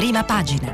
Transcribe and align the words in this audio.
prima 0.00 0.24
pagina. 0.24 0.72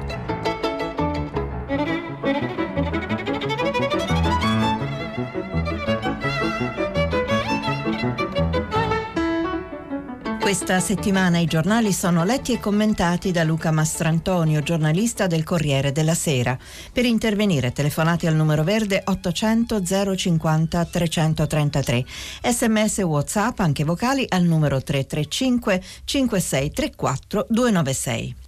Questa 10.39 10.79
settimana 10.79 11.39
i 11.39 11.46
giornali 11.46 11.93
sono 11.93 12.23
letti 12.23 12.52
e 12.52 12.61
commentati 12.61 13.32
da 13.32 13.43
Luca 13.43 13.72
Mastrantonio, 13.72 14.62
giornalista 14.62 15.27
del 15.27 15.43
Corriere 15.43 15.90
della 15.90 16.14
Sera. 16.14 16.56
Per 16.93 17.04
intervenire 17.04 17.72
telefonate 17.72 18.29
al 18.29 18.36
numero 18.36 18.62
verde 18.62 19.02
800 19.04 19.82
050 20.14 20.84
333. 20.84 22.04
Sms 22.45 22.98
WhatsApp 22.98 23.58
anche 23.58 23.82
vocali 23.82 24.24
al 24.29 24.45
numero 24.45 24.80
335 24.80 25.82
5634 26.04 27.46
296. 27.48 28.45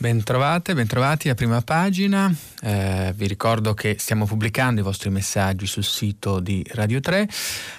Bentrovate, 0.00 0.74
bentrovati 0.74 1.28
a 1.28 1.34
prima 1.34 1.60
pagina. 1.60 2.32
Eh, 2.62 3.12
vi 3.16 3.26
ricordo 3.26 3.74
che 3.74 3.96
stiamo 3.98 4.26
pubblicando 4.26 4.80
i 4.80 4.84
vostri 4.84 5.10
messaggi 5.10 5.66
sul 5.66 5.82
sito 5.82 6.38
di 6.38 6.64
Radio 6.74 7.00
3. 7.00 7.28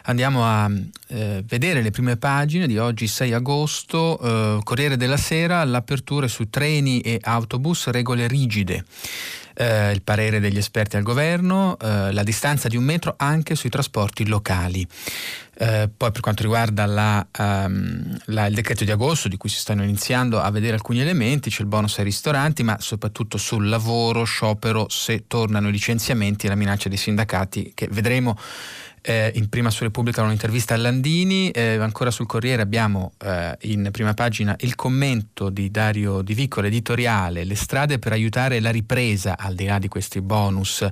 Andiamo 0.04 0.44
a 0.44 0.70
eh, 1.08 1.42
vedere 1.48 1.82
le 1.82 1.92
prime 1.92 2.18
pagine 2.18 2.68
di 2.68 2.78
oggi 2.78 3.08
6 3.08 3.32
agosto, 3.32 4.20
eh, 4.20 4.60
Corriere 4.66 4.98
della 4.98 5.16
Sera, 5.16 5.64
l'apertura 5.64 6.28
su 6.28 6.50
treni 6.50 7.00
e 7.00 7.20
autobus, 7.22 7.88
regole 7.88 8.28
rigide. 8.28 8.84
Eh, 9.62 9.92
il 9.92 10.02
parere 10.04 10.40
degli 10.40 10.58
esperti 10.58 10.96
al 10.96 11.04
governo, 11.04 11.78
eh, 11.82 12.14
la 12.14 12.24
distanza 12.24 12.70
di 12.70 12.78
un 12.78 12.86
metro 12.86 13.16
anche 13.18 13.56
sui 13.56 13.70
trasporti 13.70 14.26
locali. 14.26 14.88
Eh, 15.58 15.90
poi 15.98 16.12
per 16.14 16.22
quanto 16.22 16.44
riguarda 16.44 16.86
la, 16.86 17.28
um, 17.38 18.18
la, 18.28 18.46
il 18.46 18.54
decreto 18.54 18.86
di 18.86 18.92
agosto 18.92 19.28
di 19.28 19.36
cui 19.36 19.50
si 19.50 19.58
stanno 19.58 19.84
iniziando 19.84 20.40
a 20.40 20.50
vedere 20.50 20.76
alcuni 20.76 21.02
elementi, 21.02 21.50
c'è 21.50 21.64
il 21.64 21.68
bonus 21.68 21.98
ai 21.98 22.06
ristoranti, 22.06 22.64
ma 22.64 22.78
soprattutto 22.80 23.38
sul 23.38 23.68
lavoro, 23.68 24.24
sciopero, 24.24 24.88
se 24.88 25.26
tornano 25.28 25.68
i 25.68 25.72
licenziamenti 25.74 26.46
e 26.46 26.50
la 26.50 26.56
minaccia 26.56 26.88
dei 26.88 26.98
sindacati 26.98 27.74
che 27.76 27.90
vedremo 27.92 28.38
eh, 29.02 29.32
in 29.36 29.50
prima 29.50 29.70
su 29.70 29.84
Repubblica 29.84 30.22
un'intervista 30.22 30.74
a 30.74 30.78
Landini, 30.78 31.52
eh, 31.52 31.76
ancora 31.76 32.12
sul 32.12 32.26
Corriere 32.26 32.62
abbiamo 32.62 33.14
eh, 33.24 33.58
in 33.62 33.90
prima 33.92 34.14
pagina 34.14 34.56
il 34.60 34.76
commento 34.76 35.50
di 35.50 35.72
Dario 35.72 36.22
Di 36.22 36.34
Vicolo, 36.34 36.68
editoriale, 36.68 37.44
le 37.44 37.56
strade 37.56 38.00
per 38.00 38.12
aiutare 38.12 38.60
la 38.60 38.72
ripresa, 38.72 39.38
al 39.38 39.56
di 39.56 39.66
là 39.66 39.80
di 39.80 39.88
questi 39.88 40.22
bonus 40.22 40.86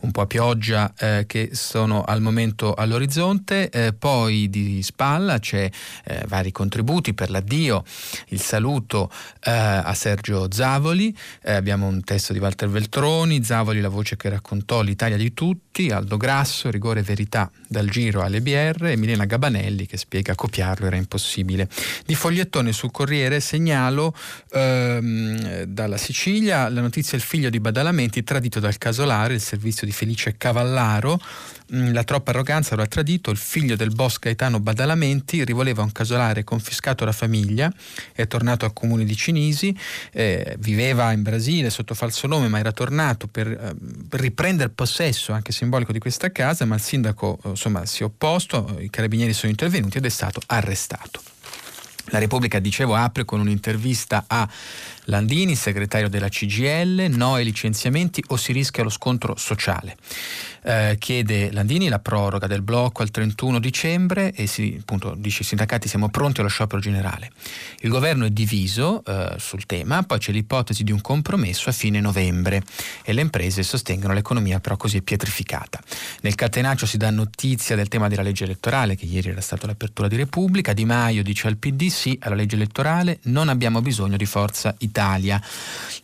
un 0.00 0.10
po' 0.10 0.22
a 0.22 0.26
pioggia 0.26 0.92
eh, 0.98 1.24
che 1.26 1.50
sono 1.52 2.02
al 2.04 2.20
momento 2.20 2.74
all'orizzonte, 2.74 3.70
eh, 3.70 3.92
poi 3.92 4.48
di 4.48 4.82
spalla 4.82 5.38
c'è 5.38 5.68
eh, 6.04 6.24
vari 6.26 6.52
contributi 6.52 7.14
per 7.14 7.30
l'addio, 7.30 7.84
il 8.28 8.40
saluto 8.40 9.10
a 9.40 9.94
Sergio 9.94 10.48
Zavoli, 10.50 11.16
abbiamo 11.44 11.86
un 11.86 12.04
testo 12.04 12.32
di 12.32 12.38
Walter 12.38 12.68
Veltroni, 12.68 13.42
Zavoli 13.42 13.80
la 13.80 13.88
voce 13.88 14.16
che 14.16 14.28
raccontò 14.28 14.82
l'Italia 14.82 15.16
di 15.16 15.32
tutti, 15.32 15.90
Aldo 15.90 16.16
Grasso, 16.16 16.70
Rigore 16.70 17.00
e 17.00 17.02
Verità 17.02 17.47
dal 17.66 17.88
giro 17.88 18.22
alle 18.22 18.40
BR 18.40 18.86
e 18.86 18.96
Milena 18.96 19.24
Gabanelli 19.24 19.86
che 19.86 19.96
spiega 19.96 20.34
copiarlo 20.34 20.86
era 20.86 20.96
impossibile. 20.96 21.68
Di 22.04 22.14
fogliettone 22.14 22.72
sul 22.72 22.90
Corriere 22.90 23.40
segnalo 23.40 24.14
ehm, 24.52 25.62
dalla 25.64 25.96
Sicilia 25.96 26.68
la 26.68 26.80
notizia 26.80 27.16
il 27.16 27.22
figlio 27.22 27.50
di 27.50 27.60
Badalamenti 27.60 28.24
tradito 28.24 28.60
dal 28.60 28.78
casolare, 28.78 29.34
il 29.34 29.40
servizio 29.40 29.86
di 29.86 29.92
Felice 29.92 30.36
Cavallaro 30.36 31.20
la 31.70 32.04
troppa 32.04 32.30
arroganza 32.30 32.74
lo 32.76 32.82
ha 32.82 32.86
tradito, 32.86 33.30
il 33.30 33.36
figlio 33.36 33.76
del 33.76 33.90
boss 33.90 34.18
Gaetano 34.18 34.60
Badalamenti 34.60 35.44
rivoleva 35.44 35.82
un 35.82 35.92
casolare 35.92 36.44
confiscato 36.44 37.02
alla 37.02 37.12
famiglia, 37.12 37.72
è 38.12 38.26
tornato 38.26 38.64
al 38.64 38.72
comune 38.72 39.04
di 39.04 39.14
Cinisi, 39.14 39.76
eh, 40.12 40.56
viveva 40.58 41.12
in 41.12 41.22
Brasile 41.22 41.70
sotto 41.70 41.94
falso 41.94 42.26
nome 42.26 42.48
ma 42.48 42.58
era 42.58 42.72
tornato 42.72 43.26
per, 43.26 43.48
eh, 43.48 43.74
riprendere 44.10 44.70
possesso 44.70 45.32
anche 45.32 45.52
simbolico 45.52 45.92
di 45.92 45.98
questa 45.98 46.32
casa, 46.32 46.64
ma 46.64 46.76
il 46.76 46.80
sindaco 46.80 47.38
eh, 47.44 47.48
insomma, 47.50 47.84
si 47.84 48.02
è 48.02 48.04
opposto, 48.04 48.76
i 48.80 48.90
carabinieri 48.90 49.32
sono 49.32 49.50
intervenuti 49.50 49.98
ed 49.98 50.04
è 50.04 50.10
stato 50.10 50.40
arrestato. 50.46 51.22
La 52.10 52.18
Repubblica, 52.18 52.58
dicevo, 52.58 52.94
apre 52.94 53.26
con 53.26 53.40
un'intervista 53.40 54.24
a 54.26 54.48
Landini, 55.10 55.54
segretario 55.54 56.08
della 56.10 56.28
CGL, 56.28 57.06
no 57.08 57.34
ai 57.34 57.44
licenziamenti 57.44 58.22
o 58.28 58.36
si 58.36 58.52
rischia 58.52 58.82
lo 58.82 58.90
scontro 58.90 59.36
sociale. 59.36 59.96
Eh, 60.62 60.96
chiede 60.98 61.50
Landini 61.50 61.88
la 61.88 61.98
proroga 61.98 62.46
del 62.46 62.60
blocco 62.60 63.00
al 63.00 63.10
31 63.10 63.58
dicembre 63.58 64.32
e 64.32 64.46
si, 64.46 64.76
appunto, 64.78 65.14
dice 65.16 65.42
i 65.42 65.46
sindacati 65.46 65.88
siamo 65.88 66.10
pronti 66.10 66.40
allo 66.40 66.50
sciopero 66.50 66.78
generale. 66.80 67.30
Il 67.80 67.88
governo 67.88 68.26
è 68.26 68.30
diviso 68.30 69.02
eh, 69.02 69.36
sul 69.38 69.64
tema, 69.64 70.02
poi 70.02 70.18
c'è 70.18 70.30
l'ipotesi 70.30 70.84
di 70.84 70.92
un 70.92 71.00
compromesso 71.00 71.70
a 71.70 71.72
fine 71.72 72.00
novembre 72.00 72.62
e 73.02 73.14
le 73.14 73.22
imprese 73.22 73.62
sostengono 73.62 74.12
l'economia 74.12 74.60
però 74.60 74.76
così 74.76 75.00
pietrificata. 75.00 75.80
Nel 76.20 76.34
catenaccio 76.34 76.84
si 76.84 76.98
dà 76.98 77.08
notizia 77.08 77.76
del 77.76 77.88
tema 77.88 78.08
della 78.08 78.22
legge 78.22 78.44
elettorale, 78.44 78.94
che 78.94 79.06
ieri 79.06 79.30
era 79.30 79.40
stata 79.40 79.66
l'apertura 79.66 80.06
di 80.06 80.16
Repubblica. 80.16 80.74
Di 80.74 80.84
Maio 80.84 81.22
dice 81.22 81.46
al 81.46 81.56
PD 81.56 81.86
sì 81.86 82.18
alla 82.20 82.34
legge 82.34 82.56
elettorale, 82.56 83.20
non 83.22 83.48
abbiamo 83.48 83.80
bisogno 83.80 84.18
di 84.18 84.26
forza 84.26 84.74
Italia. 84.98 85.40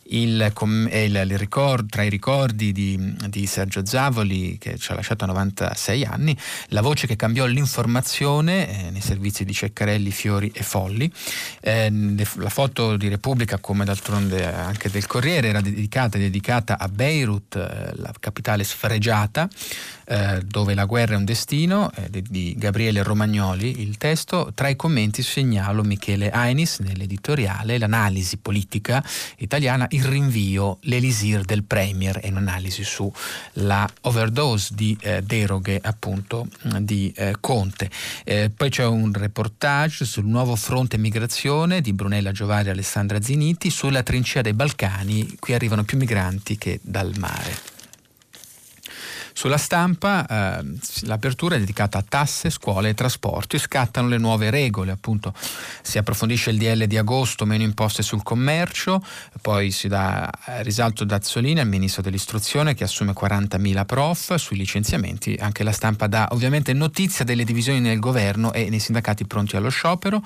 Il, 0.07 0.53
il, 0.91 1.27
il 1.29 1.37
ricordo, 1.37 1.87
tra 1.89 2.03
i 2.03 2.09
ricordi 2.09 2.71
di, 2.71 3.15
di 3.27 3.45
Sergio 3.47 3.83
Zavoli, 3.85 4.57
che 4.59 4.77
ci 4.77 4.91
ha 4.91 4.95
lasciato 4.95 5.23
a 5.25 5.27
96 5.27 6.05
anni, 6.05 6.37
la 6.67 6.81
voce 6.81 7.07
che 7.07 7.15
cambiò 7.15 7.45
l'informazione 7.45 8.69
eh, 8.69 8.91
nei 8.91 9.01
servizi 9.01 9.43
di 9.43 9.51
Ceccarelli, 9.51 10.11
Fiori 10.11 10.51
e 10.53 10.63
Folli. 10.63 11.11
Eh, 11.59 11.91
la 12.35 12.49
foto 12.49 12.95
di 12.95 13.07
Repubblica, 13.09 13.57
come 13.57 13.83
d'altronde 13.83 14.45
anche 14.45 14.89
del 14.89 15.07
Corriere, 15.07 15.49
era 15.49 15.59
dedicata, 15.59 16.17
dedicata 16.17 16.77
a 16.77 16.87
Beirut, 16.87 17.55
eh, 17.55 17.91
la 17.95 18.13
capitale 18.19 18.63
sfregiata, 18.63 19.49
eh, 20.05 20.39
dove 20.45 20.75
la 20.75 20.85
guerra 20.85 21.15
è 21.15 21.17
un 21.17 21.25
destino, 21.25 21.91
eh, 21.95 22.21
di 22.21 22.53
Gabriele 22.57 23.01
Romagnoli, 23.01 23.81
il 23.81 23.97
testo. 23.97 24.51
Tra 24.53 24.69
i 24.69 24.75
commenti 24.75 25.23
segnalo 25.23 25.83
Michele 25.83 26.29
Ainis 26.29 26.79
nell'editoriale, 26.79 27.79
l'analisi 27.79 28.37
politica 28.37 28.84
italiana, 29.37 29.87
il 29.91 30.03
rinvio, 30.03 30.77
l'elisir 30.81 31.41
del 31.43 31.63
Premier 31.63 32.19
e 32.21 32.29
un'analisi 32.29 32.83
sulla 32.83 33.87
overdose 34.01 34.73
di 34.73 34.97
eh, 35.01 35.21
deroghe 35.21 35.79
appunto 35.81 36.47
di 36.79 37.11
eh, 37.15 37.35
Conte. 37.39 37.89
Eh, 38.23 38.51
poi 38.55 38.69
c'è 38.69 38.85
un 38.85 39.11
reportage 39.13 40.05
sul 40.05 40.25
nuovo 40.25 40.55
fronte 40.55 40.97
migrazione 40.97 41.81
di 41.81 41.93
Brunella 41.93 42.31
Giovari 42.31 42.67
e 42.67 42.71
Alessandra 42.71 43.21
Ziniti 43.21 43.69
sulla 43.69 44.03
trincea 44.03 44.41
dei 44.41 44.53
Balcani, 44.53 45.35
qui 45.39 45.53
arrivano 45.53 45.83
più 45.83 45.97
migranti 45.97 46.57
che 46.57 46.79
dal 46.81 47.13
mare. 47.17 47.74
Sulla 49.37 49.57
stampa 49.57 50.25
eh, 50.25 50.63
l'apertura 51.01 51.55
è 51.55 51.59
dedicata 51.59 51.97
a 51.97 52.05
tasse, 52.07 52.49
scuole 52.49 52.87
e 52.87 52.93
trasporti, 52.93 53.59
scattano 53.59 54.07
le 54.07 54.17
nuove 54.17 54.49
regole, 54.49 54.93
appunto. 54.93 55.33
Si 55.81 55.97
approfondisce 55.97 56.51
il 56.51 56.57
DL 56.57 56.85
di 56.85 56.97
agosto, 56.97 57.45
meno 57.45 57.63
imposte 57.63 58.01
sul 58.01 58.23
commercio, 58.23 59.03
poi 59.41 59.71
si 59.71 59.89
dà 59.89 60.31
eh, 60.45 60.63
risalto 60.63 61.03
da 61.03 61.15
Azzolini 61.15 61.59
al 61.59 61.67
ministro 61.67 62.01
dell'istruzione 62.01 62.75
che 62.75 62.85
assume 62.85 63.11
40.000 63.11 63.85
prof, 63.85 64.35
sui 64.35 64.55
licenziamenti 64.55 65.35
anche 65.37 65.63
la 65.63 65.73
stampa 65.73 66.07
dà 66.07 66.29
ovviamente 66.31 66.71
notizia 66.71 67.25
delle 67.25 67.43
divisioni 67.43 67.81
nel 67.81 67.99
governo 67.99 68.53
e 68.53 68.69
nei 68.69 68.79
sindacati 68.79 69.25
pronti 69.25 69.57
allo 69.57 69.69
sciopero 69.69 70.23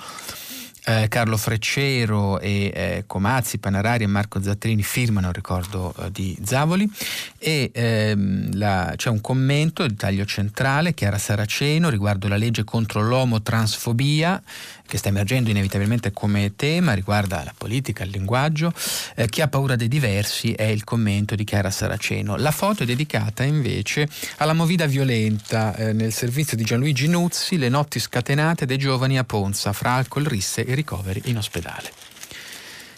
eh, 0.86 1.08
Carlo 1.08 1.38
Freccero 1.38 2.40
e 2.40 2.72
eh, 2.74 3.04
Comazzi, 3.06 3.58
Panarari 3.58 4.04
e 4.04 4.08
Marco 4.08 4.42
Zatterini 4.42 4.84
firmano 4.84 5.28
il 5.28 5.34
ricordo 5.34 5.94
eh, 5.98 6.12
di 6.12 6.38
Zavoli. 6.44 6.90
E 7.38 7.72
ehm, 7.74 8.58
la, 8.58 8.94
c'è 8.96 9.10
un 9.10 9.22
commento 9.22 9.86
di 9.86 9.96
taglio 9.96 10.26
centrale, 10.26 10.94
Chiara 10.94 11.18
Saraceno, 11.18 11.90
riguardo 11.90 12.28
la 12.28 12.38
legge 12.38 12.64
contro 12.64 13.02
l'omotransfobia 13.02 14.42
che 14.90 14.98
sta 14.98 15.10
emergendo 15.10 15.52
inevitabilmente 15.52 16.12
come 16.12 16.54
tema, 16.56 16.94
riguarda 16.94 17.44
la 17.44 17.54
politica, 17.56 18.04
il 18.04 18.10
linguaggio. 18.10 18.74
Eh, 19.16 19.30
chi 19.30 19.42
ha 19.42 19.48
paura 19.48 19.76
dei 19.76 19.88
diversi 19.88 20.52
è 20.54 20.64
il 20.64 20.84
commento 20.84 21.36
di 21.36 21.44
Chiara 21.44 21.70
Saraceno. 21.70 22.36
La 22.36 22.52
foto 22.52 22.84
è 22.84 22.86
dedicata 22.86 23.44
invece 23.44 24.10
alla 24.38 24.54
movida 24.54 24.88
violenta 24.88 25.76
eh, 25.76 25.94
nel 25.94 26.12
servizio 26.12 26.58
di 26.58 26.64
Gianluigi 26.64 27.08
Nuzzi, 27.08 27.58
le 27.58 27.70
notti 27.70 28.00
scatenate 28.00 28.66
dei 28.66 28.78
giovani 28.78 29.20
a 29.20 29.24
Ponza, 29.24 29.72
fra 29.74 29.94
alcol, 29.94 30.24
risse 30.24 30.66
e 30.66 30.74
ricoveri 30.74 31.22
in 31.26 31.38
ospedale. 31.38 31.92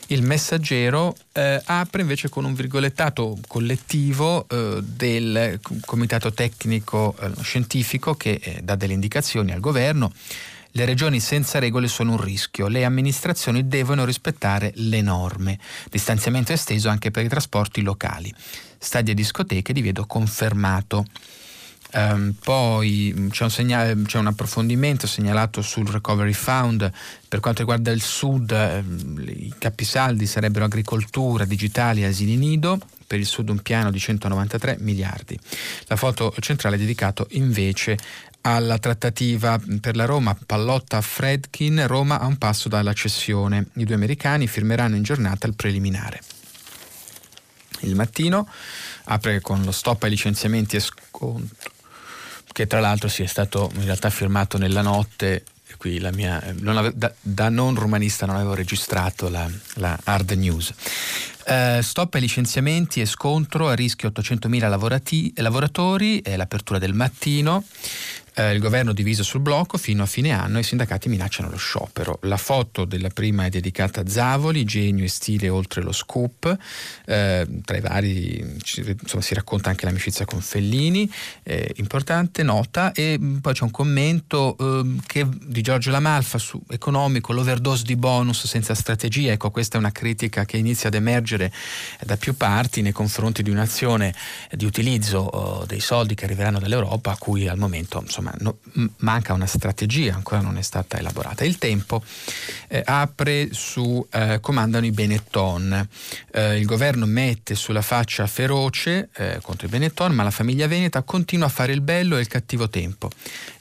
Il 0.07 0.24
messaggero 0.24 1.15
eh, 1.31 1.62
apre 1.63 2.01
invece 2.01 2.27
con 2.27 2.44
un 2.44 2.54
virgolettato 2.54 3.38
collettivo 3.48 4.45
eh, 4.50 4.80
del 4.81 5.60
comitato 5.86 6.33
tecnico 6.33 7.15
eh, 7.18 7.31
scientifico 7.42 8.15
che 8.15 8.39
eh, 8.42 8.60
dà 8.62 8.75
delle 8.75 8.94
indicazioni 8.94 9.51
al 9.51 9.62
governo 9.62 10.12
le 10.71 10.85
regioni 10.85 11.19
senza 11.19 11.59
regole 11.59 11.88
sono 11.88 12.12
un 12.12 12.21
rischio, 12.21 12.68
le 12.68 12.85
amministrazioni 12.85 13.68
devono 13.68 14.06
rispettare 14.06 14.71
le 14.75 15.01
norme. 15.01 15.59
Distanziamento 15.89 16.53
esteso 16.53 16.89
anche 16.89 17.12
per 17.12 17.25
i 17.25 17.29
trasporti 17.29 17.81
locali. 17.81 18.33
Stadi 18.77 19.12
e 19.12 19.13
discoteche 19.13 19.73
divieto 19.73 20.06
confermato. 20.06 21.06
Um, 21.94 22.33
poi 22.41 23.27
c'è 23.31 23.44
un, 23.44 23.51
segnale, 23.51 24.01
c'è 24.03 24.18
un, 24.18 24.27
approfondimento 24.27 25.07
segnalato 25.07 25.62
sul 25.62 25.85
Recovery 25.89 26.31
Fund 26.31 26.89
per 27.27 27.41
quanto 27.41 27.59
riguarda 27.59 27.91
il 27.91 28.01
sud, 28.01 28.51
eh, 28.51 28.81
i 29.29 29.53
capisaldi 29.57 30.25
sarebbero 30.25 30.63
agricoltura, 30.63 31.44
digitali 31.44 32.03
e 32.03 32.06
asili 32.06 32.38
nido, 32.38 32.79
per 33.12 33.19
il 33.19 33.25
Sud 33.25 33.50
un 33.50 33.59
piano 33.59 33.91
di 33.91 34.00
193 34.00 34.77
miliardi. 34.79 35.38
La 35.88 35.97
foto 35.97 36.33
centrale 36.39 36.77
è 36.77 36.79
dedicata 36.79 37.25
invece 37.31 37.97
alla 38.41 38.77
trattativa 38.79 39.59
per 39.79 39.95
la 39.95 40.05
Roma, 40.05 40.38
Pallotta 40.45 41.01
Fredkin, 41.01 41.85
Roma 41.88 42.19
a 42.19 42.25
un 42.25 42.38
passo 42.38 42.69
dalla 42.69 42.93
cessione. 42.93 43.67
I 43.75 43.85
due 43.85 43.95
americani 43.95 44.47
firmeranno 44.47 44.95
in 44.95 45.03
giornata 45.03 45.47
il 45.47 45.53
preliminare. 45.53 46.21
Il 47.81 47.95
mattino 47.95 48.47
apre 49.05 49.41
con 49.41 49.63
lo 49.63 49.71
stop 49.71 50.03
ai 50.03 50.09
licenziamenti 50.09 50.75
e 50.75 50.79
scontro, 50.79 51.71
che 52.51 52.67
tra 52.67 52.79
l'altro 52.79 53.07
si 53.07 53.23
è 53.23 53.27
stato 53.27 53.71
in 53.75 53.85
realtà 53.85 54.09
firmato 54.09 54.57
nella 54.57 54.81
notte 54.81 55.43
qui 55.77 55.97
la 55.97 56.11
mia, 56.11 56.53
non 56.59 56.77
ave, 56.77 56.91
da, 56.93 57.11
da, 57.19 57.49
non 57.49 57.73
romanista 57.73 58.27
non 58.27 58.35
avevo 58.35 58.53
registrato 58.53 59.29
la, 59.29 59.49
la 59.75 59.97
hard 60.03 60.29
news. 60.31 60.71
Uh, 61.43 61.81
stop 61.81 62.13
ai 62.13 62.21
licenziamenti 62.21 63.01
e 63.01 63.07
scontro 63.07 63.67
a 63.67 63.73
rischio 63.73 64.09
800.000 64.09 64.69
lavorati, 64.69 65.33
lavoratori, 65.38 66.21
è 66.21 66.35
l'apertura 66.35 66.77
del 66.77 66.93
mattino 66.93 67.63
eh, 68.41 68.53
il 68.53 68.59
governo 68.59 68.93
diviso 68.93 69.23
sul 69.23 69.41
blocco 69.41 69.77
fino 69.77 70.03
a 70.03 70.05
fine 70.05 70.31
anno 70.31 70.57
e 70.57 70.61
i 70.61 70.63
sindacati 70.63 71.09
minacciano 71.09 71.49
lo 71.49 71.57
sciopero. 71.57 72.19
La 72.23 72.38
foto 72.38 72.85
della 72.85 73.09
prima 73.09 73.45
è 73.45 73.49
dedicata 73.49 74.01
a 74.01 74.07
Zavoli, 74.07 74.63
genio 74.63 75.03
e 75.03 75.09
stile 75.09 75.49
oltre 75.49 75.81
lo 75.81 75.91
scoop, 75.91 76.57
eh, 77.05 77.47
tra 77.63 77.77
i 77.77 77.81
vari 77.81 78.39
insomma, 78.39 79.21
si 79.21 79.33
racconta 79.33 79.69
anche 79.69 79.85
l'amicizia 79.85 80.25
con 80.25 80.41
Fellini, 80.41 81.11
eh, 81.43 81.73
importante 81.77 82.43
nota. 82.43 82.91
E 82.93 83.17
mm, 83.19 83.38
poi 83.38 83.53
c'è 83.53 83.63
un 83.63 83.71
commento 83.71 84.55
eh, 84.57 84.95
che, 85.05 85.27
di 85.29 85.61
Giorgio 85.61 85.91
Lamalfa 85.91 86.38
su 86.38 86.61
economico, 86.69 87.33
l'overdose 87.33 87.83
di 87.83 87.95
bonus 87.95 88.45
senza 88.45 88.73
strategia, 88.73 89.31
ecco 89.31 89.51
questa 89.51 89.75
è 89.75 89.79
una 89.79 89.91
critica 89.91 90.45
che 90.45 90.57
inizia 90.57 90.89
ad 90.89 90.95
emergere 90.95 91.51
da 92.03 92.17
più 92.17 92.35
parti 92.35 92.81
nei 92.81 92.91
confronti 92.91 93.43
di 93.43 93.49
un'azione 93.49 94.13
di 94.51 94.65
utilizzo 94.65 95.19
oh, 95.19 95.65
dei 95.65 95.79
soldi 95.79 96.15
che 96.15 96.25
arriveranno 96.25 96.59
dall'Europa 96.59 97.11
a 97.11 97.17
cui 97.17 97.47
al 97.47 97.57
momento 97.57 97.99
insomma, 98.01 98.31
insomma 98.31 98.36
no, 98.39 98.57
manca 98.98 99.33
una 99.33 99.45
strategia, 99.45 100.16
ancora 100.16 100.42
non 100.42 100.57
è 100.57 100.62
stata 100.62 100.98
elaborata. 100.98 101.44
Il 101.44 101.57
tempo 101.57 102.04
eh, 102.68 102.81
apre 102.86 103.50
su 103.51 104.06
eh, 104.12 104.39
comandano 104.42 104.86
i 104.86 104.92
Benetton. 104.92 105.88
Eh, 106.31 106.57
il 106.57 106.66
governo 106.66 107.06
mette 107.06 107.56
sulla 107.56 107.81
faccia 107.81 108.28
feroce 108.28 109.10
eh, 109.16 109.39
contro 109.42 109.68
i 109.68 109.69
Benetton, 109.69 110.13
ma 110.13 110.24
la 110.24 110.31
famiglia 110.31 110.68
veneta 110.68 111.01
continua 111.04 111.48
a 111.48 111.50
fare 111.50 111.74
il 111.74 111.81
bello 111.81 112.18
e 112.18 112.22
il 112.22 112.28
cattivo 112.28 112.69
tempo. 112.69 113.10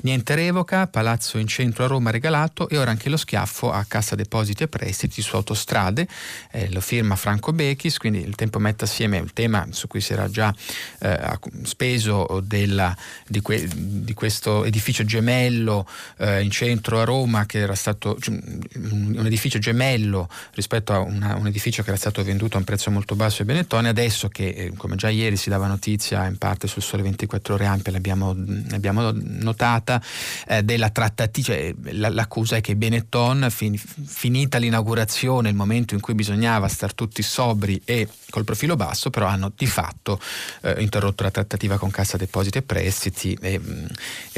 Niente 0.03 0.35
revoca, 0.35 0.87
palazzo 0.87 1.39
in 1.39 1.47
centro 1.47 1.85
a 1.85 1.87
Roma 1.87 2.11
regalato 2.11 2.69
e 2.69 2.79
ora 2.79 2.91
anche 2.91 3.09
lo 3.09 3.17
schiaffo 3.17 3.71
a 3.73 3.85
Cassa 3.87 4.15
Depositi 4.15 4.63
e 4.63 4.69
Prestiti 4.69 5.23
su 5.23 5.37
autostrade. 5.37 6.07
Eh, 6.51 6.71
lo 6.73 6.81
firma 6.81 7.17
Franco 7.17 7.53
Bechis, 7.53 7.99
quindi 7.99 8.21
il 8.21 8.35
tempo 8.35 8.59
mette 8.59 8.85
assieme 8.85 9.19
il 9.19 9.33
tema 9.33 9.67
su 9.71 9.87
cui 9.87 10.01
si 10.01 10.13
era 10.13 10.29
già 10.29 10.55
eh, 11.01 11.39
speso 11.63 12.41
della, 12.43 12.97
di, 13.27 13.41
que, 13.41 13.69
di 13.73 14.15
questo 14.15 14.50
questo 14.51 14.65
edificio 14.65 15.05
gemello 15.05 15.87
eh, 16.19 16.43
in 16.43 16.51
centro 16.51 17.01
a 17.01 17.05
Roma 17.05 17.47
che 17.47 17.59
era 17.59 17.75
stato 17.75 18.17
cioè, 18.19 18.37
un 18.75 19.23
edificio 19.25 19.59
gemello 19.59 20.29
rispetto 20.55 20.93
a 20.93 20.99
una, 20.99 21.37
un 21.37 21.47
edificio 21.47 21.83
che 21.83 21.91
era 21.91 21.99
stato 21.99 22.23
venduto 22.23 22.57
a 22.57 22.59
un 22.59 22.65
prezzo 22.65 22.91
molto 22.91 23.15
basso 23.15 23.43
ai 23.43 23.47
Benettone 23.47 23.89
adesso 23.89 24.29
che 24.29 24.49
eh, 24.49 24.73
come 24.77 24.97
già 24.97 25.09
ieri 25.09 25.37
si 25.37 25.49
dava 25.49 25.67
notizia 25.67 26.27
in 26.27 26.37
parte 26.39 26.67
sul 26.67 26.83
Sole 26.83 27.03
24 27.03 27.55
ore 27.55 27.67
ampia 27.67 27.93
l'abbiamo, 27.93 28.35
l'abbiamo 28.69 29.13
notata 29.13 30.03
eh, 30.49 30.63
della 30.63 30.91
trattativa 30.91 31.29
cioè, 31.47 31.75
l'accusa 31.93 32.57
è 32.57 32.61
che 32.61 32.77
Benetton 32.77 33.47
fin, 33.51 33.77
finita 33.79 34.59
l'inaugurazione 34.59 35.49
il 35.49 35.55
momento 35.55 35.95
in 35.95 36.01
cui 36.01 36.15
bisognava 36.15 36.69
star 36.69 36.95
tutti 36.95 37.23
sobri 37.23 37.81
e 37.85 38.09
col 38.31 38.45
profilo 38.45 38.77
basso 38.77 39.11
però 39.11 39.27
hanno 39.27 39.53
di 39.57 39.67
fatto 39.67 40.21
eh, 40.63 40.75
interrotto 40.79 41.23
la 41.23 41.31
trattativa 41.31 41.79
con 41.79 41.91
Cassa 41.91 42.17
Depositi 42.17 42.59
e 42.59 42.63
Prestiti 42.63 43.37
e, 43.41 43.59
mm, 43.59 43.87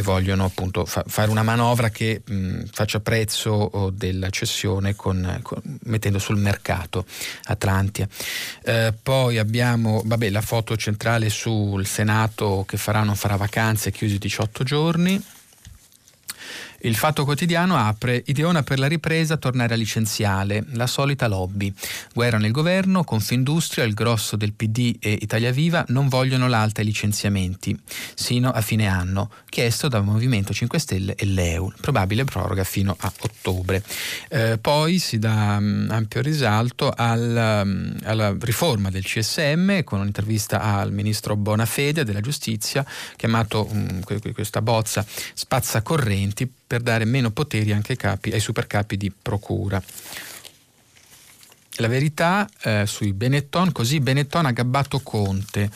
e 0.03 0.05
vogliono 0.05 0.45
appunto 0.45 0.85
fa- 0.85 1.05
fare 1.07 1.31
una 1.31 1.43
manovra 1.43 1.89
che 1.89 2.23
mh, 2.25 2.65
faccia 2.73 3.01
prezzo 3.01 3.93
della 3.95 4.29
cessione 4.31 4.95
con, 4.95 5.39
con, 5.43 5.61
mettendo 5.85 6.19
sul 6.19 6.37
mercato 6.37 7.07
Atlantia. 7.45 8.07
Eh, 8.65 8.93
poi 9.01 9.39
abbiamo 9.39 10.03
vabbè, 10.05 10.29
la 10.31 10.41
foto 10.41 10.77
centrale 10.77 11.31
sul 11.31 11.87
Senato 11.87 12.65
che 12.67 12.77
farà 12.77 13.01
o 13.01 13.05
non 13.05 13.17
farà 13.17 13.37
vacanze 13.37 13.91
chiusi 13.93 14.19
18 14.19 14.65
giorni. 14.65 15.23
Il 16.85 16.97
Fatto 16.97 17.25
Quotidiano 17.25 17.77
apre 17.77 18.25
Ideona 18.27 18.65
per 18.65 18.81
la 18.81 18.89
ripresa, 18.89 19.37
tornare 19.37 19.75
a 19.75 19.77
licenziale, 19.77 20.65
la 20.73 20.89
solita 20.89 21.29
lobby. 21.29 21.73
Guerra 22.13 22.39
nel 22.39 22.51
governo, 22.51 23.05
Confindustria, 23.05 23.85
il 23.85 23.95
grosso 23.95 24.35
del 24.35 24.53
PD 24.53 24.97
e 24.99 25.17
Italia 25.21 25.53
Viva 25.53 25.85
non 25.89 26.09
vogliono 26.09 26.49
l'alta 26.49 26.81
ai 26.81 26.87
licenziamenti, 26.87 27.79
sino 28.15 28.51
a 28.51 28.61
fine 28.63 28.89
anno, 28.89 29.31
chiesto 29.49 29.87
dal 29.87 30.03
Movimento 30.03 30.53
5 30.53 30.79
Stelle 30.81 31.15
e 31.15 31.25
l'EU, 31.25 31.73
probabile 31.81 32.25
proroga 32.25 32.65
fino 32.65 32.97
a 32.99 33.13
ottobre. 33.17 33.85
Eh, 34.29 34.59
poi 34.61 34.99
si 34.99 35.21
dà 35.21 35.59
um, 35.61 35.87
ampio 35.89 36.21
risalto 36.21 36.91
al, 36.91 37.63
um, 37.65 37.97
alla 38.03 38.35
riforma 38.41 38.91
del 38.91 39.05
CSM 39.05 39.85
con 39.85 40.01
un'intervista 40.01 40.61
al 40.61 40.91
ministro 40.91 41.37
Bonafede 41.37 42.03
della 42.03 42.21
Giustizia, 42.21 42.85
chiamato 43.15 43.69
um, 43.71 44.01
questa 44.33 44.61
bozza 44.61 45.07
spazzacorrenti 45.33 46.51
per 46.73 46.81
dare 46.81 47.05
meno 47.05 47.31
poteri 47.31 47.71
anche 47.71 47.93
ai, 47.93 47.99
capi, 47.99 48.31
ai 48.31 48.41
supercapi 48.41 48.97
di 48.97 49.13
procura. 49.13 49.83
La 51.77 51.87
verità 51.87 52.49
eh, 52.63 52.85
sui 52.87 53.13
Benetton, 53.13 53.73
così 53.73 54.01
Benetton 54.01 54.47
ha 54.47 54.53
gabbato 54.53 55.01
Conte 55.01 55.71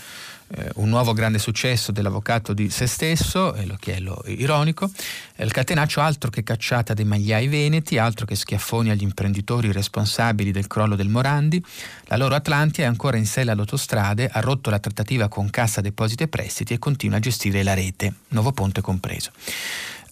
eh, 0.49 0.71
un 0.77 0.89
nuovo 0.89 1.13
grande 1.13 1.39
successo 1.39 1.93
dell'avvocato 1.93 2.55
di 2.55 2.71
se 2.71 2.87
stesso, 2.87 3.55
e 3.55 3.67
lo 3.67 3.77
che 3.79 3.97
è 3.97 4.01
lo 4.01 4.23
ironico, 4.27 4.91
eh, 5.35 5.45
il 5.45 5.53
catenaccio 5.53 6.01
altro 6.01 6.31
che 6.31 6.43
cacciata 6.43 6.95
dei 6.95 7.05
magliai 7.05 7.47
veneti, 7.49 7.99
altro 7.99 8.25
che 8.25 8.37
schiaffoni 8.37 8.89
agli 8.89 9.03
imprenditori 9.03 9.73
responsabili 9.73 10.51
del 10.51 10.67
crollo 10.67 10.97
del 10.97 11.09
Morandi, 11.09 11.63
la 12.05 12.17
loro 12.17 12.35
Atlantia 12.37 12.85
è 12.85 12.87
ancora 12.87 13.19
in 13.19 13.27
sella 13.27 13.53
all'autostrade, 13.53 14.31
ha 14.33 14.41
rotto 14.41 14.71
la 14.71 14.79
trattativa 14.79 15.29
con 15.29 15.51
Cassa 15.51 15.83
Depositi 15.83 16.23
e 16.23 16.29
Prestiti 16.29 16.73
e 16.73 16.79
continua 16.79 17.19
a 17.19 17.21
gestire 17.21 17.63
la 17.63 17.75
rete, 17.75 18.15
Nuovo 18.29 18.53
Ponte 18.53 18.81
compreso. 18.81 19.33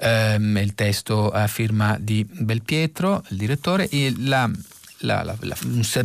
Um, 0.05 0.59
il 0.59 0.75
testo 0.75 1.31
a 1.31 1.47
firma 1.47 1.97
di 1.99 2.27
Belpietro, 2.31 3.25
il 3.31 3.39
direttore, 3.39 3.89
e 3.89 4.13
la 4.19 4.51
la, 5.05 5.23
la, 5.23 5.57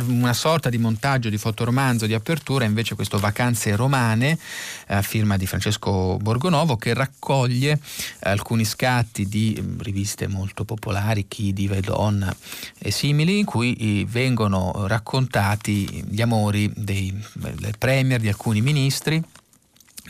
una 0.06 0.32
sorta 0.32 0.68
di 0.68 0.78
montaggio 0.78 1.28
di 1.28 1.38
fotoromanzo 1.38 2.06
di 2.06 2.14
apertura, 2.14 2.64
invece 2.64 2.94
questo 2.94 3.18
Vacanze 3.18 3.74
romane 3.76 4.38
eh, 4.86 4.94
a 4.94 5.02
firma 5.02 5.36
di 5.36 5.46
Francesco 5.46 6.16
Borgonovo 6.18 6.76
che 6.76 6.94
raccoglie 6.94 7.78
alcuni 8.20 8.64
scatti 8.64 9.28
di 9.28 9.58
mm, 9.60 9.80
riviste 9.80 10.26
molto 10.26 10.64
popolari, 10.64 11.26
Chi, 11.28 11.52
Diva 11.52 11.76
e 11.76 11.80
Donna 11.80 12.34
e 12.78 12.90
simili, 12.90 13.38
in 13.38 13.44
cui 13.44 14.06
vengono 14.08 14.86
raccontati 14.86 16.04
gli 16.08 16.20
amori 16.20 16.70
dei, 16.74 17.14
del 17.34 17.74
premier, 17.78 18.20
di 18.20 18.28
alcuni 18.28 18.60
ministri 18.60 19.22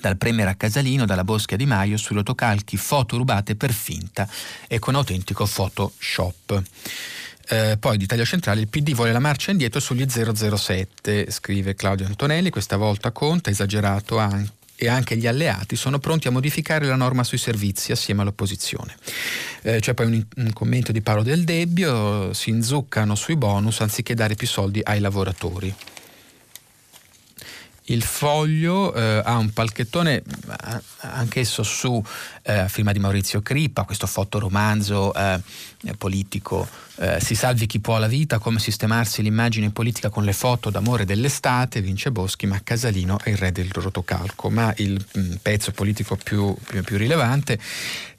dal 0.00 0.16
Premier 0.16 0.48
a 0.48 0.54
Casalino, 0.54 1.04
dalla 1.04 1.24
Boschia 1.24 1.56
di 1.56 1.66
Maio, 1.66 1.96
sulle 1.96 2.20
autocalchi 2.20 2.76
foto 2.76 3.16
rubate 3.16 3.54
per 3.54 3.72
finta 3.72 4.28
e 4.66 4.78
con 4.78 4.94
autentico 4.94 5.46
Photoshop. 5.46 6.62
Eh, 7.48 7.76
poi 7.78 7.96
di 7.96 8.04
Italia 8.04 8.24
Centrale 8.24 8.60
il 8.60 8.68
PD 8.68 8.94
vuole 8.94 9.12
la 9.12 9.18
marcia 9.18 9.50
indietro 9.50 9.80
sugli 9.80 10.06
007, 10.08 11.30
scrive 11.30 11.74
Claudio 11.74 12.06
Antonelli, 12.06 12.50
questa 12.50 12.76
volta 12.76 13.10
Conte, 13.10 13.50
esagerato 13.50 14.18
anche 14.18 14.58
e 14.82 14.88
anche 14.88 15.14
gli 15.14 15.26
alleati 15.26 15.76
sono 15.76 15.98
pronti 15.98 16.26
a 16.26 16.30
modificare 16.30 16.86
la 16.86 16.96
norma 16.96 17.22
sui 17.22 17.36
servizi 17.36 17.92
assieme 17.92 18.22
all'opposizione. 18.22 18.96
Eh, 19.60 19.78
c'è 19.78 19.92
poi 19.92 20.06
un, 20.06 20.24
un, 20.36 20.52
commento 20.54 20.90
di 20.90 21.02
Paolo 21.02 21.22
Del 21.22 21.44
Debbio, 21.44 22.32
si 22.32 22.48
inzuccano 22.48 23.14
sui 23.14 23.36
bonus 23.36 23.82
anziché 23.82 24.14
dare 24.14 24.36
più 24.36 24.46
soldi 24.46 24.80
ai 24.82 25.00
lavoratori. 25.00 25.74
Il 27.90 28.04
foglio 28.04 28.94
eh, 28.94 29.20
ha 29.24 29.36
un 29.36 29.52
palchettone 29.52 30.22
eh, 30.22 30.80
anch'esso 31.00 31.64
su 31.64 32.02
eh, 32.42 32.68
firma 32.68 32.92
di 32.92 32.98
Maurizio 32.98 33.40
Crippa, 33.40 33.84
questo 33.84 34.06
fotoromanzo 34.06 35.12
eh, 35.14 35.40
politico 35.96 36.68
eh, 37.02 37.18
Si 37.18 37.34
salvi 37.34 37.64
chi 37.64 37.80
può 37.80 37.96
la 37.98 38.06
vita, 38.06 38.38
come 38.38 38.58
sistemarsi 38.58 39.22
l'immagine 39.22 39.70
politica 39.70 40.10
con 40.10 40.22
le 40.22 40.34
foto 40.34 40.68
d'amore 40.68 41.06
dell'estate, 41.06 41.80
vince 41.80 42.10
Boschi, 42.10 42.46
ma 42.46 42.60
Casalino 42.62 43.18
è 43.22 43.30
il 43.30 43.38
re 43.38 43.52
del 43.52 43.70
rotocalco. 43.72 44.50
Ma 44.50 44.72
il 44.76 45.02
mh, 45.12 45.18
mm, 45.18 45.32
pezzo 45.40 45.70
politico 45.72 46.16
più, 46.22 46.54
più, 46.66 46.82
più 46.82 46.98
rilevante 46.98 47.58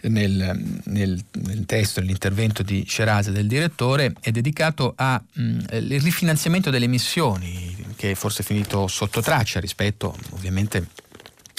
nel, 0.01 0.79
nel, 0.85 1.23
nel, 1.31 1.65
testo, 1.67 1.99
nell'intervento 1.99 2.63
di 2.63 2.83
Scerase 2.87 3.31
del 3.31 3.45
direttore, 3.45 4.15
è 4.19 4.31
dedicato 4.31 4.93
al 4.95 5.21
mm, 5.39 5.59
rifinanziamento 5.69 6.71
delle 6.71 6.87
missioni, 6.87 7.75
che 7.95 8.11
è 8.11 8.15
forse 8.15 8.41
finito 8.41 8.87
sotto 8.87 9.21
traccia 9.21 9.59
rispetto 9.59 10.17
ovviamente 10.31 10.87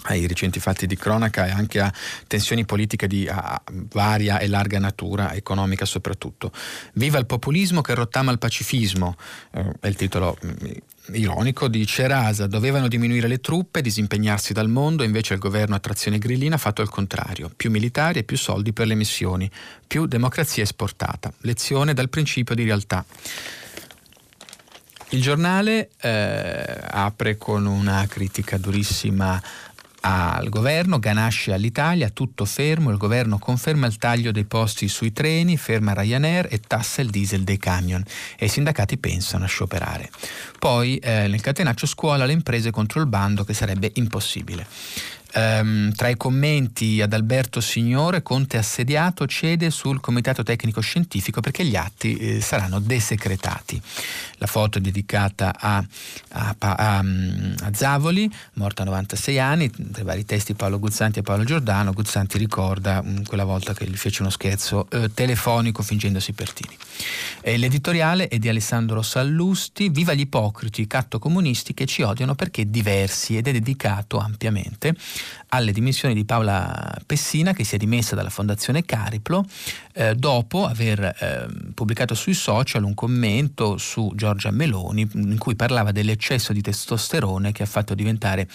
ai 0.05 0.27
recenti 0.27 0.59
fatti 0.59 0.87
di 0.87 0.97
cronaca 0.97 1.47
e 1.47 1.51
anche 1.51 1.81
a 1.81 1.93
tensioni 2.27 2.65
politiche 2.65 3.07
di 3.07 3.29
varia 3.93 4.39
e 4.39 4.49
larga 4.49 4.79
natura, 4.79 5.33
economica 5.35 5.85
soprattutto. 5.85 6.53
Viva 6.95 7.19
il 7.19 7.27
populismo 7.27 7.81
che 7.81 7.95
rottama 7.95 8.33
il 8.33 8.39
pacifismo, 8.39 9.17
eh, 9.53 9.73
è 9.81 9.87
il 9.87 9.97
titolo 9.97 10.37
mm, 10.45 10.71
ironico 11.13 11.69
di 11.69 11.87
Cerasa, 11.87 12.47
dovevano 12.47 12.89
diminuire 12.89 13.29
le 13.29 13.41
truppe, 13.41 13.81
disimpegnarsi 13.81 14.53
dal 14.53 14.69
mondo, 14.69 15.03
invece 15.03 15.35
il 15.35 15.41
governo 15.41 15.75
a 15.75 15.81
trazione 15.81 16.19
grillina 16.19 16.57
ha 16.57 16.59
fatto 16.59 16.83
il 16.83 16.89
contrario, 16.89 17.51
più 17.55 17.71
militari 17.71 18.21
e 18.21 18.25
più 18.25 18.37
soldi 18.37 18.73
per 18.73 18.87
le 18.87 18.95
missioni, 18.95 19.51
più 19.87 20.07
democrazia 20.07 20.63
esportata, 20.63 21.33
lezione 21.41 21.95
dal 21.95 22.09
principio 22.09 22.55
di 22.55 22.65
realtà. 22.65 23.05
Il 25.13 25.21
giornale 25.21 25.91
eh, 26.01 26.79
apre 26.91 27.37
con 27.37 27.67
una 27.67 28.07
critica 28.09 28.57
durissima 28.57 29.41
al 30.05 30.49
governo, 30.49 30.99
ganasce 30.99 31.53
all'Italia, 31.53 32.11
tutto 32.11 32.45
fermo, 32.45 32.91
il 32.91 32.97
governo 32.97 33.39
conferma 33.39 33.87
il 33.87 33.97
taglio 33.99 34.33
dei 34.33 34.45
posti 34.45 34.89
sui 34.89 35.13
treni, 35.13 35.57
ferma 35.57 35.93
Ryanair 35.93 36.49
e 36.51 36.61
tassa 36.61 37.03
il 37.03 37.11
diesel 37.11 37.45
dei 37.45 37.59
camion 37.59 38.03
e 38.37 38.47
i 38.47 38.49
sindacati 38.49 38.99
pensano 38.99 39.45
a 39.45 39.49
scioperare. 39.49 40.11
Poi 40.59 40.97
eh, 40.97 41.29
nel 41.29 41.41
catenaccio 41.41 41.87
scuola 41.87 42.27
le 42.27 42.33
imprese 42.33 42.71
contro 42.71 43.01
il 43.01 43.07
bando 43.07 43.45
che 43.45 43.55
sarebbe 43.55 43.93
impossibile. 43.95 44.67
Um, 45.35 45.93
tra 45.95 46.09
i 46.09 46.17
commenti 46.19 47.01
ad 47.01 47.15
Alberto 47.15 47.63
Signore, 47.63 48.23
Conte 48.23 48.59
assediato 48.59 49.27
cede 49.27 49.71
sul 49.71 49.99
comitato 49.99 50.43
tecnico 50.43 50.83
scientifico 50.83 51.41
perché 51.41 51.65
gli 51.65 51.75
atti 51.75 52.17
eh, 52.17 52.41
saranno 52.43 52.81
desecretati. 52.81 53.81
La 54.37 54.47
foto 54.47 54.77
è 54.77 54.81
dedicata 54.83 55.55
a, 55.59 55.83
a, 56.33 56.55
a, 56.59 56.99
a, 56.99 57.05
Zavoli, 57.73 58.31
morta 58.55 58.83
a 58.83 58.85
96 58.85 59.39
anni, 59.39 59.71
tra 59.71 60.03
i 60.03 60.05
vari 60.05 60.27
testi 60.27 60.53
Paolo 60.53 60.79
Guzzanti 60.79 61.21
e 61.21 61.23
Paolo 61.23 61.45
Giordano. 61.45 61.95
Guzzanti 61.95 62.37
ricorda 62.37 63.01
um, 63.03 63.25
quella 63.25 63.45
volta 63.45 63.73
che 63.73 63.87
gli 63.87 63.97
fece 63.97 64.21
uno 64.21 64.31
scherzo 64.31 64.87
eh, 64.91 65.15
telefonico 65.15 65.83
fingendosi 65.83 66.33
Pertini. 66.33 66.77
E 67.41 67.57
l'editoriale 67.57 68.29
è 68.29 68.39
di 68.39 68.51
Alessandro 68.51 69.01
Sallusti, 69.01 69.89
Viva 69.89 70.13
gli 70.13 70.21
ipocriti, 70.21 70.87
catto 70.87 71.19
comunisti 71.19 71.73
che 71.73 71.87
ci 71.87 72.03
odiano 72.03 72.35
perché 72.35 72.69
diversi 72.69 73.39
ed 73.39 73.49
è 73.49 73.53
dedicato 73.53 74.19
ampiamente 74.19 74.95
alle 75.49 75.73
dimissioni 75.73 76.15
di 76.15 76.25
Paola 76.25 76.95
Pessina 77.05 77.53
che 77.53 77.65
si 77.65 77.75
è 77.75 77.79
dimessa 77.79 78.15
dalla 78.15 78.31
Fondazione 78.31 78.85
Cariplo 78.85 79.45
eh, 79.93 80.15
dopo 80.15 80.65
aver 80.67 81.01
eh, 81.01 81.47
pubblicato 81.75 82.15
sui 82.15 82.35
social 82.35 82.85
un 82.85 82.95
commento 82.95 83.77
su 83.77 84.13
Giorgia 84.15 84.51
Meloni 84.51 85.09
in 85.15 85.39
cui 85.39 85.55
parlava 85.55 85.93
dell'eccesso 85.93 86.53
di 86.53 86.63
testosterone 86.63 87.53
che 87.53 87.63
ha 87.63 87.67
fatto 87.67 87.95
diventare 87.95 88.49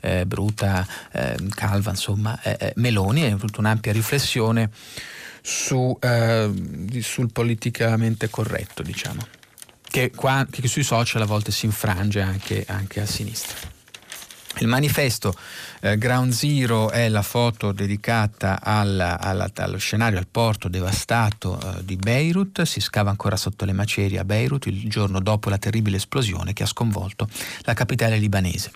eh, 0.00 0.26
brutta, 0.26 0.86
ehm, 1.12 1.48
calva, 1.50 1.90
insomma, 1.90 2.40
eh, 2.42 2.56
eh, 2.58 2.72
Meloni 2.76 3.24
ha 3.24 3.32
avuto 3.34 3.60
un'ampia 3.60 3.92
riflessione 3.92 4.70
su, 5.40 5.96
ehm, 6.00 7.00
sul 7.00 7.32
politicamente 7.32 8.28
corretto, 8.28 8.82
diciamo. 8.82 9.26
Che, 9.82 10.10
qua, 10.10 10.46
che, 10.50 10.66
sui 10.68 10.82
social 10.82 11.22
a 11.22 11.26
volte 11.26 11.52
si 11.52 11.66
infrange 11.66 12.20
anche, 12.22 12.64
anche 12.66 13.00
a 13.00 13.06
sinistra. 13.06 13.56
Il 14.58 14.66
manifesto 14.66 15.34
eh, 15.80 15.96
Ground 15.96 16.32
Zero 16.32 16.90
è 16.90 17.08
la 17.08 17.22
foto 17.22 17.72
dedicata 17.72 18.60
alla, 18.62 19.18
alla, 19.18 19.50
allo 19.56 19.78
scenario, 19.78 20.18
al 20.18 20.26
porto 20.30 20.68
devastato 20.68 21.58
eh, 21.58 21.84
di 21.84 21.96
Beirut. 21.96 22.62
Si 22.62 22.80
scava 22.80 23.10
ancora 23.10 23.36
sotto 23.36 23.64
le 23.64 23.72
macerie 23.72 24.18
a 24.18 24.24
Beirut 24.24 24.66
il 24.66 24.88
giorno 24.88 25.20
dopo 25.20 25.48
la 25.48 25.58
terribile 25.58 25.96
esplosione 25.96 26.52
che 26.52 26.62
ha 26.62 26.66
sconvolto 26.66 27.28
la 27.62 27.74
capitale 27.74 28.18
libanese. 28.18 28.70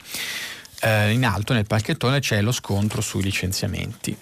Eh, 0.81 1.13
in 1.13 1.25
alto 1.25 1.53
nel 1.53 1.67
palchettone 1.67 2.21
c'è 2.21 2.41
lo 2.43 2.53
scontro 2.53 3.01
sui 3.01 3.23
licenziamenti. 3.23 4.17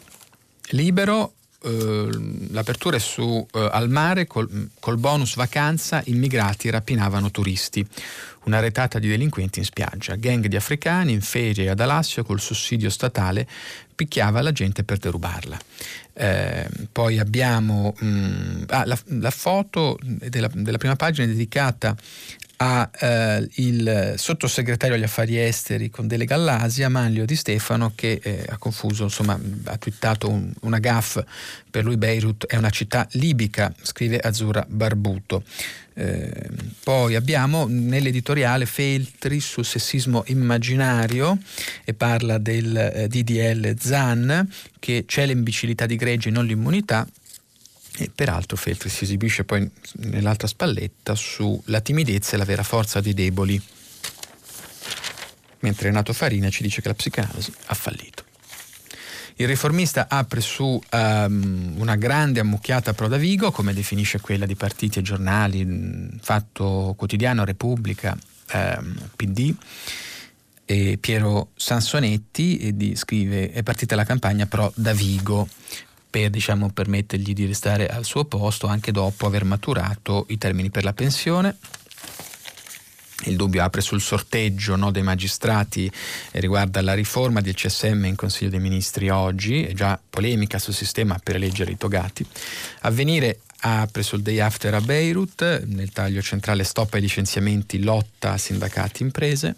Libero 0.68 1.34
eh, 1.64 2.08
l'apertura 2.50 2.96
è 2.96 3.00
su 3.00 3.46
eh, 3.52 3.68
al 3.73 3.88
mare 3.88 4.26
col, 4.26 4.68
col, 4.78 4.99
bonus 4.99 5.34
vacanza 5.34 6.02
immigrati 6.04 6.68
rapinavano 6.68 7.30
turisti 7.30 7.87
una 8.45 8.61
retata 8.61 8.99
di 8.99 9.09
delinquenti 9.09 9.59
in 9.59 9.65
spiaggia. 9.65 10.17
Gang 10.17 10.47
di 10.47 10.57
africani 10.57 11.13
in 11.13 11.21
ferie 11.21 11.71
ad 11.71 11.81
Alassio 11.81 12.25
col 12.25 12.41
sussidio 12.41 12.91
statale 12.91 13.47
picchiava 13.95 14.43
la 14.43 14.53
gente 14.53 14.85
per 14.85 14.99
derubarla. 14.99 15.59
Eh, 16.13 16.69
poi 16.93 17.19
abbiamo 17.19 17.95
mh, 17.99 18.07
mm, 18.07 18.63
ah, 18.69 18.85
la, 18.85 18.99
la, 19.05 19.31
foto 19.31 19.99
della, 20.03 20.49
della 20.53 20.79
prima 20.79 20.97
pagina 20.97 21.27
dedicata 21.27 21.97
a 22.64 22.90
eh, 22.99 24.14
sottosegretario 24.16 24.97
agli 24.97 25.02
affari 25.02 25.38
esteri 25.38 25.90
con 25.90 26.06
delega 26.06 26.35
all'Asia, 26.35 26.88
Manlio 26.88 27.26
Di 27.26 27.37
Stefano, 27.37 27.92
che 27.94 28.18
eh, 28.23 28.47
ha 28.49 28.56
confuso, 28.56 29.04
insomma, 29.04 29.38
ha 29.64 29.76
twittato 29.76 30.30
un, 30.30 30.50
una 30.61 30.78
gaff, 30.78 31.18
per 31.71 31.85
lui 31.85 31.99
Beirut 31.99 32.47
è 32.47 32.56
una 32.56 32.71
città 32.71 33.06
libica, 33.12 33.73
scrive 33.83 34.18
Azzurra 34.18 34.64
Barbuto. 34.66 35.42
Eh, 35.97 36.49
poi 36.83 37.14
abbiamo 37.14 37.66
nell'editoriale 37.68 38.66
Feltri 38.66 39.38
sul 39.40 39.64
sessismo 39.64 40.25
immaginario 40.26 41.38
e 41.85 41.94
parla 41.94 42.38
del 42.38 42.76
eh, 42.76 43.06
DDL 43.06 43.76
ZAN 43.78 44.49
che 44.80 45.04
c'è 45.06 45.25
l'imbecillità 45.26 45.87
di 45.87 45.94
gregge 45.94 46.30
non 46.30 46.47
l'immunità 46.47 47.06
e 47.97 48.11
peraltro 48.13 48.57
Feltri 48.57 48.89
si 48.89 49.05
esibisce 49.05 49.45
poi 49.45 49.71
nell'altra 49.99 50.49
spalletta 50.49 51.15
sulla 51.15 51.81
timidezza 51.81 52.35
e 52.35 52.39
la 52.39 52.45
vera 52.45 52.63
forza 52.63 53.01
dei 53.01 53.15
deboli, 53.15 53.61
mentre 55.61 55.89
Renato 55.89 56.13
Farina 56.13 56.51
ci 56.51 56.63
dice 56.63 56.83
che 56.83 56.89
la 56.89 56.95
psicanalisi 56.95 57.53
ha 57.67 57.75
fallito. 57.75 58.25
Il 59.37 59.49
riformista 59.49 60.07
apre 60.09 60.41
su 60.41 60.81
um, 60.93 61.75
una 61.77 61.97
grande 61.97 62.39
ammucchiata 62.39 62.93
pro 62.95 63.09
Davigo, 63.09 63.51
come 63.51 63.75
definisce 63.75 64.21
quella 64.21 64.47
di 64.47 64.55
partiti 64.55 65.01
e 65.01 65.03
giornali, 65.03 66.11
Fatto 66.21 66.95
Quotidiano, 66.97 67.45
Repubblica, 67.45 68.17
um, 68.53 68.95
PD. 69.17 69.55
E 70.67 70.97
Piero 70.99 71.51
Sansonetti 71.57 72.75
di, 72.75 72.97
scrive 72.97 73.51
è 73.51 73.63
partita 73.63 73.97
la 73.97 74.05
campagna 74.05 74.47
pro 74.47 74.73
Davigo 74.75 75.47
per 76.14 76.30
diciamo, 76.30 76.71
permettergli 76.71 77.33
di 77.33 77.44
restare 77.44 77.88
al 77.88 78.04
suo 78.04 78.25
posto 78.25 78.68
anche 78.68 78.92
dopo 78.92 79.26
aver 79.26 79.42
maturato 79.42 80.26
i 80.28 80.38
termini 80.38 80.71
per 80.71 80.85
la 80.85 80.92
pensione. 80.92 81.56
Il 83.25 83.35
dubbio 83.35 83.64
apre 83.64 83.80
sul 83.80 84.00
sorteggio 84.00 84.76
no, 84.76 84.92
dei 84.92 85.02
magistrati 85.02 85.90
e 86.30 86.38
riguarda 86.38 86.83
la 86.83 86.94
riforma 86.94 87.40
del 87.40 87.54
CSM 87.54 88.04
in 88.04 88.14
Consiglio 88.14 88.50
dei 88.50 88.61
Ministri 88.61 89.09
oggi, 89.09 89.64
è 89.64 89.73
già 89.73 89.99
polemica 90.09 90.61
sul 90.61 90.75
sistema 90.75 91.18
per 91.21 91.35
eleggere 91.35 91.73
i 91.73 91.76
togati. 91.76 92.25
Avvenire 92.83 93.40
apre 93.62 94.04
sul 94.04 94.23
day 94.23 94.38
after 94.38 94.73
a 94.73 94.80
Beirut, 94.80 95.64
nel 95.64 95.90
taglio 95.90 96.23
centrale 96.23 96.62
stop 96.62 96.94
ai 96.94 97.00
licenziamenti, 97.00 97.83
lotta 97.83 98.38
sindacati 98.38 99.02
imprese 99.02 99.56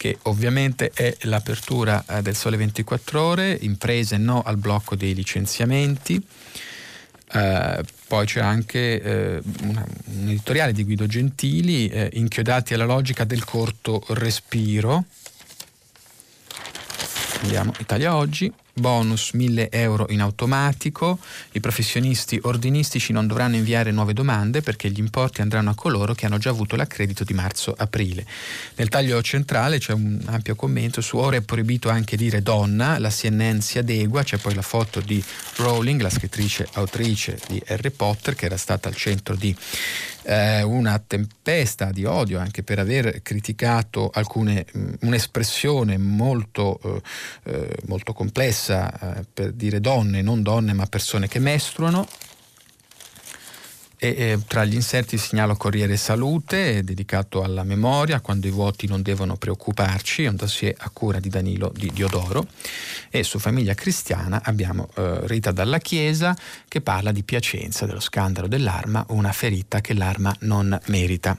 che 0.00 0.16
ovviamente 0.22 0.92
è 0.94 1.14
l'apertura 1.24 2.02
eh, 2.08 2.22
del 2.22 2.34
Sole 2.34 2.56
24 2.56 3.20
Ore, 3.20 3.58
imprese 3.60 4.16
no 4.16 4.40
al 4.40 4.56
blocco 4.56 4.96
dei 4.96 5.14
licenziamenti. 5.14 6.26
Uh, 7.32 7.82
poi 8.08 8.24
c'è 8.24 8.40
anche 8.40 9.42
uh, 9.44 9.66
una, 9.66 9.86
un 10.04 10.28
editoriale 10.30 10.72
di 10.72 10.84
Guido 10.84 11.06
Gentili, 11.06 11.90
uh, 11.92 12.08
inchiodati 12.12 12.72
alla 12.72 12.86
logica 12.86 13.24
del 13.24 13.44
corto 13.44 14.02
respiro. 14.08 15.04
Andiamo, 17.42 17.74
Italia 17.78 18.16
Oggi 18.16 18.50
bonus 18.80 19.30
1000 19.32 19.70
euro 19.70 20.06
in 20.08 20.20
automatico, 20.20 21.18
i 21.52 21.60
professionisti 21.60 22.38
ordinistici 22.42 23.12
non 23.12 23.26
dovranno 23.26 23.56
inviare 23.56 23.92
nuove 23.92 24.12
domande 24.12 24.62
perché 24.62 24.90
gli 24.90 24.98
importi 24.98 25.42
andranno 25.42 25.70
a 25.70 25.74
coloro 25.74 26.14
che 26.14 26.26
hanno 26.26 26.38
già 26.38 26.50
avuto 26.50 26.74
l'accredito 26.74 27.22
di 27.22 27.34
marzo-aprile. 27.34 28.26
Nel 28.76 28.88
taglio 28.88 29.22
centrale 29.22 29.78
c'è 29.78 29.92
un 29.92 30.20
ampio 30.26 30.56
commento 30.56 31.00
su 31.00 31.18
ora 31.18 31.36
è 31.36 31.42
proibito 31.42 31.88
anche 31.88 32.16
dire 32.16 32.42
donna, 32.42 32.98
la 32.98 33.10
CNN 33.10 33.58
si 33.58 33.78
adegua, 33.78 34.22
c'è 34.24 34.38
poi 34.38 34.54
la 34.54 34.62
foto 34.62 35.00
di 35.00 35.22
Rowling, 35.56 36.00
la 36.00 36.10
scrittrice 36.10 36.66
autrice 36.72 37.38
di 37.46 37.62
Harry 37.66 37.90
Potter 37.90 38.34
che 38.34 38.46
era 38.46 38.56
stata 38.56 38.88
al 38.88 38.96
centro 38.96 39.34
di 39.34 39.54
eh, 40.30 40.62
una 40.62 41.02
tempesta 41.04 41.90
di 41.90 42.04
odio 42.04 42.38
anche 42.38 42.62
per 42.62 42.78
aver 42.78 43.20
criticato 43.20 44.10
alcune, 44.12 44.64
mh, 44.72 44.92
un'espressione 45.00 45.98
molto, 45.98 46.78
eh, 46.84 47.02
eh 47.50 47.76
molto 47.86 48.12
complessa 48.12 49.18
eh, 49.18 49.24
per 49.32 49.52
dire 49.52 49.80
donne, 49.80 50.22
non 50.22 50.42
donne 50.42 50.72
ma 50.72 50.86
persone 50.86 51.26
che 51.26 51.40
mestruano 51.40 52.06
e, 54.02 54.08
e, 54.16 54.38
tra 54.46 54.64
gli 54.64 54.72
inserti 54.72 55.18
segnalo 55.18 55.56
Corriere 55.56 55.98
Salute, 55.98 56.82
dedicato 56.82 57.42
alla 57.42 57.64
memoria, 57.64 58.20
quando 58.20 58.46
i 58.46 58.50
vuoti 58.50 58.86
non 58.86 59.02
devono 59.02 59.36
preoccuparci, 59.36 60.24
un 60.24 60.36
dossier 60.36 60.74
a 60.78 60.88
cura 60.88 61.20
di 61.20 61.28
Danilo 61.28 61.70
di 61.76 61.90
Diodoro. 61.92 62.46
E 63.10 63.22
su 63.22 63.38
Famiglia 63.38 63.74
Cristiana 63.74 64.40
abbiamo 64.42 64.88
eh, 64.96 65.26
Rita 65.26 65.52
dalla 65.52 65.78
Chiesa 65.78 66.34
che 66.66 66.80
parla 66.80 67.12
di 67.12 67.22
Piacenza, 67.22 67.84
dello 67.84 68.00
scandalo 68.00 68.48
dell'arma, 68.48 69.04
una 69.10 69.32
ferita 69.32 69.82
che 69.82 69.92
l'arma 69.92 70.34
non 70.40 70.76
merita. 70.86 71.36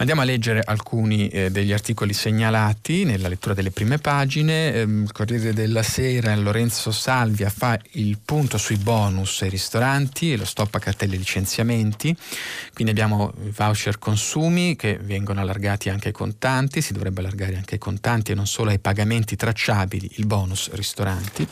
Andiamo 0.00 0.22
a 0.22 0.24
leggere 0.24 0.62
alcuni 0.64 1.28
eh, 1.28 1.50
degli 1.50 1.74
articoli 1.74 2.14
segnalati 2.14 3.04
nella 3.04 3.28
lettura 3.28 3.52
delle 3.52 3.70
prime 3.70 3.98
pagine. 3.98 4.72
Ehm, 4.72 5.02
il 5.02 5.12
Corriere 5.12 5.52
della 5.52 5.82
Sera, 5.82 6.34
Lorenzo 6.36 6.90
Salvia 6.90 7.50
fa 7.50 7.78
il 7.92 8.18
punto 8.24 8.56
sui 8.56 8.78
bonus 8.78 9.42
ai 9.42 9.50
ristoranti 9.50 10.32
e 10.32 10.38
lo 10.38 10.46
stop 10.46 10.74
a 10.76 10.78
cartelle 10.78 11.18
licenziamenti. 11.18 12.16
Quindi 12.72 12.92
abbiamo 12.92 13.34
voucher 13.54 13.98
consumi 13.98 14.74
che 14.74 14.98
vengono 15.02 15.40
allargati 15.40 15.90
anche 15.90 16.08
ai 16.08 16.14
contanti, 16.14 16.80
si 16.80 16.94
dovrebbe 16.94 17.20
allargare 17.20 17.56
anche 17.56 17.74
ai 17.74 17.80
contanti 17.80 18.32
e 18.32 18.34
non 18.34 18.46
solo 18.46 18.70
ai 18.70 18.78
pagamenti 18.78 19.36
tracciabili, 19.36 20.12
il 20.14 20.24
bonus 20.24 20.70
ristoranti. 20.72 21.46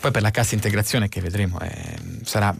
Poi 0.00 0.10
per 0.12 0.22
la 0.22 0.30
cassa 0.30 0.54
integrazione 0.54 1.10
che 1.10 1.20
vedremo 1.20 1.58
è, 1.58 1.94
sarà 2.22 2.56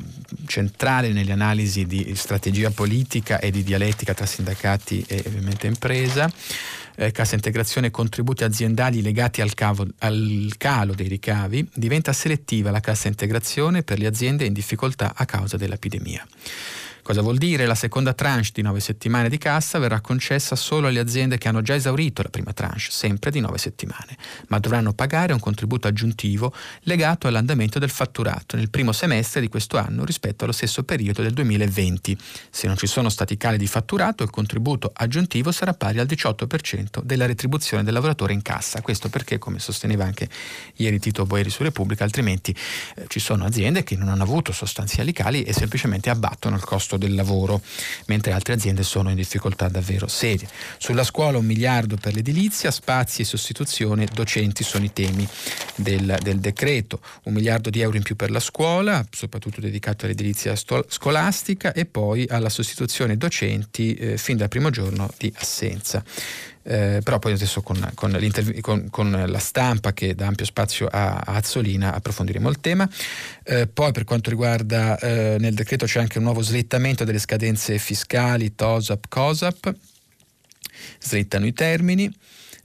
centrale 0.47 1.11
nelle 1.11 1.33
analisi 1.33 1.87
di 1.87 2.13
strategia 2.15 2.71
politica 2.71 3.39
e 3.39 3.51
di 3.51 3.63
dialettica 3.63 4.13
tra 4.13 4.27
sindacati 4.27 5.03
e 5.09 5.23
ovviamente 5.27 5.67
impresa. 5.67 6.31
Eh, 6.97 7.13
cassa 7.13 7.37
integrazione 7.37 7.87
e 7.87 7.91
contributi 7.91 8.45
aziendali 8.45 9.01
legati 9.01 9.41
al, 9.41 9.55
cavo, 9.55 9.87
al 10.01 10.53
calo 10.59 10.93
dei 10.93 11.09
ricavi, 11.09 11.67
diventa 11.73 12.13
selettiva 12.13 12.71
la 12.71 12.81
cassa 12.81 13.09
integrazione 13.09 13.83
per 13.83 13.99
le 13.99 14.07
aziende 14.07 14.45
in 14.45 14.53
difficoltà 14.53 15.15
a 15.17 15.25
causa 15.25 15.57
dell'epidemia. 15.57 16.27
Cosa 17.03 17.23
vuol 17.23 17.39
dire? 17.39 17.67
La 17.67 17.75
seconda 17.75 18.13
tranche 18.13 18.51
di 18.53 18.63
nove 18.63 18.81
settimane 18.81 19.29
di 19.29 19.39
cassa 19.39 19.79
verrà 19.79 20.01
concessa 20.01 20.57
solo 20.57 20.89
alle 20.89 21.01
aziende 21.01 21.39
che 21.39 21.49
hanno 21.49 21.63
già 21.63 21.75
esaurito 21.75 22.23
la 22.23 22.29
prima 22.29 22.53
tranche, 22.53 22.87
sempre 22.91 23.31
di 23.31 23.41
nove 23.41 23.59
settimane, 23.59 24.17
ma 24.49 24.59
dovranno 24.59 24.93
pagare 24.93 25.33
un 25.33 25.41
contributo 25.41 25.89
aggiuntivo 25.89 26.53
legato 26.83 27.27
all'andamento 27.27 27.79
del 27.79 27.91
fatturato 27.91 28.57
nel 28.57 28.71
primo 28.71 28.93
semestre 28.93 29.41
di 29.41 29.49
questo 29.49 29.79
anno 29.79 30.05
rispetto 30.05 30.45
allo 30.45 30.53
stesso 30.53 30.83
periodo 30.83 31.23
del 31.23 31.33
2020. 31.33 32.17
Se 32.51 32.67
non 32.67 32.77
ci 32.77 32.87
sono 32.87 33.09
stati 33.09 33.37
cali 33.37 33.59
di 33.59 33.67
fatturato, 33.67 34.23
il 34.23 34.31
contributo 34.31 34.91
aggiuntivo 34.95 35.53
sarà 35.53 35.75
pari 35.75 35.99
al 35.99 36.07
18% 36.07 37.03
della 37.03 37.27
retribuzione 37.27 37.83
del 37.83 37.95
lavoratore 37.95 38.33
in 38.33 38.43
cassa. 38.43 38.81
Questo 38.81 39.09
perché, 39.09 39.39
come 39.39 39.59
sosteneva 39.59 40.05
anche 40.05 40.29
ieri 40.77 40.99
Tito 40.99 41.25
Boeri 41.25 41.51
su 41.51 41.63
Repubblica, 41.63 42.05
altrimenti 42.05 42.55
eh, 42.97 43.05
ci 43.09 43.21
sono 43.21 43.45
aziende 43.45 43.83
che 43.83 43.97
non 43.97 44.09
hanno 44.09 44.23
avuto 44.23 44.53
sostanziali 44.53 45.13
cali 45.13 45.43
e 45.43 45.53
semplicemente 45.53 46.11
abbattono 46.11 46.57
il 46.57 46.65
costo 46.65 46.90
del 46.97 47.15
lavoro, 47.15 47.61
mentre 48.07 48.33
altre 48.33 48.55
aziende 48.55 48.83
sono 48.83 49.11
in 49.11 49.17
difficoltà 49.17 49.69
davvero 49.69 50.07
serie. 50.09 50.49
Sulla 50.79 51.05
scuola 51.05 51.39
un 51.39 51.47
miliardo 51.47 51.97
per 51.97 52.15
l'edilizia, 52.15 52.71
spazi 52.71 53.23
e 53.23 53.25
sostituzione 53.25 54.07
docenti 54.13 54.65
sono 54.65 54.85
i 54.85 54.93
temi 54.93 55.27
del, 55.77 56.17
del 56.21 56.39
decreto, 56.39 57.01
un 57.25 57.35
miliardo 57.35 57.71
di 57.71 57.81
euro 57.81 57.97
in 57.97 58.03
più 58.03 58.17
per 58.17 58.31
la 58.31 58.41
scuola, 58.41 59.07
soprattutto 59.11 59.61
dedicato 59.61 60.05
all'edilizia 60.05 60.55
scolastica 60.57 61.73
e 61.73 61.87
poi 61.87 62.27
alla 62.29 62.49
sostituzione 62.49 63.17
docenti 63.17 63.95
eh, 63.95 64.17
fin 64.17 64.37
dal 64.37 64.49
primo 64.49 64.71
giorno 64.71 65.11
di 65.19 65.33
assenza. 65.37 66.05
Eh, 66.63 67.01
però 67.03 67.19
poi 67.19 67.33
adesso 67.33 67.63
con, 67.63 67.91
con, 67.95 68.19
con, 68.61 68.89
con, 68.91 69.25
la 69.27 69.39
stampa 69.39 69.95
che 69.95 70.15
dà 70.15 70.27
ampio 70.27 70.45
spazio 70.45 70.89
a, 70.89 71.17
a 71.17 71.35
Azzolina 71.37 71.95
approfondiremo 71.95 72.49
il 72.49 72.61
tema. 72.61 72.89
Eh, 73.45 73.67
poi 73.67 73.93
per 73.93 74.05
quanto 74.05 74.29
riguarda 74.29 74.99
eh, 74.99 75.37
nel 75.39 75.55
decreto 75.55 75.87
c'è 75.87 76.01
anche 76.01 76.19
un 76.19 76.25
nuovo 76.25 76.43
slittamento 76.43 77.05
delle 77.05 77.19
scadenze 77.19 77.79
fiscali 77.79 78.55
TOSAP, 78.55 79.07
COSAP, 79.09 79.75
slittano 81.01 81.47
i 81.47 81.53
termini. 81.53 82.13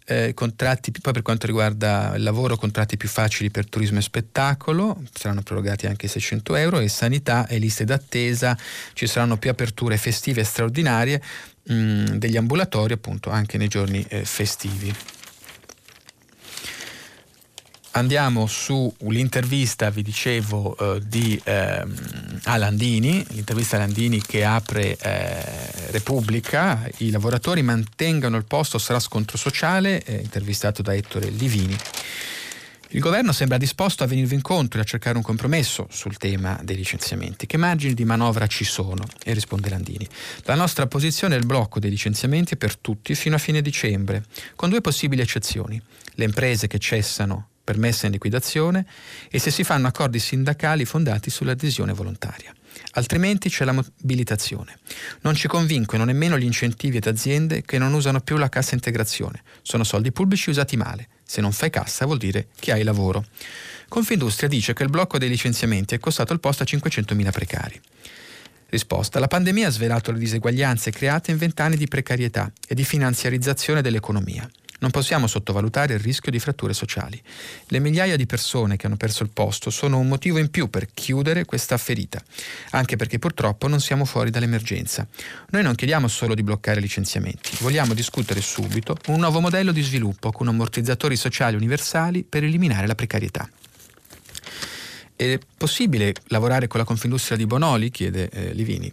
Eh, 0.07 0.35
contratti, 0.35 0.91
poi 0.91 1.13
per 1.13 1.23
quanto 1.23 1.47
riguarda 1.47 2.13
il 2.15 2.21
lavoro, 2.21 2.57
contratti 2.57 2.95
più 2.95 3.09
facili 3.09 3.49
per 3.49 3.67
turismo 3.67 3.97
e 3.97 4.03
spettacolo, 4.03 5.01
saranno 5.11 5.41
prorogati 5.41 5.87
anche 5.87 6.07
600 6.07 6.55
euro 6.57 6.77
e 6.79 6.89
sanità 6.89 7.47
e 7.47 7.57
liste 7.57 7.85
d'attesa, 7.85 8.55
ci 8.93 9.07
saranno 9.07 9.37
più 9.37 9.49
aperture 9.49 9.97
festive 9.97 10.41
e 10.41 10.43
straordinarie 10.43 11.19
mm, 11.71 12.05
degli 12.15 12.37
ambulatori 12.37 12.93
appunto 12.93 13.29
anche 13.29 13.57
nei 13.57 13.67
giorni 13.67 14.05
eh, 14.07 14.25
festivi. 14.25 14.93
Andiamo 17.91 18.45
sull'intervista, 18.45 19.89
vi 19.89 20.01
dicevo, 20.01 20.75
eh, 20.77 21.01
di 21.07 21.39
eh, 21.45 21.81
Alandini, 22.43 23.25
l'intervista 23.29 23.77
a 23.77 23.79
Landini 23.79 24.21
che 24.21 24.43
apre 24.43 24.97
eh, 24.97 25.91
Repubblica, 25.91 26.89
i 26.97 27.09
lavoratori 27.09 27.61
mantengano 27.61 28.35
il 28.35 28.43
posto, 28.43 28.79
sarà 28.79 28.99
scontro 28.99 29.37
sociale, 29.37 30.03
intervistato 30.07 30.81
da 30.81 30.93
Ettore 30.93 31.29
Livini. 31.29 31.77
Il 32.89 32.99
governo 32.99 33.31
sembra 33.31 33.57
disposto 33.57 34.03
a 34.03 34.07
venirvi 34.07 34.35
incontro 34.35 34.79
e 34.79 34.83
a 34.83 34.85
cercare 34.85 35.17
un 35.17 35.23
compromesso 35.23 35.87
sul 35.89 36.17
tema 36.17 36.59
dei 36.63 36.75
licenziamenti. 36.75 37.47
Che 37.47 37.57
margini 37.57 37.93
di 37.93 38.05
manovra 38.05 38.47
ci 38.47 38.63
sono? 38.63 39.03
E 39.23 39.33
risponde 39.33 39.69
Landini. 39.69 40.07
La 40.43 40.55
nostra 40.55 40.85
posizione 40.87 41.35
è 41.35 41.39
il 41.39 41.45
blocco 41.45 41.79
dei 41.79 41.89
licenziamenti 41.89 42.57
per 42.57 42.77
tutti 42.77 43.15
fino 43.15 43.35
a 43.35 43.39
fine 43.39 43.61
dicembre, 43.61 44.23
con 44.55 44.69
due 44.69 44.81
possibili 44.81 45.21
eccezioni. 45.21 45.81
Le 46.13 46.25
imprese 46.25 46.67
che 46.67 46.79
cessano 46.79 47.49
per 47.65 47.77
messa 47.77 48.05
in 48.05 48.11
liquidazione 48.11 48.85
e 49.29 49.39
se 49.39 49.49
si 49.49 49.63
fanno 49.63 49.87
accordi 49.87 50.19
sindacali 50.19 50.85
fondati 50.85 51.31
sull'adesione 51.31 51.91
volontaria. 51.91 52.53
Altrimenti 52.91 53.49
c'è 53.49 53.65
la 53.65 53.71
mobilitazione. 53.71 54.77
Non 55.21 55.33
ci 55.33 55.47
convincono 55.47 56.05
nemmeno 56.05 56.37
gli 56.37 56.43
incentivi 56.43 56.97
ad 56.97 57.07
aziende 57.07 57.63
che 57.63 57.79
non 57.79 57.93
usano 57.93 58.21
più 58.21 58.37
la 58.37 58.49
cassa 58.49 58.75
integrazione. 58.75 59.41
Sono 59.63 59.83
soldi 59.83 60.11
pubblici 60.11 60.51
usati 60.51 60.77
male. 60.77 61.07
Se 61.25 61.41
non 61.41 61.51
fai 61.51 61.69
cassa 61.69 62.05
vuol 62.05 62.17
dire 62.17 62.47
che 62.59 62.71
hai 62.71 62.83
lavoro. 62.83 63.25
Confindustria 63.87 64.47
dice 64.47 64.73
che 64.73 64.83
il 64.83 64.89
blocco 64.89 65.17
dei 65.17 65.29
licenziamenti 65.29 65.95
è 65.95 65.99
costato 65.99 66.33
il 66.33 66.39
posto 66.39 66.63
a 66.63 66.65
500.000 66.65 67.31
precari. 67.31 67.81
Risposta. 68.69 69.19
La 69.19 69.27
pandemia 69.27 69.67
ha 69.67 69.71
svelato 69.71 70.11
le 70.11 70.19
diseguaglianze 70.19 70.91
create 70.91 71.31
in 71.31 71.37
vent'anni 71.37 71.77
di 71.77 71.87
precarietà 71.87 72.51
e 72.67 72.75
di 72.75 72.83
finanziarizzazione 72.83 73.81
dell'economia. 73.81 74.49
Non 74.79 74.91
possiamo 74.91 75.27
sottovalutare 75.27 75.93
il 75.93 75.99
rischio 75.99 76.31
di 76.31 76.39
fratture 76.39 76.73
sociali. 76.73 77.21
Le 77.67 77.79
migliaia 77.79 78.17
di 78.17 78.25
persone 78.25 78.75
che 78.75 78.85
hanno 78.87 78.97
perso 78.97 79.23
il 79.23 79.29
posto 79.29 79.69
sono 79.69 79.99
un 79.99 80.07
motivo 80.07 80.37
in 80.37 80.49
più 80.49 80.69
per 80.69 80.87
chiudere 80.93 81.45
questa 81.45 81.77
ferita, 81.77 82.21
anche 82.71 82.95
perché 82.95 83.17
purtroppo 83.17 83.67
non 83.67 83.79
siamo 83.79 84.05
fuori 84.05 84.29
dall'emergenza. 84.29 85.07
Noi 85.51 85.63
non 85.63 85.75
chiediamo 85.75 86.07
solo 86.07 86.35
di 86.35 86.43
bloccare 86.43 86.81
licenziamenti, 86.81 87.57
vogliamo 87.59 87.93
discutere 87.93 88.41
subito 88.41 88.97
un 89.07 89.19
nuovo 89.19 89.39
modello 89.39 89.71
di 89.71 89.81
sviluppo 89.81 90.31
con 90.31 90.47
ammortizzatori 90.47 91.15
sociali 91.15 91.55
universali 91.55 92.23
per 92.23 92.43
eliminare 92.43 92.87
la 92.87 92.95
precarietà. 92.95 93.49
È 95.17 95.39
possibile 95.57 96.13
lavorare 96.27 96.67
con 96.67 96.77
la 96.77 96.85
Confindustria 96.85 97.37
di 97.37 97.45
Bonoli? 97.45 97.89
chiede 97.89 98.29
eh, 98.29 98.53
Livini. 98.53 98.91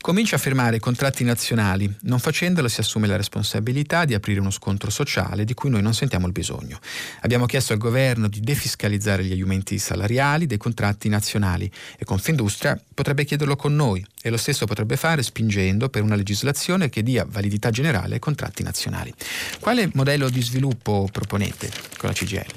Comincia 0.00 0.36
a 0.36 0.38
firmare 0.38 0.78
contratti 0.78 1.24
nazionali, 1.24 1.92
non 2.02 2.20
facendolo 2.20 2.68
si 2.68 2.78
assume 2.78 3.08
la 3.08 3.16
responsabilità 3.16 4.04
di 4.04 4.14
aprire 4.14 4.38
uno 4.38 4.52
scontro 4.52 4.90
sociale 4.90 5.44
di 5.44 5.54
cui 5.54 5.68
noi 5.68 5.82
non 5.82 5.92
sentiamo 5.92 6.26
il 6.26 6.32
bisogno. 6.32 6.78
Abbiamo 7.22 7.46
chiesto 7.46 7.72
al 7.72 7.80
governo 7.80 8.28
di 8.28 8.38
defiscalizzare 8.38 9.24
gli 9.24 9.40
aumenti 9.40 9.76
salariali 9.78 10.46
dei 10.46 10.56
contratti 10.56 11.08
nazionali 11.08 11.68
e 11.98 12.04
Confindustria 12.04 12.80
potrebbe 12.94 13.24
chiederlo 13.24 13.56
con 13.56 13.74
noi 13.74 14.06
e 14.26 14.28
lo 14.28 14.36
stesso 14.36 14.66
potrebbe 14.66 14.96
fare 14.96 15.22
spingendo 15.22 15.88
per 15.88 16.02
una 16.02 16.16
legislazione 16.16 16.88
che 16.88 17.04
dia 17.04 17.24
validità 17.28 17.70
generale 17.70 18.14
ai 18.14 18.18
contratti 18.18 18.64
nazionali. 18.64 19.14
Quale 19.60 19.88
modello 19.94 20.28
di 20.28 20.42
sviluppo 20.42 21.08
proponete 21.12 21.70
con 21.96 22.08
la 22.08 22.12
CGL? 22.12 22.54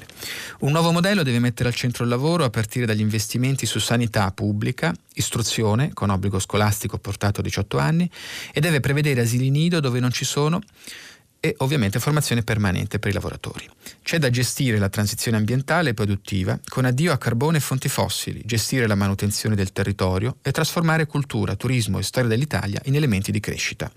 Un 0.62 0.72
nuovo 0.72 0.90
modello 0.90 1.22
deve 1.22 1.38
mettere 1.38 1.68
al 1.68 1.74
centro 1.76 2.02
il 2.02 2.10
lavoro 2.10 2.42
a 2.42 2.50
partire 2.50 2.86
dagli 2.86 2.98
investimenti 2.98 3.66
su 3.66 3.78
sanità 3.78 4.32
pubblica, 4.32 4.92
istruzione 5.14 5.92
con 5.92 6.10
obbligo 6.10 6.40
scolastico 6.40 6.98
portato 6.98 7.38
a 7.38 7.44
18 7.44 7.78
anni 7.78 8.10
e 8.52 8.58
deve 8.58 8.80
prevedere 8.80 9.20
asili 9.20 9.48
nido 9.48 9.78
dove 9.78 10.00
non 10.00 10.10
ci 10.10 10.24
sono 10.24 10.60
e 11.40 11.54
ovviamente 11.58 11.98
formazione 11.98 12.42
permanente 12.42 12.98
per 12.98 13.10
i 13.10 13.14
lavoratori. 13.14 13.68
C'è 14.02 14.18
da 14.18 14.28
gestire 14.28 14.78
la 14.78 14.90
transizione 14.90 15.38
ambientale 15.38 15.90
e 15.90 15.94
produttiva 15.94 16.58
con 16.68 16.84
addio 16.84 17.12
a 17.12 17.18
carbone 17.18 17.56
e 17.56 17.60
fonti 17.60 17.88
fossili, 17.88 18.42
gestire 18.44 18.86
la 18.86 18.94
manutenzione 18.94 19.56
del 19.56 19.72
territorio 19.72 20.36
e 20.42 20.52
trasformare 20.52 21.06
cultura, 21.06 21.56
turismo 21.56 21.98
e 21.98 22.02
storia 22.02 22.28
dell'Italia 22.28 22.80
in 22.84 22.94
elementi 22.94 23.32
di 23.32 23.40
crescita. 23.40 23.90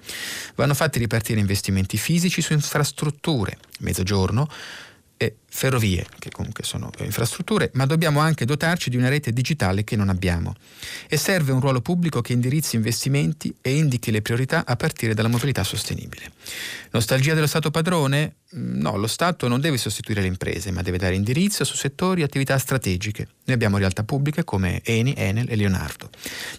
Vanno 0.55 0.73
fatti 0.73 0.99
ripartire 0.99 1.41
investimenti 1.41 1.97
fisici 1.97 2.41
su 2.41 2.53
infrastrutture, 2.53 3.57
mezzogiorno, 3.79 4.47
e 5.17 5.37
ferrovie, 5.45 6.05
che 6.19 6.31
comunque 6.31 6.63
sono 6.63 6.89
infrastrutture, 6.99 7.69
ma 7.73 7.85
dobbiamo 7.85 8.19
anche 8.19 8.45
dotarci 8.45 8.89
di 8.89 8.97
una 8.97 9.09
rete 9.09 9.31
digitale 9.31 9.83
che 9.83 9.95
non 9.95 10.09
abbiamo. 10.09 10.55
E 11.07 11.15
serve 11.15 11.51
un 11.51 11.59
ruolo 11.59 11.81
pubblico 11.81 12.21
che 12.21 12.33
indirizzi 12.33 12.75
investimenti 12.75 13.53
e 13.61 13.77
indichi 13.77 14.11
le 14.11 14.21
priorità 14.21 14.65
a 14.65 14.75
partire 14.75 15.13
dalla 15.13 15.27
mobilità 15.27 15.63
sostenibile. 15.63 16.31
Nostalgia 16.91 17.33
dello 17.35 17.47
Stato 17.47 17.69
padrone? 17.71 18.37
Mm, 18.55 18.81
no, 18.81 18.97
lo 18.97 19.07
Stato 19.07 19.47
non 19.47 19.61
deve 19.61 19.77
sostituire 19.77 20.21
le 20.21 20.27
imprese, 20.27 20.71
ma 20.71 20.81
deve 20.81 20.97
dare 20.97 21.15
indirizzo 21.15 21.63
su 21.63 21.75
settori 21.75 22.21
e 22.21 22.23
attività 22.23 22.57
strategiche. 22.57 23.27
Noi 23.45 23.55
abbiamo 23.55 23.77
realtà 23.77 24.03
pubbliche 24.03 24.43
come 24.43 24.81
Eni, 24.83 25.13
Enel 25.15 25.49
e 25.49 25.55
Leonardo. 25.55 26.09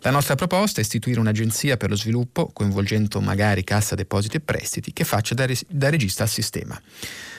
La 0.01 0.11
nostra 0.11 0.37
proposta 0.37 0.81
è 0.81 0.85
istituire 0.85 1.19
un'agenzia 1.19 1.77
per 1.77 1.91
lo 1.91 1.97
sviluppo, 1.97 2.51
coinvolgendo 2.53 3.21
magari 3.21 3.65
Cassa 3.65 3.95
Depositi 3.95 4.37
e 4.37 4.41
Prestiti, 4.41 4.93
che 4.93 5.05
faccia 5.05 5.35
da, 5.35 5.47
res- 5.47 5.65
da 5.69 5.91
regista 5.91 6.23
al 6.23 6.29
sistema. 6.29 6.81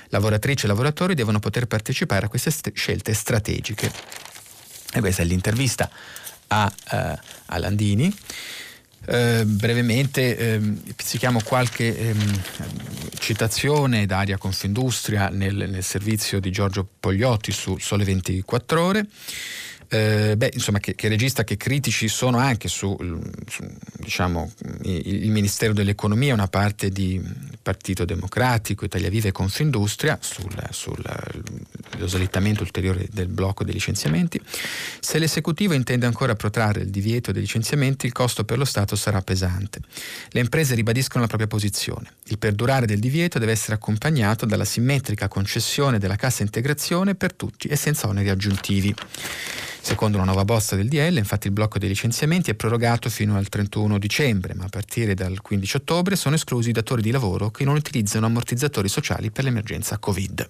Lavoratrici 0.10 0.66
e 0.66 0.68
lavoratori 0.68 1.14
devono 1.14 1.40
poter 1.40 1.66
partecipare 1.66 2.26
a 2.26 2.30
queste 2.30 2.52
st- 2.52 2.72
scelte 2.74 3.14
strategiche. 3.14 3.92
E 4.94 5.00
questa 5.00 5.24
è 5.24 5.26
l'intervista 5.26 5.90
a, 6.48 6.74
uh, 6.92 7.20
a 7.48 7.58
Landini. 7.58 8.14
Eh, 9.08 9.44
brevemente 9.46 10.36
eh, 10.36 10.60
pizzichiamo 10.96 11.40
qualche 11.44 11.96
ehm, 11.96 12.42
citazione 13.20 14.08
da 14.08 14.18
Aria 14.18 14.38
Confindustria 14.38 15.30
nel, 15.30 15.70
nel 15.70 15.84
servizio 15.84 16.40
di 16.40 16.50
Giorgio 16.50 16.88
Pogliotti 17.00 17.52
su 17.52 17.78
Sole 17.78 18.04
24 18.04 18.82
Ore 18.82 19.06
eh, 19.96 20.36
beh, 20.36 20.52
insomma, 20.54 20.80
che, 20.80 20.94
che, 20.94 21.08
regista 21.08 21.44
che 21.44 21.56
critici 21.56 22.10
sono 22.10 22.38
anche 22.38 22.68
su, 22.68 22.98
su 23.48 23.64
diciamo, 23.98 24.52
il, 24.84 25.24
il, 25.24 25.32
Ministero 25.32 25.74
dell'Economia, 25.74 26.34
una 26.34 26.48
parte 26.48 26.90
di 26.90 27.22
Partito 27.62 28.04
Democratico, 28.04 28.84
Italia 28.84 29.10
Viva 29.10 29.30
e 29.30 29.32
Confindustria 29.32 30.18
sul, 30.22 30.54
sullo 30.72 30.98
slittamento 32.06 32.64
ulteriore 32.64 33.08
del 33.12 33.28
blocco 33.28 33.64
dei 33.64 33.74
licenziamenti. 33.74 34.40
Se 35.00 35.18
l'esecutivo 35.18 35.74
intende 35.74 36.06
ancora 36.06 36.36
protrarre 36.36 36.82
il 36.82 36.90
divieto 36.90 37.32
dei 37.32 37.42
licenziamenti, 37.42 38.06
il 38.06 38.12
costo 38.12 38.44
per 38.44 38.58
lo 38.58 38.66
Stato 38.66 38.96
sarà 38.96 39.22
pesante. 39.22 39.80
Le 40.30 40.42
imprese 40.42 40.76
ribadiscono 40.76 41.22
la 41.22 41.28
propria 41.28 41.48
posizione. 41.48 42.12
Il 42.26 42.38
perdurare 42.38 42.86
del 42.86 43.00
divieto 43.00 43.40
deve 43.40 43.54
essere 43.54 43.76
accompagnato 43.76 44.46
dalla 44.46 44.66
simmetrica 44.66 45.28
concessione 45.28 46.00
della 46.00 46.18
cassa 46.18 46.44
integrazione 46.44 47.16
per 47.16 47.34
tutti 47.34 47.68
e 47.68 47.76
senza 47.78 48.08
oneri 48.08 48.30
aggiuntivi. 48.30 48.94
Secondo 49.86 50.18
una 50.18 50.26
nuova 50.26 50.46
bozza 50.46 50.76
del 50.76 50.88
DL, 50.88 51.18
infatti 51.18 51.46
il 51.46 51.54
blocco 51.54 51.78
dei 51.78 51.88
licenziamenti 51.88 52.50
è 52.50 52.56
prorogato 52.56 53.08
fino 53.08 53.38
al 53.38 53.50
31 53.50 54.00
dicembre, 54.00 54.56
ma 54.56 54.64
a 54.64 54.68
partire 54.68 55.14
dal 55.14 55.42
15 55.42 55.78
ottobre 55.78 56.16
sono 56.16 56.34
esclusi 56.34 56.70
i 56.70 56.72
datori 56.72 57.04
di 57.04 57.12
lavoro 57.12 57.52
che 57.52 57.66
non 57.66 57.76
utilizzano 57.76 58.26
ammortizzatori 58.26 58.90
sociali 58.90 59.30
per 59.30 59.44
l'emergenza 59.44 60.00
Covid. 60.00 60.44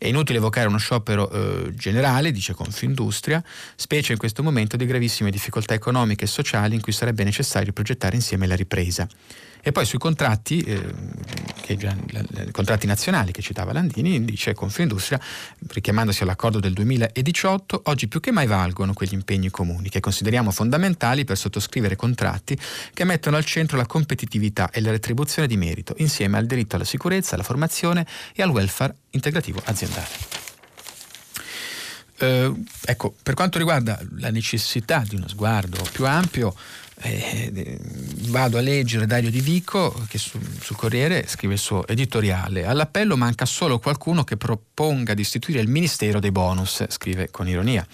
È 0.00 0.06
inutile 0.06 0.38
evocare 0.38 0.66
uno 0.66 0.78
sciopero 0.78 1.30
eh, 1.30 1.74
generale, 1.74 2.32
dice 2.32 2.54
Confindustria, 2.54 3.44
specie 3.76 4.12
in 4.12 4.18
questo 4.18 4.42
momento 4.42 4.78
di 4.78 4.86
gravissime 4.86 5.30
difficoltà 5.30 5.74
economiche 5.74 6.24
e 6.24 6.26
sociali 6.26 6.74
in 6.74 6.80
cui 6.80 6.92
sarebbe 6.92 7.22
necessario 7.22 7.74
progettare 7.74 8.16
insieme 8.16 8.46
la 8.46 8.56
ripresa. 8.56 9.06
E 9.62 9.72
poi 9.72 9.84
sui 9.84 9.98
contratti, 9.98 10.62
eh, 10.62 11.76
già, 11.76 11.94
contratti 12.50 12.86
nazionali 12.86 13.30
che 13.30 13.42
citava 13.42 13.74
Landini, 13.74 14.24
dice 14.24 14.54
Confindustria, 14.54 15.20
richiamandosi 15.68 16.22
all'accordo 16.22 16.60
del 16.60 16.72
2018, 16.72 17.82
oggi 17.84 18.08
più 18.08 18.20
che 18.20 18.30
mai 18.30 18.46
valgono 18.46 18.94
quegli 18.94 19.12
impegni 19.12 19.50
comuni 19.50 19.90
che 19.90 20.00
consideriamo 20.00 20.50
fondamentali 20.50 21.24
per 21.24 21.36
sottoscrivere 21.36 21.94
contratti 21.94 22.58
che 22.94 23.04
mettono 23.04 23.36
al 23.36 23.44
centro 23.44 23.76
la 23.76 23.86
competitività 23.86 24.70
e 24.70 24.80
la 24.80 24.90
retribuzione 24.90 25.46
di 25.46 25.58
merito, 25.58 25.94
insieme 25.98 26.38
al 26.38 26.46
diritto 26.46 26.76
alla 26.76 26.84
sicurezza, 26.86 27.34
alla 27.34 27.44
formazione 27.44 28.06
e 28.34 28.42
al 28.42 28.48
welfare 28.48 28.94
integrativo 29.10 29.60
aziendale. 29.64 30.38
Eh, 32.18 32.52
ecco, 32.84 33.14
per 33.22 33.34
quanto 33.34 33.56
riguarda 33.56 33.98
la 34.18 34.30
necessità 34.30 35.02
di 35.06 35.16
uno 35.16 35.26
sguardo 35.26 35.82
più 35.90 36.06
ampio, 36.06 36.54
eh, 37.02 37.78
vado 38.28 38.58
a 38.58 38.60
leggere 38.60 39.06
Dario 39.06 39.30
Di 39.30 39.40
Vico 39.40 40.04
che 40.08 40.18
su, 40.18 40.38
sul 40.60 40.76
Corriere 40.76 41.26
scrive 41.26 41.54
il 41.54 41.58
suo 41.58 41.86
editoriale. 41.86 42.66
All'appello 42.66 43.16
manca 43.16 43.46
solo 43.46 43.78
qualcuno 43.78 44.24
che 44.24 44.36
proponga 44.36 45.14
di 45.14 45.22
istituire 45.22 45.60
il 45.60 45.68
Ministero 45.68 46.20
dei 46.20 46.30
bonus, 46.30 46.84
scrive 46.88 47.30
con 47.30 47.48
ironia. 47.48 47.86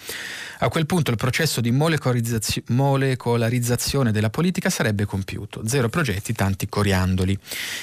A 0.59 0.69
quel 0.69 0.85
punto 0.85 1.11
il 1.11 1.17
processo 1.17 1.61
di 1.61 1.71
molecolarizzazione 1.71 4.11
della 4.11 4.29
politica 4.29 4.69
sarebbe 4.69 5.05
compiuto. 5.05 5.67
Zero 5.67 5.89
progetti, 5.89 6.33
tanti 6.33 6.67
coriandoli. 6.67 7.37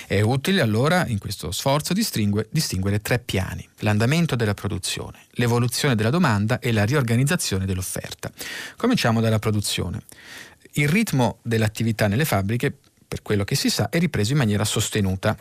È 0.06 0.20
utile 0.20 0.60
allora 0.60 1.06
in 1.06 1.18
questo 1.18 1.52
sforzo 1.52 1.92
distinguere 1.92 3.00
tre 3.00 3.20
piani. 3.20 3.66
L'andamento 3.78 4.34
della 4.34 4.54
produzione, 4.54 5.26
l'evoluzione 5.32 5.94
della 5.94 6.10
domanda 6.10 6.58
e 6.58 6.72
la 6.72 6.84
riorganizzazione 6.84 7.64
dell'offerta. 7.64 8.32
Cominciamo 8.76 9.20
dalla 9.20 9.38
produzione. 9.38 10.02
Il 10.76 10.88
ritmo 10.88 11.38
dell'attività 11.42 12.08
nelle 12.08 12.24
fabbriche, 12.24 12.76
per 13.06 13.22
quello 13.22 13.44
che 13.44 13.54
si 13.54 13.70
sa, 13.70 13.88
è 13.88 13.98
ripreso 13.98 14.32
in 14.32 14.38
maniera 14.38 14.64
sostenuta. 14.64 15.36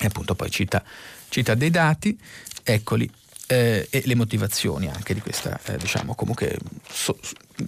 E 0.00 0.06
appunto 0.06 0.34
poi 0.34 0.50
cita, 0.50 0.82
cita 1.28 1.54
dei 1.54 1.70
dati, 1.70 2.18
eccoli, 2.62 3.10
eh, 3.46 3.88
e 3.90 4.02
le 4.04 4.14
motivazioni 4.14 4.88
anche 4.88 5.14
di, 5.14 5.20
questa, 5.20 5.58
eh, 5.64 5.76
diciamo, 5.76 6.14
comunque, 6.14 6.58
so, 6.90 7.18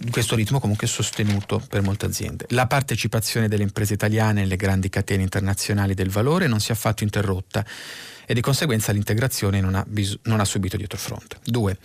questo 0.09 0.35
ritmo 0.35 0.59
comunque 0.59 0.87
sostenuto 0.87 1.61
per 1.67 1.81
molte 1.81 2.05
aziende. 2.05 2.45
La 2.49 2.67
partecipazione 2.67 3.47
delle 3.47 3.63
imprese 3.63 3.93
italiane 3.93 4.41
nelle 4.41 4.55
grandi 4.55 4.89
catene 4.89 5.23
internazionali 5.23 5.93
del 5.93 6.09
valore 6.09 6.47
non 6.47 6.59
si 6.59 6.71
è 6.71 6.73
affatto 6.73 7.03
interrotta 7.03 7.65
e 8.25 8.33
di 8.33 8.41
conseguenza 8.41 8.91
l'integrazione 8.93 9.59
non 9.59 9.75
ha, 9.75 9.83
bis- 9.85 10.17
non 10.23 10.39
ha 10.39 10.45
subito 10.45 10.77
dietrofront. 10.77 11.39
2. 11.43 11.77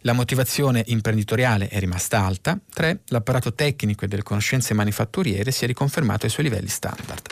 La 0.00 0.12
motivazione 0.12 0.82
imprenditoriale 0.86 1.68
è 1.68 1.78
rimasta 1.78 2.24
alta. 2.24 2.58
3. 2.72 3.00
L'apparato 3.06 3.54
tecnico 3.54 4.04
e 4.04 4.08
delle 4.08 4.22
conoscenze 4.22 4.74
manifatturiere 4.74 5.50
si 5.50 5.64
è 5.64 5.66
riconfermato 5.66 6.26
ai 6.26 6.32
suoi 6.32 6.44
livelli 6.44 6.68
standard. 6.68 7.26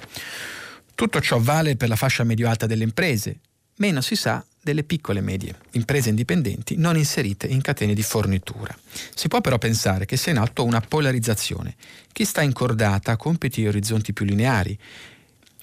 Tutto 0.94 1.20
ciò 1.20 1.38
vale 1.38 1.76
per 1.76 1.88
la 1.88 1.96
fascia 1.96 2.24
medio-alta 2.24 2.66
delle 2.66 2.84
imprese, 2.84 3.40
meno 3.76 4.00
si 4.00 4.16
sa 4.16 4.42
delle 4.62 4.84
piccole 4.84 5.18
e 5.18 5.22
medie, 5.22 5.58
imprese 5.72 6.08
indipendenti 6.08 6.76
non 6.76 6.96
inserite 6.96 7.46
in 7.46 7.60
catene 7.60 7.94
di 7.94 8.02
fornitura. 8.02 8.76
Si 9.14 9.28
può 9.28 9.40
però 9.40 9.58
pensare 9.58 10.06
che 10.06 10.16
sia 10.16 10.32
in 10.32 10.38
atto 10.38 10.64
una 10.64 10.80
polarizzazione. 10.80 11.74
Chi 12.12 12.24
sta 12.24 12.42
incordata 12.42 13.16
compiti 13.16 13.64
e 13.64 13.68
orizzonti 13.68 14.12
più 14.12 14.24
lineari 14.24 14.78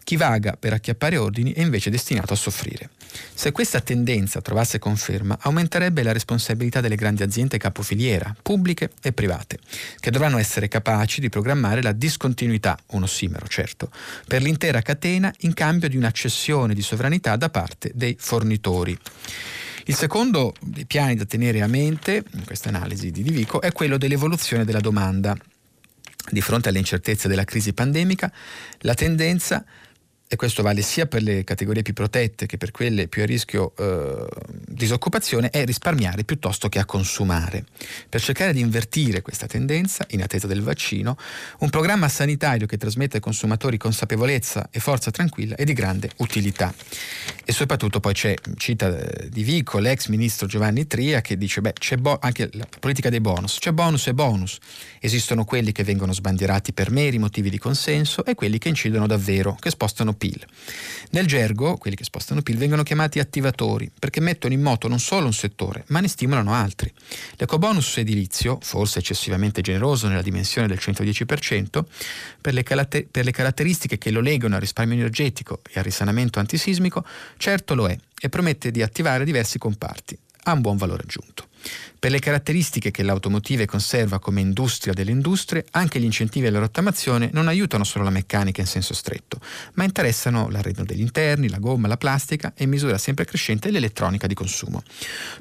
chi 0.10 0.16
vaga 0.16 0.58
per 0.60 0.74
acchiappare 0.74 1.18
ordini 1.18 1.54
è 1.54 1.62
invece 1.62 1.92
destinato 1.92 2.34
a 2.34 2.36
soffrire. 2.36 2.90
Se 3.34 3.52
questa 3.52 3.82
tendenza 3.82 4.42
trovasse 4.42 4.80
conferma, 4.80 5.38
aumenterebbe 5.42 6.04
la 6.04 6.12
responsabilità 6.12 6.82
delle 6.82 6.96
grandi 6.96 7.24
aziende 7.24 7.58
capofiliera, 7.58 8.36
pubbliche 8.42 8.92
e 9.02 9.14
private, 9.14 9.60
che 10.00 10.12
dovranno 10.12 10.38
essere 10.38 10.68
capaci 10.68 11.20
di 11.22 11.30
programmare 11.30 11.82
la 11.82 11.92
discontinuità, 11.92 12.78
un 12.88 13.04
ossimero 13.04 13.48
certo, 13.48 13.92
per 14.28 14.42
l'intera 14.42 14.82
catena 14.82 15.34
in 15.40 15.54
cambio 15.54 15.90
di 15.90 15.98
una 15.98 16.12
cessione 16.12 16.74
di 16.74 16.82
sovranità 16.82 17.36
da 17.36 17.50
parte 17.50 17.92
dei 17.94 18.16
fornitori. 18.20 18.98
Il 19.86 19.96
secondo 19.96 20.54
dei 20.62 20.86
piani 20.86 21.16
da 21.16 21.26
tenere 21.26 21.62
a 21.62 21.68
mente, 21.68 22.24
in 22.34 22.46
questa 22.46 22.70
analisi 22.70 23.10
di 23.10 23.24
Divico, 23.24 23.60
è 23.60 23.72
quello 23.72 23.98
dell'evoluzione 23.98 24.64
della 24.64 24.82
domanda. 24.82 25.36
Di 26.30 26.42
fronte 26.42 26.70
alle 26.70 26.78
incertezze 26.78 27.28
della 27.28 27.44
crisi 27.44 27.74
pandemica, 27.74 28.32
la 28.82 28.94
tendenza 28.94 29.66
e 30.32 30.36
questo 30.36 30.62
vale 30.62 30.84
sia 30.84 31.08
per 31.08 31.24
le 31.24 31.44
categorie 31.44 31.82
più 31.82 31.94
protette 31.94 32.46
che 32.46 32.58
per 32.58 32.70
quelle 32.70 33.08
più 33.08 33.24
a 33.24 33.26
rischio 33.26 33.74
eh, 33.76 34.28
disoccupazione, 34.68 35.50
è 35.50 35.66
risparmiare 35.66 36.24
piuttosto 36.24 36.70
che 36.70 36.78
a 36.78 36.86
consumare. 36.86 37.66
Per 38.08 38.22
cercare 38.22 38.54
di 38.54 38.60
invertire 38.60 39.24
questa 39.24 39.48
tendenza, 39.48 40.06
in 40.12 40.22
attesa 40.22 40.46
del 40.46 40.62
vaccino, 40.62 41.18
un 41.60 41.72
programma 41.72 42.08
sanitario 42.10 42.68
che 42.68 42.78
trasmette 42.78 43.16
ai 43.16 43.24
consumatori 43.24 43.78
consapevolezza 43.78 44.70
e 44.70 44.80
forza 44.80 45.10
tranquilla 45.10 45.56
è 45.56 45.64
di 45.64 45.74
grande 45.74 46.12
utilità. 46.18 46.72
E 47.44 47.52
soprattutto 47.52 48.00
poi 48.00 48.14
c'è, 48.14 48.36
cita 48.56 48.96
eh, 48.96 49.30
di 49.30 49.42
Vico, 49.42 49.80
l'ex 49.80 50.10
ministro 50.10 50.46
Giovanni 50.46 50.86
Tria, 50.86 51.22
che 51.22 51.38
dice, 51.38 51.60
beh, 51.62 51.74
c'è 51.74 51.98
bo- 51.98 52.20
anche 52.22 52.52
la 52.54 52.68
politica 52.80 53.10
dei 53.10 53.20
bonus, 53.20 53.58
c'è 53.58 53.72
bonus 53.72 54.06
e 54.06 54.14
bonus. 54.14 54.60
Esistono 55.00 55.44
quelli 55.44 55.72
che 55.72 55.84
vengono 55.84 56.14
sbandierati 56.14 56.72
per 56.72 56.92
meri 56.92 57.18
motivi 57.18 57.50
di 57.50 57.58
consenso 57.58 58.24
e 58.24 58.36
quelli 58.36 58.60
che 58.60 58.70
incidono 58.70 59.08
davvero, 59.08 59.58
che 59.60 59.72
spostano 59.72 60.14
PIL. 60.20 60.46
Nel 61.12 61.26
gergo, 61.26 61.78
quelli 61.78 61.96
che 61.96 62.04
spostano 62.04 62.44
PIL 62.44 62.58
vengono 62.58 62.84
chiamati 62.84 63.18
attivatori 63.18 63.90
perché 63.98 64.20
mettono 64.20 64.54
in 64.54 64.62
moto 64.62 64.88
non 64.88 65.00
solo 65.00 65.26
un 65.26 65.34
settore, 65.34 65.86
ma 65.88 66.00
ne 66.00 66.08
stimolano 66.08 66.54
altri. 66.54 66.94
L'ecobonus 67.38 67.98
edilizio, 67.98 68.60
forse 68.62 69.00
eccessivamente 69.00 69.62
generoso 69.62 70.08
nella 70.08 70.22
dimensione 70.22 70.68
del 70.68 70.78
110%, 70.80 71.84
per 72.40 72.54
le, 72.54 72.62
calater- 72.62 73.08
per 73.10 73.26
le 73.26 73.32
caratteristiche 73.32 73.98
che 73.98 74.12
lo 74.12 74.22
legano 74.22 74.54
al 74.54 74.62
risparmio 74.62 74.96
energetico 74.96 75.62
e 75.68 75.80
al 75.80 75.84
risanamento 75.84 76.38
antisismico, 76.38 77.04
certo 77.38 77.74
lo 77.74 77.88
è 77.88 77.98
e 78.22 78.30
promette 78.30 78.70
di 78.70 78.84
attivare 78.84 79.26
diversi 79.26 79.58
comparti. 79.58 80.16
Ha 80.44 80.52
un 80.52 80.62
buon 80.62 80.78
valore 80.78 81.04
aggiunto. 81.04 81.49
Per 82.00 82.12
le 82.12 82.20
caratteristiche 82.20 82.92
che 82.92 83.04
l'automotive 83.04 83.66
conserva 83.66 84.20
come 84.20 84.40
industria 84.40 84.94
delle 84.94 85.12
industrie, 85.12 85.66
anche 85.72 86.00
gli 86.00 86.06
incentivi 86.06 86.48
alla 86.48 86.60
rottamazione 86.60 87.30
non 87.34 87.50
aiutano 87.50 87.84
solo 87.84 88.06
la 88.06 88.10
meccanica 88.10 88.62
in 88.62 88.68
senso 88.68 88.94
stretto, 88.94 89.40
ma 89.74 89.84
interessano 89.84 90.50
l'arredo 90.50 90.86
degli 90.86 91.02
interni, 91.02 91.50
la 91.50 91.58
gomma, 91.58 91.90
la 91.90 91.98
plastica 91.98 92.54
e 92.56 92.64
in 92.64 92.70
misura 92.70 92.98
sempre 92.98 93.26
crescente 93.26 93.70
l'elettronica 93.70 94.28
di 94.28 94.34
consumo. 94.34 94.82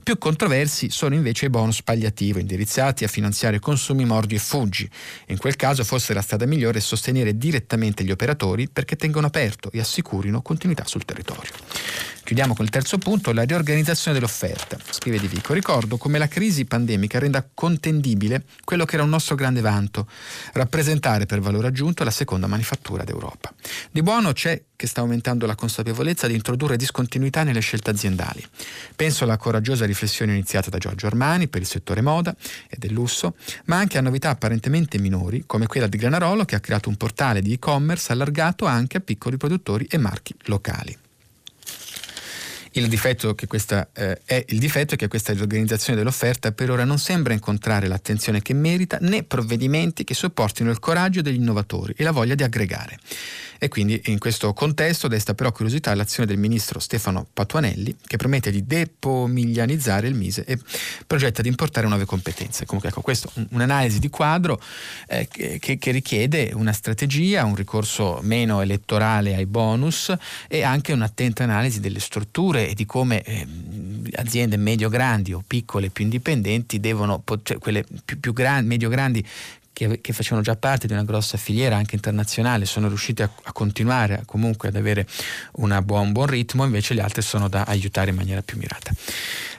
Più 0.03 0.19
controversi 0.19 0.91
sono 0.91 1.15
invece 1.15 1.47
i 1.47 1.51
bonus 1.51 1.83
pagliativo 1.83 2.41
indirizzati 2.41 3.05
a 3.05 3.09
finanziare 3.09 3.61
consumi 3.61 4.05
mordi 4.05 4.35
e 4.35 4.41
fuggi. 4.41 4.91
In 5.27 5.39
quel 5.39 5.55
caso 5.55 5.85
forse 5.85 6.13
la 6.13 6.23
strada 6.23 6.47
migliore 6.47 6.79
è 6.79 6.83
sostenere 6.83 7.39
direttamente 7.39 8.03
gli 8.03 8.11
operatori 8.11 8.69
perché 8.69 8.97
tengano 8.97 9.29
aperto 9.29 9.71
e 9.73 9.79
assicurino 9.79 10.43
continuità 10.43 10.85
sul 10.87 11.05
territorio. 11.05 11.53
Chiudiamo 12.29 12.55
con 12.55 12.67
il 12.67 12.71
terzo 12.71 12.99
punto, 12.99 13.33
la 13.33 13.45
riorganizzazione 13.45 14.19
dell'offerta. 14.19 14.77
Scrive 14.91 15.19
Di 15.19 15.29
Vico, 15.29 15.55
ricordo 15.55 15.97
come 15.97 16.19
la 16.19 16.29
crisi 16.29 16.67
pandemica 16.67 17.19
renda 17.19 17.43
contendibile 17.55 18.45
quello 18.65 18.85
che 18.85 18.97
era 18.97 19.03
un 19.03 19.09
nostro 19.09 19.35
grande 19.35 19.63
vanto, 19.63 20.07
rappresentare 20.53 21.25
per 21.25 21.41
valore 21.41 21.69
aggiunto 21.69 22.05
la 22.05 22.11
seconda 22.11 22.47
manifattura 22.47 23.03
d'Europa. 23.03 23.51
Di 23.91 24.03
buono 24.03 24.33
c'è 24.33 24.63
che 24.77 24.87
sta 24.87 25.01
aumentando 25.01 25.47
la 25.47 25.55
consapevolezza 25.55 26.27
di 26.27 26.35
introdurre 26.35 26.77
discontinuità 26.77 27.45
nelle 27.45 27.61
scelte 27.61 27.89
aziendali. 27.89 28.45
Penso 28.95 29.25
alla 29.25 29.39
coraggiosa 29.39 29.87
riflessione 29.87 30.33
iniziata 30.33 30.69
da 30.69 30.77
Giorgio 30.77 31.07
Armani 31.07 31.49
per 31.49 31.63
il 31.63 31.67
settore 31.67 32.03
moda 32.03 32.37
e 32.69 32.77
del 32.77 32.93
lusso, 32.93 33.37
ma 33.65 33.79
anche 33.79 33.97
a 33.97 34.03
novità 34.03 34.29
apparentemente 34.29 34.99
minori 34.99 35.45
come 35.47 35.67
quella 35.67 35.87
di 35.87 35.97
Granarolo 35.97 36.45
che 36.45 36.57
ha 36.57 36.61
creato 36.61 36.91
un 36.91 36.97
portale 36.97 37.41
di 37.41 37.55
e-commerce 37.55 38.13
allargato 38.13 38.67
anche 38.67 38.99
a 38.99 39.01
piccoli 39.01 39.39
produttori 39.39 39.87
e 39.89 39.97
marchi 39.97 40.35
locali. 40.43 40.95
Il 42.79 42.87
difetto, 42.87 43.35
questa, 43.49 43.89
eh, 43.93 44.21
è, 44.25 44.45
il 44.49 44.59
difetto 44.61 44.95
è 44.95 44.97
che 44.97 45.09
questa 45.09 45.33
riorganizzazione 45.33 45.99
dell'offerta 45.99 46.53
per 46.53 46.71
ora 46.71 46.85
non 46.85 46.99
sembra 46.99 47.33
incontrare 47.33 47.89
l'attenzione 47.89 48.41
che 48.41 48.55
merita 48.55 48.99
né 49.01 49.25
provvedimenti 49.25 50.05
che 50.05 50.15
sopportino 50.15 50.71
il 50.71 50.79
coraggio 50.79 51.21
degli 51.21 51.41
innovatori 51.41 51.95
e 51.97 52.05
la 52.05 52.13
voglia 52.13 52.37
di 52.37 52.45
aggregare 52.45 52.99
e 53.59 53.69
quindi 53.69 54.01
in 54.07 54.19
questo 54.19 54.53
contesto 54.53 55.09
desta 55.09 55.35
però 55.35 55.53
curiosità 55.53 55.95
l'azione 55.95 56.29
del 56.29 56.39
ministro 56.39 56.79
Stefano 56.79 57.27
Patuanelli 57.33 57.97
che 58.07 58.17
promette 58.17 58.51
di 58.51 58.65
depomiglianizzare 58.65 60.07
il 60.07 60.15
Mise 60.15 60.45
e 60.45 60.59
progetta 61.07 61.43
di 61.43 61.49
importare 61.49 61.87
nuove 61.87 62.05
competenze. 62.05 62.65
Comunque 62.65 62.91
ecco, 62.91 63.01
questo 63.01 63.31
un'analisi 63.51 63.99
di 63.99 64.09
quadro 64.09 64.61
eh, 65.09 65.29
che, 65.29 65.79
che, 65.79 65.91
richiede 65.91 66.51
una 66.55 66.73
strategia, 66.73 67.45
un 67.45 67.55
ricorso 67.55 68.21
meno 68.23 68.61
elettorale 68.61 69.35
ai 69.35 69.47
bonus 69.47 70.15
e 70.47 70.63
anche 70.63 70.93
un'attenta 70.93 71.43
analisi 71.43 71.81
delle 71.81 72.01
strutture 72.01 72.69
e 72.69 72.75
di 72.75 72.87
come 72.87 73.23
eh, 73.23 73.47
aziende 74.15 74.57
medio-grandi 74.57 75.33
o 75.33 75.43
piccole 75.47 75.91
più 75.91 76.05
indipendenti 76.05 76.81
devono, 76.81 77.23
cioè 77.43 77.59
quelle 77.59 77.85
più, 78.05 78.21
più 78.21 78.33
grandi, 78.33 78.69
medio-grandi 78.69 79.27
che, 79.79 80.01
che, 80.01 80.13
facevano 80.13 80.43
già 80.43 80.57
parte 80.57 80.89
di 80.89 80.93
una 80.93 81.05
grossa 81.05 81.37
filiera 81.37 81.77
anche 81.77 81.95
internazionale 81.95 82.65
sono 82.65 82.89
riusciti 82.89 83.23
a, 83.23 83.31
a 83.45 83.53
continuare 83.53 84.23
comunque 84.27 84.71
ad 84.71 84.75
avere 84.75 85.07
buon, 85.53 86.07
un 86.07 86.13
buon 86.13 86.27
ritmo, 86.27 86.65
invece 86.65 86.95
le 86.95 87.03
altre 87.03 87.23
sono 87.23 87.49
da 87.49 87.63
aiutare 87.63 88.11
in 88.11 88.17
maniera 88.17 88.43
più 88.43 88.59
mirata. 88.59 88.91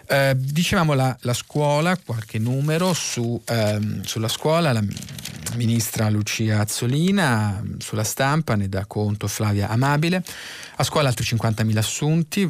Eh, 0.08 0.34
dicevamo 0.36 0.94
la, 0.94 1.16
la, 1.22 1.34
scuola, 1.34 1.96
qualche 2.04 2.38
numero 2.38 2.92
su, 2.92 3.42
ehm, 3.46 4.02
sulla 4.02 4.28
scuola, 4.28 4.74
la 4.74 4.84
ministra 5.56 6.10
Lucia 6.10 6.60
Azzolina, 6.60 7.64
sulla 7.78 8.04
stampa 8.04 8.56
ne 8.56 8.68
dà 8.68 8.86
conto 8.88 9.28
Flavia 9.28 9.70
Amabile, 9.70 10.22
a 10.76 10.84
scuola 10.84 11.08
altri 11.08 11.24
50.000 11.24 11.78
assunti, 11.78 12.42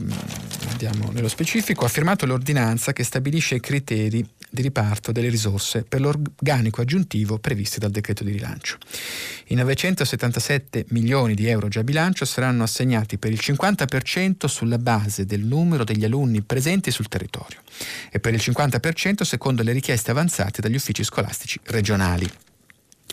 andiamo 0.70 1.12
nello 1.12 1.28
specifico, 1.28 1.86
ha 1.86 1.90
firmato 1.90 2.26
l'ordinanza 2.26 2.94
che 2.94 3.04
stabilisce 3.04 3.56
i 3.56 3.60
criteri 3.60 4.28
di 4.50 4.62
riparto 4.62 5.12
delle 5.12 5.30
risorse 5.30 5.84
per 5.84 6.02
l'organico 6.02 6.82
aggiuntivo 6.82 7.38
previsti 7.40 7.80
dal 7.80 7.92
decreto 7.92 8.24
di 8.24 8.32
rilancio. 8.32 8.78
I 9.48 9.56
977 9.56 10.86
milioni 10.90 11.36
di 11.36 11.48
euro 11.48 11.68
già 11.68 11.82
a 11.82 11.84
bilancio 11.84 12.26
saranno 12.26 12.64
assegnati 12.64 13.18
per 13.18 13.32
il 13.32 13.40
50% 13.42 14.46
sulla 14.46 14.78
base 14.78 15.26
del 15.26 15.42
numero 15.42 15.84
degli 15.84 16.04
alunni 16.04 16.42
presenti 16.42 16.92
sul 16.92 17.08
territorio 17.08 17.60
e 18.12 18.20
per 18.20 18.34
il 18.34 18.42
50% 18.44 19.22
secondo 19.22 19.64
le 19.64 19.72
richieste 19.72 20.12
avanzate 20.12 20.62
dagli 20.62 20.76
uffici 20.76 21.04
scolastici 21.04 21.60
regionali. 21.66 22.30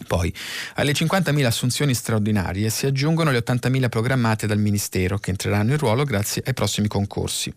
Poi, 0.07 0.33
alle 0.75 0.93
50.000 0.93 1.45
assunzioni 1.45 1.95
straordinarie 1.95 2.69
si 2.69 2.87
aggiungono 2.87 3.31
le 3.31 3.39
80.000 3.39 3.89
programmate 3.89 4.47
dal 4.47 4.59
Ministero, 4.59 5.19
che 5.19 5.31
entreranno 5.31 5.73
in 5.73 5.79
ruolo 5.79 6.05
grazie 6.05 6.43
ai 6.45 6.53
prossimi 6.53 6.87
concorsi. 6.87 7.53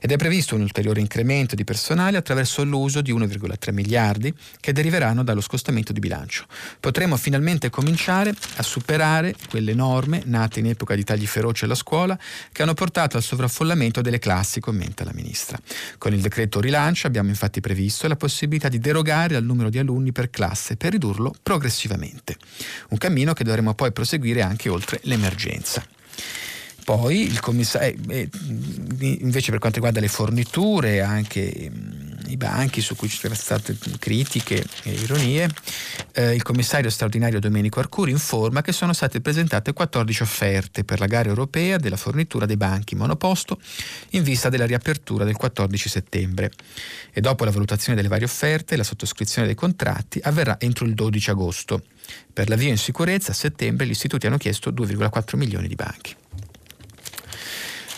Ed 0.00 0.10
è 0.10 0.16
previsto 0.16 0.54
un 0.54 0.62
ulteriore 0.62 1.00
incremento 1.00 1.54
di 1.54 1.62
personale 1.62 2.16
attraverso 2.16 2.64
l'uso 2.64 3.02
di 3.02 3.12
1,3 3.12 3.72
miliardi 3.72 4.34
che 4.60 4.72
deriveranno 4.72 5.22
dallo 5.22 5.42
scostamento 5.42 5.92
di 5.92 6.00
bilancio. 6.00 6.46
Potremo 6.80 7.16
finalmente 7.16 7.70
cominciare 7.70 8.34
a 8.56 8.62
superare 8.62 9.34
quelle 9.48 9.74
norme 9.74 10.22
nate 10.24 10.60
in 10.60 10.66
epoca 10.66 10.94
di 10.94 11.04
tagli 11.04 11.26
feroci 11.26 11.64
alla 11.64 11.74
scuola 11.74 12.18
che 12.50 12.62
hanno 12.62 12.74
portato 12.74 13.18
al 13.18 13.22
sovraffollamento 13.22 14.00
delle 14.00 14.18
classi, 14.18 14.58
commenta 14.58 15.04
la 15.04 15.12
Ministra. 15.14 15.58
Con 15.98 16.14
il 16.14 16.22
decreto 16.22 16.60
rilancio 16.60 17.06
abbiamo 17.06 17.28
infatti 17.28 17.60
previsto 17.60 18.08
la 18.08 18.16
possibilità 18.16 18.68
di 18.68 18.78
derogare 18.78 19.36
al 19.36 19.44
numero 19.44 19.68
di 19.68 19.78
alunni 19.78 20.12
per 20.12 20.30
classe 20.30 20.76
per 20.76 20.92
ridurlo 20.92 21.32
progressivamente 21.42 21.72
progressivamente. 21.74 22.36
Un 22.90 22.98
cammino 22.98 23.32
che 23.32 23.44
dovremo 23.44 23.74
poi 23.74 23.92
proseguire 23.92 24.42
anche 24.42 24.68
oltre 24.68 25.00
l'emergenza. 25.02 25.84
Poi 26.84 27.22
il 27.22 27.40
commissario, 27.40 27.96
eh, 28.08 28.28
eh, 28.98 29.16
invece 29.20 29.50
per 29.50 29.58
quanto 29.58 29.76
riguarda 29.78 30.00
le 30.00 30.08
forniture, 30.08 31.00
anche 31.00 31.70
mm, 31.70 32.12
i 32.28 32.36
banchi 32.36 32.80
su 32.80 32.96
cui 32.96 33.08
ci 33.08 33.18
sono 33.18 33.34
state 33.34 33.76
critiche 33.98 34.64
e 34.82 34.92
ironie, 34.92 35.48
eh, 36.12 36.34
il 36.34 36.42
commissario 36.42 36.90
straordinario 36.90 37.40
Domenico 37.40 37.80
Arcuri 37.80 38.10
informa 38.10 38.62
che 38.62 38.72
sono 38.72 38.92
state 38.92 39.20
presentate 39.20 39.72
14 39.72 40.22
offerte 40.22 40.84
per 40.84 41.00
la 41.00 41.06
gara 41.06 41.28
europea 41.28 41.76
della 41.76 41.96
fornitura 41.96 42.46
dei 42.46 42.56
banchi 42.56 42.94
monoposto 42.94 43.58
in 44.10 44.22
vista 44.22 44.48
della 44.48 44.66
riapertura 44.66 45.24
del 45.24 45.36
14 45.36 45.88
settembre 45.88 46.50
e 47.12 47.20
dopo 47.20 47.44
la 47.44 47.50
valutazione 47.50 47.96
delle 47.96 48.08
varie 48.08 48.26
offerte 48.26 48.76
la 48.76 48.84
sottoscrizione 48.84 49.46
dei 49.46 49.56
contratti 49.56 50.20
avverrà 50.22 50.56
entro 50.58 50.84
il 50.86 50.94
12 50.94 51.30
agosto. 51.30 51.82
Per 52.32 52.48
l'avvio 52.48 52.68
in 52.68 52.78
sicurezza 52.78 53.32
a 53.32 53.34
settembre 53.34 53.86
gli 53.86 53.90
istituti 53.90 54.26
hanno 54.26 54.36
chiesto 54.36 54.70
2,4 54.70 55.36
milioni 55.36 55.68
di 55.68 55.74
banchi. 55.74 56.14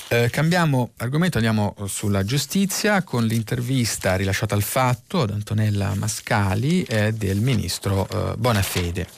Eh, 0.09 0.31
cambiamo 0.31 0.92
argomento, 0.99 1.38
andiamo 1.38 1.75
sulla 1.87 2.25
giustizia 2.25 3.03
con 3.03 3.25
l'intervista 3.25 4.14
rilasciata 4.14 4.55
al 4.55 4.62
fatto 4.62 5.23
ad 5.23 5.31
Antonella 5.31 5.95
Mascali 5.97 6.85
eh, 6.85 7.12
del 7.12 7.40
ministro 7.40 8.07
eh, 8.09 8.37
Bonafede. 8.37 9.09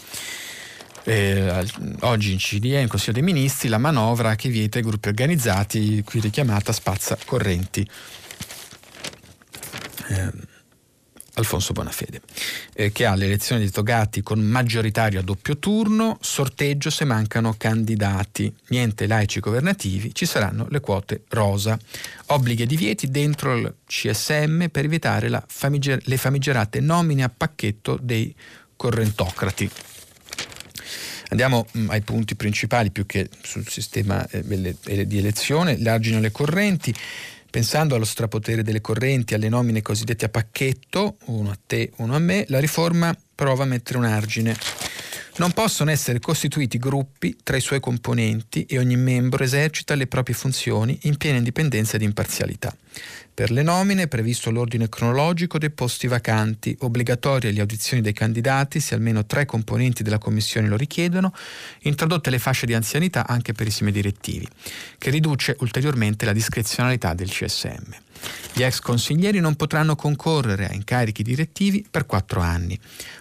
Eh, 1.05 1.67
oggi 2.01 2.33
in 2.33 2.39
CDE, 2.39 2.81
in 2.81 2.89
Consiglio 2.89 3.13
dei 3.13 3.23
Ministri, 3.23 3.69
la 3.69 3.77
manovra 3.77 4.35
che 4.35 4.49
vieta 4.49 4.79
i 4.79 4.83
gruppi 4.83 5.09
organizzati, 5.09 6.03
qui 6.03 6.21
richiamata 6.21 6.73
spazza 6.73 7.19
correnti. 7.23 7.87
Alfonso 11.39 11.73
Bonafede, 11.73 12.21
eh, 12.75 12.93
che 12.93 13.07
ha 13.07 13.15
le 13.15 13.27
elezioni 13.27 13.65
di 13.65 13.71
togati 13.71 14.23
con 14.23 14.41
maggioritario 14.41 15.21
a 15.21 15.23
doppio 15.23 15.59
turno, 15.59 16.19
sorteggio 16.21 16.91
se 16.91 17.05
mancano 17.05 17.55
candidati, 17.57 18.53
niente 18.69 19.07
laici 19.07 19.41
governativi, 19.41 20.15
ci 20.15 20.27
saranno 20.27 20.67
le 20.69 20.81
quote 20.81 21.23
rosa, 21.29 21.79
obblighi 22.27 22.63
e 22.63 22.67
divieti 22.67 23.11
dentro 23.11 23.57
il 23.57 23.75
CSM 23.87 24.67
per 24.69 24.85
evitare 24.85 25.43
famiger- 25.47 26.07
le 26.07 26.17
famigerate 26.17 26.81
nomine 26.81 27.23
a 27.23 27.31
pacchetto 27.35 27.99
dei 28.01 28.35
correntocrati. 28.77 29.71
Andiamo 31.31 31.67
mm, 31.77 31.91
ai 31.91 32.01
punti 32.01 32.37
principali 32.37 32.91
più 32.91 33.05
che 33.05 33.29
sul 33.43 33.69
sistema 33.69 34.27
eh, 34.29 35.07
di 35.07 35.19
elezione, 35.19 35.79
l'argino 35.79 36.21
le 36.21 36.31
correnti. 36.31 36.95
Pensando 37.51 37.95
allo 37.95 38.05
strapotere 38.05 38.63
delle 38.63 38.81
correnti, 38.81 39.35
alle 39.35 39.49
nomine 39.49 39.81
cosiddette 39.81 40.27
a 40.27 40.29
pacchetto, 40.29 41.17
uno 41.27 41.51
a 41.51 41.59
te, 41.67 41.93
uno 41.97 42.15
a 42.15 42.19
me, 42.19 42.45
la 42.49 42.61
riforma 42.61 43.17
prova 43.35 43.63
a 43.63 43.67
mettere 43.67 43.99
un 43.99 44.05
argine. 44.05 44.57
Non 45.39 45.53
possono 45.53 45.93
essere 45.93 46.19
costituiti 46.19 46.79
gruppi 46.79 47.37
tra 47.45 47.57
i 47.57 47.61
suoi 47.61 47.79
componenti 47.79 48.65
e 48.65 48.77
ogni 48.77 48.97
membro 48.97 49.45
esercita 49.45 49.95
le 49.95 50.09
proprie 50.09 50.35
funzioni 50.35 50.99
in 51.03 51.17
piena 51.17 51.39
indipendenza 51.39 51.95
ed 51.95 52.03
imparzialità. 52.03 52.77
Per 53.33 53.53
le 53.53 53.63
nomine 53.63 54.03
è 54.03 54.09
previsto 54.09 54.51
l'ordine 54.51 54.89
cronologico 54.89 55.59
dei 55.59 55.71
posti 55.71 56.09
vacanti, 56.09 56.77
obbligatorie 56.81 57.53
le 57.53 57.61
audizioni 57.61 58.03
dei 58.03 58.13
candidati 58.13 58.81
se 58.81 58.97
almeno 58.97 59.27
tre 59.27 59.45
componenti 59.45 60.03
della 60.03 60.19
commissione 60.19 60.67
lo 60.67 60.77
richiedono, 60.77 61.33
introdotte 61.83 62.31
le 62.31 62.41
fasce 62.41 62.67
di 62.67 62.75
anzianità 62.75 63.25
anche 63.25 63.53
per 63.53 63.69
i 63.69 63.71
semi 63.71 63.93
direttivi, 63.93 64.49
che 64.99 65.11
riduce 65.11 65.55
ulteriormente 65.61 66.25
la 66.25 66.33
discrezionalità 66.33 67.15
del 67.15 67.31
CSM. 67.31 67.95
Gli 68.53 68.65
ex 68.65 68.81
consiglieri 68.81 69.39
non 69.39 69.55
potranno 69.55 69.95
concorrere 69.95 70.67
a 70.67 70.75
incarichi 70.75 71.23
direttivi 71.23 71.87
per 71.89 72.07
quattro 72.07 72.41
anni, 72.41 72.77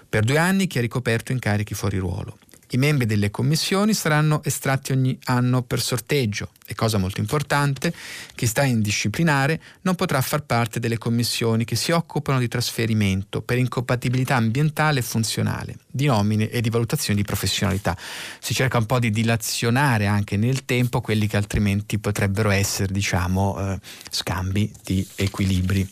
per 0.09 0.23
due 0.23 0.37
anni 0.37 0.67
chi 0.67 0.77
ha 0.77 0.81
ricoperto 0.81 1.31
incarichi 1.31 1.73
fuori 1.73 1.97
ruolo. 1.97 2.37
I 2.71 2.77
membri 2.77 3.05
delle 3.05 3.31
commissioni 3.31 3.93
saranno 3.93 4.43
estratti 4.43 4.91
ogni 4.91 5.17
anno 5.25 5.61
per 5.61 5.79
sorteggio 5.79 6.49
e 6.65 6.75
cosa 6.75 6.97
molto 6.97 7.21
importante, 7.21 7.93
chi 8.35 8.45
sta 8.45 8.63
in 8.63 8.81
disciplinare 8.81 9.61
non 9.83 9.95
potrà 9.95 10.19
far 10.19 10.43
parte 10.43 10.81
delle 10.81 10.97
commissioni 10.97 11.63
che 11.63 11.77
si 11.77 11.91
occupano 11.91 12.39
di 12.39 12.49
trasferimento 12.49 13.41
per 13.41 13.57
incompatibilità 13.57 14.35
ambientale 14.35 14.99
e 14.99 15.01
funzionale, 15.01 15.77
di 15.89 16.07
nomine 16.07 16.49
e 16.49 16.59
di 16.59 16.69
valutazione 16.69 17.17
di 17.17 17.25
professionalità. 17.25 17.97
Si 18.39 18.53
cerca 18.53 18.77
un 18.77 18.85
po' 18.85 18.99
di 18.99 19.11
dilazionare 19.11 20.05
anche 20.05 20.35
nel 20.35 20.65
tempo 20.65 20.99
quelli 20.99 21.27
che 21.27 21.37
altrimenti 21.37 21.99
potrebbero 21.99 22.49
essere, 22.49 22.91
diciamo, 22.91 23.57
eh, 23.59 23.79
scambi 24.09 24.69
di 24.83 25.07
equilibri. 25.15 25.89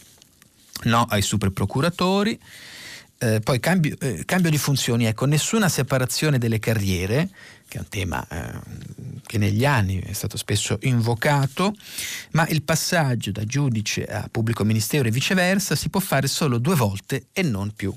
No 0.83 1.05
ai 1.09 1.21
superprocuratori 1.21 2.37
Eh, 3.17 3.39
poi 3.39 3.59
cambio, 3.59 3.95
eh, 3.99 4.25
cambio, 4.25 4.49
di 4.49 4.57
funzioni, 4.57 5.05
ecco, 5.05 5.25
nessuna 5.25 5.69
separazione 5.69 6.37
delle 6.37 6.59
carriere, 6.59 7.29
che 7.67 7.77
è 7.77 7.79
un 7.79 7.87
tema 7.87 8.27
eh, 8.27 8.59
che 9.25 9.37
negli 9.37 9.65
anni 9.65 9.99
è 10.01 10.11
stato 10.11 10.35
spesso 10.35 10.77
invocato, 10.81 11.73
ma 12.31 12.45
il 12.49 12.61
passaggio 12.63 13.31
da 13.31 13.45
giudice 13.45 14.05
a 14.05 14.27
pubblico 14.29 14.65
ministero 14.65 15.07
e 15.07 15.11
viceversa 15.11 15.75
si 15.75 15.89
può 15.89 16.01
fare 16.01 16.27
solo 16.27 16.57
due 16.57 16.75
volte 16.75 17.27
e 17.31 17.41
non 17.41 17.73
più 17.73 17.95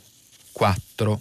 quattro. 0.52 1.20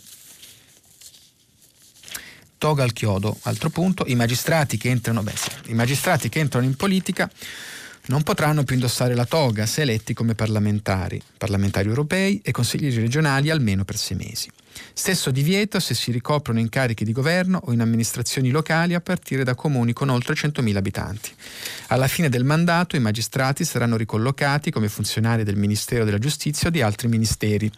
Toga 2.60 2.84
al 2.84 2.94
chiodo, 2.94 3.38
altro 3.44 3.70
punto, 3.70 4.04
i 4.08 4.16
magistrati 4.16 4.78
che 4.78 4.90
entrano, 4.90 5.24
beh, 5.24 5.34
i 5.68 5.74
magistrati 5.74 6.30
che 6.30 6.40
entrano 6.40 6.66
in 6.66 6.76
politica 6.76 7.30
non 8.08 8.24
potranno 8.24 8.64
più 8.64 8.76
indossare 8.76 9.16
la 9.16 9.26
toga 9.26 9.66
se 9.66 9.82
eletti 9.82 10.14
come 10.14 10.36
parlamentari, 10.36 11.22
parlamentari 11.38 11.88
europei 11.88 12.42
e 12.44 12.52
consiglieri 12.52 13.00
regionali 13.00 13.50
almeno 13.50 13.84
per 13.84 13.98
sei 13.98 14.18
mesi. 14.18 14.50
Stesso 14.94 15.32
divieto 15.32 15.80
se 15.80 15.94
si 15.94 16.12
ricoprono 16.12 16.60
incarichi 16.60 17.04
di 17.04 17.12
governo 17.12 17.60
o 17.66 17.72
in 17.72 17.82
amministrazioni 17.82 18.50
locali 18.50 18.94
a 18.94 19.02
partire 19.02 19.44
da 19.44 19.56
comuni 19.56 19.94
con 19.94 20.10
oltre 20.10 20.34
100.000 20.34 20.76
abitanti. 20.76 21.32
Alla 21.88 22.08
fine 22.08 22.30
del 22.30 22.44
mandato 22.44 22.96
i 22.96 23.00
magistrati 23.00 23.64
saranno 23.64 23.98
ricollocati 23.98 24.72
come 24.72 24.90
funzionari 24.90 25.44
del 25.44 25.56
Ministero 25.56 26.04
della 26.04 26.20
Giustizia 26.20 26.68
o 26.68 26.72
di 26.72 26.82
altri 26.82 27.08
ministeri. 27.08 27.72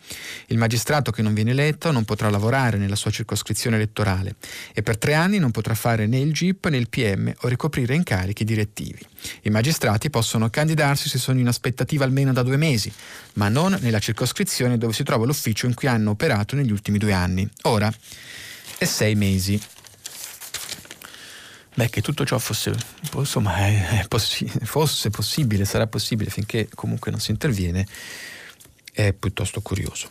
Il 0.48 0.58
magistrato 0.58 1.12
che 1.12 1.22
non 1.22 1.34
viene 1.34 1.52
eletto 1.52 1.92
non 1.92 2.06
potrà 2.06 2.30
lavorare 2.30 2.78
nella 2.78 2.96
sua 2.96 3.12
circoscrizione 3.12 3.76
elettorale 3.76 4.36
e 4.74 4.82
per 4.82 4.98
tre 4.98 5.14
anni 5.14 5.40
non 5.40 5.52
potrà 5.52 5.76
fare 5.76 6.08
né 6.08 6.20
il 6.20 6.34
GIP 6.34 6.68
né 6.68 6.78
il 6.78 6.90
PM 6.90 7.32
o 7.42 7.48
ricoprire 7.48 7.96
incarichi 7.96 8.44
direttivi. 8.44 9.06
I 9.44 9.50
magistrati 9.50 10.10
possono 10.10 10.50
candidarsi 10.50 11.10
se 11.10 11.18
sono 11.18 11.40
in 11.40 11.48
aspettativa 11.48 12.06
almeno 12.06 12.34
da 12.34 12.44
due 12.44 12.58
mesi, 12.58 12.92
ma 13.34 13.50
non 13.50 13.78
nella 13.82 14.00
circoscrizione 14.00 14.78
dove 14.78 14.94
si 14.94 15.04
trova 15.04 15.26
l'ufficio 15.26 15.66
in 15.66 15.74
cui 15.74 15.88
hanno 15.88 16.12
operato 16.12 16.56
negli 16.56 16.72
ultimi 16.72 16.98
due 16.98 17.14
anni. 17.14 17.48
Ora 17.64 17.92
è 18.78 18.86
sei 18.86 19.16
mesi. 19.16 19.62
Beh, 21.76 21.90
che 21.90 22.02
tutto 22.02 22.26
ciò 22.26 22.38
fosse, 22.40 22.74
insomma, 23.14 23.56
è, 23.58 24.02
è 24.02 24.08
possi- 24.08 24.52
fosse 24.64 25.10
possibile, 25.10 25.64
sarà 25.66 25.88
possibile 25.88 26.30
finché 26.30 26.68
comunque 26.74 27.10
non 27.10 27.20
si 27.22 27.32
interviene, 27.32 27.88
è 28.92 29.14
piuttosto 29.14 29.62
curioso. 29.62 30.10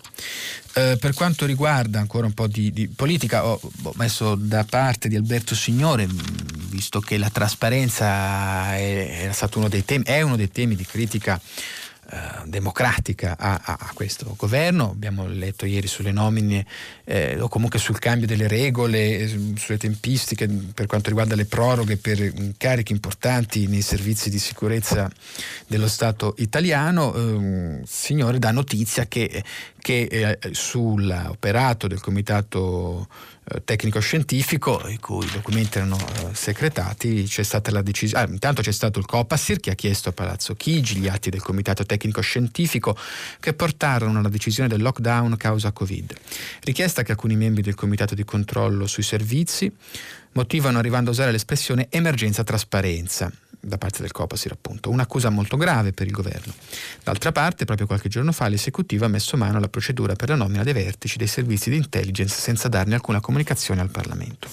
Eh, 0.79 0.97
per 0.97 1.13
quanto 1.13 1.45
riguarda 1.45 1.99
ancora 1.99 2.27
un 2.27 2.35
po' 2.35 2.47
di, 2.47 2.71
di 2.71 2.87
politica, 2.87 3.45
ho, 3.45 3.61
ho, 3.83 3.93
messo 3.97 4.37
da 4.37 4.65
parte 4.65 5.09
di 5.09 5.17
Alberto 5.17 5.57
Signore, 5.57 6.07
visto 6.69 7.01
che 7.01 7.19
la 7.19 7.31
trasparenza 7.31 8.77
è, 8.77 9.29
è, 9.29 9.49
uno 9.55 9.69
temi, 9.69 10.05
è 10.05 10.21
uno 10.21 10.37
dei 10.37 10.53
temi 10.53 10.77
di 10.77 10.85
critica 10.85 11.41
eh, 12.11 12.17
democratica 12.47 13.37
a, 13.37 13.61
a, 13.63 13.77
a, 13.81 13.91
questo 13.93 14.33
governo. 14.35 14.91
Abbiamo 14.91 15.27
letto 15.27 15.67
ieri 15.67 15.87
sulle 15.87 16.13
nomine 16.13 16.65
eh, 17.05 17.39
o 17.41 17.49
comunque 17.49 17.79
sul 17.79 17.99
cambio 17.99 18.27
delle 18.27 18.49
regole, 18.49 19.19
eh, 19.19 19.39
sulle 19.57 19.77
tempistiche 19.77 20.47
per 20.47 20.87
quanto 20.87 21.09
riguarda 21.09 21.35
le 21.35 21.45
proroghe 21.45 21.99
per 21.99 22.19
incarichi 22.19 22.93
importanti 22.93 23.67
nei 23.67 23.83
servizi 23.83 24.31
di 24.31 24.39
sicurezza 24.39 25.11
dello 25.67 25.89
Stato 25.89 26.35
italiano. 26.39 27.15
Eh, 27.15 27.83
signore 27.85 28.39
dà 28.39 28.53
notizia 28.53 29.07
che, 29.07 29.45
che 29.81 30.03
eh, 30.11 30.39
sull'operato 30.53 31.87
del 31.87 32.01
Comitato 32.01 33.09
eh, 33.45 33.63
tecnico-scientifico, 33.65 34.87
i 34.89 34.99
cui 34.99 35.27
documenti 35.33 35.79
erano 35.79 35.97
eh, 35.97 36.35
secretati, 36.35 37.25
c'è 37.25 37.43
stata 37.43 37.71
la 37.71 37.83
decisione. 37.83 38.25
Ah, 38.25 38.29
intanto 38.29 38.63
c'è 38.63 38.73
stato 38.73 38.99
il 38.99 39.07
Copasir 39.07 39.61
che 39.61 39.71
ha 39.71 39.75
chiesto 39.75 40.11
a 40.11 40.13
Palazzo 40.13 40.55
Chigi 40.55 40.97
gli 40.97 41.09
atti 41.09 41.31
del 41.31 41.43
Comitato 41.43 41.85
tecnico-scientifico 41.85 42.97
che 43.41 43.55
portarono 43.55 44.19
alla 44.19 44.29
decisione 44.29 44.69
del 44.69 44.83
lockdown 44.83 45.37
causa 45.37 45.73
Covid. 45.73 46.13
Richiesta 46.65 47.03
che 47.03 47.13
alcuni 47.13 47.37
membri 47.37 47.63
del 47.63 47.75
Comitato 47.75 48.15
di 48.15 48.25
controllo 48.25 48.87
sui 48.87 49.03
servizi 49.03 49.73
motivano 50.33 50.79
arrivando 50.79 51.11
a 51.11 51.13
usare 51.13 51.31
l'espressione 51.31 51.87
emergenza 51.91 52.45
trasparenza 52.45 53.33
da 53.61 53.79
parte 53.79 54.03
del 54.03 54.13
Copasir 54.13 54.53
appunto, 54.53 54.91
un'accusa 54.91 55.31
molto 55.31 55.57
grave 55.57 55.93
per 55.93 56.07
il 56.07 56.13
governo. 56.13 56.53
D'altra 57.03 57.33
parte, 57.33 57.65
proprio 57.65 57.87
qualche 57.87 58.09
giorno 58.09 58.33
fa 58.33 58.49
l'esecutivo 58.49 59.05
ha 59.05 59.09
messo 59.09 59.37
mano 59.37 59.59
alla 59.59 59.69
procedura 59.69 60.15
per 60.15 60.29
la 60.29 60.35
nomina 60.37 60.63
dei 60.63 60.73
vertici 60.73 61.19
dei 61.19 61.27
servizi 61.27 61.71
di 61.71 61.77
intelligence 61.77 62.41
senza 62.41 62.69
darne 62.69 62.95
alcuna 62.95 63.21
comunicazione 63.21 63.81
al 63.81 63.91
Parlamento. 63.91 64.49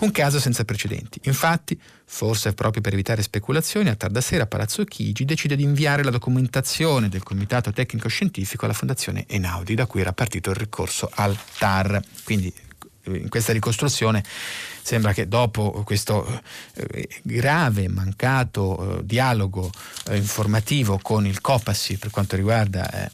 Un 0.00 0.10
caso 0.10 0.40
senza 0.40 0.64
precedenti. 0.64 1.20
Infatti, 1.24 1.80
forse 2.04 2.52
proprio 2.52 2.82
per 2.82 2.92
evitare 2.92 3.22
speculazioni, 3.22 3.88
a 3.88 3.94
tarda 3.94 4.20
sera 4.20 4.46
Palazzo 4.46 4.84
Chigi 4.84 5.24
decide 5.24 5.56
di 5.56 5.62
inviare 5.62 6.02
la 6.02 6.10
documentazione 6.10 7.08
del 7.08 7.22
Comitato 7.22 7.72
Tecnico 7.72 8.08
Scientifico 8.08 8.64
alla 8.64 8.74
Fondazione 8.74 9.24
Enaudi, 9.28 9.74
da 9.74 9.86
cui 9.86 10.00
era 10.00 10.12
partito 10.12 10.50
il 10.50 10.56
ricorso 10.56 11.10
al 11.14 11.36
TAR. 11.58 12.02
Quindi 12.24 12.52
in 13.04 13.28
questa 13.28 13.52
ricostruzione 13.52 14.22
sembra 14.90 15.12
che 15.12 15.28
dopo 15.28 15.84
questo 15.84 16.26
eh, 16.74 17.08
grave 17.22 17.86
mancato 17.86 18.98
eh, 18.98 19.04
dialogo 19.06 19.70
eh, 20.08 20.16
informativo 20.16 20.98
con 21.00 21.28
il 21.28 21.40
Copassi 21.40 21.96
per 21.96 22.10
quanto 22.10 22.34
riguarda 22.34 23.08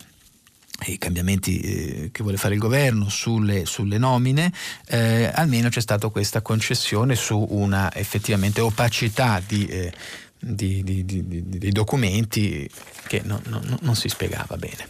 i 0.86 0.96
cambiamenti 0.96 2.10
che 2.12 2.22
vuole 2.22 2.38
fare 2.38 2.54
il 2.54 2.60
governo 2.60 3.08
sulle, 3.08 3.64
sulle 3.64 3.96
nomine, 3.96 4.52
almeno 5.32 5.70
c'è 5.70 5.80
stata 5.80 6.08
questa 6.08 6.42
concessione 6.42 7.14
su 7.14 7.46
una 7.48 7.90
effettivamente 7.94 8.60
opacità 8.60 9.40
di, 9.46 9.90
eh, 10.40 10.54
di, 10.54 10.82
di, 11.04 11.04
di 11.04 11.70
documenti 11.70 12.68
che 13.06 13.22
no, 13.24 13.40
no, 13.46 13.60
non 13.80 13.94
si 13.94 14.08
spiegava 14.08 14.56
bene. 14.56 14.88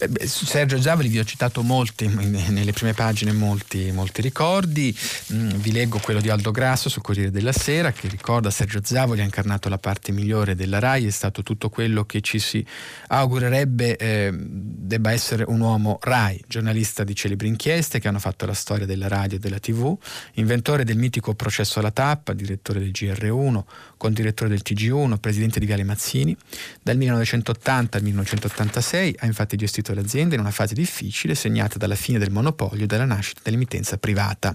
Eh, 0.00 0.26
Sergio 0.26 0.80
Zavoli 0.80 1.08
vi 1.08 1.18
ho 1.18 1.24
citato 1.24 1.62
molti, 1.62 2.06
nelle 2.08 2.72
prime 2.72 2.94
pagine 2.94 3.32
molti, 3.32 3.92
molti 3.92 4.22
ricordi, 4.22 4.96
mm, 5.32 5.48
vi 5.56 5.72
leggo 5.72 5.98
quello 5.98 6.20
di 6.20 6.30
Aldo 6.30 6.50
Grasso 6.50 6.88
sul 6.88 7.02
Corriere 7.02 7.30
della 7.30 7.52
Sera 7.52 7.92
che 7.92 8.08
ricorda 8.08 8.50
Sergio 8.50 8.80
Zavoli 8.82 9.20
ha 9.20 9.24
incarnato 9.24 9.68
la 9.68 9.78
parte 9.78 10.12
migliore 10.12 10.54
della 10.54 10.78
RAI, 10.78 11.06
è 11.06 11.10
stato 11.10 11.42
tutto 11.42 11.68
quello 11.68 12.04
che 12.04 12.22
ci 12.22 12.38
si 12.38 12.64
augurerebbe 13.08 13.96
eh, 13.96 14.32
debba 14.34 15.12
essere 15.12 15.44
un 15.46 15.60
uomo 15.60 15.98
RAI, 16.00 16.44
giornalista 16.48 17.04
di 17.04 17.14
celebri 17.14 17.48
inchieste 17.48 18.00
che 18.00 18.08
hanno 18.08 18.18
fatto 18.18 18.46
la 18.46 18.54
storia 18.54 18.86
della 18.86 19.08
radio 19.08 19.36
e 19.36 19.40
della 19.40 19.58
tv, 19.58 19.96
inventore 20.34 20.84
del 20.84 20.96
mitico 20.96 21.34
processo 21.34 21.78
alla 21.78 21.90
tappa, 21.90 22.32
direttore 22.32 22.80
del 22.80 22.90
GR1, 22.90 23.62
condirettore 23.98 24.48
del 24.48 24.59
TG1, 24.64 25.18
presidente 25.18 25.58
di 25.58 25.66
Viale 25.66 25.84
Mazzini, 25.84 26.36
dal 26.82 26.96
1980 26.96 27.96
al 27.96 28.02
1986 28.02 29.16
ha 29.20 29.26
infatti 29.26 29.56
gestito 29.56 29.94
l'azienda 29.94 30.34
in 30.34 30.40
una 30.40 30.50
fase 30.50 30.74
difficile 30.74 31.34
segnata 31.34 31.78
dalla 31.78 31.94
fine 31.94 32.18
del 32.18 32.30
monopolio 32.30 32.84
e 32.84 32.86
dalla 32.86 33.04
nascita 33.04 33.40
dell'emittenza 33.44 33.98
privata. 33.98 34.54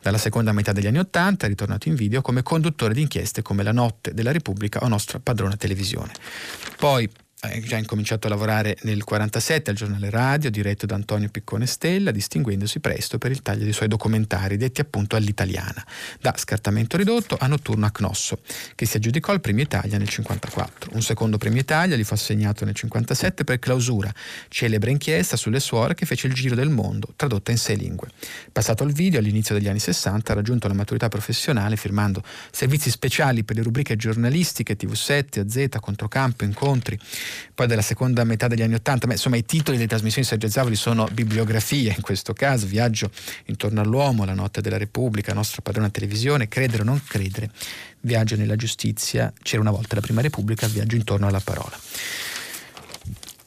Dalla 0.00 0.18
seconda 0.18 0.52
metà 0.52 0.72
degli 0.72 0.86
anni 0.86 0.98
Ottanta 0.98 1.46
è 1.46 1.48
ritornato 1.48 1.88
in 1.88 1.94
video 1.94 2.22
come 2.22 2.42
conduttore 2.42 2.94
di 2.94 3.02
inchieste 3.02 3.42
come 3.42 3.62
La 3.62 3.72
Notte 3.72 4.14
della 4.14 4.32
Repubblica 4.32 4.80
o 4.82 4.88
Nostra 4.88 5.18
Padrona 5.18 5.56
Televisione. 5.56 6.12
Poi 6.76 7.08
ha 7.42 7.60
già 7.60 7.78
incominciato 7.78 8.26
a 8.26 8.30
lavorare 8.30 8.76
nel 8.82 9.00
1947 9.02 9.70
al 9.70 9.76
giornale 9.76 10.10
radio 10.10 10.50
diretto 10.50 10.84
da 10.84 10.94
Antonio 10.94 11.30
Piccone 11.30 11.66
Stella, 11.66 12.10
distinguendosi 12.10 12.80
presto 12.80 13.16
per 13.16 13.30
il 13.30 13.40
taglio 13.40 13.64
dei 13.64 13.72
suoi 13.72 13.88
documentari, 13.88 14.58
detti 14.58 14.82
appunto 14.82 15.16
all'italiana, 15.16 15.84
da 16.20 16.34
Scartamento 16.36 16.98
ridotto 16.98 17.38
a 17.40 17.46
Notturno 17.46 17.86
a 17.86 17.90
Cnosso, 17.90 18.40
che 18.74 18.84
si 18.84 18.98
aggiudicò 18.98 19.32
il 19.32 19.40
premio 19.40 19.62
Italia 19.62 19.96
nel 19.96 20.08
1954. 20.08 20.90
Un 20.94 21.02
secondo 21.02 21.38
premio 21.38 21.60
Italia 21.60 21.96
gli 21.96 22.04
fu 22.04 22.12
assegnato 22.12 22.66
nel 22.66 22.74
1957 22.74 23.44
per 23.44 23.58
Clausura, 23.58 24.12
celebre 24.48 24.90
inchiesta 24.90 25.36
sulle 25.36 25.60
suore 25.60 25.94
che 25.94 26.04
fece 26.04 26.26
il 26.26 26.34
giro 26.34 26.54
del 26.54 26.68
mondo, 26.68 27.14
tradotta 27.16 27.50
in 27.50 27.58
sei 27.58 27.78
lingue. 27.78 28.08
Passato 28.52 28.84
il 28.84 28.92
video, 28.92 29.18
all'inizio 29.18 29.54
degli 29.54 29.68
anni 29.68 29.78
60 29.78 30.32
ha 30.32 30.34
raggiunto 30.34 30.68
la 30.68 30.74
maturità 30.74 31.08
professionale 31.08 31.76
firmando 31.76 32.22
servizi 32.50 32.90
speciali 32.90 33.44
per 33.44 33.56
le 33.56 33.62
rubriche 33.62 33.96
giornalistiche 33.96 34.76
TV7, 34.76 35.40
AZ, 35.40 35.80
Controcampo, 35.80 36.44
Incontri, 36.44 36.98
poi 37.54 37.66
della 37.66 37.82
seconda 37.82 38.24
metà 38.24 38.48
degli 38.48 38.62
anni 38.62 38.74
Ottanta, 38.74 39.06
ma 39.06 39.12
insomma 39.12 39.36
i 39.36 39.44
titoli 39.44 39.76
delle 39.76 39.88
trasmissioni 39.88 40.26
di 40.26 40.32
Sergio 40.32 40.48
Zavoli 40.48 40.76
sono 40.76 41.08
bibliografie 41.12 41.92
in 41.94 42.02
questo 42.02 42.32
caso, 42.32 42.66
Viaggio 42.66 43.10
intorno 43.46 43.80
all'uomo, 43.80 44.24
La 44.24 44.34
notte 44.34 44.60
della 44.60 44.78
Repubblica, 44.78 45.32
Nostra 45.32 45.62
padrona 45.62 45.90
televisione, 45.90 46.48
Credere 46.48 46.82
o 46.82 46.84
non 46.84 47.00
credere, 47.06 47.50
Viaggio 48.00 48.36
nella 48.36 48.56
giustizia, 48.56 49.32
C'era 49.42 49.60
una 49.60 49.70
volta 49.70 49.94
la 49.94 50.00
Prima 50.00 50.20
Repubblica, 50.20 50.66
Viaggio 50.66 50.96
intorno 50.96 51.26
alla 51.26 51.40
parola. 51.40 51.78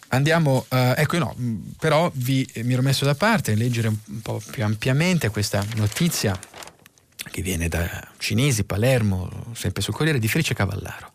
Andiamo, 0.09 0.65
uh, 0.69 0.93
ecco 0.95 1.17
no, 1.17 1.35
però 1.79 2.11
vi, 2.13 2.47
mi 2.57 2.73
ero 2.73 2.83
messo 2.83 3.03
da 3.03 3.15
parte 3.15 3.53
a 3.53 3.55
leggere 3.55 3.87
un 3.87 4.21
po' 4.21 4.39
più 4.51 4.63
ampiamente 4.63 5.29
questa 5.29 5.65
notizia 5.75 6.39
che 7.31 7.41
viene 7.41 7.67
da 7.67 8.09
Cinesi, 8.17 8.63
Palermo, 8.63 9.51
sempre 9.53 9.81
sul 9.81 9.95
Corriere, 9.95 10.19
di 10.19 10.27
Felice 10.27 10.53
Cavallaro. 10.53 11.11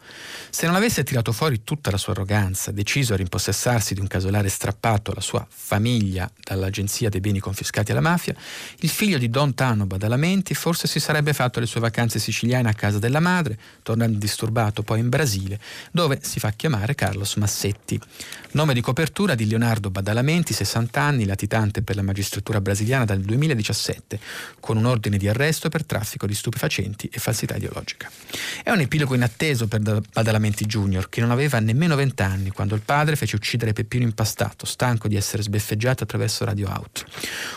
Se 0.51 0.65
non 0.67 0.75
avesse 0.75 1.05
tirato 1.05 1.31
fuori 1.33 1.63
tutta 1.63 1.91
la 1.91 1.99
sua 1.99 2.15
arroganza, 2.15 2.73
deciso 2.73 3.13
a 3.13 3.17
rimpossessarsi 3.17 3.93
di 3.93 4.01
un 4.01 4.07
casolare 4.07 4.49
strappato 4.49 5.11
alla 5.11 5.21
sua 5.21 5.47
famiglia 5.49 6.29
dall'agenzia 6.43 7.11
dei 7.11 7.21
beni 7.21 7.39
confiscati 7.39 7.91
alla 7.91 8.01
mafia, 8.01 8.35
il 8.81 8.89
figlio 8.89 9.19
di 9.19 9.29
Don 9.29 9.53
Tano 9.55 9.87
Badalamenti 9.87 10.55
forse 10.55 10.89
si 10.89 11.01
sarebbe 11.01 11.35
fatto 11.35 11.61
le 11.61 11.67
sue 11.67 11.81
vacanze 11.81 12.19
siciliane 12.19 12.71
a 12.71 12.73
casa 12.73 12.99
della 12.99 13.21
madre, 13.21 13.59
tornando 13.83 14.17
disturbato 14.17 14.83
poi 14.83 15.01
in 15.01 15.11
Brasile, 15.11 15.61
dove 15.93 16.19
si 16.23 16.41
fa 16.41 16.51
chiamare 16.53 16.95
Carlos 16.95 17.35
Massetti. 17.37 18.01
Nome 18.53 18.73
di 18.73 18.81
copertura 18.81 19.35
di 19.35 19.47
Leonardo 19.47 19.91
Badalamenti, 19.91 20.55
60 20.55 21.01
anni, 21.01 21.27
latitante 21.27 21.83
per 21.83 21.95
la 21.95 22.03
magistratura 22.03 22.63
brasiliana 22.63 23.05
dal 23.05 23.21
2017, 23.21 24.19
con 24.61 24.79
un 24.79 24.87
ordine 24.87 25.19
di 25.19 25.29
arresto 25.29 25.69
per 25.69 25.85
traffico 25.85 26.27
di 26.27 26.35
stupefacenti 26.35 27.11
e 27.13 27.19
falsità 27.19 27.57
ideologica. 27.57 28.11
È 28.65 28.71
un 28.71 28.81
epilogo 28.81 29.15
inatteso 29.15 29.69
per 29.69 29.81
Badalamenti 29.81 30.37
Junior, 30.39 31.09
che 31.09 31.21
non 31.21 31.31
aveva 31.31 31.59
nemmeno 31.59 31.97
20 31.97 32.23
anni 32.23 32.51
quando 32.51 32.75
il 32.75 32.83
padre 32.83 33.17
fece 33.17 33.37
uccidere 33.37 33.73
Peppino 33.73 34.05
Impastato, 34.05 34.67
stanco 34.67 35.09
di 35.09 35.17
essere 35.17 35.43
sbeffeggiato 35.43 36.05
attraverso 36.05 36.45
Radio 36.45 36.69
Out. 36.69 37.05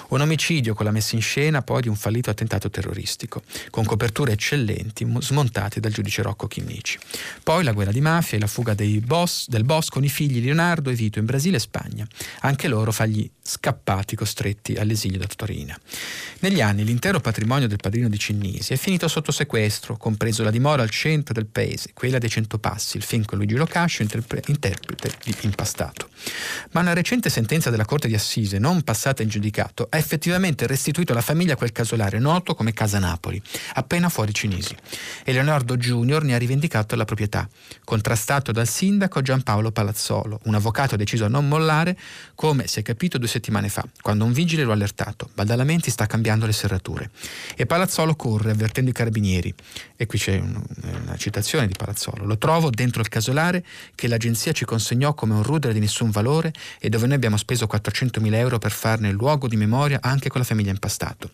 Un 0.10 0.22
omicidio 0.22 0.74
con 0.74 0.86
la 0.86 0.92
messa 0.92 1.16
in 1.16 1.22
scena 1.22 1.62
poi 1.62 1.82
di 1.82 1.88
un 1.88 1.96
fallito 1.96 2.30
attentato 2.30 2.70
terroristico, 2.70 3.44
con 3.70 3.86
coperture 3.86 4.34
eccellenti 4.34 5.08
smontate 5.20 5.80
dal 5.80 5.92
giudice 5.92 6.22
Rocco 6.22 6.48
Chinnici. 6.48 6.98
Poi 7.44 7.64
la 7.64 7.72
guerra 7.72 7.92
di 7.92 8.02
mafia 8.02 8.38
e 8.38 8.42
la 8.42 8.48
fuga 8.48 8.76
boss, 9.02 9.48
del 9.48 9.64
boss 9.64 9.90
con 9.90 10.04
i 10.04 10.10
figli 10.10 10.44
Leonardo 10.44 10.90
e 10.90 10.94
Vito 10.94 11.20
in 11.20 11.26
Brasile 11.26 11.58
e 11.58 11.60
Spagna, 11.60 12.08
anche 12.42 12.68
loro 12.68 12.92
fagli 12.92 13.30
scappati 13.42 14.16
costretti 14.16 14.76
all'esilio 14.76 15.18
da 15.18 15.28
Torino. 15.28 15.76
Negli 16.40 16.62
anni 16.62 16.84
l'intero 16.84 17.20
patrimonio 17.20 17.68
del 17.68 17.78
padrino 17.78 18.10
di 18.10 18.18
Cinnisi 18.18 18.74
è 18.74 18.78
finito 18.78 19.08
sotto 19.08 19.32
sequestro, 19.32 19.98
compreso 19.98 20.44
la 20.44 20.52
dimora 20.52 20.82
al 20.82 20.90
centro 20.90 21.34
del 21.34 21.46
paese, 21.46 21.92
quella 21.94 22.18
dei 22.18 22.30
Cento 22.30 22.60
Passi, 22.72 22.96
il 22.96 23.04
film 23.04 23.26
con 23.26 23.38
Luigi 23.38 23.56
Locascio, 23.56 24.02
interpre- 24.02 24.42
interprete 24.46 25.12
di 25.26 25.36
Impastato. 25.42 26.08
Ma 26.72 26.80
una 26.80 26.94
recente 26.94 27.30
sentenza 27.30 27.70
della 27.70 27.84
Corte 27.84 28.08
di 28.08 28.16
Assise, 28.16 28.60
non 28.60 28.82
passata 28.84 29.24
in 29.24 29.28
giudicato, 29.28 29.88
ha 29.90 29.98
effettivamente 29.98 30.66
restituito 30.68 31.12
alla 31.12 31.22
famiglia 31.22 31.58
quel 31.58 31.74
casolare 31.74 32.18
noto 32.18 32.56
come 32.56 32.72
Casa 32.72 32.98
Napoli, 32.98 33.42
appena 33.74 34.08
fuori 34.08 34.34
Cinisi. 34.34 34.74
E 35.26 35.34
Leonardo 35.34 35.76
Junior 35.76 36.24
ne 36.24 36.34
ha 36.34 36.38
rivendicato 36.38 36.96
la 36.96 37.04
proprietà, 37.04 37.50
contrastato 37.84 38.54
dal 38.54 38.70
sindaco 38.70 39.22
Giampaolo 39.22 39.74
Palazzolo, 39.74 40.40
un 40.46 40.56
avvocato 40.56 40.96
deciso 40.96 41.26
a 41.26 41.28
non 41.28 41.50
mollare, 41.50 41.98
come 42.36 42.68
si 42.68 42.80
è 42.80 42.84
capito 42.84 43.18
due 43.18 43.28
settimane 43.28 43.68
fa, 43.68 43.84
quando 44.02 44.24
un 44.24 44.32
vigile 44.32 44.64
lo 44.64 44.72
ha 44.72 44.76
allertato. 44.76 45.30
Baldalamenti 45.34 45.90
sta 45.90 46.06
cambiando 46.06 46.46
le 46.46 46.54
serrature. 46.54 47.12
E 47.58 47.66
Palazzolo 47.66 48.16
corre, 48.16 48.52
avvertendo 48.52 48.92
i 48.92 48.94
carabinieri. 48.94 49.54
E 49.98 50.06
qui 50.06 50.18
c'è 50.18 50.40
un, 50.40 50.62
una 51.04 51.18
citazione 51.18 51.68
di 51.68 51.74
Palazzolo. 51.78 52.26
Lo 52.26 52.38
trovo 52.38 52.61
dentro 52.70 53.02
il 53.02 53.10
casolare 53.10 53.64
che 53.96 54.08
l'agenzia 54.08 54.52
ci 54.52 54.66
consegnò 54.66 55.14
come 55.14 55.34
un 55.34 55.44
rudere 55.44 55.74
di 55.74 55.80
nessun 55.80 56.10
valore 56.12 56.54
e 56.80 56.90
dove 56.90 57.08
noi 57.08 57.16
abbiamo 57.16 57.38
speso 57.38 57.68
400.000 57.72 58.34
euro 58.36 58.60
per 58.60 58.72
farne 58.72 59.10
il 59.10 59.16
luogo 59.16 59.48
di 59.48 59.58
memoria 59.58 60.00
anche 60.02 60.30
con 60.30 60.42
la 60.42 60.48
famiglia 60.48 60.72
impastato. 60.72 61.32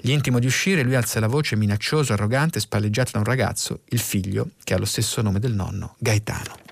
Gli 0.00 0.10
intimo 0.10 0.38
di 0.38 0.46
uscire, 0.46 0.82
lui 0.82 0.94
alza 0.94 1.20
la 1.20 1.26
voce 1.26 1.56
minaccioso, 1.56 2.12
arrogante, 2.12 2.60
spalleggiato 2.60 3.12
da 3.12 3.18
un 3.18 3.24
ragazzo, 3.24 3.80
il 3.88 4.00
figlio, 4.00 4.50
che 4.64 4.74
ha 4.74 4.78
lo 4.78 4.84
stesso 4.84 5.22
nome 5.22 5.40
del 5.40 5.54
nonno, 5.54 5.94
Gaetano. 5.98 6.67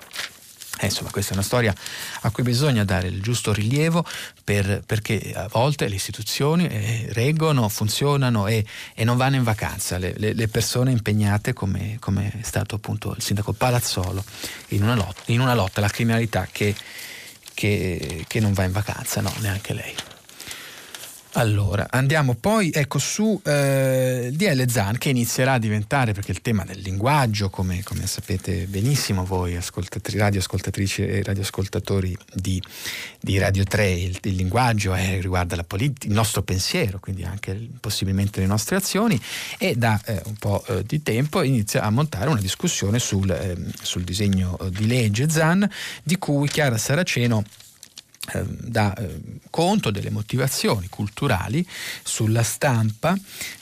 Eh, 0.79 0.87
insomma, 0.87 1.11
questa 1.11 1.33
è 1.33 1.35
una 1.35 1.43
storia 1.43 1.75
a 2.21 2.31
cui 2.31 2.43
bisogna 2.43 2.85
dare 2.85 3.09
il 3.09 3.23
giusto 3.23 3.53
rilievo 3.53 4.05
per, 4.45 4.83
perché 4.85 5.33
a 5.35 5.49
volte 5.51 5.89
le 5.89 5.95
istituzioni 5.95 6.67
eh, 6.69 7.09
reggono, 7.13 7.69
funzionano 7.69 8.47
e, 8.47 8.65
e, 8.95 9.05
non 9.05 9.17
vanno 9.17 9.37
in 9.37 9.43
vacanza. 9.43 9.97
Le, 9.97 10.13
le, 10.17 10.35
le 10.35 10.49
persone 10.49 10.91
impegnate, 10.91 11.55
come, 11.55 11.97
come, 11.99 12.31
è 12.41 12.43
stato 12.43 12.75
appunto 12.75 13.15
il 13.17 13.23
sindaco 13.23 13.53
Palazzolo, 13.53 14.23
in 14.69 14.83
una 14.83 14.95
lotta, 14.95 15.23
in 15.33 15.41
una 15.41 15.55
lotta 15.55 15.81
alla 15.81 15.89
criminalità 15.89 16.47
che, 16.51 16.75
che, 17.55 18.25
che 18.27 18.41
non 18.41 18.53
va 18.53 18.65
in 18.65 18.73
vacanza, 18.73 19.23
no, 19.23 19.33
neanche 19.39 19.73
lei. 19.73 19.95
Allora, 21.39 21.89
andiamo 21.91 22.35
poi 22.35 22.71
ecco, 22.73 22.99
su 22.99 23.39
eh, 23.45 24.31
DL 24.33 24.67
Zan 24.71 24.97
che 24.97 25.11
inizierà 25.11 25.53
a 25.53 25.59
diventare, 25.59 26.15
perché 26.15 26.31
il 26.31 26.41
tema 26.41 26.65
del 26.65 26.79
linguaggio, 26.79 27.51
come, 27.51 27.83
come 27.83 28.07
sapete 28.07 28.65
benissimo 28.65 29.23
voi 29.27 29.55
ascoltatrici, 29.55 30.17
radioascoltatrici 30.17 31.07
e 31.07 31.23
radioascoltatori 31.23 32.17
di, 32.33 32.63
di 33.21 33.37
Radio 33.37 33.65
3, 33.65 33.91
il, 33.91 34.19
il 34.23 34.35
linguaggio 34.35 34.95
è, 34.95 35.21
riguarda 35.21 35.63
polit- 35.63 36.05
il 36.05 36.13
nostro 36.13 36.43
pensiero, 36.43 37.01
quindi 37.01 37.25
anche 37.25 37.69
possibilmente 37.81 38.41
le 38.41 38.47
nostre 38.47 38.77
azioni 38.77 39.21
e 39.59 39.75
da 39.77 40.01
eh, 40.07 40.23
un 40.25 40.37
po' 40.37 40.65
eh, 40.69 40.85
di 40.85 41.03
tempo 41.03 41.43
inizia 41.43 41.83
a 41.83 41.91
montare 41.91 42.31
una 42.31 42.41
discussione 42.41 42.99
sul, 42.99 43.29
ehm, 43.29 43.73
sul 43.83 44.05
disegno 44.05 44.57
di 44.71 44.87
legge 44.87 45.29
Zan 45.29 45.69
di 46.03 46.17
cui 46.17 46.49
Chiara 46.49 46.79
Saraceno 46.79 47.45
dà 48.45 48.95
eh, 48.95 49.21
conto 49.51 49.91
delle 49.91 50.11
motivazioni 50.11 50.89
culturali 50.89 51.67
sulla 52.03 52.43
stampa 52.43 53.17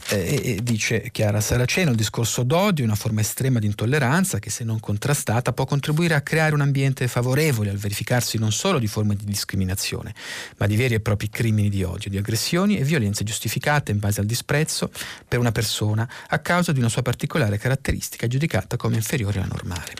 eh, 0.08 0.56
e 0.56 0.62
dice 0.62 1.10
Chiara 1.10 1.40
Saraceno 1.40 1.90
il 1.90 1.96
discorso 1.96 2.42
d'odio 2.42 2.84
è 2.84 2.86
una 2.86 2.96
forma 2.96 3.20
estrema 3.20 3.58
di 3.58 3.66
intolleranza 3.66 4.38
che 4.38 4.50
se 4.50 4.64
non 4.64 4.80
contrastata 4.80 5.52
può 5.52 5.64
contribuire 5.64 6.14
a 6.14 6.20
creare 6.20 6.54
un 6.54 6.60
ambiente 6.60 7.08
favorevole 7.08 7.70
al 7.70 7.76
verificarsi 7.76 8.38
non 8.38 8.52
solo 8.52 8.78
di 8.78 8.86
forme 8.86 9.16
di 9.16 9.24
discriminazione 9.24 10.14
ma 10.56 10.66
di 10.66 10.76
veri 10.76 10.94
e 10.94 11.00
propri 11.00 11.28
crimini 11.28 11.68
di 11.68 11.82
odio, 11.82 12.10
di 12.10 12.16
aggressioni 12.16 12.78
e 12.78 12.84
violenze 12.84 13.24
giustificate 13.24 13.92
in 13.92 13.98
base 13.98 14.20
al 14.20 14.26
disprezzo 14.26 14.90
per 15.26 15.38
una 15.38 15.52
persona 15.52 16.08
a 16.28 16.38
causa 16.38 16.72
di 16.72 16.78
una 16.78 16.88
sua 16.88 17.02
particolare 17.02 17.58
caratteristica 17.58 18.26
giudicata 18.26 18.76
come 18.76 18.96
inferiore 18.96 19.38
alla 19.38 19.48
normale. 19.48 19.92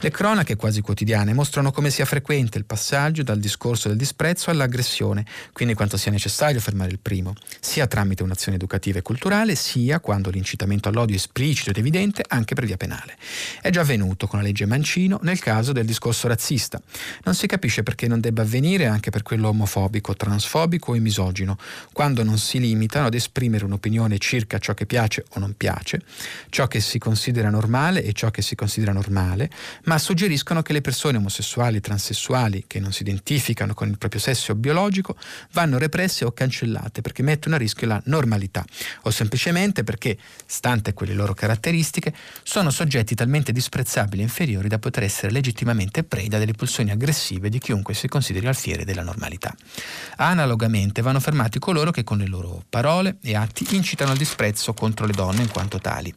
Le 0.00 0.10
cronache 0.10 0.56
quasi 0.56 0.80
quotidiane 0.80 1.32
mostrano 1.32 1.70
come 1.70 1.90
sia 1.90 2.04
frequente 2.04 2.58
il 2.58 2.64
passaggio 2.64 3.22
dal 3.22 3.38
discorso 3.38 3.88
del 3.88 3.96
disprezzo 3.96 4.08
disprezzo 4.10 4.50
all'aggressione, 4.50 5.24
quindi 5.52 5.74
quanto 5.74 5.96
sia 5.96 6.10
necessario 6.10 6.58
fermare 6.58 6.90
il 6.90 6.98
primo, 6.98 7.34
sia 7.60 7.86
tramite 7.86 8.24
un'azione 8.24 8.56
educativa 8.56 8.98
e 8.98 9.02
culturale, 9.02 9.54
sia 9.54 10.00
quando 10.00 10.30
l'incitamento 10.30 10.88
all'odio 10.88 11.14
è 11.14 11.18
esplicito 11.18 11.70
ed 11.70 11.78
evidente 11.78 12.24
anche 12.26 12.54
per 12.54 12.64
via 12.64 12.76
penale. 12.76 13.16
È 13.60 13.70
già 13.70 13.82
avvenuto 13.82 14.26
con 14.26 14.40
la 14.40 14.44
legge 14.44 14.66
Mancino 14.66 15.20
nel 15.22 15.38
caso 15.38 15.70
del 15.70 15.86
discorso 15.86 16.26
razzista. 16.26 16.80
Non 17.22 17.36
si 17.36 17.46
capisce 17.46 17.84
perché 17.84 18.08
non 18.08 18.18
debba 18.18 18.42
avvenire 18.42 18.86
anche 18.86 19.10
per 19.10 19.22
quello 19.22 19.48
omofobico, 19.48 20.14
transfobico 20.14 20.94
e 20.94 20.98
misogino, 20.98 21.56
quando 21.92 22.24
non 22.24 22.36
si 22.38 22.58
limitano 22.58 23.06
ad 23.06 23.14
esprimere 23.14 23.64
un'opinione 23.64 24.18
circa 24.18 24.58
ciò 24.58 24.74
che 24.74 24.86
piace 24.86 25.24
o 25.34 25.38
non 25.38 25.54
piace, 25.56 26.02
ciò 26.48 26.66
che 26.66 26.80
si 26.80 26.98
considera 26.98 27.48
normale 27.48 28.02
e 28.02 28.12
ciò 28.12 28.30
che 28.32 28.42
si 28.42 28.56
considera 28.56 28.92
normale, 28.92 29.48
ma 29.84 29.98
suggeriscono 29.98 30.62
che 30.62 30.72
le 30.72 30.80
persone 30.80 31.18
omosessuali 31.18 31.76
e 31.76 31.80
transessuali 31.80 32.64
che 32.66 32.80
non 32.80 32.92
si 32.92 33.02
identificano 33.02 33.72
con 33.74 33.88
il 33.88 33.98
proprio 34.00 34.20
sesso 34.20 34.54
biologico 34.54 35.14
vanno 35.52 35.78
represse 35.78 36.24
o 36.24 36.32
cancellate 36.32 37.02
perché 37.02 37.22
mettono 37.22 37.54
a 37.54 37.58
rischio 37.58 37.86
la 37.86 38.00
normalità 38.06 38.64
o 39.02 39.10
semplicemente 39.10 39.84
perché, 39.84 40.16
stante 40.46 40.94
quelle 40.94 41.12
loro 41.12 41.34
caratteristiche, 41.34 42.12
sono 42.42 42.70
soggetti 42.70 43.14
talmente 43.14 43.52
disprezzabili 43.52 44.22
e 44.22 44.24
inferiori 44.24 44.68
da 44.68 44.78
poter 44.78 45.04
essere 45.04 45.30
legittimamente 45.30 46.02
preda 46.02 46.38
delle 46.38 46.52
pulsioni 46.52 46.90
aggressive 46.90 47.50
di 47.50 47.58
chiunque 47.58 47.94
si 47.94 48.08
consideri 48.08 48.46
alfiere 48.46 48.84
della 48.84 49.02
normalità. 49.02 49.54
Analogamente 50.16 51.02
vanno 51.02 51.20
fermati 51.20 51.58
coloro 51.58 51.90
che 51.90 52.02
con 52.02 52.18
le 52.18 52.26
loro 52.26 52.64
parole 52.68 53.18
e 53.22 53.36
atti 53.36 53.66
incitano 53.76 54.12
al 54.12 54.16
disprezzo 54.16 54.72
contro 54.72 55.04
le 55.04 55.12
donne 55.12 55.42
in 55.42 55.50
quanto 55.50 55.78
tali. 55.78 56.12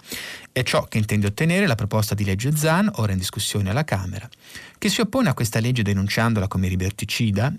È 0.53 0.61
ciò 0.61 0.83
che 0.83 0.99
intende 0.99 1.25
ottenere 1.25 1.65
la 1.65 1.73
proposta 1.73 2.13
di 2.13 2.23
legge 2.23 2.55
Zan, 2.55 2.87
ora 2.97 3.11
in 3.11 3.17
discussione 3.17 3.71
alla 3.71 3.83
Camera, 3.83 4.29
che 4.77 4.87
si 4.87 5.01
oppone 5.01 5.29
a 5.29 5.33
questa 5.33 5.59
legge 5.59 5.81
denunciandola 5.81 6.47
come 6.47 6.67
liberticida 6.67 7.51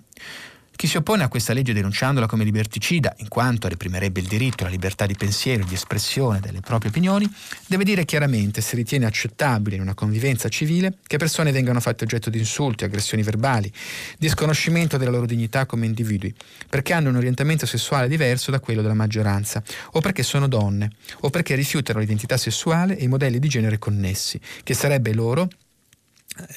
chi 0.76 0.86
si 0.86 0.96
oppone 0.96 1.22
a 1.22 1.28
questa 1.28 1.52
legge 1.52 1.72
denunciandola 1.72 2.26
come 2.26 2.44
liberticida, 2.44 3.14
in 3.18 3.28
quanto 3.28 3.68
reprimerebbe 3.68 4.20
il 4.20 4.26
diritto 4.26 4.64
alla 4.64 4.72
libertà 4.72 5.06
di 5.06 5.14
pensiero 5.14 5.62
e 5.62 5.66
di 5.66 5.74
espressione 5.74 6.40
delle 6.40 6.60
proprie 6.60 6.90
opinioni, 6.90 7.30
deve 7.66 7.84
dire 7.84 8.04
chiaramente 8.04 8.60
se 8.60 8.74
ritiene 8.74 9.06
accettabile 9.06 9.76
in 9.76 9.82
una 9.82 9.94
convivenza 9.94 10.48
civile 10.48 10.98
che 11.06 11.16
persone 11.16 11.52
vengano 11.52 11.80
fatte 11.80 12.04
oggetto 12.04 12.28
di 12.28 12.38
insulti, 12.38 12.84
aggressioni 12.84 13.22
verbali, 13.22 13.72
di 14.18 14.28
sconoscimento 14.28 14.96
della 14.96 15.10
loro 15.10 15.26
dignità 15.26 15.64
come 15.66 15.86
individui, 15.86 16.34
perché 16.68 16.92
hanno 16.92 17.10
un 17.10 17.16
orientamento 17.16 17.66
sessuale 17.66 18.08
diverso 18.08 18.50
da 18.50 18.60
quello 18.60 18.82
della 18.82 18.94
maggioranza, 18.94 19.62
o 19.92 20.00
perché 20.00 20.22
sono 20.22 20.48
donne, 20.48 20.90
o 21.20 21.30
perché 21.30 21.54
rifiutano 21.54 22.00
l'identità 22.00 22.36
sessuale 22.36 22.96
e 22.96 23.04
i 23.04 23.08
modelli 23.08 23.38
di 23.38 23.48
genere 23.48 23.78
connessi, 23.78 24.40
che 24.62 24.74
sarebbe 24.74 25.14
loro 25.14 25.48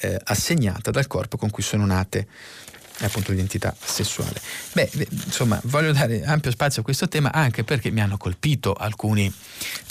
eh, 0.01 0.19
assegnata 0.23 0.91
dal 0.91 1.07
corpo 1.07 1.37
con 1.37 1.49
cui 1.49 1.63
sono 1.63 1.85
nate 1.85 2.27
appunto 3.01 3.31
l'identità 3.31 3.75
sessuale. 3.83 4.41
Beh, 4.73 4.89
insomma, 5.25 5.59
voglio 5.65 5.91
dare 5.91 6.23
ampio 6.23 6.51
spazio 6.51 6.81
a 6.81 6.83
questo 6.83 7.07
tema 7.07 7.31
anche 7.31 7.63
perché 7.63 7.91
mi 7.91 8.01
hanno 8.01 8.17
colpito 8.17 8.73
alcuni, 8.73 9.31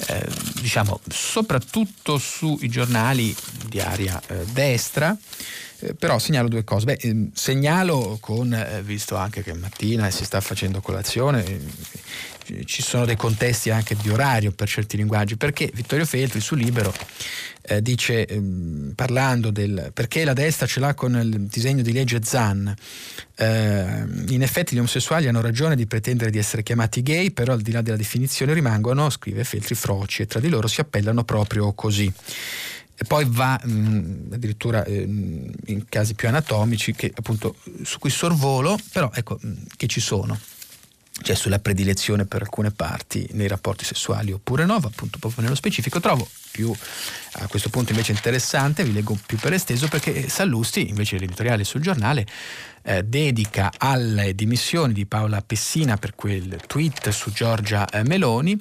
eh, 0.09 0.27
diciamo, 0.61 1.01
soprattutto 1.09 2.19
sui 2.19 2.69
giornali 2.69 3.35
di 3.69 3.81
area 3.81 4.21
eh, 4.27 4.45
destra. 4.47 5.17
Eh, 5.79 5.95
però 5.95 6.19
segnalo 6.19 6.49
due 6.49 6.65
cose. 6.65 6.87
Beh, 6.87 6.99
ehm, 7.03 7.31
segnalo 7.35 8.17
con, 8.21 8.53
eh, 8.53 8.83
visto 8.83 9.17
anche 9.17 9.43
che 9.43 9.53
mattina 9.53 10.11
si 10.11 10.25
sta 10.25 10.41
facendo 10.41 10.81
colazione, 10.81 11.45
ci 12.64 12.82
sono 12.82 13.05
dei 13.05 13.16
contesti 13.16 13.70
anche 13.70 13.97
di 14.01 14.09
orario 14.11 14.53
per 14.53 14.68
certi 14.68 14.97
linguaggi, 14.97 15.36
perché 15.36 15.70
Vittorio 15.74 16.05
Feltri 16.05 16.40
su 16.40 16.55
Libero 16.55 16.92
eh, 17.62 17.82
dice, 17.82 18.26
ehm, 18.26 18.92
parlando 18.94 19.51
del 19.51 19.90
perché 19.92 20.24
la 20.24 20.32
destra 20.32 20.66
ce 20.66 20.80
l'ha 20.80 20.94
con 20.94 21.14
il 21.16 21.47
disegno 21.47 21.82
di 21.82 21.92
legge 21.92 22.20
Zan, 22.22 22.74
eh, 23.36 24.05
in 24.28 24.42
effetti 24.42 24.74
gli 24.74 24.78
omosessuali 24.78 25.26
hanno 25.26 25.40
ragione 25.40 25.76
di 25.76 25.86
pretendere 25.86 26.30
di 26.30 26.38
essere 26.38 26.62
chiamati 26.62 27.03
gay, 27.03 27.30
però 27.30 27.53
al 27.53 27.62
di 27.62 27.72
là 27.72 27.82
della 27.82 27.97
definizione 27.97 28.55
rimangono, 28.55 29.11
scrive 29.11 29.44
Feltri, 29.44 29.74
froci 29.74 30.22
e 30.22 30.26
tra 30.26 30.40
di 30.40 30.49
loro 30.49 30.68
si 30.68 30.80
appellano 30.80 31.24
proprio 31.24 31.72
così. 31.72 32.12
E 32.99 33.05
poi 33.05 33.26
va 33.28 33.61
mh, 33.62 33.70
mm, 33.70 34.32
addirittura 34.32 34.82
eh, 34.84 35.03
in 35.03 35.84
casi 35.88 36.14
più 36.14 36.28
anatomici 36.28 36.94
che 36.94 37.12
appunto 37.14 37.57
su 37.82 37.99
cui 37.99 38.09
sorvolo, 38.09 38.78
però 38.90 39.11
ecco 39.12 39.38
mh, 39.40 39.49
mm, 39.49 39.55
che 39.76 39.86
ci 39.86 40.01
sono 40.01 40.38
cioè 41.23 41.35
sulla 41.35 41.59
predilezione 41.59 42.27
per 42.27 42.43
alcune 42.43 42.71
parti 42.71 43.27
nei 43.33 43.49
rapporti 43.49 43.85
sessuali 43.85 44.33
oppure 44.33 44.64
no, 44.64 44.75
appunto 44.75 45.19
proprio 45.19 45.43
nello 45.43 45.55
specifico, 45.55 46.01
trovo 46.01 46.29
più 46.51 46.73
a 47.33 47.47
questo 47.49 47.69
punto 47.69 47.93
invece 47.93 48.12
interessante, 48.12 48.85
vi 48.85 48.93
leggo 48.93 49.19
più 49.27 49.39
per 49.39 49.53
esteso 49.53 49.89
perché 49.89 50.29
Sallusti, 50.29 50.89
invece 50.89 51.19
l'editoriale 51.19 51.64
sul 51.64 51.83
giornale, 51.83 52.27
eh, 52.83 53.03
dedica 53.03 53.73
alle 53.77 54.35
dimissioni 54.35 54.93
di 54.93 55.07
Paola 55.07 55.43
Pessina 55.43 55.97
per 55.97 56.14
quel 56.14 56.57
tweet 56.67 57.09
su 57.11 57.33
Giorgia 57.33 57.87
eh, 57.89 58.05
Meloni. 58.05 58.57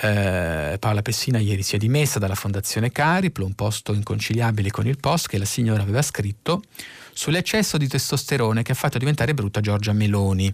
Eh, 0.00 0.76
Paola 0.78 1.02
Pessina 1.02 1.38
ieri 1.38 1.62
si 1.62 1.76
è 1.76 1.78
dimessa 1.78 2.18
dalla 2.18 2.34
Fondazione 2.34 2.92
Cariplo, 2.92 3.46
un 3.46 3.54
posto 3.54 3.92
inconciliabile 3.92 4.70
con 4.70 4.86
il 4.86 4.98
post 4.98 5.28
che 5.28 5.38
la 5.38 5.44
signora 5.44 5.82
aveva 5.82 6.02
scritto 6.02 6.62
sull'eccesso 7.14 7.76
di 7.76 7.88
testosterone 7.88 8.62
che 8.62 8.72
ha 8.72 8.74
fatto 8.74 8.98
diventare 8.98 9.34
brutta 9.34 9.60
Giorgia 9.60 9.92
Meloni. 9.92 10.52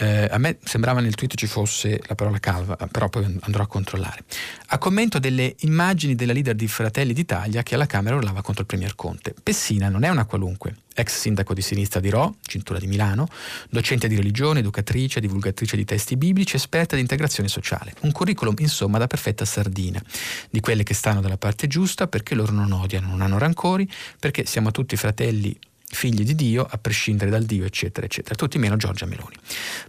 Eh, 0.00 0.28
a 0.30 0.38
me 0.38 0.58
sembrava 0.62 1.00
nel 1.00 1.14
tweet 1.14 1.34
ci 1.34 1.48
fosse 1.48 2.00
la 2.06 2.14
parola 2.14 2.38
calva, 2.38 2.76
però 2.76 3.08
poi 3.08 3.36
andrò 3.40 3.64
a 3.64 3.66
controllare. 3.66 4.22
A 4.68 4.78
commento 4.78 5.18
delle 5.18 5.56
immagini 5.60 6.14
della 6.14 6.32
leader 6.32 6.54
di 6.54 6.68
Fratelli 6.68 7.12
d'Italia 7.12 7.64
che 7.64 7.74
alla 7.74 7.86
Camera 7.86 8.14
urlava 8.14 8.40
contro 8.42 8.62
il 8.62 8.68
Premier 8.68 8.94
Conte. 8.94 9.34
Pessina 9.42 9.88
non 9.88 10.04
è 10.04 10.08
una 10.08 10.24
qualunque, 10.24 10.76
ex 10.94 11.18
sindaco 11.18 11.52
di 11.52 11.62
sinistra 11.62 11.98
di 11.98 12.10
Rho, 12.10 12.36
cintura 12.42 12.78
di 12.78 12.86
Milano, 12.86 13.26
docente 13.70 14.06
di 14.06 14.14
religione, 14.14 14.60
educatrice, 14.60 15.18
divulgatrice 15.18 15.76
di 15.76 15.84
testi 15.84 16.16
biblici, 16.16 16.54
esperta 16.54 16.94
di 16.94 17.00
integrazione 17.00 17.48
sociale. 17.48 17.94
Un 18.02 18.12
curriculum 18.12 18.54
insomma 18.58 18.98
da 18.98 19.08
perfetta 19.08 19.44
sardina, 19.44 20.00
di 20.48 20.60
quelle 20.60 20.84
che 20.84 20.94
stanno 20.94 21.20
dalla 21.20 21.38
parte 21.38 21.66
giusta 21.66 22.06
perché 22.06 22.36
loro 22.36 22.52
non 22.52 22.70
odiano, 22.70 23.08
non 23.08 23.20
hanno 23.20 23.38
rancori, 23.38 23.90
perché 24.20 24.46
siamo 24.46 24.70
tutti 24.70 24.94
fratelli 24.96 25.58
figli 25.90 26.22
di 26.22 26.34
Dio, 26.34 26.66
a 26.68 26.78
prescindere 26.78 27.30
dal 27.30 27.44
Dio, 27.44 27.64
eccetera, 27.64 28.06
eccetera. 28.06 28.34
Tutti 28.34 28.58
meno 28.58 28.76
Giorgia 28.76 29.06
Meloni. 29.06 29.36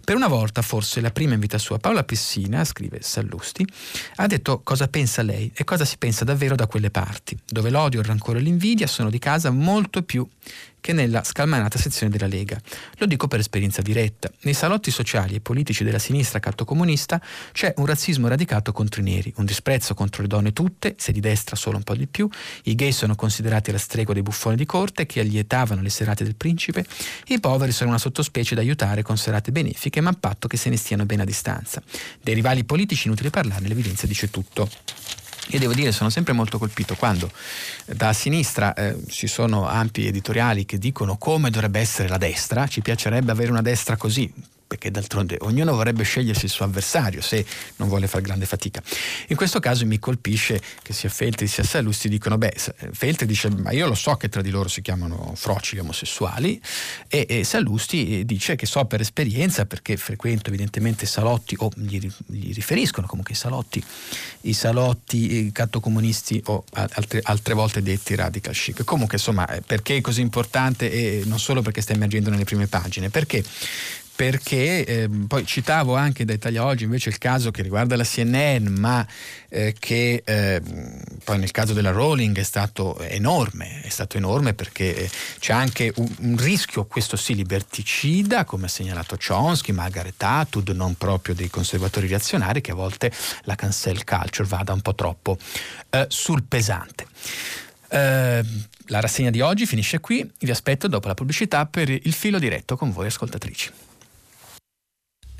Per 0.04 0.16
una 0.16 0.28
volta, 0.28 0.62
forse 0.62 1.00
la 1.00 1.10
prima 1.10 1.34
in 1.34 1.40
vita 1.40 1.58
sua, 1.58 1.78
Paola 1.78 2.04
Pessina, 2.04 2.64
scrive 2.64 3.00
Sallusti, 3.02 3.66
ha 4.16 4.26
detto 4.26 4.60
cosa 4.60 4.88
pensa 4.88 5.22
lei 5.22 5.50
e 5.54 5.64
cosa 5.64 5.84
si 5.84 5.96
pensa 5.98 6.24
davvero 6.24 6.54
da 6.54 6.66
quelle 6.66 6.90
parti, 6.90 7.38
dove 7.44 7.70
l'odio, 7.70 8.00
il 8.00 8.06
rancore 8.06 8.38
e 8.38 8.42
l'invidia 8.42 8.86
sono 8.86 9.10
di 9.10 9.18
casa 9.18 9.50
molto 9.50 10.02
più 10.02 10.26
che 10.80 10.92
nella 10.92 11.22
scalmanata 11.22 11.78
sezione 11.78 12.10
della 12.10 12.26
Lega. 12.26 12.60
Lo 12.96 13.06
dico 13.06 13.28
per 13.28 13.40
esperienza 13.40 13.82
diretta. 13.82 14.30
Nei 14.42 14.54
salotti 14.54 14.90
sociali 14.90 15.34
e 15.34 15.40
politici 15.40 15.84
della 15.84 15.98
sinistra 15.98 16.40
cattocomunista 16.40 17.20
c'è 17.52 17.74
un 17.76 17.86
razzismo 17.86 18.28
radicato 18.28 18.72
contro 18.72 19.00
i 19.00 19.04
neri, 19.04 19.32
un 19.36 19.44
disprezzo 19.44 19.94
contro 19.94 20.22
le 20.22 20.28
donne 20.28 20.52
tutte, 20.52 20.94
se 20.98 21.12
di 21.12 21.20
destra 21.20 21.56
solo 21.56 21.76
un 21.76 21.82
po' 21.82 21.94
di 21.94 22.06
più, 22.06 22.28
i 22.64 22.74
gay 22.74 22.92
sono 22.92 23.14
considerati 23.14 23.70
la 23.70 23.78
stregua 23.78 24.14
dei 24.14 24.22
buffoni 24.22 24.56
di 24.56 24.66
corte 24.66 25.06
che 25.06 25.20
allietavano 25.20 25.82
le 25.82 25.90
serate 25.90 26.24
del 26.24 26.36
principe, 26.36 26.84
i 27.26 27.40
poveri 27.40 27.72
sono 27.72 27.90
una 27.90 27.98
sottospecie 27.98 28.54
da 28.54 28.60
aiutare 28.60 29.02
con 29.02 29.16
serate 29.16 29.52
benefiche, 29.52 30.00
ma 30.00 30.10
a 30.10 30.16
patto 30.18 30.48
che 30.48 30.56
se 30.56 30.70
ne 30.70 30.76
stiano 30.76 31.06
bene 31.06 31.22
a 31.22 31.26
distanza. 31.26 31.82
Dei 32.20 32.34
rivali 32.34 32.64
politici 32.64 33.06
inutile 33.06 33.30
parlarne, 33.30 33.68
l'evidenza 33.68 34.06
dice 34.06 34.30
tutto. 34.30 34.68
Io 35.50 35.58
devo 35.58 35.74
dire 35.74 35.90
sono 35.90 36.10
sempre 36.10 36.32
molto 36.32 36.58
colpito 36.58 36.94
quando 36.94 37.30
da 37.86 38.12
sinistra 38.12 38.72
eh, 38.74 38.96
ci 39.08 39.26
sono 39.26 39.66
ampi 39.66 40.06
editoriali 40.06 40.64
che 40.64 40.78
dicono 40.78 41.16
come 41.16 41.50
dovrebbe 41.50 41.80
essere 41.80 42.08
la 42.08 42.18
destra, 42.18 42.68
ci 42.68 42.82
piacerebbe 42.82 43.32
avere 43.32 43.50
una 43.50 43.62
destra 43.62 43.96
così, 43.96 44.32
perché 44.70 44.92
d'altronde 44.92 45.36
ognuno 45.40 45.74
vorrebbe 45.74 46.04
scegliersi 46.04 46.44
il 46.44 46.50
suo 46.52 46.64
avversario 46.64 47.20
se 47.22 47.44
non 47.76 47.88
vuole 47.88 48.06
fare 48.06 48.22
grande 48.22 48.46
fatica. 48.46 48.80
In 49.26 49.34
questo 49.34 49.58
caso 49.58 49.84
mi 49.84 49.98
colpisce 49.98 50.60
che 50.80 50.92
sia 50.92 51.08
Feltri 51.08 51.48
sia 51.48 51.64
Sallusti 51.64 52.08
dicono, 52.08 52.38
beh, 52.38 52.54
Feltri 52.92 53.26
dice, 53.26 53.50
ma 53.50 53.72
io 53.72 53.88
lo 53.88 53.96
so 53.96 54.14
che 54.14 54.28
tra 54.28 54.40
di 54.42 54.50
loro 54.50 54.68
si 54.68 54.80
chiamano 54.80 55.32
froci 55.34 55.76
omosessuali 55.76 56.62
e, 57.08 57.26
e 57.28 57.42
Sallusti 57.42 58.24
dice 58.24 58.54
che 58.54 58.64
so 58.64 58.84
per 58.84 59.00
esperienza 59.00 59.66
perché 59.66 59.96
frequento 59.96 60.50
evidentemente 60.50 61.04
salotti 61.04 61.56
o 61.58 61.68
gli, 61.74 62.08
gli 62.26 62.54
riferiscono 62.54 63.08
comunque 63.08 63.34
i 63.34 63.36
salotti, 63.36 63.82
i 64.42 64.52
salotti 64.52 65.46
i 65.46 65.50
cattocomunisti 65.50 66.42
o 66.46 66.62
altre, 66.74 67.18
altre 67.24 67.54
volte 67.54 67.82
detti 67.82 68.14
radical 68.14 68.54
chic. 68.54 68.84
Comunque 68.84 69.16
insomma 69.16 69.48
perché 69.66 69.96
è 69.96 70.00
così 70.00 70.20
importante 70.20 70.92
e 70.92 71.22
non 71.24 71.40
solo 71.40 71.60
perché 71.60 71.80
sta 71.80 71.92
emergendo 71.92 72.30
nelle 72.30 72.44
prime 72.44 72.68
pagine, 72.68 73.10
perché 73.10 73.42
perché 74.20 74.84
eh, 74.84 75.08
poi 75.26 75.46
citavo 75.46 75.96
anche 75.96 76.26
da 76.26 76.34
Italia 76.34 76.66
Oggi 76.66 76.84
invece 76.84 77.08
il 77.08 77.16
caso 77.16 77.50
che 77.50 77.62
riguarda 77.62 77.96
la 77.96 78.04
CNN, 78.04 78.66
ma 78.66 79.06
eh, 79.48 79.74
che 79.78 80.20
eh, 80.22 80.60
poi 81.24 81.38
nel 81.38 81.50
caso 81.52 81.72
della 81.72 81.90
Rowling 81.90 82.36
è 82.36 82.42
stato 82.42 82.98
enorme, 82.98 83.80
è 83.80 83.88
stato 83.88 84.18
enorme 84.18 84.52
perché 84.52 84.94
eh, 84.94 85.10
c'è 85.38 85.54
anche 85.54 85.90
un, 85.96 86.14
un, 86.18 86.36
rischio, 86.36 86.84
questo 86.84 87.16
sì, 87.16 87.34
liberticida, 87.34 88.44
come 88.44 88.66
ha 88.66 88.68
segnalato 88.68 89.16
Chomsky, 89.16 89.72
Margaret 89.72 90.22
Atwood, 90.22 90.68
non 90.68 90.96
proprio 90.96 91.34
dei 91.34 91.48
conservatori 91.48 92.06
reazionari, 92.06 92.60
che 92.60 92.72
a 92.72 92.74
volte 92.74 93.10
la 93.44 93.54
cancel 93.54 94.04
culture 94.04 94.46
vada 94.46 94.74
un 94.74 94.82
po' 94.82 94.94
troppo 94.94 95.38
eh, 95.88 96.04
sul 96.10 96.42
pesante. 96.42 97.06
Uh, 97.88 98.46
la 98.86 99.00
rassegna 99.00 99.30
di 99.30 99.40
oggi 99.40 99.66
finisce 99.66 99.98
qui, 99.98 100.30
vi 100.40 100.50
aspetto 100.50 100.88
dopo 100.88 101.08
la 101.08 101.14
pubblicità 101.14 101.64
per 101.64 101.88
il 101.88 102.12
filo 102.12 102.38
diretto 102.38 102.76
con 102.76 102.92
voi 102.92 103.06
ascoltatrici. 103.06 103.88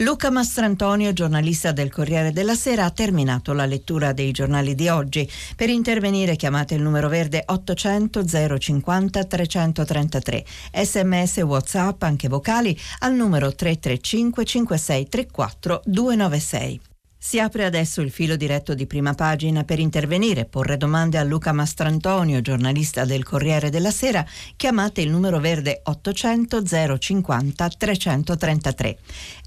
Luca 0.02 0.30
Mastrantonio, 0.30 1.12
giornalista 1.12 1.72
del 1.72 1.92
Corriere 1.92 2.32
della 2.32 2.54
Sera, 2.54 2.86
ha 2.86 2.90
terminato 2.90 3.52
la 3.52 3.66
lettura 3.66 4.12
dei 4.12 4.30
giornali 4.30 4.74
di 4.74 4.88
oggi. 4.88 5.30
Per 5.54 5.68
intervenire 5.68 6.36
chiamate 6.36 6.74
il 6.74 6.80
numero 6.80 7.08
verde 7.08 7.42
800 7.44 8.24
050 8.58 9.24
333. 9.24 10.44
Sms 10.72 11.36
WhatsApp, 11.42 12.02
anche 12.02 12.28
vocali, 12.28 12.74
al 13.00 13.12
numero 13.12 13.54
335 13.54 14.44
5634 14.46 15.82
296. 15.84 16.80
Si 17.22 17.38
apre 17.38 17.66
adesso 17.66 18.00
il 18.00 18.10
filo 18.10 18.34
diretto 18.34 18.72
di 18.72 18.86
prima 18.86 19.12
pagina 19.12 19.62
per 19.62 19.78
intervenire, 19.78 20.46
porre 20.46 20.78
domande 20.78 21.18
a 21.18 21.22
Luca 21.22 21.52
Mastrantonio, 21.52 22.40
giornalista 22.40 23.04
del 23.04 23.24
Corriere 23.24 23.68
della 23.68 23.90
Sera. 23.90 24.24
Chiamate 24.56 25.02
il 25.02 25.10
numero 25.10 25.38
verde 25.38 25.82
800 25.84 26.62
050 26.98 27.68
333. 27.68 28.98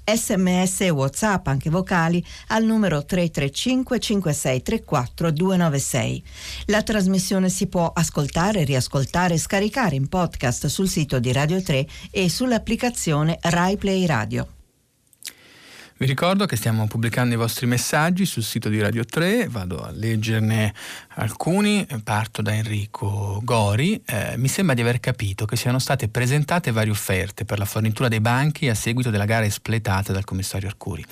Sms 0.04 0.82
e 0.82 0.90
WhatsApp, 0.90 1.48
anche 1.48 1.68
vocali, 1.68 2.24
al 2.48 2.62
numero 2.64 3.04
335 3.04 3.98
5634 3.98 5.32
296. 5.32 6.22
La 6.66 6.82
trasmissione 6.84 7.48
si 7.48 7.66
può 7.66 7.90
ascoltare, 7.92 8.62
riascoltare 8.62 9.34
e 9.34 9.38
scaricare 9.38 9.96
in 9.96 10.08
podcast 10.08 10.68
sul 10.68 10.88
sito 10.88 11.18
di 11.18 11.32
Radio 11.32 11.60
3 11.60 11.86
e 12.12 12.28
sull'applicazione 12.30 13.36
Rai 13.40 13.76
Play 13.76 14.06
Radio. 14.06 14.53
Vi 15.96 16.06
ricordo 16.06 16.44
che 16.44 16.56
stiamo 16.56 16.88
pubblicando 16.88 17.34
i 17.34 17.36
vostri 17.36 17.66
messaggi 17.66 18.26
sul 18.26 18.42
sito 18.42 18.68
di 18.68 18.80
Radio 18.80 19.04
3, 19.04 19.46
vado 19.46 19.80
a 19.80 19.92
leggerne 19.92 20.74
alcuni, 21.14 21.86
parto 22.02 22.42
da 22.42 22.52
Enrico 22.52 23.40
Gori. 23.44 24.02
Eh, 24.04 24.36
mi 24.36 24.48
sembra 24.48 24.74
di 24.74 24.80
aver 24.80 24.98
capito 24.98 25.44
che 25.44 25.54
siano 25.54 25.78
state 25.78 26.08
presentate 26.08 26.72
varie 26.72 26.90
offerte 26.90 27.44
per 27.44 27.58
la 27.58 27.64
fornitura 27.64 28.08
dei 28.08 28.18
banchi 28.18 28.68
a 28.68 28.74
seguito 28.74 29.10
della 29.10 29.24
gara 29.24 29.44
espletata 29.44 30.12
dal 30.12 30.24
commissario 30.24 30.66
Arcuri. 30.66 31.04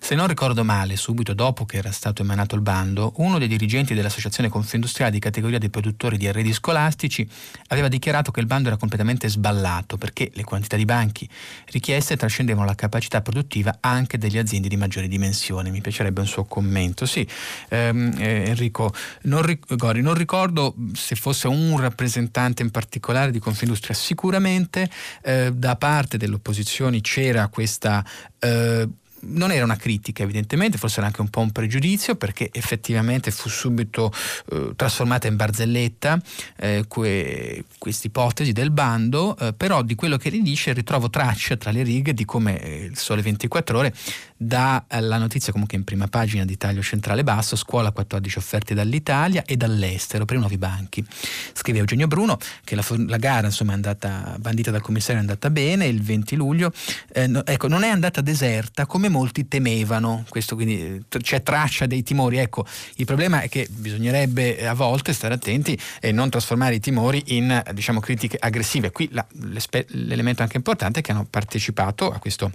Se 0.00 0.16
non 0.16 0.26
ricordo 0.26 0.64
male, 0.64 0.96
subito 0.96 1.32
dopo 1.32 1.64
che 1.64 1.76
era 1.76 1.92
stato 1.92 2.22
emanato 2.22 2.56
il 2.56 2.60
bando, 2.60 3.12
uno 3.18 3.38
dei 3.38 3.46
dirigenti 3.46 3.94
dell'Associazione 3.94 4.48
Confindustriale 4.48 5.12
di 5.12 5.20
categoria 5.20 5.58
dei 5.58 5.70
produttori 5.70 6.16
di 6.16 6.26
arredi 6.26 6.52
scolastici 6.52 7.26
aveva 7.68 7.86
dichiarato 7.86 8.32
che 8.32 8.40
il 8.40 8.46
bando 8.46 8.66
era 8.66 8.76
completamente 8.76 9.28
sballato 9.28 9.96
perché 9.96 10.32
le 10.34 10.42
quantità 10.42 10.76
di 10.76 10.84
banchi 10.84 11.28
richieste 11.66 12.16
trascendevano 12.16 12.66
la 12.66 12.74
capacità 12.74 13.22
produttiva 13.22 13.76
anche 13.78 14.18
degli 14.24 14.33
aziende 14.38 14.68
di 14.68 14.76
maggiori 14.76 15.08
dimensioni. 15.08 15.70
Mi 15.70 15.80
piacerebbe 15.80 16.20
un 16.20 16.26
suo 16.26 16.44
commento. 16.44 17.06
Sì, 17.06 17.26
ehm, 17.68 18.14
eh, 18.18 18.44
Enrico, 18.48 18.92
non, 19.22 19.58
Gori, 19.68 20.00
non 20.00 20.14
ricordo 20.14 20.74
se 20.94 21.14
fosse 21.14 21.48
un 21.48 21.78
rappresentante 21.78 22.62
in 22.62 22.70
particolare 22.70 23.30
di 23.30 23.38
Confindustria, 23.38 23.94
sicuramente 23.94 24.90
eh, 25.22 25.52
da 25.52 25.76
parte 25.76 26.16
delle 26.16 26.34
opposizioni 26.34 27.00
c'era 27.00 27.48
questa... 27.48 28.04
Eh, 28.38 28.88
non 29.26 29.52
era 29.52 29.64
una 29.64 29.76
critica 29.76 30.22
evidentemente, 30.22 30.78
forse 30.78 30.98
era 30.98 31.06
anche 31.06 31.20
un 31.20 31.28
po' 31.28 31.40
un 31.40 31.50
pregiudizio 31.50 32.16
perché 32.16 32.50
effettivamente 32.52 33.30
fu 33.30 33.48
subito 33.48 34.12
eh, 34.50 34.72
trasformata 34.76 35.26
in 35.26 35.36
barzelletta 35.36 36.20
eh, 36.56 36.84
que, 36.88 37.64
questa 37.78 38.06
ipotesi 38.06 38.52
del 38.52 38.70
bando, 38.70 39.36
eh, 39.36 39.52
però 39.52 39.82
di 39.82 39.94
quello 39.94 40.16
che 40.16 40.30
dice 40.30 40.72
ritrovo 40.72 41.10
traccia 41.10 41.56
tra 41.56 41.70
le 41.70 41.82
righe 41.82 42.12
di 42.12 42.24
come 42.24 42.60
eh, 42.60 42.84
il 42.84 42.98
Sole 42.98 43.22
24 43.22 43.78
ore 43.78 43.94
dà 44.36 44.84
eh, 44.88 45.00
notizia 45.00 45.52
comunque 45.52 45.76
in 45.76 45.84
prima 45.84 46.08
pagina 46.08 46.44
di 46.44 46.56
taglio 46.56 46.82
centrale 46.82 47.22
basso, 47.22 47.56
scuola 47.56 47.92
14 47.92 48.38
offerte 48.38 48.74
dall'Italia 48.74 49.44
e 49.44 49.56
dall'estero 49.56 50.24
per 50.24 50.36
i 50.36 50.38
nuovi 50.38 50.58
banchi. 50.58 51.04
Scrive 51.52 51.78
Eugenio 51.78 52.06
Bruno 52.06 52.38
che 52.64 52.74
la, 52.74 52.84
la 53.06 53.16
gara 53.16 53.46
insomma, 53.46 53.72
è 53.72 53.74
andata 53.74 54.36
bandita 54.38 54.70
dal 54.70 54.80
commissario 54.80 55.16
è 55.16 55.20
andata 55.20 55.50
bene 55.50 55.86
il 55.86 56.02
20 56.02 56.36
luglio, 56.36 56.72
eh, 57.12 57.26
no, 57.26 57.44
ecco 57.46 57.68
non 57.68 57.84
è 57.84 57.88
andata 57.88 58.20
deserta 58.20 58.86
come 58.86 59.08
molti 59.08 59.46
temevano, 59.46 60.24
questo 60.28 60.54
quindi 60.54 61.04
eh, 61.08 61.18
c'è 61.20 61.42
traccia 61.42 61.86
dei 61.86 62.02
timori, 62.02 62.38
ecco 62.38 62.66
il 62.96 63.04
problema 63.04 63.40
è 63.40 63.48
che 63.48 63.68
bisognerebbe 63.70 64.58
eh, 64.58 64.66
a 64.66 64.74
volte 64.74 65.12
stare 65.12 65.34
attenti 65.34 65.78
e 66.00 66.12
non 66.12 66.28
trasformare 66.28 66.74
i 66.74 66.80
timori 66.80 67.22
in 67.28 67.62
diciamo 67.72 68.00
critiche 68.00 68.36
aggressive, 68.38 68.90
qui 68.90 69.08
la, 69.12 69.24
l'elemento 69.88 70.42
anche 70.42 70.56
importante 70.56 71.00
è 71.00 71.02
che 71.02 71.12
hanno 71.12 71.26
partecipato 71.28 72.10
a 72.10 72.18
questo 72.18 72.50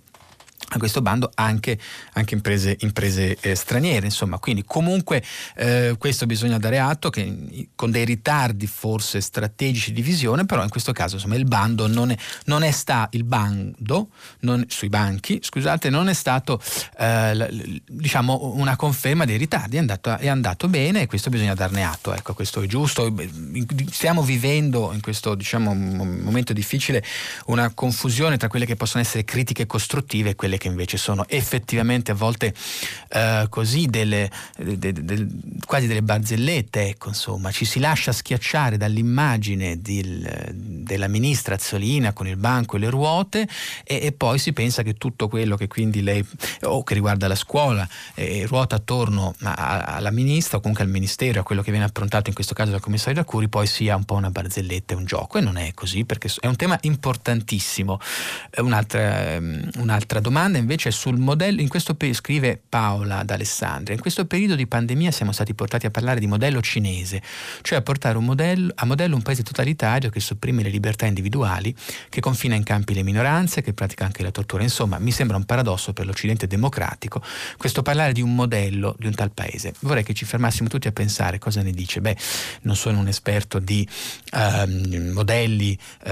a 0.69 0.77
questo 0.77 1.01
bando 1.01 1.31
anche, 1.35 1.77
anche 2.13 2.35
imprese, 2.35 2.77
imprese 2.79 3.37
eh, 3.39 3.55
straniere. 3.55 4.05
Insomma, 4.05 4.37
quindi 4.37 4.63
comunque 4.65 5.23
eh, 5.55 5.95
questo 5.97 6.25
bisogna 6.25 6.57
dare 6.57 6.79
atto 6.79 7.09
che 7.09 7.69
con 7.75 7.91
dei 7.91 8.05
ritardi 8.05 8.67
forse 8.67 9.21
strategici 9.21 9.91
di 9.91 10.01
visione, 10.01 10.45
però 10.45 10.63
in 10.63 10.69
questo 10.69 10.91
caso 10.91 11.15
insomma, 11.15 11.35
il 11.35 11.45
bando 11.45 11.87
non 11.87 12.11
è, 12.11 12.17
non 12.45 12.63
è 12.63 12.71
stato 12.71 13.17
il 13.17 13.23
bando 13.23 14.09
non, 14.41 14.63
sui 14.67 14.89
banchi, 14.89 15.39
scusate, 15.41 15.89
non 15.89 16.09
è 16.09 16.13
stato 16.13 16.61
eh, 16.97 17.81
diciamo 17.87 18.53
una 18.55 18.75
conferma 18.75 19.25
dei 19.25 19.37
ritardi, 19.37 19.77
è 19.77 19.79
andato, 19.79 20.17
è 20.17 20.27
andato, 20.27 20.67
bene 20.67 21.01
e 21.01 21.07
questo 21.07 21.29
bisogna 21.29 21.55
darne 21.55 21.83
atto. 21.83 22.13
Ecco, 22.13 22.33
questo 22.33 22.61
è 22.61 22.67
giusto. 22.67 23.13
Stiamo 23.89 24.21
vivendo 24.21 24.91
in 24.93 25.01
questo 25.01 25.33
diciamo, 25.35 25.73
momento 25.73 26.53
difficile 26.53 27.03
una 27.47 27.71
confusione 27.73 28.37
tra 28.37 28.47
quelle 28.47 28.65
che 28.65 28.75
possono 28.75 29.01
essere 29.01 29.23
critiche 29.23 29.65
costruttive 29.65 30.31
e 30.31 30.35
quelle 30.35 30.57
che 30.59 30.67
invece 30.67 30.97
sono 30.97 31.27
effettivamente 31.27 32.11
a 32.11 32.13
volte 32.13 32.53
eh, 33.09 33.47
così 33.49 33.87
delle, 33.87 34.29
de, 34.55 34.77
de, 34.77 34.93
de, 34.93 35.27
quasi 35.65 35.87
delle 35.87 36.03
barzellette, 36.03 36.89
ecco, 36.89 37.07
insomma, 37.07 37.49
ci 37.49 37.65
si 37.65 37.79
lascia 37.79 38.11
schiacciare 38.11 38.77
dall'immagine 38.77 39.81
di, 39.81 40.23
della 40.51 41.07
ministra 41.07 41.55
Azzolina 41.55 42.13
con 42.13 42.27
il 42.27 42.37
banco 42.37 42.75
e 42.75 42.79
le 42.79 42.89
ruote 42.89 43.47
e, 43.83 43.99
e, 44.03 44.11
poi 44.11 44.37
si 44.37 44.53
pensa 44.53 44.83
che 44.83 44.95
tutto 44.95 45.27
quello 45.27 45.55
che 45.55 45.67
quindi 45.67 46.01
lei, 46.01 46.23
o 46.63 46.83
che 46.83 46.93
riguarda 46.93 47.27
la 47.27 47.35
scuola, 47.35 47.87
eh, 48.13 48.45
ruota 48.45 48.75
attorno 48.75 49.33
a, 49.41 49.53
a, 49.53 49.83
alla 49.95 50.11
ministra 50.11 50.57
o 50.57 50.59
comunque 50.59 50.83
al 50.83 50.91
ministero, 50.91 51.39
a 51.39 51.43
quello 51.43 51.61
che 51.61 51.71
viene 51.71 51.85
approntato 51.85 52.29
in 52.29 52.35
questo 52.35 52.53
caso 52.53 52.71
dal 52.71 52.81
commissario 52.81 53.21
Arcuri, 53.21 53.47
poi 53.47 53.65
sia 53.65 53.95
un 53.95 54.03
po' 54.03 54.15
una 54.15 54.29
barzelletta, 54.29 54.95
un 54.95 55.05
gioco. 55.05 55.37
E 55.37 55.41
non 55.41 55.57
è 55.57 55.73
così 55.73 56.03
perché 56.03 56.29
è 56.39 56.47
un 56.47 56.55
tema 56.55 56.77
importantissimo. 56.81 57.99
Un'altra, 58.57 59.37
un'altra 59.39 60.19
domanda 60.19 60.48
domanda 60.49 60.57
invece 60.57 60.91
sul 60.91 61.17
modello, 61.17 61.61
in 61.61 61.67
questo 61.67 61.93
periodo, 61.93 62.19
scrive 62.19 62.59
Paola 62.67 63.23
d'Alessandria, 63.23 63.95
in 63.95 64.01
questo 64.01 64.25
periodo 64.25 64.55
di 64.55 64.65
pandemia 64.65 65.11
siamo 65.11 65.31
stati 65.31 65.53
portati 65.53 65.85
a 65.85 65.91
parlare 65.91 66.19
di 66.19 66.27
modello 66.27 66.61
cinese, 66.61 67.21
cioè 67.61 67.77
a 67.77 67.81
portare 67.81 68.17
modello, 68.17 68.71
a 68.75 68.85
modello 68.85 69.15
un 69.15 69.21
paese 69.21 69.43
totalitario 69.43 70.09
che 70.09 70.19
sopprime 70.19 70.63
le 70.63 70.69
libertà 70.69 71.05
individuali, 71.05 71.73
che 72.09 72.19
confina 72.19 72.55
in 72.55 72.63
campi 72.63 72.93
le 72.93 73.03
minoranze, 73.03 73.61
che 73.61 73.73
pratica 73.73 74.05
anche 74.05 74.23
la 74.23 74.31
tortura. 74.31 74.63
Insomma, 74.63 74.97
mi 74.99 75.11
sembra 75.11 75.37
un 75.37 75.45
paradosso 75.45 75.93
per 75.93 76.05
l'Occidente 76.05 76.47
democratico 76.47 77.21
questo 77.57 77.81
parlare 77.81 78.13
di 78.13 78.21
un 78.21 78.33
modello 78.33 78.95
di 78.97 79.07
un 79.07 79.13
tal 79.13 79.31
paese. 79.31 79.73
Vorrei 79.81 80.03
che 80.03 80.13
ci 80.13 80.25
fermassimo 80.25 80.67
tutti 80.67 80.87
a 80.87 80.91
pensare 80.91 81.37
cosa 81.37 81.61
ne 81.61 81.71
dice. 81.71 82.01
Beh, 82.01 82.17
non 82.61 82.75
sono 82.75 82.99
un 82.99 83.07
esperto 83.07 83.59
di 83.59 83.87
uh, 84.31 85.11
modelli, 85.13 85.77
uh, 86.05 86.09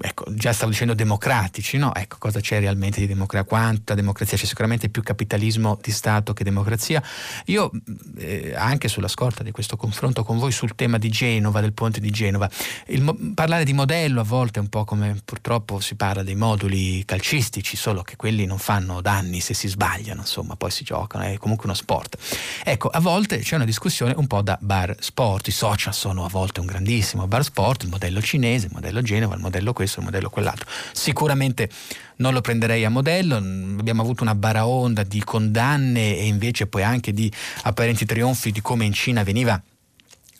ecco, 0.00 0.24
già 0.30 0.52
stavo 0.52 0.70
dicendo 0.70 0.94
democratici, 0.94 1.76
no? 1.76 1.94
Ecco, 1.94 2.16
cosa 2.18 2.40
c'è 2.40 2.60
realmente 2.60 3.00
di 3.00 3.06
democrazia? 3.06 3.25
Democrazia, 3.26 3.44
quanta 3.44 3.94
democrazia, 3.94 4.36
c'è 4.36 4.46
sicuramente 4.46 4.88
più 4.88 5.02
capitalismo 5.02 5.78
di 5.82 5.90
Stato 5.90 6.32
che 6.32 6.44
democrazia. 6.44 7.02
Io 7.46 7.70
eh, 8.16 8.54
anche 8.56 8.88
sulla 8.88 9.08
scorta 9.08 9.42
di 9.42 9.50
questo 9.50 9.76
confronto 9.76 10.22
con 10.22 10.38
voi 10.38 10.52
sul 10.52 10.74
tema 10.74 10.98
di 10.98 11.08
Genova, 11.08 11.60
del 11.60 11.72
ponte 11.72 12.00
di 12.00 12.10
Genova, 12.10 12.48
il, 12.86 13.32
parlare 13.34 13.64
di 13.64 13.72
modello 13.72 14.20
a 14.20 14.24
volte 14.24 14.58
è 14.58 14.62
un 14.62 14.68
po' 14.68 14.84
come 14.84 15.20
purtroppo 15.24 15.80
si 15.80 15.94
parla 15.94 16.22
dei 16.22 16.34
moduli 16.34 17.04
calcistici, 17.04 17.76
solo 17.76 18.02
che 18.02 18.16
quelli 18.16 18.46
non 18.46 18.58
fanno 18.58 19.00
danni 19.00 19.40
se 19.40 19.54
si 19.54 19.68
sbagliano, 19.68 20.20
insomma, 20.20 20.56
poi 20.56 20.70
si 20.70 20.84
giocano, 20.84 21.24
è 21.24 21.36
comunque 21.38 21.66
uno 21.66 21.74
sport. 21.74 22.16
Ecco, 22.64 22.88
a 22.88 23.00
volte 23.00 23.38
c'è 23.38 23.56
una 23.56 23.64
discussione 23.64 24.14
un 24.16 24.26
po' 24.26 24.42
da 24.42 24.56
bar 24.60 24.94
sport, 24.98 25.48
i 25.48 25.52
social 25.52 25.94
sono 25.94 26.24
a 26.24 26.28
volte 26.28 26.60
un 26.60 26.66
grandissimo 26.66 27.26
bar 27.26 27.44
sport, 27.44 27.82
il 27.82 27.88
modello 27.88 28.20
cinese, 28.20 28.66
il 28.66 28.72
modello 28.72 29.02
Genova, 29.02 29.34
il 29.34 29.40
modello 29.40 29.72
questo, 29.72 30.00
il 30.00 30.06
modello 30.06 30.30
quell'altro. 30.30 30.66
Sicuramente 30.92 31.68
non 32.16 32.32
lo 32.32 32.40
prenderei 32.40 32.84
a 32.84 32.90
modello, 32.90 33.36
abbiamo 33.36 34.02
avuto 34.02 34.22
una 34.22 34.34
baraonda 34.34 35.02
di 35.02 35.22
condanne 35.22 36.16
e 36.16 36.26
invece 36.26 36.66
poi 36.66 36.82
anche 36.82 37.12
di 37.12 37.30
apparenti 37.62 38.04
trionfi 38.04 38.52
di 38.52 38.60
come 38.60 38.84
in 38.84 38.92
Cina 38.92 39.22
veniva 39.22 39.60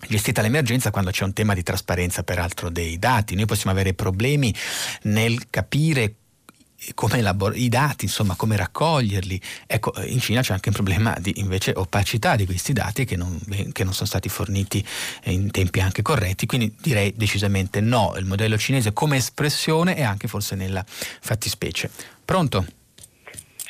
gestita 0.09 0.43
l'emergenza 0.43 0.91
quando 0.91 1.11
c'è 1.11 1.25
un 1.25 1.33
tema 1.33 1.55
di 1.55 1.63
trasparenza 1.63 2.23
peraltro 2.23 2.71
dei 2.71 2.99
dati. 2.99 3.35
Noi 3.35 3.47
possiamo 3.47 3.73
avere 3.73 3.95
problemi 3.95 4.55
nel 5.03 5.49
capire 5.51 6.15
come 6.95 7.19
elabor- 7.19 7.57
i 7.57 7.69
dati, 7.69 8.05
insomma, 8.05 8.35
come 8.37 8.57
raccoglierli. 8.57 9.41
Ecco, 9.67 9.93
in 10.05 10.21
Cina 10.21 10.43
c'è 10.43 10.53
anche 10.53 10.69
un 10.69 10.75
problema 10.75 11.17
di 11.19 11.35
invece 11.37 11.73
opacità 11.75 12.37
di 12.37 12.45
questi 12.47 12.73
dati 12.73 13.05
che 13.05 13.17
non, 13.17 13.39
che 13.73 13.85
non, 13.85 13.93
sono 13.93 14.07
stati 14.07 14.29
forniti 14.29 14.85
in 15.25 15.51
tempi 15.51 15.81
anche 15.81 16.03
corretti, 16.03 16.47
quindi 16.47 16.75
direi 16.81 17.13
decisamente 17.17 17.81
no, 17.81 18.15
il 18.17 18.25
modello 18.25 18.57
cinese 18.59 18.93
come 18.93 19.17
espressione 19.17 19.97
e 19.97 20.03
anche 20.03 20.29
forse 20.29 20.55
nella 20.55 20.85
fattispecie. 20.87 21.91
Pronto? 22.25 22.65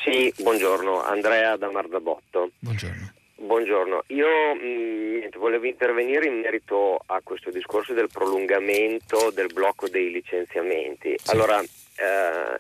Sì, 0.05 0.33
buongiorno, 0.39 1.05
Andrea 1.05 1.57
da 1.57 1.71
Marzabotto. 1.71 2.51
Buongiorno. 2.59 3.13
Buongiorno, 3.39 4.05
io 4.09 4.27
mh, 4.55 4.67
mm, 4.67 5.39
volevo 5.39 5.67
intervenire 5.67 6.27
in 6.27 6.41
merito 6.41 6.99
a 7.05 7.21
questo 7.23 7.51
discorso 7.51 7.93
del 7.93 8.09
prolungamento 8.11 9.31
del 9.31 9.53
blocco 9.53 9.89
dei 9.89 10.11
licenziamenti. 10.11 11.15
Sì. 11.23 11.31
Allora, 11.31 11.61
eh, 11.61 12.59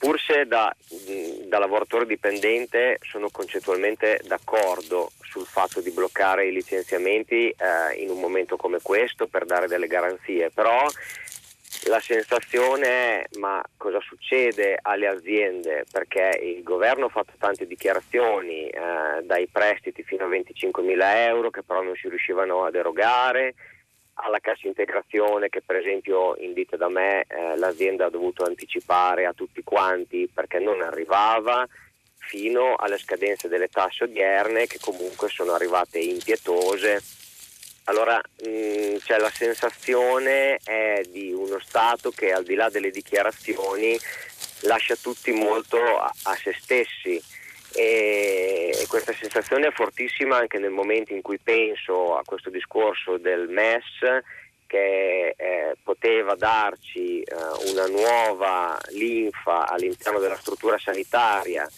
pur 0.00 0.18
se 0.18 0.46
da, 0.46 0.74
da, 1.46 1.58
lavoratore 1.58 2.06
dipendente 2.06 2.98
sono 3.02 3.28
concettualmente 3.28 4.18
d'accordo 4.24 5.10
sul 5.20 5.44
fatto 5.44 5.82
di 5.82 5.90
bloccare 5.90 6.46
i 6.46 6.52
licenziamenti 6.52 7.50
eh, 7.50 7.96
in 7.98 8.08
un 8.08 8.18
momento 8.18 8.56
come 8.56 8.78
questo 8.80 9.26
per 9.26 9.44
dare 9.44 9.68
delle 9.68 9.86
garanzie, 9.86 10.50
però 10.50 10.86
la 11.84 12.00
sensazione 12.00 12.86
è 12.86 13.26
ma 13.38 13.62
cosa 13.76 14.00
succede 14.00 14.78
alle 14.80 15.06
aziende? 15.06 15.84
Perché 15.92 16.40
il 16.42 16.62
governo 16.62 17.06
ha 17.06 17.10
fatto 17.10 17.32
tante 17.38 17.66
dichiarazioni 17.66 18.68
eh, 18.68 19.22
dai 19.22 19.48
prestiti 19.48 20.02
fino 20.02 20.24
a 20.24 20.28
25 20.28 20.82
mila 20.82 21.26
euro 21.26 21.50
che 21.50 21.62
però 21.62 21.82
non 21.82 21.94
si 21.94 22.08
riuscivano 22.08 22.64
ad 22.64 22.74
erogare 22.74 23.54
alla 24.22 24.38
cassa 24.40 24.66
integrazione 24.66 25.48
che 25.48 25.62
per 25.62 25.76
esempio 25.76 26.36
indita 26.36 26.76
da 26.76 26.88
me 26.88 27.24
eh, 27.28 27.56
l'azienda 27.56 28.06
ha 28.06 28.10
dovuto 28.10 28.44
anticipare 28.44 29.26
a 29.26 29.32
tutti 29.32 29.62
quanti 29.62 30.28
perché 30.32 30.58
non 30.58 30.82
arrivava 30.82 31.66
fino 32.16 32.76
alle 32.76 32.98
scadenze 32.98 33.48
delle 33.48 33.68
tasse 33.68 34.04
odierne 34.04 34.66
che 34.66 34.78
comunque 34.80 35.28
sono 35.28 35.52
arrivate 35.52 35.98
impietose. 35.98 37.02
Allora 37.84 38.20
mh, 38.44 38.48
mm, 38.48 38.96
c'è 38.98 39.18
la 39.18 39.30
sensazione 39.30 40.58
è 40.62 41.02
di 41.08 41.32
uno 41.32 41.58
Stato 41.58 42.10
che 42.10 42.32
al 42.32 42.44
di 42.44 42.54
là 42.54 42.68
delle 42.68 42.90
dichiarazioni 42.90 43.98
lascia 44.60 44.94
tutti 44.96 45.32
molto 45.32 45.78
a, 45.78 46.12
a 46.24 46.36
se 46.36 46.54
stessi 46.58 47.20
e 47.74 48.84
questa 48.88 49.12
sensazione 49.12 49.68
è 49.68 49.72
fortissima 49.72 50.36
anche 50.36 50.58
nel 50.58 50.70
momento 50.70 51.12
in 51.12 51.22
cui 51.22 51.38
penso 51.38 52.16
a 52.16 52.22
questo 52.24 52.50
discorso 52.50 53.16
del 53.16 53.48
MES 53.48 54.22
che 54.66 55.34
eh, 55.36 55.76
poteva 55.82 56.34
darci 56.36 57.22
eh, 57.22 57.34
una 57.70 57.86
nuova 57.86 58.78
linfa 58.90 59.68
all'interno 59.68 60.20
della 60.20 60.36
struttura 60.36 60.78
sanitaria 60.78 61.68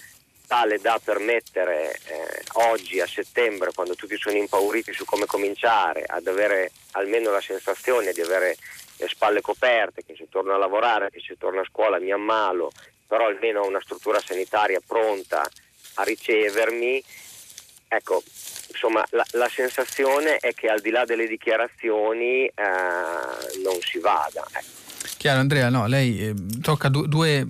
tale 0.47 0.78
da 0.78 1.01
permettere 1.03 1.93
eh, 1.93 2.43
oggi 2.68 3.01
a 3.01 3.07
settembre, 3.07 3.72
quando 3.74 3.95
tutti 3.95 4.18
sono 4.18 4.36
impauriti 4.36 4.93
su 4.93 5.07
come 5.07 5.24
cominciare, 5.24 6.05
ad 6.07 6.26
avere 6.26 6.72
almeno 6.90 7.30
la 7.30 7.40
sensazione 7.40 8.12
di 8.12 8.20
avere 8.20 8.57
le 8.99 9.09
spalle 9.09 9.40
coperte, 9.40 10.05
che 10.05 10.14
si 10.14 10.28
torna 10.28 10.55
a 10.55 10.59
lavorare, 10.59 11.11
che 11.11 11.20
si 11.20 11.38
torna 11.38 11.62
a 11.62 11.66
scuola, 11.66 11.99
mi 11.99 12.12
ammalo, 12.12 12.70
però 13.07 13.28
almeno 13.28 13.64
una 13.64 13.80
struttura 13.80 14.20
sanitaria 14.20 14.80
pronta 14.86 15.49
a 15.95 16.03
ricevermi, 16.03 17.03
ecco, 17.88 18.22
insomma, 18.70 19.05
la, 19.11 19.24
la, 19.32 19.49
sensazione 19.49 20.36
è 20.36 20.55
che 20.55 20.68
al 20.68 20.80
di 20.80 20.90
là 20.90 21.05
delle 21.05 21.26
dichiarazioni 21.26 22.47
eh, 22.47 22.53
non 23.62 23.78
si 23.80 23.99
vada. 23.99 24.47
Ecco. 24.51 24.80
Chiaro 25.18 25.40
Andrea, 25.40 25.68
no, 25.68 25.86
lei 25.86 26.18
eh, 26.20 26.34
tocca 26.61 26.88
du- 26.88 27.07
due 27.07 27.47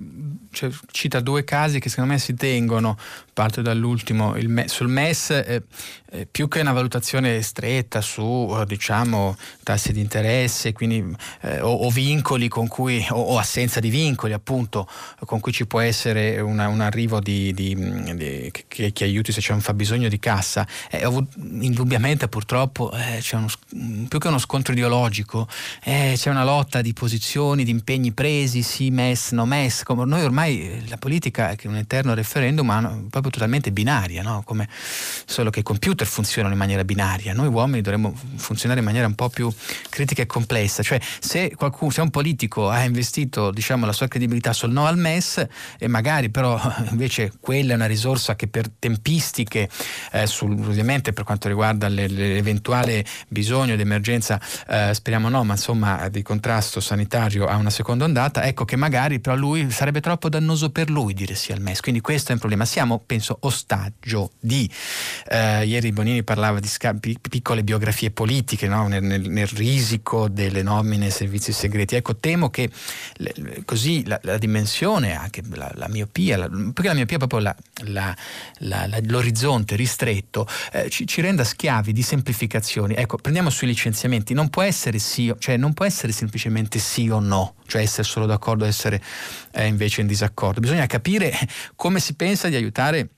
cioè, 0.53 0.69
cita 0.91 1.19
due 1.19 1.43
casi 1.43 1.79
che 1.79 1.89
secondo 1.89 2.13
me 2.13 2.19
si 2.19 2.35
tengono, 2.35 2.97
parto 3.33 3.61
dall'ultimo, 3.61 4.35
me, 4.45 4.67
sul 4.67 4.87
MES, 4.87 5.31
eh, 5.31 5.63
eh, 6.13 6.27
più 6.29 6.47
che 6.47 6.59
una 6.59 6.73
valutazione 6.73 7.41
stretta 7.41 7.99
su 7.99 8.55
eh, 8.55 8.65
diciamo, 8.67 9.35
tassi 9.63 9.91
di 9.93 9.99
interesse 9.99 10.71
quindi, 10.71 11.03
eh, 11.41 11.59
o, 11.59 11.73
o, 11.73 11.89
vincoli 11.89 12.47
cui, 12.49 13.03
o, 13.09 13.19
o, 13.19 13.39
assenza 13.39 13.79
di 13.79 13.89
vincoli 13.89 14.33
appunto, 14.33 14.87
con 15.25 15.39
cui 15.39 15.51
ci 15.51 15.65
può 15.65 15.79
essere 15.79 16.39
una, 16.39 16.67
un 16.67 16.81
arrivo 16.81 17.19
di, 17.19 17.51
di, 17.53 17.75
di, 18.15 18.51
che, 18.67 18.93
che, 18.93 19.03
aiuti 19.03 19.31
se 19.31 19.41
c'è 19.41 19.53
un 19.53 19.61
fabbisogno 19.61 20.07
di 20.07 20.19
cassa, 20.19 20.67
eh, 20.91 21.07
indubbiamente 21.61 22.27
purtroppo 22.27 22.91
eh, 22.91 23.17
c'è 23.19 23.37
uno, 23.37 23.47
più 24.07 24.19
che 24.19 24.27
uno 24.27 24.37
scontro 24.37 24.73
ideologico, 24.73 25.47
c'è 25.81 26.29
una 26.29 26.43
lotta 26.43 26.81
di 26.81 26.93
posizioni, 26.93 27.63
di 27.63 27.71
impegni 27.71 28.11
presi, 28.11 28.61
sì 28.61 28.91
MES, 28.91 29.31
no 29.31 29.45
MES, 29.45 29.81
come 29.81 30.05
noi 30.05 30.23
ormai 30.23 30.83
la 30.87 30.97
politica 30.97 31.49
è 31.49 31.57
un 31.63 31.77
eterno 31.77 32.13
referendum, 32.13 32.67
ma 32.67 32.81
proprio 33.09 33.31
totalmente 33.31 33.71
binaria, 33.71 34.21
no? 34.21 34.43
come 34.45 34.69
solo 35.25 35.49
che 35.49 35.61
i 35.61 35.63
computer 35.63 36.01
computer 36.03 36.07
funzionano 36.07 36.53
in 36.53 36.59
maniera 36.59 36.83
binaria, 36.83 37.33
noi 37.33 37.47
uomini 37.47 37.81
dovremmo 37.81 38.13
funzionare 38.35 38.79
in 38.79 38.85
maniera 38.85 39.07
un 39.07 39.15
po' 39.15 39.29
più 39.29 39.51
critica 39.89 40.21
e 40.21 40.25
complessa, 40.25 40.83
cioè 40.83 40.99
se, 41.19 41.53
qualcuno, 41.55 41.91
se 41.91 42.01
un 42.01 42.09
politico 42.09 42.69
ha 42.69 42.83
investito 42.83 43.51
diciamo, 43.51 43.85
la 43.85 43.91
sua 43.91 44.07
credibilità 44.07 44.53
sul 44.53 44.71
no 44.71 44.85
al 44.85 44.97
MES 44.97 45.45
e 45.77 45.87
magari 45.87 46.29
però 46.29 46.59
invece 46.91 47.31
quella 47.39 47.73
è 47.73 47.75
una 47.75 47.85
risorsa 47.85 48.35
che 48.35 48.47
per 48.47 48.69
tempistiche, 48.69 49.69
eh, 50.11 50.27
sul, 50.27 50.51
ovviamente 50.51 51.13
per 51.13 51.23
quanto 51.23 51.47
riguarda 51.47 51.87
le, 51.87 52.07
l'eventuale 52.07 53.05
bisogno 53.27 53.75
di 53.75 53.81
emergenza, 53.81 54.39
eh, 54.67 54.93
speriamo 54.93 55.29
no, 55.29 55.43
ma 55.43 55.53
insomma 55.53 56.09
di 56.09 56.21
contrasto 56.21 56.79
sanitario 56.79 57.45
a 57.45 57.55
una 57.55 57.69
seconda 57.69 58.05
ondata, 58.05 58.45
ecco 58.45 58.65
che 58.65 58.75
magari 58.75 59.19
però 59.19 59.35
lui 59.35 59.69
sarebbe 59.71 60.01
troppo 60.01 60.29
dannoso 60.29 60.69
per 60.69 60.89
lui 60.89 61.13
dire 61.13 61.35
sì 61.35 61.51
al 61.51 61.61
MES, 61.61 61.79
quindi 61.79 62.01
questo 62.01 62.29
è 62.29 62.33
un 62.33 62.39
problema. 62.39 62.65
Siamo, 62.65 63.01
penso, 63.05 63.37
ostaggio 63.41 64.31
di, 64.39 64.69
eh, 65.29 65.65
ieri 65.65 65.92
Bonini 65.93 66.23
parlava 66.23 66.59
di 66.59 66.67
scampi, 66.67 67.17
piccole 67.21 67.63
biografie 67.63 68.11
politiche 68.11 68.67
no? 68.67 68.87
nel, 68.87 69.03
nel, 69.03 69.29
nel, 69.29 69.47
risico 69.47 70.27
delle 70.27 70.61
nomine 70.61 71.05
ai 71.05 71.11
servizi 71.11 71.53
segreti. 71.53 71.95
Ecco, 71.95 72.17
temo 72.17 72.49
che 72.49 72.69
le, 73.17 73.63
così 73.63 74.05
la, 74.05 74.19
la, 74.23 74.37
dimensione, 74.37 75.15
anche 75.15 75.41
la, 75.53 75.71
la 75.75 75.87
miopia, 75.87 76.37
la, 76.37 76.49
perché 76.49 76.87
la 76.89 76.93
miopia 76.93 77.17
è 77.17 77.19
proprio 77.19 77.55
l'orizzonte 78.59 79.75
ristretto, 79.75 80.47
eh, 80.71 80.89
ci, 80.89 81.07
ci, 81.07 81.21
renda 81.21 81.43
schiavi 81.43 81.93
di 81.93 82.01
semplificazioni. 82.01 82.95
Ecco, 82.95 83.17
prendiamo 83.17 83.49
sui 83.49 83.67
licenziamenti, 83.67 84.33
non 84.33 84.49
può 84.49 84.63
essere 84.63 84.99
sì, 84.99 85.33
cioè 85.39 85.57
non 85.57 85.73
può 85.73 85.85
essere 85.85 86.11
semplicemente 86.11 86.79
sì 86.79 87.07
o 87.09 87.19
no, 87.19 87.55
cioè 87.67 87.81
essere 87.81 88.03
solo 88.03 88.25
d'accordo 88.25 88.65
o 88.65 88.67
essere 88.67 89.01
eh, 89.51 89.67
invece 89.67 90.01
in 90.01 90.07
disaccordo. 90.07 90.59
Bisogna 90.59 90.85
capire 90.87 91.31
come 91.75 91.99
si 91.99 92.15
pensa 92.15 92.49
di 92.49 92.55
aiutare 92.55 93.09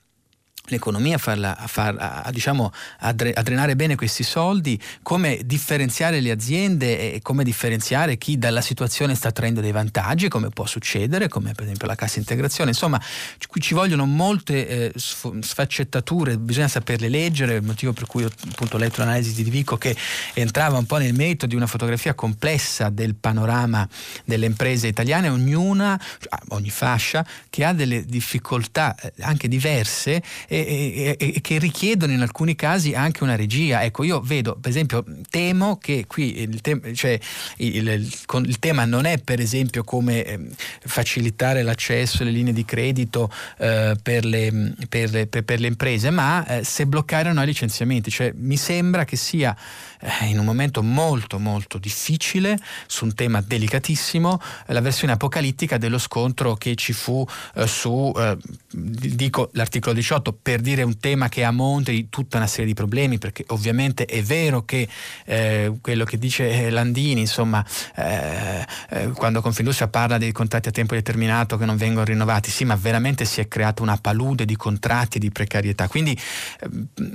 l'economia, 0.66 1.16
a, 1.16 1.18
farla, 1.18 1.56
a, 1.56 1.66
far, 1.66 1.96
a, 1.98 2.30
diciamo, 2.30 2.72
a, 3.00 3.12
drenare 3.12 3.76
bene 3.76 3.94
questi 3.94 4.22
soldi, 4.22 4.80
come 5.02 5.40
differenziare 5.44 6.20
le 6.20 6.30
aziende 6.30 7.14
e 7.14 7.22
come 7.22 7.44
differenziare 7.44 8.16
chi 8.16 8.38
dalla 8.38 8.60
situazione 8.60 9.14
sta 9.14 9.30
traendo 9.32 9.60
dei 9.60 9.72
vantaggi, 9.72 10.28
come 10.28 10.50
può 10.50 10.66
succedere, 10.66 11.28
come 11.28 11.52
per 11.52 11.64
esempio 11.64 11.86
la 11.86 11.94
cassa 11.94 12.18
integrazione. 12.18 12.70
Insomma, 12.70 13.00
qui 13.48 13.60
ci 13.60 13.74
vogliono 13.74 14.06
molte 14.06 14.92
eh, 14.92 14.92
sfaccettature, 14.96 16.38
bisogna 16.38 16.68
saperle 16.68 17.08
leggere, 17.08 17.56
il 17.56 17.62
motivo 17.62 17.92
per 17.92 18.06
cui 18.06 18.24
ho 18.24 18.30
appunto 18.50 18.76
letto 18.76 19.00
l'analisi 19.00 19.42
di 19.42 19.50
Vico 19.50 19.76
che 19.76 19.96
entrava 20.34 20.78
un 20.78 20.86
po' 20.86 20.96
nel 20.96 21.14
merito 21.14 21.46
di 21.46 21.54
una 21.54 21.66
fotografia 21.66 22.14
complessa 22.14 22.90
del 22.90 23.14
panorama 23.14 23.88
delle 24.24 24.46
imprese 24.46 24.86
italiane, 24.86 25.28
ognuna, 25.28 26.00
ogni 26.48 26.70
fascia, 26.70 27.26
che 27.50 27.64
ha 27.64 27.72
delle 27.72 28.04
difficoltà 28.04 28.94
eh, 28.94 29.12
anche 29.20 29.48
diverse 29.48 30.22
e, 30.60 31.16
e, 31.18 31.32
e, 31.34 31.40
che 31.40 31.58
richiedono 31.58 32.12
in 32.12 32.20
alcuni 32.20 32.54
casi 32.54 32.94
anche 32.94 33.22
una 33.22 33.36
regia. 33.36 33.82
Ecco, 33.82 34.04
io 34.04 34.20
vedo, 34.20 34.56
per 34.60 34.70
esempio, 34.70 35.04
temo 35.28 35.76
che 35.76 36.04
qui 36.06 36.40
il, 36.40 36.60
te- 36.60 36.94
cioè, 36.94 37.18
il, 37.58 37.88
il, 37.88 38.58
tema 38.58 38.84
non 38.84 39.04
è 39.04 39.18
per 39.18 39.40
esempio 39.40 39.84
come 39.84 40.24
eh, 40.24 40.40
facilitare 40.80 41.62
l'accesso 41.62 42.22
alle 42.22 42.30
linee 42.30 42.52
di 42.52 42.64
credito 42.64 43.30
eh, 43.58 43.96
per, 44.02 44.24
le, 44.24 44.74
per, 44.88 45.28
per, 45.28 45.44
per, 45.44 45.60
le, 45.60 45.66
imprese, 45.66 46.10
ma 46.10 46.46
eh, 46.46 46.64
se 46.64 46.86
bloccare 46.86 47.32
no 47.32 47.44
licenziamenti. 47.44 48.10
Cioè, 48.10 48.32
mi 48.34 48.56
sembra 48.56 49.04
che 49.04 49.16
sia 49.16 49.56
eh, 50.00 50.26
in 50.26 50.38
un 50.38 50.44
momento 50.44 50.82
molto 50.82 51.38
molto 51.38 51.78
difficile 51.78 52.58
su 52.86 53.04
un 53.04 53.14
tema 53.14 53.40
delicatissimo 53.40 54.40
la 54.66 54.80
versione 54.80 55.12
apocalittica 55.12 55.78
dello 55.78 55.98
scontro 55.98 56.54
che 56.54 56.74
ci 56.74 56.92
fu 56.92 57.26
eh, 57.54 57.66
su, 57.66 58.12
eh, 58.16 58.36
dico 58.70 59.50
l'articolo 59.52 59.94
18 59.94 60.38
per 60.42 60.60
dire 60.60 60.82
un 60.82 60.98
tema 60.98 61.28
che 61.28 61.44
ha 61.44 61.48
a 61.48 61.52
monte 61.52 61.92
di 61.92 62.08
tutta 62.08 62.36
una 62.36 62.46
serie 62.46 62.66
di 62.66 62.74
problemi 62.74 63.18
perché 63.18 63.44
ovviamente 63.48 64.04
è 64.04 64.22
vero 64.22 64.64
che 64.64 64.88
eh, 65.24 65.72
quello 65.80 66.04
che 66.04 66.18
dice 66.18 66.70
Landini 66.70 67.20
insomma 67.20 67.64
eh, 67.94 68.64
eh, 68.90 69.08
quando 69.08 69.40
Confindustria 69.40 69.88
parla 69.88 70.18
dei 70.18 70.32
contratti 70.32 70.68
a 70.68 70.72
tempo 70.72 70.94
determinato 70.94 71.56
che 71.56 71.64
non 71.64 71.76
vengono 71.76 72.04
rinnovati 72.04 72.50
sì 72.50 72.64
ma 72.64 72.74
veramente 72.76 73.24
si 73.24 73.40
è 73.40 73.48
creata 73.48 73.82
una 73.82 73.96
palude 73.96 74.44
di 74.44 74.56
contratti 74.56 75.18
di 75.18 75.30
precarietà. 75.30 75.88
Quindi 75.88 76.18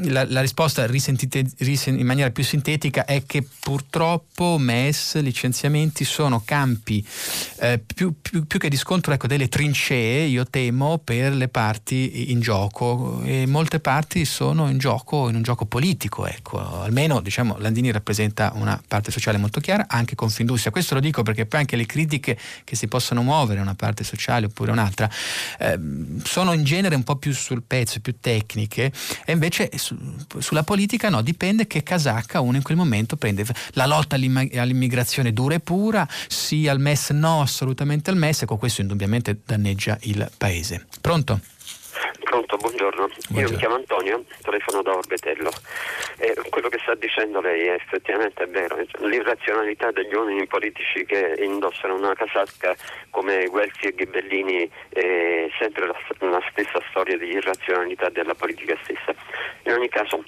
la, 0.06 0.26
la 0.28 0.42
risposta 0.42 0.86
risentite, 0.86 1.46
risen, 1.60 2.00
in 2.00 2.06
maniera 2.06 2.32
più 2.32 2.44
sintetica 2.44 2.71
sintetica 2.72 3.06
è 3.06 3.26
che 3.26 3.46
purtroppo 3.60 4.58
MES, 4.58 5.20
licenziamenti 5.22 6.06
sono 6.06 6.42
campi 6.46 7.06
eh, 7.60 7.80
più, 7.80 8.16
più, 8.22 8.46
più, 8.46 8.60
che 8.60 8.70
di 8.70 8.78
scontro 8.78 9.14
ecco, 9.14 9.28
delle 9.28 9.50
trincee, 9.50 10.26
io 10.26 10.46
temo, 10.46 11.00
per 11.00 11.34
le 11.34 11.48
parti 11.48 12.32
in 12.32 12.40
gioco 12.40 13.22
e 13.24 13.46
molte 13.46 13.80
parti 13.80 14.26
sono 14.26 14.70
in 14.70 14.78
gioco 14.78 15.28
in 15.30 15.36
un 15.36 15.42
gioco 15.42 15.66
politico, 15.66 16.26
ecco. 16.26 16.82
almeno 16.82 17.20
diciamo 17.20 17.58
Landini 17.58 17.92
rappresenta 17.92 18.52
una 18.56 18.82
parte 18.88 19.12
sociale 19.12 19.38
molto 19.38 19.60
chiara, 19.60 19.86
anche 19.88 20.16
Confindustria. 20.16 20.72
Questo 20.72 20.94
lo 20.94 21.02
dico 21.02 21.24
perché 21.24 21.46
poi 21.46 21.60
anche 21.60 21.76
le 21.76 21.86
critiche 21.86 22.38
che 22.64 22.76
si 22.76 22.88
possono 22.88 23.22
muovere 23.22 23.60
una 23.60 23.76
parte 23.76 24.04
sociale 24.04 24.46
oppure 24.46 24.72
un'altra 24.72 25.10
eh, 25.60 25.80
sono 26.24 26.54
in 26.54 26.64
genere 26.64 26.96
un 26.96 27.04
po' 27.04 27.18
più 27.18 27.34
sul 27.34 27.64
pezzo, 27.66 28.00
più 28.00 28.16
tecniche 28.20 28.92
e 29.26 29.32
invece 29.32 29.70
su, 29.76 29.98
sulla 30.40 30.64
politica 30.64 31.10
no, 31.10 31.22
dipende 31.22 31.68
che 31.68 31.84
casacca 31.84 32.40
uno 32.40 32.58
in 32.62 32.64
quel 32.64 32.78
momento 32.78 33.18
prende 33.18 33.44
la 33.74 33.88
lotta 33.88 34.16
all'immigrazione 34.16 35.34
dura 35.34 35.56
e 35.56 35.60
pura, 35.60 36.08
sì 36.28 36.68
al 36.68 36.80
MES, 36.80 37.10
no 37.10 37.42
assolutamente 37.42 38.12
al 38.12 38.18
MES, 38.18 38.44
e 38.44 38.46
con 38.46 38.60
questo 38.60 38.82
indubbiamente 38.82 39.40
danneggia 39.44 39.98
il 40.02 40.30
paese. 40.38 40.86
Pronto? 41.02 41.40
Pronto, 42.24 42.56
buongiorno. 42.56 43.08
buongiorno. 43.08 43.40
Io 43.42 43.50
mi 43.50 43.58
chiamo 43.58 43.76
Antonio, 43.76 44.24
telefono 44.42 44.82
da 44.82 44.96
Orbetello. 44.96 45.52
E 46.18 46.34
quello 46.50 46.70
che 46.70 46.80
sta 46.82 46.96
dicendo 46.96 47.42
lei 47.42 47.68
è 47.68 47.74
effettivamente 47.74 48.46
vero. 48.46 48.78
L'irrazionalità 49.00 49.92
degli 49.92 50.14
uomini 50.14 50.48
politici 50.48 51.04
che 51.06 51.36
indossano 51.40 51.96
una 51.96 52.14
casacca 52.14 52.76
come 53.10 53.48
Guelfi 53.48 53.88
e 53.88 53.96
Ghibellini 53.96 54.70
è 54.90 55.50
sempre 55.60 55.88
la, 55.88 56.30
la 56.30 56.42
stessa 56.52 56.80
storia 56.90 57.18
di 57.18 57.28
irrazionalità 57.28 58.10
della 58.10 58.36
politica 58.36 58.78
stessa. 58.84 59.14
In 59.64 59.74
ogni 59.74 59.90
caso 59.90 60.24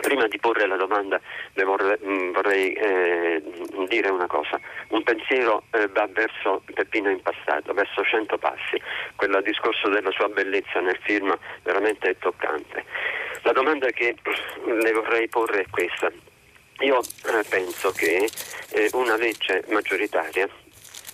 Prima 0.00 0.26
di 0.28 0.38
porre 0.38 0.66
la 0.66 0.76
domanda 0.76 1.20
vorrei, 1.64 1.98
mm, 2.02 2.32
vorrei 2.32 2.72
eh, 2.72 3.42
dire 3.88 4.08
una 4.08 4.26
cosa, 4.26 4.58
un 4.88 5.02
pensiero 5.02 5.64
eh, 5.72 5.88
va 5.88 6.08
verso 6.10 6.62
Peppino 6.72 7.10
Impastato, 7.10 7.72
verso 7.74 8.02
cento 8.04 8.38
passi, 8.38 8.80
quel 9.16 9.40
discorso 9.42 9.88
della 9.88 10.10
sua 10.12 10.28
bellezza 10.28 10.80
nel 10.80 10.98
film 11.02 11.36
veramente 11.62 12.10
è 12.10 12.16
toccante. 12.18 12.84
La 13.42 13.52
domanda 13.52 13.88
che 13.88 14.16
le 14.64 14.92
vorrei 14.92 15.28
porre 15.28 15.62
è 15.62 15.66
questa, 15.70 16.10
io 16.80 16.98
eh, 17.00 17.44
penso 17.48 17.90
che 17.92 18.28
eh, 18.72 18.88
una 18.92 19.16
legge 19.16 19.64
maggioritaria 19.68 20.48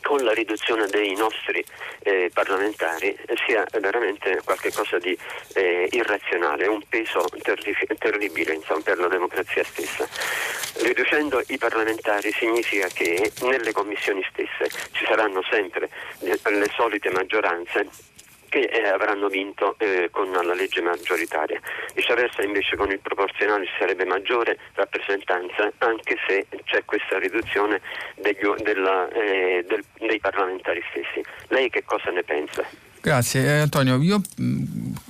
con 0.07 0.23
la 0.23 0.33
riduzione 0.33 0.87
dei 0.87 1.17
nostri 1.17 1.65
eh, 2.05 2.31
parlamentari 2.33 3.19
sia 3.45 3.67
veramente 3.81 4.41
qualcosa 4.45 4.99
di 4.99 5.19
eh, 5.55 5.89
irrazionale, 5.91 6.69
un 6.69 6.81
peso 6.89 7.27
terri- 7.43 7.75
terribile 7.99 8.55
insomma, 8.55 8.83
per 8.83 8.99
la 8.99 9.09
democrazia 9.09 9.65
stessa. 9.65 10.09
Riducendo 10.85 11.43
i 11.49 11.59
parlamentari 11.59 12.31
significa 12.31 12.87
che 12.87 13.33
nelle 13.43 13.73
commissioni 13.73 14.25
stesse 14.31 14.71
ci 14.93 15.05
saranno 15.07 15.43
sempre 15.51 15.91
le, 16.21 16.39
le 16.51 16.71
solite 16.73 17.11
maggioranze 17.11 18.15
che 18.57 18.71
eh, 18.71 18.89
avranno 18.89 19.29
vinto 19.29 19.75
eh, 19.79 20.09
con 20.11 20.31
la 20.31 20.55
legge 20.55 20.81
maggioritaria. 20.81 21.61
Viceversa 21.95 22.43
invece 22.43 22.77
con 22.77 22.91
il 22.91 23.01
proporzionale 23.01 23.67
ci 23.67 23.73
sarebbe 23.79 24.07
maggiore 24.07 24.59
rappresentanza 24.75 25.71
anche 25.79 26.17
se 26.27 26.47
c'è 26.65 26.83
questa 26.87 27.19
riduzione 27.19 27.83
degli, 28.15 28.49
della, 28.63 29.09
eh, 29.11 29.63
del, 29.69 29.85
dei 29.99 30.19
parlamentari 30.21 30.83
stessi. 30.91 31.23
Lei 31.49 31.69
che 31.69 31.85
cosa 31.85 32.11
ne 32.11 32.23
pensa? 32.23 32.86
Grazie 33.07 33.45
eh, 33.45 33.59
Antonio, 33.61 34.03
io 34.03 34.19
mh, 34.19 34.45
mm, 34.45 34.65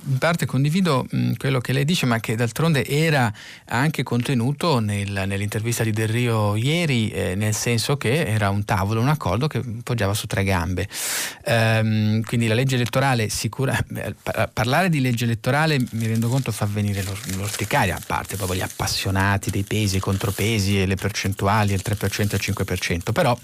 in 0.09 0.17
parte 0.19 0.45
condivido 0.45 1.07
mh, 1.09 1.31
quello 1.37 1.59
che 1.59 1.73
lei 1.73 1.83
dice, 1.83 2.05
ma 2.05 2.19
che 2.19 2.35
d'altronde 2.35 2.85
era 2.85 3.33
anche 3.65 4.03
contenuto 4.03 4.77
nel, 4.77 5.23
nell'intervista 5.25 5.83
di 5.83 5.89
Del 5.89 6.07
Rio 6.07 6.55
ieri, 6.55 7.09
eh, 7.09 7.33
nel 7.33 7.55
senso 7.55 7.97
che 7.97 8.23
era 8.23 8.51
un 8.51 8.65
tavolo, 8.65 9.01
un 9.01 9.07
accordo 9.07 9.47
che 9.47 9.63
poggiava 9.81 10.13
su 10.13 10.27
tre 10.27 10.43
gambe. 10.43 10.87
Ehm, 11.43 12.21
quindi 12.21 12.45
la 12.45 12.53
legge 12.53 12.75
elettorale 12.75 13.29
sicura, 13.29 13.75
eh, 13.95 14.13
parlare 14.53 14.89
di 14.89 15.01
legge 15.01 15.23
elettorale 15.23 15.79
mi 15.93 16.05
rendo 16.05 16.29
conto 16.29 16.51
fa 16.51 16.67
venire 16.67 17.03
l'orticaria, 17.35 17.95
a 17.95 18.01
parte 18.05 18.35
proprio 18.35 18.59
gli 18.59 18.63
appassionati 18.63 19.49
dei 19.49 19.63
pesi, 19.63 19.95
i 19.97 19.99
contropesi 19.99 20.79
e 20.79 20.85
le 20.85 20.97
percentuali, 20.97 21.73
il 21.73 21.81
3% 21.83 22.35
e 22.35 22.35
il 22.35 22.41
5%, 22.43 23.11
però 23.11 23.35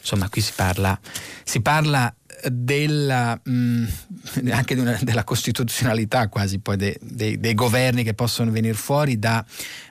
insomma 0.00 0.28
qui 0.28 0.40
si 0.40 0.52
parla, 0.56 0.98
si 1.44 1.60
parla 1.60 2.12
della, 2.50 3.38
mh, 3.42 3.52
mm, 3.52 4.50
anche 4.50 4.74
una, 4.74 4.98
della 5.00 5.24
costituzionalità 5.24 6.28
quasi 6.28 6.58
poi 6.58 6.76
de, 6.76 6.98
de, 7.00 7.38
dei 7.38 7.54
governi 7.54 8.02
che 8.02 8.14
possono 8.14 8.50
venire 8.50 8.74
fuori 8.74 9.18
da 9.18 9.44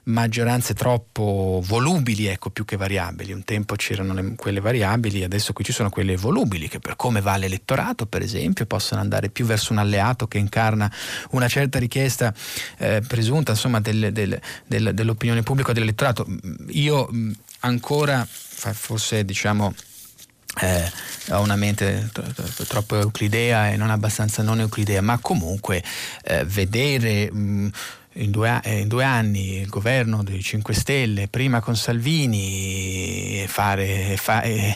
maggioranze 0.05 0.73
troppo 0.73 1.63
volubili, 1.65 2.27
ecco, 2.27 2.49
più 2.49 2.65
che 2.65 2.75
variabili. 2.75 3.31
Un 3.31 3.43
tempo 3.43 3.75
c'erano 3.75 4.13
le, 4.13 4.35
quelle 4.35 4.59
variabili, 4.59 5.23
adesso 5.23 5.53
qui 5.53 5.63
ci 5.63 5.71
sono 5.71 5.89
quelle 5.89 6.17
volubili 6.17 6.67
che 6.67 6.79
per 6.79 6.95
come 6.95 7.21
va 7.21 7.37
l'elettorato, 7.37 8.05
per 8.05 8.21
esempio, 8.21 8.65
possono 8.65 9.01
andare 9.01 9.29
più 9.29 9.45
verso 9.45 9.71
un 9.71 9.79
alleato 9.79 10.27
che 10.27 10.37
incarna 10.37 10.91
una 11.31 11.47
certa 11.47 11.79
richiesta 11.79 12.33
eh, 12.77 13.01
presunta 13.07 13.51
insomma, 13.51 13.79
del, 13.79 14.11
del, 14.11 14.39
del, 14.65 14.93
dell'opinione 14.93 15.43
pubblica 15.43 15.73
dell'elettorato. 15.73 16.25
Io 16.69 17.07
mh, 17.09 17.31
ancora, 17.59 18.25
forse 18.27 19.23
diciamo 19.23 19.73
eh, 20.59 20.91
ho 21.29 21.41
una 21.41 21.55
mente 21.55 22.09
troppo 22.67 22.99
euclidea 22.99 23.71
e 23.71 23.77
non 23.77 23.89
abbastanza 23.89 24.43
non 24.43 24.59
euclidea, 24.59 25.01
ma 25.01 25.17
comunque 25.19 25.83
eh, 26.23 26.43
vedere 26.45 27.31
mh, 27.31 27.69
in 28.15 28.31
due, 28.31 28.59
eh, 28.63 28.79
in 28.79 28.87
due, 28.87 29.03
anni 29.03 29.59
il 29.59 29.67
governo 29.67 30.23
dei 30.23 30.41
5 30.41 30.73
Stelle, 30.73 31.27
prima 31.27 31.61
con 31.61 31.75
Salvini, 31.75 33.41
e, 33.41 33.45
fare, 33.47 34.11
e, 34.11 34.17
fa, 34.17 34.41
e, 34.41 34.75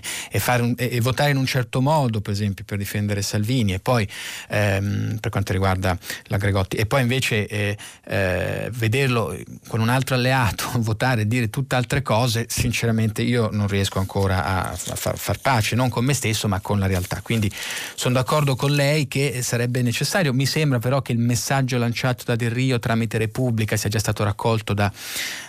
un, 0.59 0.73
e, 0.77 1.01
votare 1.01 1.31
in 1.31 1.37
un 1.37 1.45
certo 1.45 1.81
modo, 1.81 2.21
per 2.21 2.31
esempio, 2.31 2.63
per 2.63 2.77
difendere 2.77 3.21
Salvini, 3.21 3.73
e 3.73 3.79
poi 3.79 4.07
ehm, 4.49 5.17
per 5.19 5.31
quanto 5.31 5.51
riguarda 5.51 5.97
la 6.25 6.37
Gregotti, 6.37 6.77
e 6.77 6.85
poi 6.85 7.01
invece 7.01 7.47
eh, 7.47 7.77
eh, 8.05 8.69
vederlo 8.71 9.37
con 9.67 9.81
un 9.81 9.89
altro 9.89 10.15
alleato, 10.15 10.69
votare 10.79 11.21
e 11.21 11.27
dire 11.27 11.49
tutte 11.49 11.75
altre 11.75 12.01
cose, 12.01 12.45
sinceramente 12.47 13.21
io 13.21 13.49
non 13.51 13.67
riesco 13.67 13.99
ancora 13.99 14.45
a, 14.45 14.69
a 14.69 14.95
far, 14.95 15.17
far 15.17 15.39
pace, 15.39 15.75
non 15.75 15.89
con 15.89 16.05
me 16.05 16.13
stesso, 16.13 16.47
ma 16.47 16.61
con 16.61 16.79
la 16.79 16.87
realtà. 16.87 17.19
Quindi 17.21 17.51
sono 17.95 18.13
d'accordo 18.13 18.55
con 18.55 18.71
lei 18.71 19.07
che 19.07 19.41
sarebbe 19.41 19.81
necessario, 19.81 20.33
mi 20.33 20.45
sembra 20.45 20.79
però 20.79 21.01
che 21.01 21.11
il 21.11 21.19
messaggio 21.19 21.77
lanciato 21.77 22.23
da 22.25 22.35
Del 22.35 22.51
Rio 22.51 22.79
tramite 22.79 23.17
Repubblica 23.25 23.75
sia 23.75 23.89
già 23.89 23.99
stato 23.99 24.23
raccolto 24.23 24.73
da, 24.73 24.91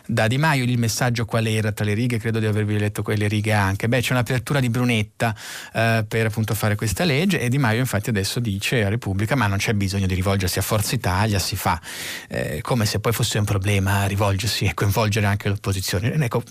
da, 0.06 0.26
Di 0.26 0.38
Maio. 0.38 0.64
Il 0.64 0.78
messaggio 0.78 1.24
qual 1.24 1.46
era 1.46 1.72
tra 1.72 1.84
le 1.84 1.94
righe? 1.94 2.18
Credo 2.18 2.38
di 2.38 2.46
avervi 2.46 2.78
letto 2.78 3.02
quelle 3.02 3.28
righe 3.28 3.52
anche. 3.52 3.88
Beh, 3.88 4.00
c'è 4.00 4.12
un'apertura 4.12 4.60
di 4.60 4.68
Brunetta 4.68 5.34
eh, 5.72 6.04
per 6.06 6.26
appunto 6.26 6.54
fare 6.54 6.74
questa 6.74 7.04
legge 7.04 7.40
e 7.40 7.48
Di 7.48 7.58
Maio 7.58 7.80
infatti 7.80 8.10
adesso 8.10 8.40
dice 8.40 8.84
a 8.84 8.88
Repubblica 8.88 9.34
ma 9.34 9.46
non 9.46 9.58
c'è 9.58 9.74
bisogno 9.74 10.06
di 10.06 10.14
rivolgersi 10.14 10.58
a 10.58 10.62
Forza 10.62 10.94
Italia, 10.94 11.38
si 11.38 11.56
fa 11.56 11.80
eh, 12.28 12.60
come 12.62 12.86
se 12.86 13.00
poi 13.00 13.12
fosse 13.12 13.38
un 13.38 13.44
problema 13.44 14.06
rivolgersi 14.06 14.64
e 14.64 14.74
coinvolgere 14.74 15.26
anche 15.26 15.48
l'opposizione. 15.48 16.12
Ecco, 16.12 16.42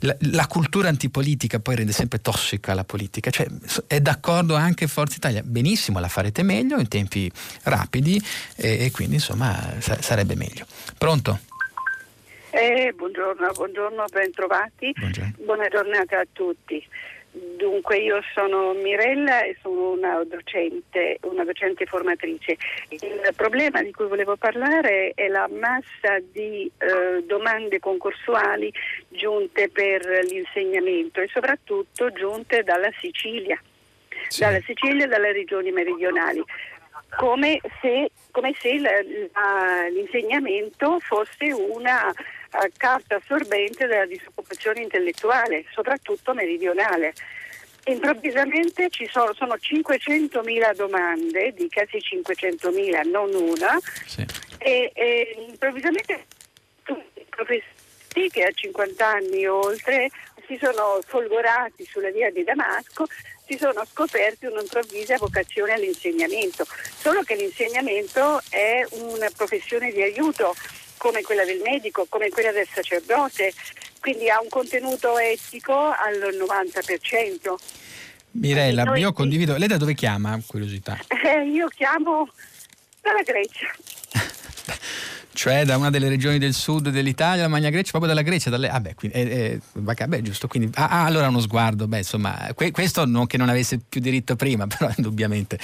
la, 0.00 0.16
la, 0.20 0.46
cultura 0.46 0.88
antipolitica 0.88 1.58
poi 1.60 1.76
rende 1.76 1.92
sempre 1.92 2.20
tossica 2.20 2.74
la 2.74 2.84
politica, 2.84 3.30
cioè 3.30 3.46
è 3.86 4.00
d'accordo 4.00 4.54
anche 4.54 4.86
Forza 4.86 5.16
Italia, 5.16 5.42
benissimo, 5.44 5.98
la 5.98 6.08
farete 6.08 6.42
meglio 6.42 6.78
in 6.78 6.88
tempi 6.88 7.30
rapidi 7.64 8.22
e, 8.56 8.84
e 8.84 8.90
quindi 8.90 9.16
insomma 9.16 9.74
sa, 9.78 9.98
sarebbe 10.00 10.34
meglio. 10.34 10.66
Pronto? 10.96 11.40
Eh, 12.50 12.92
buongiorno, 12.94 13.50
buongiorno, 13.52 14.04
ben 14.10 14.32
trovati. 14.32 14.92
Buongiorno. 14.96 15.32
Buona 15.38 15.68
giornata 15.68 16.20
a 16.20 16.26
tutti. 16.32 16.82
Dunque 17.30 17.98
io 17.98 18.22
sono 18.32 18.72
Mirella 18.72 19.42
e 19.42 19.56
sono 19.60 19.90
una 19.90 20.24
docente, 20.24 21.18
una 21.22 21.44
docente 21.44 21.84
formatrice. 21.84 22.56
Il 22.88 23.32
problema 23.36 23.82
di 23.82 23.92
cui 23.92 24.06
volevo 24.06 24.36
parlare 24.36 25.12
è 25.14 25.28
la 25.28 25.46
massa 25.50 26.18
di 26.32 26.70
eh, 26.78 27.22
domande 27.24 27.80
concorsuali 27.80 28.72
giunte 29.08 29.68
per 29.68 30.06
l'insegnamento 30.24 31.20
e 31.20 31.28
soprattutto 31.28 32.10
giunte 32.12 32.62
dalla 32.62 32.90
Sicilia, 32.98 33.60
sì. 34.28 34.40
dalla 34.40 34.60
Sicilia 34.64 35.04
e 35.04 35.08
dalle 35.08 35.32
regioni 35.32 35.70
meridionali 35.70 36.42
come 37.16 37.60
se, 37.80 38.10
come 38.30 38.54
se 38.58 38.78
la, 38.78 38.90
la, 39.32 39.88
l'insegnamento 39.88 40.98
fosse 41.00 41.52
una 41.52 42.12
uh, 42.52 42.68
carta 42.76 43.16
assorbente 43.16 43.86
della 43.86 44.06
disoccupazione 44.06 44.82
intellettuale, 44.82 45.64
soprattutto 45.72 46.34
meridionale. 46.34 47.14
Improvvisamente 47.84 48.90
ci 48.90 49.08
sono, 49.10 49.32
sono 49.34 49.54
500.000 49.54 50.74
domande, 50.74 51.52
di 51.54 51.68
casi 51.68 51.98
500.000, 51.98 53.08
non 53.08 53.34
una, 53.34 53.78
sì. 54.04 54.26
e, 54.58 54.90
e 54.94 55.46
improvvisamente 55.48 56.26
tutti 56.82 57.20
i 57.20 57.26
professori 57.28 58.30
che 58.30 58.42
a 58.42 58.50
50 58.50 59.06
anni 59.06 59.46
o 59.46 59.58
oltre 59.58 60.10
si 60.46 60.58
sono 60.60 60.98
folgorati 61.06 61.84
sulla 61.84 62.10
via 62.10 62.30
di 62.30 62.42
Damasco 62.42 63.06
si 63.46 63.56
sono 63.56 63.82
scoperti 63.84 64.46
un'improvvisa 64.46 65.16
vocazione 65.16 65.72
all'insegnamento, 65.72 66.66
solo 66.98 67.22
che 67.22 67.34
l'insegnamento 67.34 68.42
è 68.50 68.84
una 68.90 69.30
professione 69.34 69.90
di 69.90 70.02
aiuto 70.02 70.54
come 70.98 71.22
quella 71.22 71.44
del 71.44 71.60
medico, 71.64 72.04
come 72.08 72.28
quella 72.28 72.52
del 72.52 72.68
sacerdote, 72.70 73.54
quindi 74.00 74.28
ha 74.28 74.40
un 74.40 74.48
contenuto 74.48 75.18
etico 75.18 75.72
al 75.72 76.34
90%. 76.34 77.54
Mirella, 78.32 78.84
noi, 78.84 79.00
io 79.00 79.12
condivido. 79.12 79.56
Lei 79.56 79.68
da 79.68 79.78
dove 79.78 79.94
chiama? 79.94 80.38
Curiosità. 80.46 80.98
Eh, 81.24 81.46
io 81.46 81.68
chiamo 81.68 82.28
dalla 83.00 83.22
Grecia. 83.22 83.66
cioè 85.38 85.64
da 85.64 85.76
una 85.76 85.88
delle 85.88 86.08
regioni 86.08 86.36
del 86.36 86.52
sud 86.52 86.88
dell'Italia, 86.88 87.42
la 87.42 87.48
Magna 87.48 87.70
Grecia, 87.70 87.90
proprio 87.90 88.12
dalla 88.12 88.26
Grecia. 88.26 88.50
Dalle, 88.50 88.68
ah 88.68 88.80
beh, 88.80 88.94
quindi, 88.96 89.18
eh, 89.18 89.60
eh, 89.72 90.06
beh, 90.08 90.20
giusto, 90.20 90.48
quindi, 90.48 90.68
ah, 90.74 90.88
ah, 90.88 91.04
allora 91.04 91.28
uno 91.28 91.38
sguardo, 91.38 91.86
beh, 91.86 91.98
insomma, 91.98 92.50
que, 92.56 92.72
questo 92.72 93.06
non 93.06 93.28
che 93.28 93.36
non 93.36 93.48
avesse 93.48 93.78
più 93.88 94.00
diritto 94.00 94.34
prima, 94.34 94.66
però 94.66 94.90
indubbiamente 94.96 95.56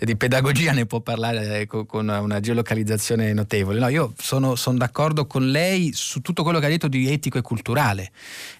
di 0.00 0.16
pedagogia 0.16 0.72
ne 0.72 0.86
può 0.86 1.00
parlare 1.00 1.60
eh, 1.60 1.66
con, 1.66 2.08
una 2.08 2.40
geolocalizzazione 2.40 3.34
notevole. 3.34 3.78
No, 3.78 3.88
io 3.88 4.14
sono, 4.18 4.54
sono, 4.54 4.78
d'accordo 4.78 5.26
con 5.26 5.50
lei 5.50 5.92
su 5.92 6.22
tutto 6.22 6.42
quello 6.42 6.58
che 6.58 6.64
ha 6.64 6.70
detto 6.70 6.88
di 6.88 7.12
etico 7.12 7.36
e 7.36 7.42
culturale, 7.42 8.10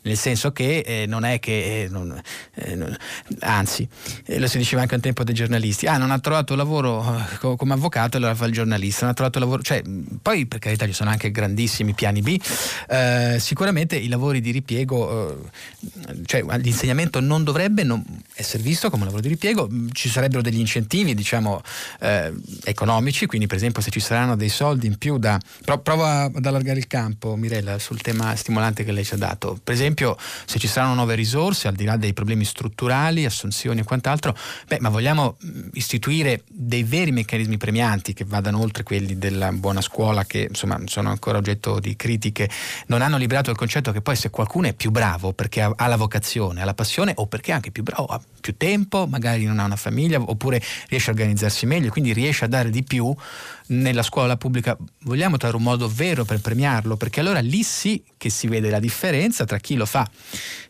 nel 0.03 0.19
senso 0.19 0.53
che 0.53 0.81
eh, 0.81 1.07
non 1.07 1.25
è 1.25 1.39
che, 1.39 1.85
eh, 1.85 1.89
non, 1.89 2.21
eh, 2.57 2.75
non, 2.75 2.95
anzi, 3.39 3.89
lo 4.27 4.47
si 4.47 4.59
diceva 4.59 4.83
anche 4.83 4.97
un 4.97 5.01
tempo 5.01 5.25
dei 5.25 5.35
giornalisti, 5.35 5.87
ah 5.87 5.97
non 5.97 6.11
ha 6.11 6.19
trovato 6.19 6.55
lavoro 6.55 7.27
come 7.57 7.73
avvocato, 7.73 8.19
allora 8.19 8.35
fa 8.35 8.45
il 8.45 8.53
giornalista, 8.53 9.07
non 9.07 9.13
ha 9.13 9.15
trovato 9.15 9.39
lavoro, 9.39 9.63
cioè 9.63 9.83
poi 10.21 10.45
per 10.45 10.57
carità 10.59 10.87
ci 10.87 10.93
sono 10.93 11.11
anche 11.11 11.31
grandissimi 11.31 11.95
piani 11.95 12.21
B, 12.21 12.41
eh, 12.89 13.37
sicuramente 13.41 13.97
i 13.97 14.09
lavori 14.09 14.41
di 14.41 14.51
ripiego, 14.51 15.31
eh, 15.31 16.17
cioè 16.25 16.45
l'insegnamento 16.59 17.21
non 17.21 17.45
dovrebbe 17.45 17.83
non 17.83 18.05
essere 18.35 18.63
visto 18.63 18.91
come 18.91 19.03
un 19.03 19.09
lavoro 19.09 19.23
di 19.23 19.29
ripiego, 19.29 19.69
ci 19.93 20.09
sarebbero 20.09 20.43
degli 20.43 20.59
incentivi 20.59 21.15
diciamo 21.15 21.61
eh, 22.01 22.33
economici, 22.65 23.27
quindi 23.27 23.47
per 23.47 23.57
esempio 23.57 23.83
se 23.83 23.91
ci 23.91 24.01
saranno 24.01 24.37
dei 24.37 24.49
soldi 24.49 24.87
in 24.87 24.99
più 24.99 25.19
da... 25.19 25.39
Pro, 25.65 25.79
prova 25.79 26.25
ad 26.25 26.45
allargare 26.45 26.79
il 26.79 26.87
campo 26.87 27.37
Mirella 27.37 27.79
sul 27.79 28.01
tema 28.01 28.35
stimolante 28.37 28.85
che 28.85 28.93
lei 28.93 29.05
ci 29.05 29.15
ha 29.15 29.19
dato, 29.19 29.59
per 29.63 29.75
esempio 29.75 30.17
se 30.45 30.59
ci 30.59 30.67
saranno 30.67 30.95
nuove 30.95 31.15
risorse 31.15 31.69
al 31.69 31.75
di 31.75 31.85
là 31.85 31.97
dei 31.97 32.13
problemi 32.13 32.45
strutturali, 32.45 33.25
assunzioni 33.25 33.81
e 33.81 33.85
quant'altro, 33.85 34.37
beh 34.67 34.79
ma 34.81 34.89
vogliamo 34.89 35.37
istituire 35.73 36.43
dei 36.49 36.83
veri 36.83 37.13
meccanismi 37.13 37.57
premianti 37.57 38.13
che 38.15 38.25
vadano 38.25 38.61
oltre 38.61 38.83
quelli 38.83 39.19
della 39.19 39.53
buona 39.53 39.81
scuola 39.81 40.25
che 40.25 40.48
insomma 40.49 40.81
sono 40.87 41.11
ancora 41.11 41.39
oggetto 41.39 41.79
di 41.79 41.97
critiche, 41.97 42.49
non 42.87 43.03
hanno 43.03 43.17
liberato 43.17 43.51
il 43.51 43.57
concetto 43.57 43.93
che 43.93 44.01
poi 44.01 44.17
se 44.17 44.31
qualcuno 44.31 44.69
è 44.69 44.73
più 44.73 44.91
bravo 44.91 45.33
perché 45.33 45.63
ha, 45.63 45.73
ha 45.77 45.87
la 45.87 45.97
vocazione, 45.97 46.63
ha 46.63 46.65
la 46.65 46.75
passione 46.75 47.13
o 47.17 47.27
perché 47.27 47.53
è 47.53 47.55
anche 47.55 47.71
più 47.71 47.83
bravo, 47.83 48.07
ha 48.07 48.21
più 48.41 48.57
tempo, 48.57 49.07
magari 49.07 49.45
non 49.45 49.59
ha 49.59 49.65
una 49.65 49.77
famiglia 49.77 50.21
oppure 50.21 50.63
riesce 50.89 51.11
a 51.11 51.13
organizzarsi 51.13 51.67
meglio, 51.67 51.91
quindi 51.91 52.13
riesce 52.13 52.45
a 52.45 52.49
dare 52.49 52.71
di 52.71 52.83
più 52.83 53.15
nella 53.69 54.03
scuola 54.03 54.37
pubblica, 54.37 54.77
vogliamo 55.03 55.37
trovare 55.37 55.59
un 55.59 55.69
modo 55.69 55.89
vero 55.89 56.25
per 56.25 56.41
premiarlo, 56.41 56.97
perché 56.97 57.21
allora 57.21 57.41
lì 57.41 57.63
sì 57.63 58.03
che 58.17 58.31
si 58.31 58.47
vede 58.47 58.71
la 58.71 58.81
differenza 58.81 59.45
tra 59.45 59.59
chi 59.59 59.75
lo 59.75 59.87
fa 59.87 60.09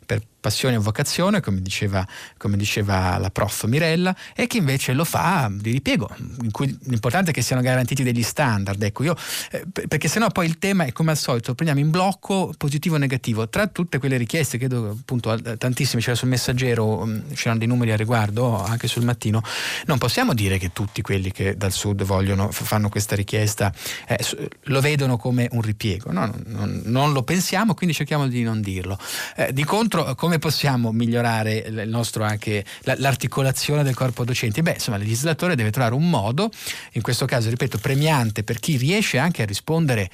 per 0.05 0.23
passione 0.49 0.77
e 0.77 0.79
vocazione, 0.79 1.41
come 1.41 1.61
diceva, 1.61 2.07
come 2.39 2.57
diceva 2.57 3.19
la 3.19 3.31
prof 3.31 3.65
Mirella, 3.65 4.17
e 4.35 4.47
chi 4.47 4.57
invece 4.57 4.95
lo 4.95 5.05
fa 5.05 5.51
di 5.53 5.71
ripiego, 5.71 6.09
in 6.43 6.51
cui 6.51 6.77
l'importante 6.85 7.31
è 7.31 7.35
che 7.35 7.43
siano 7.43 7.61
garantiti 7.61 8.03
degli 8.03 8.23
standard. 8.23 8.83
Ecco, 8.83 9.05
io, 9.05 9.15
eh, 9.51 9.65
perché 9.87 10.09
sennò 10.09 10.29
poi 10.29 10.47
il 10.47 10.59
tema 10.59 10.85
è 10.85 10.93
come 10.93 11.11
al 11.11 11.19
solito, 11.19 11.55
prendiamo 11.55 11.85
in 11.85 11.91
blocco 11.91 12.55
positivo 12.57 12.97
e 12.97 12.99
negativo. 12.99 13.49
Tra 13.49 13.67
tutte 13.67 13.99
quelle 13.99 14.17
richieste, 14.17 14.57
credo 14.57 14.97
appunto 14.99 15.39
tantissime, 15.59 16.01
c'era 16.01 16.17
sul 16.17 16.29
messaggero, 16.29 17.05
mm, 17.05 17.33
c'erano 17.35 17.59
dei 17.59 17.69
numeri 17.69 17.93
a 17.93 17.97
riguardo, 17.97 18.65
anche 18.65 18.89
sul 18.89 19.05
mattino, 19.05 19.43
non 19.85 19.99
possiamo 19.99 20.33
dire 20.33 20.57
che 20.57 20.73
tutti 20.73 21.03
quelli 21.03 21.31
che 21.31 21.57
dal 21.59 21.73
sud 21.73 22.05
vogliono, 22.05 22.51
fanno 22.51 22.89
questa 22.89 23.15
richiesta, 23.15 23.73
eh, 24.07 24.19
lo 24.63 24.81
vedono 24.81 25.19
come 25.19 25.47
un 25.53 25.61
ripiego. 25.61 26.11
No, 26.11 26.33
non, 26.47 26.81
non, 26.85 27.13
lo 27.13 27.23
pensiamo, 27.23 27.75
quindi 27.75 27.95
cerchiamo 27.95 28.27
di 28.27 28.43
non 28.43 28.63
dirlo. 28.63 28.99
Eh, 29.37 29.53
di 29.53 29.65
contro, 29.65 30.15
come 30.15 30.38
possiamo 30.39 30.93
migliorare 30.93 31.57
il 31.57 31.89
nostro 31.89 32.25
anche 32.25 32.65
l'articolazione 32.83 33.83
del 33.83 33.95
corpo 33.95 34.25
docenti? 34.25 34.63
Beh, 34.63 34.73
insomma, 34.73 34.97
il 34.97 35.03
legislatore 35.03 35.55
deve 35.55 35.71
trovare 35.71 35.95
un 35.95 36.09
modo, 36.09 36.51
in 36.93 37.03
questo 37.03 37.27
caso, 37.27 37.51
ripeto, 37.51 37.79
premiante 37.79 38.45
per 38.45 38.59
chi 38.59 38.77
riesce 38.77 39.19
anche 39.19 39.43
a 39.43 39.47
rispondere 39.47 40.11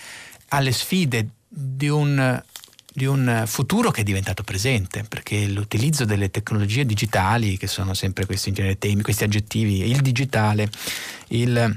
alle 0.49 0.73
sfide 0.73 1.29
di 1.49 1.89
un 1.89 2.43
di 2.97 3.07
un 3.07 3.43
futuro 3.47 3.91
che 3.91 4.03
è 4.03 4.05
diventato 4.05 4.45
presente, 4.45 5.03
perché 5.03 5.47
l'utilizzo 5.47 6.05
delle 6.05 6.31
tecnologie 6.31 6.87
digitali, 6.87 7.59
che 7.59 7.67
sono 7.67 7.93
sempre 7.93 8.25
questi 8.25 8.51
in 8.51 8.55
genere 8.55 8.79
temi, 8.79 9.03
questi 9.03 9.25
aggettivi, 9.25 9.91
il 9.91 10.01
digitale, 10.01 10.71
il 11.29 11.77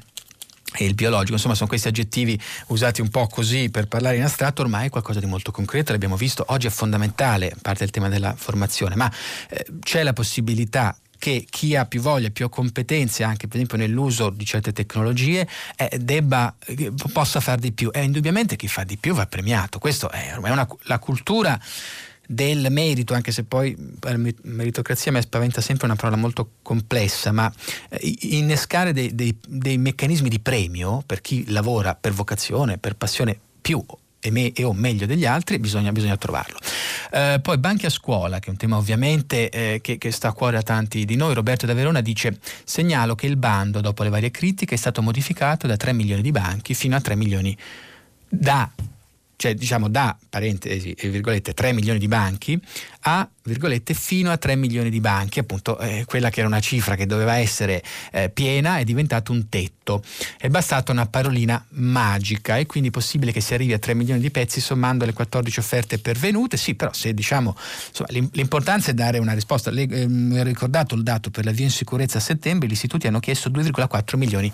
e 0.73 0.85
il 0.85 0.95
biologico, 0.95 1.33
insomma 1.33 1.55
sono 1.55 1.69
questi 1.69 1.87
aggettivi 1.87 2.39
usati 2.67 3.01
un 3.01 3.09
po' 3.09 3.27
così 3.27 3.69
per 3.69 3.87
parlare 3.87 4.17
in 4.17 4.23
astratto, 4.23 4.61
ormai 4.61 4.87
è 4.87 4.89
qualcosa 4.89 5.19
di 5.19 5.25
molto 5.25 5.51
concreto, 5.51 5.91
l'abbiamo 5.91 6.17
visto, 6.17 6.43
oggi 6.49 6.67
è 6.67 6.69
fondamentale, 6.69 7.55
parte 7.61 7.83
il 7.83 7.89
tema 7.89 8.09
della 8.09 8.35
formazione, 8.37 8.95
ma 8.95 9.11
eh, 9.49 9.65
c'è 9.79 10.03
la 10.03 10.13
possibilità 10.13 10.95
che 11.17 11.45
chi 11.49 11.75
ha 11.75 11.85
più 11.85 11.99
voglia, 12.01 12.29
più 12.29 12.47
competenze 12.49 13.23
anche 13.23 13.47
per 13.47 13.55
esempio 13.55 13.77
nell'uso 13.77 14.29
di 14.29 14.45
certe 14.45 14.71
tecnologie 14.71 15.47
eh, 15.75 15.97
debba, 15.99 16.55
eh, 16.65 16.93
possa 17.11 17.39
fare 17.39 17.59
di 17.59 17.71
più. 17.71 17.89
E 17.91 18.03
indubbiamente 18.03 18.55
chi 18.55 18.67
fa 18.67 18.83
di 18.83 18.97
più 18.97 19.13
va 19.13 19.25
premiato. 19.25 19.79
Questa 19.79 20.09
è 20.09 20.33
ormai 20.33 20.51
una, 20.51 20.67
la 20.83 20.99
cultura 20.99 21.59
del 22.29 22.67
merito, 22.69 23.13
anche 23.13 23.31
se 23.31 23.45
poi 23.45 23.75
la 24.01 24.19
meritocrazia 24.43 25.13
mi 25.13 25.21
spaventa 25.21 25.61
sempre 25.61 25.85
una 25.85 25.95
parola 25.95 26.17
molto 26.17 26.51
complessa, 26.61 27.31
ma 27.31 27.51
eh, 27.89 28.15
innescare 28.21 28.91
dei, 28.91 29.15
dei, 29.15 29.35
dei 29.47 29.77
meccanismi 29.77 30.27
di 30.27 30.39
premio 30.39 31.01
per 31.05 31.21
chi 31.21 31.49
lavora 31.49 31.95
per 31.95 32.11
vocazione, 32.11 32.77
per 32.77 32.95
passione 32.95 33.39
più 33.61 33.83
e, 34.19 34.31
me, 34.31 34.51
e 34.51 34.63
o 34.63 34.73
meglio 34.73 35.05
degli 35.05 35.25
altri, 35.25 35.57
bisogna, 35.57 35.91
bisogna 35.93 36.17
trovarlo. 36.17 36.59
Eh, 37.11 37.39
poi 37.41 37.57
banchi 37.57 37.85
a 37.85 37.89
scuola, 37.89 38.39
che 38.39 38.47
è 38.47 38.49
un 38.49 38.57
tema 38.57 38.75
ovviamente 38.75 39.49
eh, 39.49 39.79
che, 39.81 39.97
che, 39.97 40.11
sta 40.11 40.29
a 40.29 40.33
cuore 40.33 40.57
a 40.57 40.61
tanti 40.61 41.05
di 41.05 41.15
noi. 41.15 41.33
Roberto 41.33 41.65
da 41.65 41.73
Verona 41.73 42.01
dice: 42.01 42.37
Segnalo 42.65 43.15
che 43.15 43.25
il 43.25 43.37
bando, 43.37 43.79
dopo 43.79 44.03
le 44.03 44.09
varie 44.09 44.31
critiche, 44.31 44.75
è 44.75 44.77
stato 44.77 45.01
modificato 45.01 45.65
da 45.65 45.77
3 45.77 45.93
milioni 45.93 46.21
di 46.21 46.31
banchi 46.31 46.73
fino 46.73 46.95
a 46.97 47.01
3 47.01 47.15
milioni 47.15 47.55
da 48.27 48.69
cioè 49.37 49.53
diciamo 49.53 49.87
da 49.87 50.17
parentesi 50.29 50.95
virgolette 51.03 51.53
3 51.53 51.71
milioni 51.71 51.99
di 51.99 52.07
banchi 52.07 52.59
a 53.01 53.29
virgolette 53.47 53.93
fino 53.93 54.29
a 54.29 54.37
3 54.37 54.55
milioni 54.55 54.89
di 54.89 54.99
banchi, 54.99 55.39
appunto 55.39 55.79
eh, 55.79 56.03
quella 56.05 56.29
che 56.29 56.39
era 56.39 56.47
una 56.47 56.59
cifra 56.59 56.95
che 56.95 57.05
doveva 57.05 57.37
essere 57.37 57.81
eh, 58.11 58.29
piena 58.29 58.77
è 58.77 58.83
diventato 58.83 59.31
un 59.31 59.49
tetto. 59.49 60.03
È 60.37 60.49
bastata 60.49 60.91
una 60.91 61.07
parolina 61.07 61.63
magica 61.69 62.57
e 62.57 62.65
quindi 62.65 62.89
è 62.89 62.91
possibile 62.91 63.31
che 63.31 63.39
si 63.39 63.53
arrivi 63.53 63.73
a 63.73 63.79
3 63.79 63.93
milioni 63.93 64.19
di 64.19 64.29
pezzi 64.29 64.59
sommando 64.59 65.05
le 65.05 65.13
14 65.13 65.59
offerte 65.59 65.97
pervenute. 65.97 66.57
Sì, 66.57 66.75
però 66.75 66.91
se 66.93 67.13
diciamo 67.13 67.55
insomma, 67.87 68.09
l'importanza 68.33 68.91
è 68.91 68.93
dare 68.93 69.17
una 69.17 69.33
risposta. 69.33 69.71
Le, 69.71 69.83
eh, 69.83 70.07
mi 70.07 70.39
ho 70.39 70.43
ricordato 70.43 70.93
il 70.95 71.03
dato 71.03 71.31
per 71.31 71.45
l'avvio 71.45 71.63
in 71.63 71.71
sicurezza 71.71 72.17
a 72.17 72.21
settembre, 72.21 72.67
gli 72.67 72.73
istituti 72.73 73.07
hanno 73.07 73.19
chiesto 73.19 73.49
2,4 73.49 74.17
milioni 74.17 74.51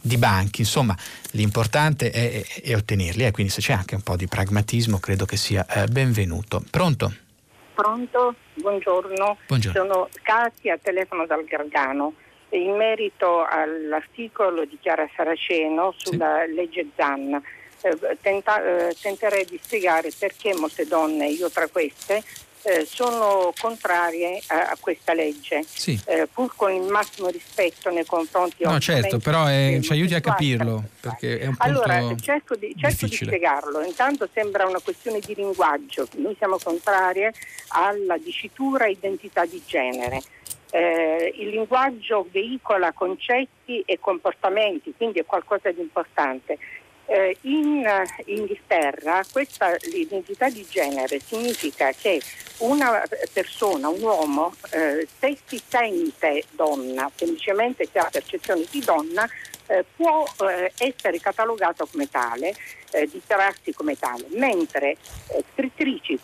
di 0.00 0.16
banchi. 0.16 0.62
Insomma, 0.62 0.96
l'importante 1.32 2.10
è, 2.10 2.42
è, 2.42 2.62
è 2.62 2.74
ottenerli, 2.74 3.26
eh, 3.26 3.30
quindi 3.30 3.52
se 3.52 3.60
c'è 3.60 3.74
anche 3.74 3.94
un 3.94 4.02
po' 4.02 4.16
di 4.16 4.26
pragmatismo 4.26 4.98
credo 4.98 5.26
che 5.26 5.36
sia 5.36 5.66
eh, 5.66 5.86
benvenuto. 5.88 6.64
Pronto? 6.70 7.12
Pronto? 7.80 8.34
Buongiorno. 8.54 9.38
Buongiorno. 9.46 9.80
Sono 9.80 10.08
Katia, 10.22 10.76
telefono 10.76 11.24
dal 11.24 11.44
Gargano. 11.44 12.12
In 12.50 12.76
merito 12.76 13.42
all'articolo 13.42 14.66
di 14.66 14.76
Chiara 14.78 15.08
Saraceno 15.16 15.94
sulla 15.96 16.42
sì. 16.44 16.54
legge 16.54 16.86
ZAN, 16.94 17.40
eh, 17.80 18.18
tenta, 18.20 18.62
eh, 18.88 18.94
tenterei 19.00 19.46
di 19.46 19.58
spiegare 19.62 20.10
perché 20.18 20.52
molte 20.54 20.84
donne, 20.86 21.28
io 21.28 21.48
tra 21.48 21.68
queste, 21.68 22.22
eh, 22.62 22.84
sono 22.84 23.52
contrarie 23.58 24.40
a, 24.48 24.70
a 24.70 24.76
questa 24.78 25.14
legge, 25.14 25.64
sì. 25.66 25.98
eh, 26.06 26.28
pur 26.32 26.54
con 26.54 26.72
il 26.72 26.82
massimo 26.82 27.28
rispetto 27.28 27.90
nei 27.90 28.04
confronti 28.04 28.64
No, 28.64 28.78
certo, 28.78 29.18
però 29.18 29.46
è, 29.46 29.78
ci 29.82 29.92
aiuti 29.92 30.14
a 30.14 30.20
capirlo, 30.20 30.84
perché 31.00 31.38
è 31.38 31.46
un 31.46 31.54
Allora, 31.58 32.14
cerco, 32.20 32.56
di, 32.56 32.74
cerco 32.78 33.06
di, 33.06 33.14
spiegarlo. 33.14 33.82
Intanto 33.82 34.28
sembra 34.32 34.66
una 34.66 34.80
questione 34.80 35.20
di 35.20 35.34
linguaggio. 35.34 36.06
Noi 36.16 36.34
siamo 36.36 36.58
contrarie 36.62 37.32
alla 37.68 38.18
dicitura 38.18 38.86
identità 38.86 39.44
di 39.46 39.62
genere. 39.64 40.22
Eh, 40.72 41.34
il 41.38 41.48
linguaggio 41.48 42.28
veicola 42.30 42.92
concetti 42.92 43.82
e 43.84 43.98
comportamenti, 43.98 44.94
quindi 44.96 45.18
è 45.18 45.24
qualcosa 45.24 45.70
di 45.72 45.80
importante. 45.80 46.58
Eh, 47.12 47.36
in 47.40 47.84
Inghilterra 48.26 49.24
questa 49.32 49.74
l'identità 49.90 50.48
di 50.48 50.64
genere 50.70 51.18
significa 51.18 51.90
che 51.90 52.22
una 52.58 53.02
persona, 53.32 53.88
un 53.88 54.00
uomo, 54.00 54.54
eh, 54.70 55.08
se 55.18 55.36
si 55.44 55.60
sente 55.66 56.44
donna, 56.52 57.10
semplicemente 57.16 57.88
se 57.90 57.98
ha 57.98 58.08
percezione 58.08 58.64
di 58.70 58.78
donna, 58.84 59.28
eh, 59.70 59.84
può 59.94 60.24
eh, 60.40 60.72
essere 60.78 61.20
catalogato 61.20 61.86
come 61.86 62.10
tale, 62.10 62.52
eh, 62.90 63.08
dichiararsi 63.08 63.72
come 63.72 63.96
tale, 63.96 64.26
mentre 64.30 64.96
eh, 65.28 65.44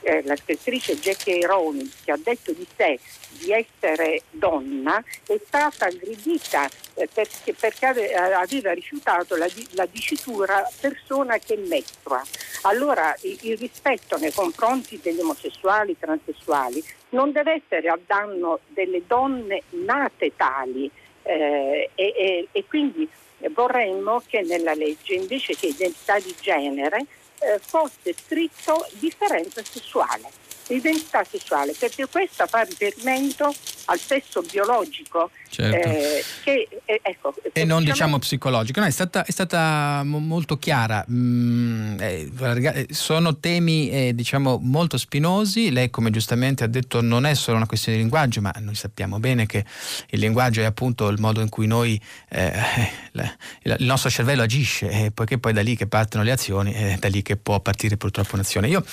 eh, 0.03 0.22
la 0.24 0.34
scrittrice 0.34 0.99
Jackie 0.99 1.47
Rowling 1.47 1.88
che 2.05 2.11
ha 2.11 2.18
detto 2.22 2.53
di 2.53 2.66
sé 2.76 2.99
di 3.38 3.53
essere 3.53 4.22
donna 4.30 5.03
è 5.26 5.38
stata 5.44 5.86
aggredita 5.86 6.68
eh, 6.94 7.09
perché, 7.12 7.53
perché, 7.53 7.86
aveva 7.86 8.72
rifiutato 8.72 9.36
la, 9.36 9.47
la, 9.72 9.86
dicitura 9.86 10.68
persona 10.80 11.38
che 11.38 11.57
mestrua. 11.57 12.22
Allora 12.62 13.14
il, 13.20 13.38
il 13.42 13.59
rispetto 13.59 14.16
nei 14.16 14.32
confronti 14.32 14.99
degli 15.01 15.20
omosessuali, 15.20 15.97
transessuali 15.99 16.82
non 17.11 17.30
deve 17.30 17.62
essere 17.62 17.88
a 17.88 17.99
danno 18.05 18.61
delle 18.68 19.03
donne 19.07 19.62
nate 19.70 20.32
tali 20.34 20.90
eh, 21.26 21.90
e, 21.94 22.14
e, 22.16 22.48
e, 22.52 22.64
quindi 22.66 23.08
vorremmo 23.50 24.22
che 24.26 24.42
nella 24.42 24.74
legge 24.74 25.14
invece 25.14 25.54
che 25.54 25.66
identità 25.66 26.18
di 26.18 26.34
genere 26.40 27.04
eh, 27.40 27.58
fosse 27.58 28.14
scritto 28.14 28.86
differenza 28.98 29.62
sessuale 29.62 30.45
l'identità 30.68 31.24
sessuale, 31.24 31.74
perché 31.78 32.06
questa 32.06 32.46
fa 32.46 32.62
riferimento 32.62 33.54
al 33.86 33.98
sesso 33.98 34.42
biologico 34.42 35.30
certo. 35.48 35.88
eh, 35.88 36.24
che, 36.42 36.68
eh, 36.84 37.00
ecco, 37.02 37.34
e 37.52 37.64
non 37.64 37.84
diciamo 37.84 38.18
psicologico. 38.18 38.80
No, 38.80 38.86
è, 38.86 38.90
stata, 38.90 39.24
è 39.24 39.30
stata 39.30 40.02
molto 40.04 40.58
chiara. 40.58 41.04
Mm, 41.10 41.98
eh, 42.00 42.30
eh, 42.38 42.86
sono 42.90 43.38
temi 43.38 43.90
eh, 43.90 44.14
diciamo 44.14 44.58
molto 44.60 44.98
spinosi. 44.98 45.70
Lei, 45.70 45.90
come 45.90 46.10
giustamente 46.10 46.64
ha 46.64 46.66
detto, 46.66 47.00
non 47.00 47.24
è 47.24 47.34
solo 47.34 47.56
una 47.56 47.66
questione 47.66 47.96
di 47.96 48.02
linguaggio, 48.04 48.40
ma 48.40 48.52
noi 48.58 48.74
sappiamo 48.74 49.18
bene 49.18 49.46
che 49.46 49.64
il 50.10 50.20
linguaggio 50.20 50.60
è 50.60 50.64
appunto 50.64 51.08
il 51.08 51.18
modo 51.20 51.40
in 51.40 51.48
cui 51.48 51.66
noi, 51.66 52.00
eh, 52.28 52.52
la, 53.12 53.36
il 53.78 53.86
nostro 53.86 54.10
cervello 54.10 54.42
agisce, 54.42 54.88
e 54.88 55.10
poiché 55.10 55.38
poi 55.38 55.52
è 55.52 55.54
da 55.54 55.62
lì 55.62 55.76
che 55.76 55.86
partono 55.86 56.22
le 56.22 56.32
azioni, 56.32 56.72
è 56.72 56.96
da 56.98 57.08
lì 57.08 57.22
che 57.22 57.36
può 57.36 57.60
partire 57.60 57.96
purtroppo 57.96 58.34
un'azione. 58.34 58.68
Io 58.68 58.84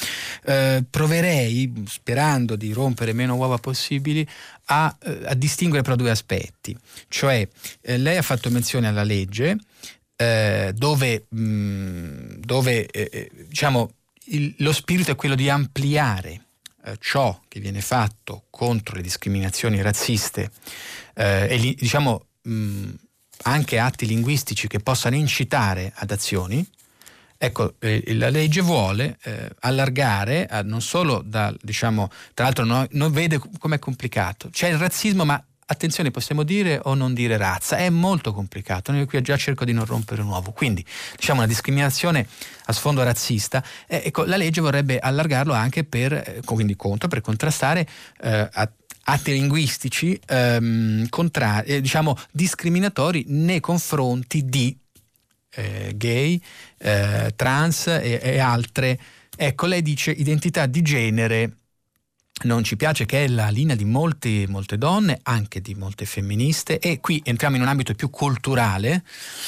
proverei 0.89 1.83
sperando 1.87 2.55
di 2.55 2.73
rompere 2.73 3.13
meno 3.13 3.35
uova 3.35 3.57
possibili, 3.57 4.27
a, 4.65 4.95
eh, 5.03 5.21
a 5.25 5.33
distinguere 5.33 5.83
però 5.83 5.95
due 5.95 6.11
aspetti. 6.11 6.77
Cioè, 7.07 7.47
eh, 7.81 7.97
lei 7.97 8.17
ha 8.17 8.21
fatto 8.21 8.49
menzione 8.49 8.87
alla 8.87 9.03
legge 9.03 9.57
eh, 10.15 10.71
dove, 10.75 11.25
mh, 11.29 11.41
mm, 11.41 12.29
dove 12.39 12.85
eh, 12.85 13.09
eh, 13.11 13.31
diciamo, 13.47 13.91
il, 14.27 14.53
lo 14.59 14.71
spirito 14.71 15.11
è 15.11 15.15
quello 15.15 15.35
di 15.35 15.49
ampliare 15.49 16.39
ciò 16.99 17.41
che 17.47 17.61
viene 17.61 17.79
fatto 17.79 18.47
contro 18.49 18.97
le 18.97 19.01
discriminazioni 19.01 19.81
razziste 19.81 20.51
e 21.13 21.75
diciamo 21.77 22.25
mh, 22.41 22.51
mm, 22.51 22.89
anche 23.43 23.79
atti 23.79 24.05
linguistici 24.05 24.67
che 24.67 24.79
possano 24.79 25.15
incitare 25.15 25.91
ad 25.95 26.11
azioni, 26.11 26.65
Ecco, 27.35 27.73
eh, 27.79 28.01
la 28.15 28.29
legge 28.29 28.61
vuole 28.61 29.17
eh, 29.23 29.49
allargare 29.59 30.45
a, 30.45 30.61
non 30.61 30.81
solo 30.81 31.21
da, 31.25 31.53
diciamo, 31.61 32.09
tra 32.33 32.45
l'altro 32.45 32.63
non, 32.63 32.87
non 32.91 33.11
vede 33.11 33.37
com'è 33.59 33.79
complicato, 33.79 34.47
c'è 34.49 34.69
il 34.69 34.77
razzismo 34.77 35.25
ma 35.25 35.43
attenzione, 35.65 36.11
possiamo 36.11 36.43
dire 36.43 36.79
o 36.83 36.93
non 36.93 37.13
dire 37.13 37.37
razza? 37.37 37.77
È 37.77 37.89
molto 37.89 38.33
complicato. 38.33 38.91
Io 38.93 39.05
qui 39.05 39.21
già 39.21 39.35
cerco 39.37 39.65
di 39.65 39.73
non 39.73 39.85
rompere 39.85 40.21
un 40.21 40.29
uovo. 40.29 40.51
Quindi, 40.51 40.85
diciamo 41.15 41.39
una 41.39 41.47
discriminazione 41.47 42.27
a 42.65 42.73
sfondo 42.73 43.03
razzista. 43.03 43.63
Eh, 43.87 44.03
ecco, 44.05 44.23
la 44.23 44.37
legge 44.37 44.61
vorrebbe 44.61 44.99
allargarlo 44.99 45.53
anche 45.53 45.83
per, 45.83 46.13
eh, 46.13 46.41
quindi 46.45 46.75
contro, 46.75 47.07
per 47.07 47.21
contrastare 47.21 47.87
eh, 48.21 48.49
atti 49.05 49.31
linguistici 49.31 50.19
ehm, 50.27 51.07
contra- 51.09 51.63
eh, 51.63 51.81
diciamo, 51.81 52.17
discriminatori 52.31 53.25
nei 53.27 53.59
confronti 53.59 54.45
di 54.45 54.75
eh, 55.55 55.93
gay, 55.95 56.41
eh, 56.77 57.33
trans 57.35 57.87
e, 57.87 58.19
e 58.21 58.39
altre. 58.39 58.99
Ecco, 59.35 59.65
lei 59.65 59.81
dice 59.81 60.11
identità 60.11 60.65
di 60.65 60.81
genere 60.81 61.57
non 62.43 62.63
ci 62.63 62.75
piace, 62.75 63.05
che 63.05 63.23
è 63.23 63.27
la 63.27 63.47
linea 63.49 63.75
di 63.75 63.85
molte, 63.85 64.45
molte, 64.47 64.77
donne, 64.77 65.19
anche 65.23 65.61
di 65.61 65.75
molte 65.75 66.05
femministe, 66.05 66.79
e 66.79 66.99
qui 66.99 67.21
entriamo 67.23 67.55
in 67.55 67.61
un 67.61 67.67
ambito 67.67 67.93
più 67.93 68.09
culturale, 68.09 69.03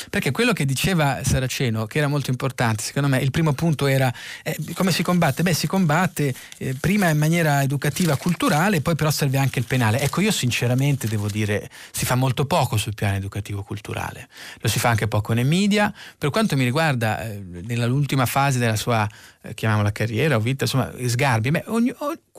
perché 0.09 0.31
quello 0.31 0.53
che 0.53 0.65
diceva 0.65 1.21
Saraceno, 1.23 1.88
che 1.88 1.97
era 1.97 2.07
molto 2.07 2.29
importante, 2.29 2.83
secondo 2.83 3.09
me, 3.09 3.17
il 3.17 3.31
primo 3.31 3.53
punto 3.53 3.88
era 3.88 4.13
eh, 4.43 4.55
come 4.75 4.91
si 4.91 5.03
combatte? 5.03 5.43
Beh, 5.43 5.53
si 5.53 5.67
combatte 5.67 6.33
eh, 6.57 6.75
prima 6.79 7.09
in 7.09 7.17
maniera 7.17 7.61
educativa, 7.63 8.15
culturale, 8.15 8.81
poi 8.81 8.95
però 8.95 9.11
serve 9.11 9.39
anche 9.39 9.59
il 9.59 9.65
penale. 9.65 9.99
Ecco, 9.99 10.21
io 10.21 10.31
sinceramente 10.31 11.07
devo 11.07 11.27
dire, 11.27 11.69
si 11.91 12.05
fa 12.05 12.15
molto 12.15 12.45
poco 12.45 12.77
sul 12.77 12.93
piano 12.93 13.15
educativo-culturale, 13.15 14.29
lo 14.59 14.69
si 14.69 14.79
fa 14.79 14.89
anche 14.89 15.07
poco 15.07 15.33
nei 15.33 15.43
media, 15.43 15.93
per 16.17 16.29
quanto 16.29 16.55
mi 16.55 16.63
riguarda, 16.63 17.21
eh, 17.23 17.43
nell'ultima 17.65 18.25
fase 18.25 18.57
della 18.57 18.77
sua, 18.77 19.09
eh, 19.41 19.53
chiamiamola 19.53 19.91
carriera 19.91 20.38
o 20.38 20.39
vita, 20.39 20.63
insomma, 20.63 20.93
Sgarbi, 21.05 21.51
beh, 21.51 21.63
ogni, 21.67 21.93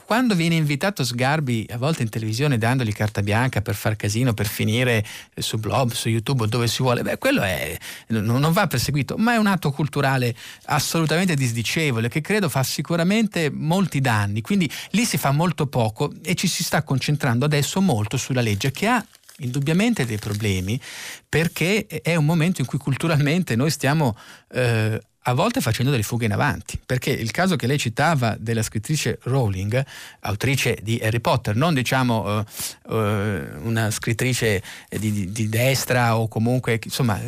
quando 0.07 0.35
viene 0.35 0.55
invitato 0.55 1.03
Sgarbi 1.03 1.67
a 1.69 1.77
volte 1.77 2.01
in 2.01 2.07
televisione 2.07 2.57
dandogli 2.57 2.93
carta 2.93 3.21
bianca 3.21 3.61
per 3.61 3.75
far 3.75 3.97
casino, 3.97 4.33
per 4.33 4.47
finire 4.47 5.03
su 5.35 5.57
blog, 5.57 5.91
su 5.91 6.07
YouTube 6.07 6.47
dove 6.47 6.67
si 6.67 6.81
vuole, 6.81 7.01
beh, 7.01 7.17
quello 7.17 7.41
è, 7.41 7.77
non 8.07 8.53
va 8.53 8.67
perseguito, 8.67 9.17
ma 9.17 9.33
è 9.33 9.35
un 9.35 9.47
atto 9.47 9.69
culturale 9.73 10.33
assolutamente 10.67 11.35
disdicevole 11.35 12.07
che 12.07 12.21
credo 12.21 12.47
fa 12.47 12.63
sicuramente 12.63 13.49
molti 13.51 13.99
danni. 13.99 14.39
Quindi 14.39 14.71
lì 14.91 15.03
si 15.03 15.17
fa 15.17 15.31
molto 15.31 15.67
poco 15.67 16.13
e 16.23 16.35
ci 16.35 16.47
si 16.47 16.63
sta 16.63 16.83
concentrando 16.83 17.43
adesso 17.43 17.81
molto 17.81 18.15
sulla 18.15 18.39
legge 18.39 18.71
che 18.71 18.87
ha 18.87 19.05
indubbiamente 19.39 20.05
dei 20.05 20.17
problemi 20.17 20.79
perché 21.27 21.85
è 21.85 22.15
un 22.15 22.23
momento 22.23 22.61
in 22.61 22.67
cui 22.67 22.79
culturalmente 22.79 23.57
noi 23.57 23.71
stiamo 23.71 24.17
eh, 24.53 25.01
a 25.27 25.33
volte 25.33 25.59
facendo 25.59 25.91
delle 25.91 26.03
fughe 26.03 26.25
in 26.25 26.31
avanti, 26.31 26.79
perché 26.83 27.09
il 27.09 27.31
caso 27.31 27.57
che 27.57 27.67
lei 27.67 27.77
citava 27.77 28.37
della 28.39 28.63
scrittrice 28.63 29.19
Rowling, 29.23 29.83
autrice 30.21 30.79
di 30.81 30.99
Harry 31.03 31.19
Potter, 31.19 31.53
non 31.53 31.73
diciamo 31.73 32.37
uh, 32.37 32.93
uh, 32.93 32.95
una 33.63 33.91
scrittrice 33.91 34.63
di, 34.89 35.11
di, 35.11 35.31
di, 35.31 35.49
destra 35.49 36.17
o 36.17 36.29
comunque, 36.29 36.79
insomma, 36.81 37.19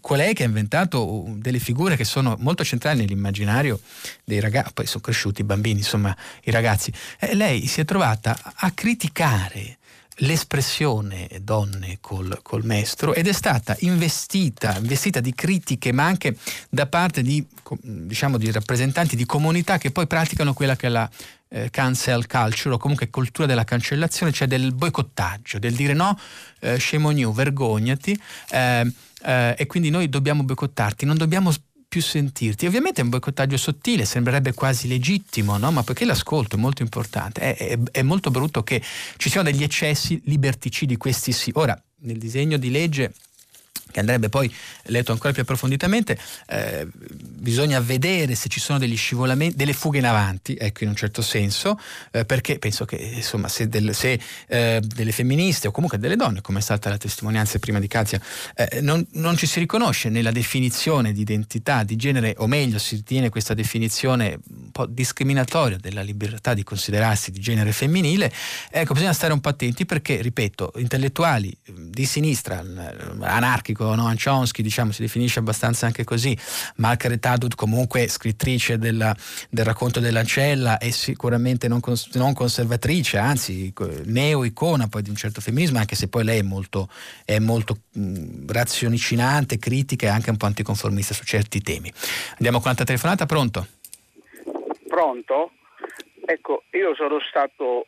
colei 0.00 0.34
che 0.34 0.44
ha 0.44 0.46
inventato 0.46 1.24
delle 1.34 1.58
figure 1.58 1.96
che 1.96 2.04
sono 2.04 2.36
molto 2.38 2.62
centrali 2.62 3.00
nell'immaginario 3.00 3.80
dei 4.22 4.38
ragazzi, 4.38 4.72
poi 4.72 4.86
sono 4.86 5.02
cresciuti 5.02 5.40
i 5.40 5.44
bambini, 5.44 5.78
insomma, 5.78 6.16
i 6.44 6.52
ragazzi, 6.52 6.92
e 7.18 7.34
lei 7.34 7.66
si 7.66 7.80
è 7.80 7.84
trovata 7.84 8.38
a 8.54 8.70
criticare 8.70 9.75
l'espressione 10.20 11.28
donne 11.42 11.98
col, 12.00 12.38
col 12.42 12.64
mestro 12.64 13.12
ed 13.12 13.26
è 13.26 13.32
stata 13.32 13.76
investita, 13.80 14.76
investita, 14.78 15.20
di 15.20 15.34
critiche 15.34 15.92
ma 15.92 16.04
anche 16.04 16.36
da 16.70 16.86
parte 16.86 17.22
di, 17.22 17.44
diciamo, 17.82 18.38
di 18.38 18.50
rappresentanti 18.50 19.16
di 19.16 19.26
comunità 19.26 19.78
che 19.78 19.90
poi 19.90 20.06
praticano 20.06 20.54
quella 20.54 20.76
che 20.76 20.86
è 20.86 20.90
la 20.90 21.10
eh, 21.48 21.70
cancel 21.70 22.26
culture 22.26 22.74
o 22.74 22.78
comunque 22.78 23.10
cultura 23.10 23.46
della 23.46 23.64
cancellazione, 23.64 24.32
cioè 24.32 24.48
del 24.48 24.72
boicottaggio, 24.74 25.58
del 25.58 25.74
dire 25.74 25.92
no, 25.92 26.18
eh, 26.60 26.76
scemo 26.76 27.10
new, 27.10 27.32
vergognati 27.32 28.18
eh, 28.50 28.92
eh 29.22 29.54
e 29.56 29.66
quindi 29.66 29.90
noi 29.90 30.08
dobbiamo 30.08 30.42
boicottarti, 30.42 31.04
non 31.04 31.16
dobbiamo 31.16 31.52
più 31.96 32.02
sentirti. 32.02 32.66
Ovviamente 32.66 33.00
è 33.00 33.04
un 33.04 33.08
boicottaggio 33.08 33.56
sottile, 33.56 34.04
sembrerebbe 34.04 34.52
quasi 34.52 34.86
legittimo, 34.86 35.56
no? 35.56 35.72
ma 35.72 35.82
perché 35.82 36.04
l'ascolto 36.04 36.56
è 36.56 36.58
molto 36.58 36.82
importante. 36.82 37.40
È, 37.40 37.56
è, 37.56 37.78
è, 37.90 38.02
molto 38.02 38.30
brutto 38.30 38.62
che 38.62 38.82
ci 39.16 39.30
siano 39.30 39.50
degli 39.50 39.62
eccessi 39.62 40.20
liberticidi, 40.24 40.98
questi 40.98 41.32
sì. 41.32 41.50
Ora, 41.54 41.80
nel 42.00 42.18
disegno 42.18 42.58
di 42.58 42.70
legge 42.70 43.14
che 43.96 44.00
andrebbe 44.00 44.28
poi 44.28 44.54
letto 44.84 45.12
ancora 45.12 45.32
più 45.32 45.40
approfonditamente, 45.40 46.18
eh, 46.48 46.86
bisogna 46.92 47.80
vedere 47.80 48.34
se 48.34 48.50
ci 48.50 48.60
sono 48.60 48.78
degli 48.78 48.96
scivolamenti, 48.96 49.56
delle 49.56 49.72
fughe 49.72 49.96
in 49.96 50.04
avanti, 50.04 50.54
ecco 50.54 50.84
in 50.84 50.90
un 50.90 50.96
certo 50.96 51.22
senso, 51.22 51.80
eh, 52.10 52.26
perché 52.26 52.58
penso 52.58 52.84
che 52.84 52.96
insomma 52.96 53.48
se, 53.48 53.68
del, 53.68 53.94
se 53.94 54.20
eh, 54.48 54.82
delle 54.84 55.12
femministe 55.12 55.68
o 55.68 55.70
comunque 55.70 55.98
delle 55.98 56.16
donne, 56.16 56.42
come 56.42 56.58
è 56.58 56.62
stata 56.62 56.90
la 56.90 56.98
testimonianza 56.98 57.58
prima 57.58 57.80
di 57.80 57.88
Katia, 57.88 58.20
eh, 58.54 58.82
non, 58.82 59.06
non, 59.12 59.34
ci 59.38 59.46
si 59.46 59.60
riconosce 59.60 60.10
nella 60.10 60.30
definizione 60.30 61.12
di 61.12 61.22
identità 61.22 61.82
di 61.82 61.96
genere, 61.96 62.34
o 62.36 62.46
meglio 62.46 62.78
si 62.78 62.96
ritiene 62.96 63.30
questa 63.30 63.54
definizione 63.54 64.38
un 64.46 64.70
po' 64.72 64.84
discriminatoria 64.84 65.78
della 65.78 66.02
libertà 66.02 66.52
di 66.52 66.64
considerarsi 66.64 67.30
di 67.30 67.40
genere 67.40 67.72
femminile, 67.72 68.30
ecco 68.70 68.92
bisogna 68.92 69.14
stare 69.14 69.32
un 69.32 69.40
po' 69.40 69.48
attenti 69.48 69.86
perché, 69.86 70.20
ripeto, 70.20 70.72
intellettuali 70.76 71.56
di 71.64 72.04
sinistra, 72.04 72.62
anarchico, 73.20 73.85
Noam 73.94 74.16
Chomsky 74.16 74.62
diciamo, 74.62 74.92
si 74.92 75.02
definisce 75.02 75.38
abbastanza 75.38 75.86
anche 75.86 76.04
così, 76.04 76.36
Margaret 76.76 77.24
Atwood 77.24 77.54
comunque 77.54 78.08
scrittrice 78.08 78.78
della, 78.78 79.14
del 79.50 79.64
racconto 79.64 80.00
dell'ancella 80.00 80.78
è 80.78 80.90
sicuramente 80.90 81.68
non, 81.68 81.80
cons- 81.80 82.14
non 82.14 82.32
conservatrice, 82.34 83.18
anzi 83.18 83.72
neo-icona 84.04 84.88
poi 84.88 85.02
di 85.02 85.10
un 85.10 85.16
certo 85.16 85.40
femminismo, 85.40 85.78
anche 85.78 85.94
se 85.94 86.08
poi 86.08 86.24
lei 86.24 86.40
è 86.40 86.42
molto, 86.42 86.88
è 87.24 87.38
molto 87.38 87.82
mh, 87.92 88.50
raziocinante, 88.50 89.58
critica 89.58 90.06
e 90.06 90.10
anche 90.10 90.30
un 90.30 90.36
po' 90.36 90.46
anticonformista 90.46 91.14
su 91.14 91.24
certi 91.24 91.60
temi. 91.60 91.92
Andiamo 92.32 92.58
con 92.58 92.66
l'altra 92.66 92.84
telefonata, 92.84 93.26
pronto? 93.26 93.66
Pronto? 94.88 95.52
Ecco, 96.24 96.64
io 96.72 96.94
sono 96.94 97.18
stato, 97.28 97.86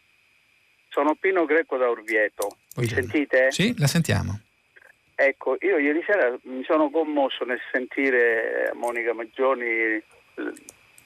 sono 0.90 1.16
Pino 1.18 1.44
Greco 1.44 1.76
da 1.76 1.88
Orvieto. 1.88 2.58
Mi 2.76 2.86
sentite? 2.86 3.50
Sì, 3.50 3.74
la 3.78 3.86
sentiamo. 3.86 4.40
Ecco, 5.20 5.56
io 5.62 5.78
ieri 5.78 6.00
sera 6.06 6.38
mi 6.42 6.62
sono 6.62 6.90
commosso 6.90 7.44
nel 7.44 7.58
sentire 7.72 8.70
Monica 8.74 9.12
Maggioni 9.12 10.00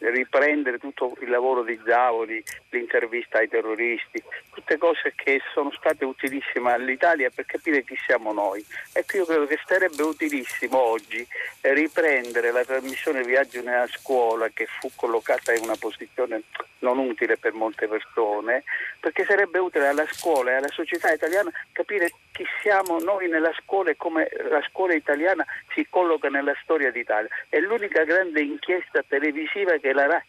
riprendere 0.00 0.78
tutto 0.78 1.16
il 1.20 1.30
lavoro 1.30 1.62
di 1.62 1.80
Zavoli, 1.82 2.42
l'intervista 2.70 3.38
ai 3.38 3.48
terroristi, 3.48 4.22
tutte 4.52 4.76
cose 4.76 5.12
che 5.14 5.40
sono 5.54 5.70
state 5.72 6.04
utilissime 6.04 6.72
all'Italia 6.72 7.30
per 7.34 7.46
capire 7.46 7.84
chi 7.84 7.96
siamo 8.04 8.32
noi. 8.32 8.62
Ecco, 8.92 9.16
io 9.16 9.24
credo 9.24 9.46
che 9.46 9.58
sarebbe 9.64 10.02
utilissimo 10.02 10.78
oggi 10.78 11.26
riprendere 11.60 12.50
la 12.50 12.64
trasmissione 12.64 13.22
Viaggio 13.22 13.62
nella 13.62 13.86
scuola 13.86 14.48
che 14.48 14.66
fu 14.66 14.90
collocata 14.94 15.54
in 15.54 15.62
una 15.62 15.76
posizione 15.76 16.42
non 16.80 16.98
utile 16.98 17.36
per 17.36 17.52
molte 17.52 17.86
persone, 17.86 18.64
perché 18.98 19.24
sarebbe 19.24 19.58
utile 19.58 19.88
alla 19.88 20.06
scuola 20.10 20.50
e 20.50 20.54
alla 20.54 20.68
società 20.68 21.12
italiana 21.12 21.50
capire 21.72 22.10
chi 22.32 22.44
siamo 22.62 22.98
noi 22.98 23.28
nella 23.28 23.52
scuola 23.60 23.90
e 23.90 23.96
come 23.96 24.28
la 24.50 24.62
scuola 24.68 24.94
italiana 24.94 25.44
si 25.74 25.86
colloca 25.88 26.28
nella 26.28 26.54
storia 26.62 26.90
d'Italia. 26.90 27.28
È 27.48 27.58
l'unica 27.58 28.04
grande 28.04 28.40
inchiesta 28.40 29.04
televisiva 29.06 29.76
che 29.76 29.92
la 29.92 30.06
RAI 30.06 30.22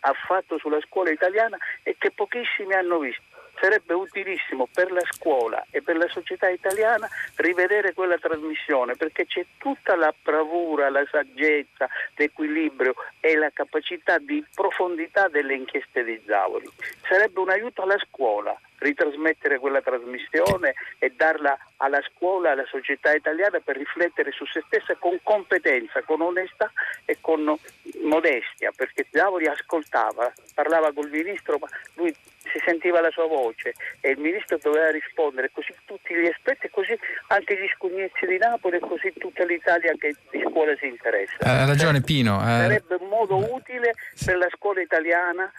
ha 0.00 0.12
fatto 0.12 0.58
sulla 0.58 0.80
scuola 0.82 1.10
italiana 1.10 1.56
e 1.82 1.96
che 1.98 2.10
pochissimi 2.12 2.74
hanno 2.74 2.98
visto. 2.98 3.22
Sarebbe 3.58 3.94
utilissimo 3.94 4.68
per 4.70 4.92
la 4.92 5.00
scuola 5.10 5.64
e 5.70 5.80
per 5.80 5.96
la 5.96 6.06
società 6.08 6.46
italiana 6.50 7.08
rivedere 7.36 7.94
quella 7.94 8.18
trasmissione 8.18 8.96
perché 8.96 9.24
c'è 9.24 9.46
tutta 9.56 9.96
la 9.96 10.12
bravura, 10.22 10.90
la 10.90 11.06
saggezza, 11.10 11.88
l'equilibrio 12.16 12.94
e 13.18 13.34
la 13.34 13.50
capacità 13.50 14.18
di 14.18 14.44
profondità 14.54 15.28
delle 15.28 15.54
inchieste 15.54 16.04
di 16.04 16.20
Zavoli. 16.26 16.68
Sarebbe 17.08 17.40
un 17.40 17.48
aiuto 17.48 17.80
alla 17.80 17.98
scuola 17.98 18.54
ritrasmettere 18.78 19.58
quella 19.58 19.80
trasmissione 19.80 20.74
e 20.98 21.12
darla 21.16 21.56
alla 21.78 22.00
scuola, 22.12 22.52
alla 22.52 22.66
società 22.66 23.14
italiana 23.14 23.60
per 23.60 23.76
riflettere 23.76 24.32
su 24.32 24.44
se 24.46 24.62
stessa 24.66 24.94
con 24.96 25.18
competenza, 25.22 26.02
con 26.02 26.20
onestà 26.20 26.70
e 27.04 27.18
con 27.20 27.56
modestia, 28.02 28.72
perché 28.74 29.06
Zavoli 29.10 29.46
ascoltava, 29.46 30.32
parlava 30.54 30.92
col 30.92 31.10
ministro, 31.10 31.58
ma 31.58 31.68
lui 31.94 32.14
si 32.52 32.60
sentiva 32.64 33.00
la 33.00 33.10
sua 33.10 33.26
voce 33.26 33.74
e 34.00 34.10
il 34.10 34.18
ministro 34.18 34.58
doveva 34.58 34.90
rispondere, 34.90 35.50
così 35.52 35.74
tutti 35.84 36.14
gli 36.14 36.26
aspetti 36.26 36.68
così 36.70 36.96
anche 37.28 37.58
gli 37.58 37.68
scugnetti 37.74 38.26
di 38.26 38.38
Napoli 38.38 38.76
e 38.76 38.80
così 38.80 39.12
tutta 39.18 39.44
l'Italia 39.44 39.92
che 39.98 40.14
di 40.30 40.42
scuola 40.48 40.74
si 40.76 40.86
interessa. 40.86 41.36
Ha 41.40 41.66
ragione 41.66 42.00
Pino. 42.00 42.40
Sarebbe 42.40 42.96
un 43.00 43.08
modo 43.08 43.36
utile 43.52 43.94
per 44.24 44.36
la 44.36 44.48
scuola 44.54 44.80
italiana 44.80 45.50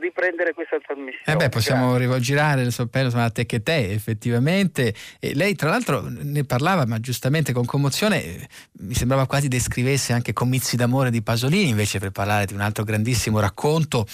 riprendere 0.00 0.54
questa 0.54 0.78
trasmissione. 0.78 1.24
Eh 1.24 1.36
beh, 1.36 1.48
possiamo 1.48 1.96
rigirare 1.96 2.62
il 2.62 2.72
soppello 2.72 3.10
a 3.20 3.30
te 3.30 3.46
che 3.46 3.62
te, 3.62 3.90
effettivamente. 3.90 4.94
E 5.18 5.34
lei, 5.34 5.54
tra 5.54 5.70
l'altro, 5.70 6.04
ne 6.08 6.44
parlava, 6.44 6.86
ma 6.86 6.98
giustamente 7.00 7.52
con 7.52 7.64
commozione, 7.64 8.48
mi 8.80 8.94
sembrava 8.94 9.26
quasi 9.26 9.48
descrivesse 9.48 10.12
anche 10.12 10.32
Comizi 10.32 10.76
d'amore 10.76 11.10
di 11.10 11.22
Pasolini, 11.22 11.70
invece 11.70 11.98
per 11.98 12.10
parlare 12.10 12.46
di 12.46 12.54
un 12.54 12.60
altro 12.60 12.84
grandissimo 12.84 13.40
racconto 13.40 14.06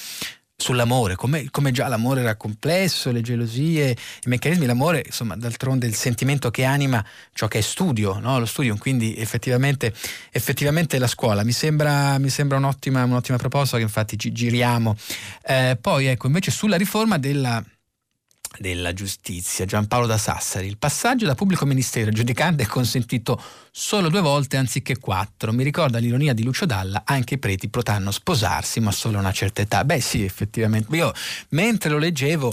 sull'amore, 0.61 1.15
come, 1.15 1.49
come, 1.53 1.71
già 1.71 1.87
l'amore 1.87 2.23
era 2.23 2.35
complesso, 2.35 3.13
le 3.13 3.21
gelosie, 3.21 3.91
i 3.91 4.29
meccanismi, 4.29 4.67
l'amore, 4.67 5.05
insomma, 5.07 5.37
d'altronde 5.37 5.87
il 5.87 5.95
sentimento 5.95 6.51
che 6.51 6.65
anima 6.65 7.05
ciò 7.33 7.47
che 7.47 7.59
è 7.59 7.61
studio, 7.61 8.19
no? 8.19 8.41
lo 8.41 8.45
studio, 8.45 8.77
quindi 8.77 9.15
effettivamente, 9.17 9.95
effettivamente 10.33 10.99
la 10.99 11.07
scuola 11.07 11.45
mi 11.45 11.53
sembra, 11.53 12.19
mi 12.19 12.29
sembra 12.29 12.57
un'ottima, 12.57 13.05
un'ottima, 13.05 13.39
proposta 13.39 13.77
che 13.77 13.85
infatti 13.85 14.17
giriamo. 14.17 14.97
Eh, 15.47 15.79
poi 15.81 16.07
ecco, 16.07 16.27
invece 16.27 16.51
sulla 16.51 16.77
riforma 16.77 17.19
della 17.19 17.65
della 18.59 18.93
giustizia, 18.93 19.65
Giampaolo 19.65 20.07
da 20.07 20.19
Sassari. 20.19 20.67
Il 20.67 20.79
passaggio 20.79 21.27
da 21.27 21.35
pubblico 21.35 21.67
ministero 21.67 22.11
a 22.11 22.13
giudicante 22.13 22.63
è 22.63 22.67
consentito 22.67 23.41
solo 23.71 24.09
due 24.09 24.21
volte 24.21 24.57
anziché 24.57 24.99
quattro. 24.99 25.53
Mi 25.53 25.63
ricorda 25.63 25.99
l'ironia 25.99 26.33
di 26.33 26.43
Lucio 26.43 26.67
Dalla, 26.67 27.03
anche 27.05 27.35
i 27.35 27.39
preti 27.39 27.69
potranno 27.69 28.11
sposarsi, 28.11 28.81
ma 28.81 28.91
solo 28.91 29.19
a 29.19 29.21
una 29.21 29.33
certa 29.33 29.63
età. 29.63 29.85
Beh 29.85 30.01
sì, 30.01 30.25
effettivamente. 30.25 30.95
Io 30.97 31.13
mentre 31.51 31.91
lo 31.91 31.99
leggevo, 31.99 32.53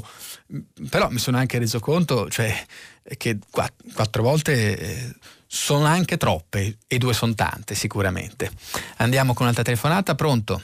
però 0.89 1.09
mi 1.09 1.19
sono 1.19 1.37
anche 1.37 1.57
reso 1.57 1.79
conto 1.79 2.29
cioè, 2.29 2.53
che 3.17 3.39
quattro 3.49 4.23
volte 4.23 4.77
eh, 4.77 5.15
sono 5.47 5.85
anche 5.85 6.17
troppe 6.17 6.77
e 6.87 6.97
due 6.97 7.13
sono 7.13 7.33
tante 7.33 7.75
sicuramente. 7.75 8.51
Andiamo 8.97 9.33
con 9.33 9.43
un'altra 9.43 9.63
telefonata, 9.63 10.15
pronto? 10.15 10.61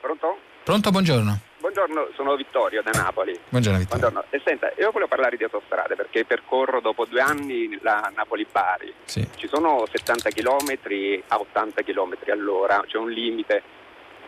Pronto? 0.00 0.26
Pronto, 0.64 0.90
buongiorno. 0.90 1.40
Buongiorno, 1.60 2.08
sono 2.14 2.36
Vittorio 2.36 2.80
da 2.82 2.90
Napoli. 2.92 3.38
Buongiorno 3.50 3.78
Vittorio. 3.78 4.08
Buongiorno. 4.08 4.24
E 4.30 4.40
senta, 4.42 4.72
io 4.78 4.90
volevo 4.90 5.08
parlare 5.08 5.36
di 5.36 5.44
autostrade 5.44 5.94
perché 5.94 6.24
percorro 6.24 6.80
dopo 6.80 7.04
due 7.04 7.20
anni 7.20 7.78
la 7.82 8.10
Napoli-Bari. 8.14 8.94
Sì. 9.04 9.28
Ci 9.36 9.46
sono 9.46 9.84
70 9.84 10.30
km 10.30 10.78
a 11.28 11.38
80 11.38 11.82
km 11.82 12.16
all'ora, 12.30 12.82
c'è 12.86 12.96
un 12.96 13.10
limite. 13.10 13.62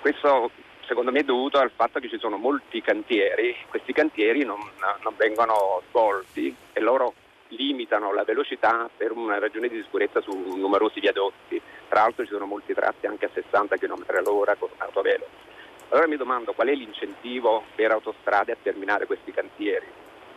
Questo 0.03 0.51
secondo 0.85 1.11
me 1.11 1.21
è 1.21 1.25
dovuto 1.25 1.57
al 1.57 1.71
fatto 1.75 2.01
che 2.01 2.11
ci 2.11 2.19
sono 2.19 2.37
molti 2.37 2.83
cantieri, 2.83 3.57
questi 3.71 3.95
cantieri 3.95 4.45
non, 4.45 4.61
non 5.03 5.15
vengono 5.17 5.81
svolti 5.89 6.55
e 6.75 6.81
loro 6.81 7.15
limitano 7.49 8.13
la 8.13 8.25
velocità 8.25 8.91
per 8.95 9.13
una 9.13 9.39
ragione 9.39 9.69
di 9.69 9.81
sicurezza 9.83 10.21
su 10.21 10.33
numerosi 10.55 11.01
viadotti. 11.01 11.59
Tra 11.89 12.01
l'altro 12.01 12.25
ci 12.25 12.31
sono 12.33 12.45
molti 12.45 12.75
tratti 12.75 13.07
anche 13.07 13.25
a 13.25 13.31
60 13.33 13.79
km 13.79 14.05
all'ora 14.19 14.55
con 14.55 14.69
autoveloce. 14.77 15.52
Allora 15.93 16.09
mi 16.09 16.17
domando 16.17 16.55
qual 16.55 16.69
è 16.69 16.75
l'incentivo 16.75 17.65
per 17.75 17.91
autostrade 17.91 18.53
a 18.53 18.57
terminare 18.61 19.05
questi 19.05 19.31
cantieri. 19.31 19.87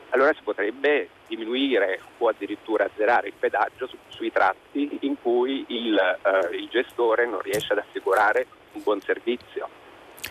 Allora 0.10 0.34
si 0.34 0.42
potrebbe 0.44 1.10
diminuire 1.28 2.02
o 2.18 2.28
addirittura 2.28 2.86
azzerare 2.86 3.28
il 3.28 3.34
pedaggio 3.40 3.88
su, 3.88 3.98
sui 4.10 4.32
tratti 4.34 4.98
in 5.02 5.16
cui 5.22 5.64
il, 5.70 5.98
eh, 5.98 6.56
il, 6.58 6.68
gestore 6.68 7.26
non 7.26 7.40
riesce 7.40 7.72
ad 7.72 7.80
assicurare 7.80 8.46
un 8.74 8.84
buon 8.84 9.00
servizio. 9.00 9.70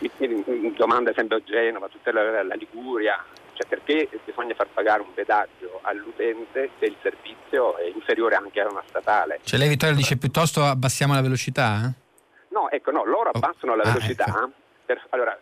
Mi, 0.01 0.75
domanda 0.77 1.13
sempre 1.15 1.39
a 1.39 1.43
Genova, 1.43 1.89
tutta 1.89 2.13
la, 2.13 2.43
la 2.43 2.55
Liguria, 2.55 3.23
cioè 3.55 3.67
perché 3.67 4.09
bisogna 4.25 4.55
far 4.55 4.69
pagare 4.75 5.01
un 5.01 5.15
pedaggio 5.15 5.81
all'utente 5.83 6.71
se 6.79 6.85
il 6.85 6.97
servizio 7.01 7.77
è 7.79 7.85
inferiore 7.87 8.35
anche 8.35 8.61
a 8.61 8.69
una 8.69 8.83
statale? 8.87 9.41
Cioè 9.43 9.59
lei 9.59 9.69
Vittorio 9.69 9.97
dice 9.97 10.19
piuttosto 10.19 10.63
abbassiamo 10.65 11.15
la 11.15 11.23
velocità? 11.23 11.87
Eh? 11.87 12.03
No, 12.51 12.71
ecco 12.71 12.91
no, 12.91 13.05
loro 13.05 13.31
oh. 13.31 13.39
abbassano 13.39 13.73
oh. 13.73 13.77
la 13.77 13.85
velocità. 13.85 14.25
Ah, 14.25 14.49
ecco 14.49 14.64
per, 14.85 15.05
allora, 15.11 15.39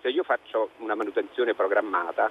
se 0.00 0.08
io 0.08 0.22
faccio 0.22 0.70
una 0.78 0.94
manutenzione 0.94 1.54
programmata, 1.54 2.30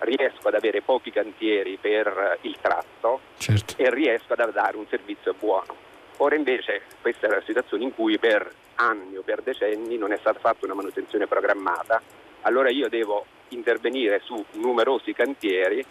riesco 0.00 0.48
ad 0.48 0.54
avere 0.54 0.80
pochi 0.82 1.10
cantieri 1.10 1.76
per 1.80 2.38
il 2.42 2.56
tratto 2.60 3.20
certo. 3.38 3.74
e 3.76 3.90
riesco 3.90 4.32
ad 4.34 4.52
dare 4.52 4.76
un 4.76 4.86
servizio 4.88 5.34
buono. 5.38 5.86
Ora 6.18 6.34
invece 6.34 6.82
questa 7.00 7.26
è 7.26 7.30
la 7.30 7.42
situazione 7.44 7.84
in 7.84 7.94
cui 7.94 8.18
per 8.18 8.50
anni 8.76 9.16
o 9.16 9.22
per 9.22 9.42
decenni 9.42 9.96
non 9.96 10.12
è 10.12 10.16
stata 10.18 10.38
fatta 10.38 10.64
una 10.64 10.74
manutenzione 10.74 11.26
programmata, 11.26 12.00
allora 12.42 12.70
io 12.70 12.88
devo 12.88 13.24
intervenire 13.48 14.20
su 14.22 14.44
numerosi 14.52 15.12
cantieri 15.12 15.84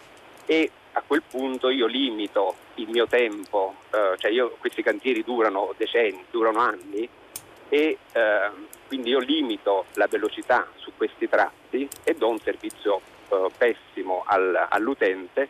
e 0.45 0.71
a 0.93 1.03
quel 1.05 1.23
punto 1.29 1.69
io 1.69 1.85
limito 1.85 2.55
il 2.75 2.89
mio 2.89 3.07
tempo, 3.07 3.75
eh, 3.91 4.17
cioè 4.17 4.31
io, 4.31 4.55
questi 4.59 4.81
cantieri 4.81 5.23
durano 5.23 5.73
decenni, 5.77 6.25
durano 6.31 6.59
anni 6.59 7.07
e 7.69 7.97
eh, 8.11 8.49
quindi 8.87 9.09
io 9.09 9.19
limito 9.19 9.85
la 9.93 10.07
velocità 10.07 10.67
su 10.75 10.91
questi 10.95 11.29
tratti 11.29 11.87
e 12.03 12.15
do 12.15 12.29
un 12.29 12.39
servizio 12.39 13.01
eh, 13.29 13.49
pessimo 13.57 14.23
al, 14.25 14.67
all'utente 14.69 15.49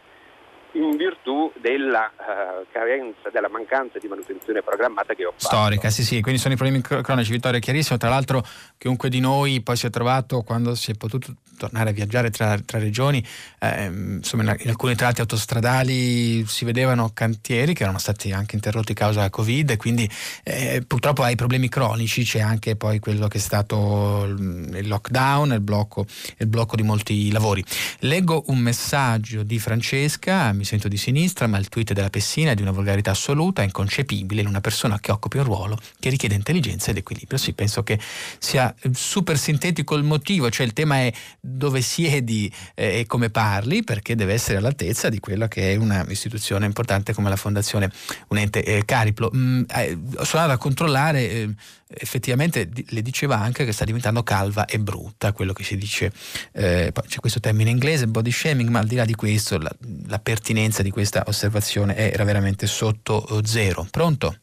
in 0.73 0.95
virtù 0.95 1.51
della 1.55 2.11
uh, 2.15 2.65
carenza, 2.71 3.29
della 3.31 3.49
mancanza 3.49 3.99
di 3.99 4.07
manutenzione 4.07 4.61
programmata 4.61 5.13
che 5.13 5.25
ho 5.25 5.33
fatto. 5.35 5.55
Storica, 5.55 5.89
sì, 5.89 6.03
sì, 6.03 6.21
quindi 6.21 6.39
sono 6.39 6.53
i 6.53 6.57
problemi 6.57 6.81
cronici, 6.81 7.31
Vittorio, 7.31 7.57
è 7.57 7.61
chiarissimo. 7.61 7.97
Tra 7.97 8.09
l'altro, 8.09 8.43
chiunque 8.77 9.09
di 9.09 9.19
noi 9.19 9.61
poi 9.61 9.75
si 9.75 9.87
è 9.87 9.89
trovato 9.89 10.41
quando 10.41 10.75
si 10.75 10.91
è 10.91 10.93
potuto 10.95 11.33
tornare 11.57 11.89
a 11.89 11.93
viaggiare 11.93 12.29
tra, 12.29 12.57
tra 12.59 12.79
regioni, 12.79 13.23
eh, 13.59 13.85
insomma, 13.85 14.43
in, 14.43 14.69
alcuni 14.69 14.95
tratti 14.95 15.21
autostradali 15.21 16.45
si 16.47 16.65
vedevano 16.65 17.11
cantieri 17.13 17.73
che 17.73 17.83
erano 17.83 17.97
stati 17.97 18.31
anche 18.31 18.55
interrotti 18.55 18.93
causa 18.93 19.29
Covid, 19.29 19.75
quindi 19.77 20.09
eh, 20.43 20.83
purtroppo 20.85 21.23
ai 21.23 21.35
problemi 21.35 21.69
cronici 21.69 22.23
c'è 22.23 22.39
anche 22.39 22.75
poi 22.75 22.99
quello 22.99 23.27
che 23.27 23.37
è 23.37 23.41
stato 23.41 24.23
il 24.25 24.87
lockdown, 24.87 25.51
il 25.51 25.61
blocco, 25.61 26.05
il 26.37 26.47
blocco 26.47 26.75
di 26.75 26.83
molti 26.83 27.31
lavori. 27.31 27.63
Leggo 27.99 28.43
un 28.47 28.59
messaggio 28.59 29.43
di 29.43 29.59
Francesca, 29.59 30.51
mi 30.53 30.63
sento 30.63 30.87
di 30.87 30.97
sinistra, 30.97 31.47
ma 31.47 31.57
il 31.57 31.69
tweet 31.69 31.93
della 31.93 32.09
Pessina 32.09 32.51
è 32.51 32.55
di 32.55 32.61
una 32.61 32.71
volgarità 32.71 33.11
assoluta, 33.11 33.63
inconcepibile 33.63 34.41
in 34.41 34.47
una 34.47 34.61
persona 34.61 34.99
che 34.99 35.11
occupi 35.11 35.37
un 35.37 35.43
ruolo 35.43 35.79
che 35.99 36.09
richiede 36.09 36.35
intelligenza 36.35 36.91
ed 36.91 36.97
equilibrio. 36.97 37.37
Sì, 37.37 37.53
penso 37.53 37.83
che 37.83 37.99
sia 38.37 38.73
super 38.91 39.37
sintetico 39.37 39.95
il 39.95 40.03
motivo, 40.03 40.49
cioè 40.49 40.65
il 40.65 40.73
tema 40.73 40.97
è 40.97 41.13
dove 41.47 41.81
siedi 41.81 42.51
eh, 42.75 42.99
e 42.99 43.05
come 43.05 43.29
parli, 43.29 43.83
perché 43.83 44.15
deve 44.15 44.33
essere 44.33 44.57
all'altezza 44.57 45.09
di 45.09 45.19
quella 45.19 45.47
che 45.47 45.73
è 45.73 45.75
un'istituzione 45.75 46.65
importante 46.65 47.13
come 47.13 47.29
la 47.29 47.35
Fondazione 47.35 47.91
Un 48.29 48.37
ente 48.37 48.63
eh, 48.63 48.83
Cariplo. 48.85 49.31
Mm, 49.35 49.63
eh, 49.73 49.97
sono 50.23 50.41
andato 50.41 50.51
a 50.51 50.57
controllare 50.57 51.29
eh, 51.29 51.49
effettivamente 51.87 52.69
le 52.89 53.01
diceva 53.01 53.37
anche 53.37 53.63
che 53.63 53.71
sta 53.71 53.85
diventando 53.85 54.23
calva 54.23 54.65
e 54.65 54.79
brutta, 54.79 55.31
quello 55.31 55.53
che 55.53 55.63
si 55.63 55.77
dice, 55.77 56.11
eh, 56.51 56.91
c'è 57.07 57.19
questo 57.19 57.39
termine 57.39 57.69
inglese, 57.69 58.07
body 58.07 58.31
shaming, 58.31 58.69
ma 58.69 58.79
al 58.79 58.87
di 58.87 58.95
là 58.95 59.05
di 59.05 59.15
questo 59.15 59.57
la, 59.57 59.71
la 60.07 60.19
pertinenza 60.19 60.83
di 60.83 60.91
questa 60.91 61.23
osservazione 61.27 61.95
era 61.95 62.23
veramente 62.25 62.67
sotto 62.67 63.25
eh, 63.27 63.45
zero. 63.45 63.87
Pronto? 63.89 64.37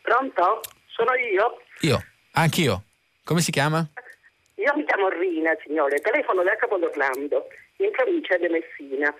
Pronto? 0.00 0.60
Sono 0.86 1.10
io? 1.14 1.88
Io, 1.88 2.02
anch'io. 2.32 2.84
Come 3.24 3.40
si 3.40 3.50
chiama? 3.50 3.88
Io 4.62 4.72
mi 4.76 4.84
chiamo 4.84 5.08
Rina, 5.08 5.56
signore, 5.64 5.98
telefono 5.98 6.44
da 6.44 6.54
Capodorlando, 6.54 7.48
in 7.78 7.90
provincia 7.90 8.36
di 8.36 8.46
Messina. 8.46 9.12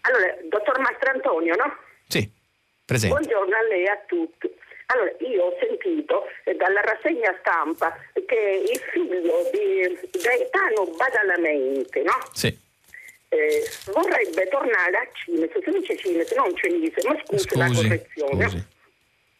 Allora, 0.00 0.34
dottor 0.44 0.78
Mastrantonio, 0.78 1.54
no? 1.56 1.76
Sì, 2.06 2.26
presente. 2.86 3.14
Buongiorno 3.14 3.54
a 3.54 3.62
lei 3.68 3.84
e 3.84 3.90
a 3.90 4.00
tutti. 4.06 4.50
Allora, 4.86 5.12
io 5.18 5.44
ho 5.44 5.56
sentito 5.60 6.24
eh, 6.44 6.54
dalla 6.54 6.80
rassegna 6.80 7.36
stampa 7.40 7.94
che 8.14 8.64
il 8.66 8.78
figlio 8.90 9.50
di 9.52 10.08
Gaetano 10.22 10.86
Badalamente, 10.96 12.02
no? 12.02 12.16
Sì. 12.32 12.66
Eh, 13.28 13.68
vorrebbe 13.92 14.48
tornare 14.48 14.96
a 14.96 15.06
Cinese, 15.12 15.60
si 15.62 15.70
dice 15.70 15.96
Cinese, 15.98 16.34
non 16.34 16.56
Cinese, 16.56 17.06
ma 17.06 17.14
scusi, 17.26 17.42
scusi 17.42 17.58
la 17.58 17.70
correzione. 17.70 18.48
Scusi. 18.48 18.66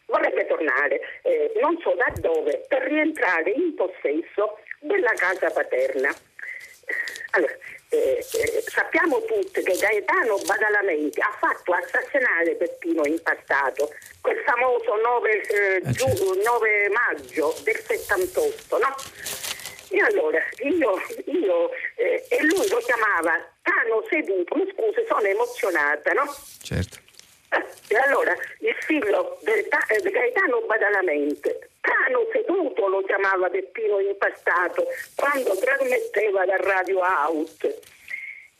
Vorrebbe 0.05 0.45
tornare, 0.45 1.01
eh, 1.23 1.51
non 1.59 1.79
so 1.81 1.95
da 1.95 2.11
dove, 2.19 2.65
per 2.67 2.83
rientrare 2.83 3.49
in 3.49 3.73
possesso 3.73 4.59
della 4.79 5.13
casa 5.13 5.49
paterna. 5.51 6.13
Allora, 7.31 7.53
eh, 7.89 8.19
eh, 8.19 8.63
sappiamo 8.67 9.23
tutti 9.25 9.61
che 9.63 9.75
Gaetano 9.77 10.37
Badalamenti 10.45 11.19
ha 11.21 11.35
fatto 11.39 11.73
assassinare 11.73 12.55
Peppino 12.55 13.03
in 13.05 13.21
passato, 13.21 13.93
quel 14.21 14.37
famoso 14.45 14.95
9, 14.95 15.41
eh, 15.41 15.75
eh 15.75 15.91
giu, 15.91 16.05
9 16.05 16.43
certo. 16.43 16.93
maggio 16.93 17.55
del 17.63 17.79
78, 17.79 18.77
no? 18.77 18.95
E 19.91 19.99
allora 20.01 20.39
io, 20.59 21.01
io 21.25 21.71
eh, 21.95 22.25
e 22.29 22.43
lui 22.43 22.67
lo 22.69 22.77
chiamava 22.77 23.43
Cano 23.63 24.03
seduto, 24.07 24.55
mi 24.55 24.71
scusi, 24.71 25.03
sono 25.07 25.25
emozionata, 25.25 26.11
no? 26.13 26.31
Certo. 26.61 26.97
E 27.87 27.95
allora 27.97 28.35
il 28.59 28.75
figlio 28.81 29.39
del, 29.41 29.67
di 30.03 30.09
Gaetano 30.11 30.61
Badalamente, 30.61 31.69
Cano 31.89 32.27
seduto 32.31 32.87
lo 32.87 33.01
chiamava 33.01 33.49
Peppino 33.49 33.99
impastato 33.99 34.85
quando 35.15 35.57
trasmetteva 35.57 36.45
da 36.45 36.55
Radio 36.57 36.99
Out. 36.99 37.65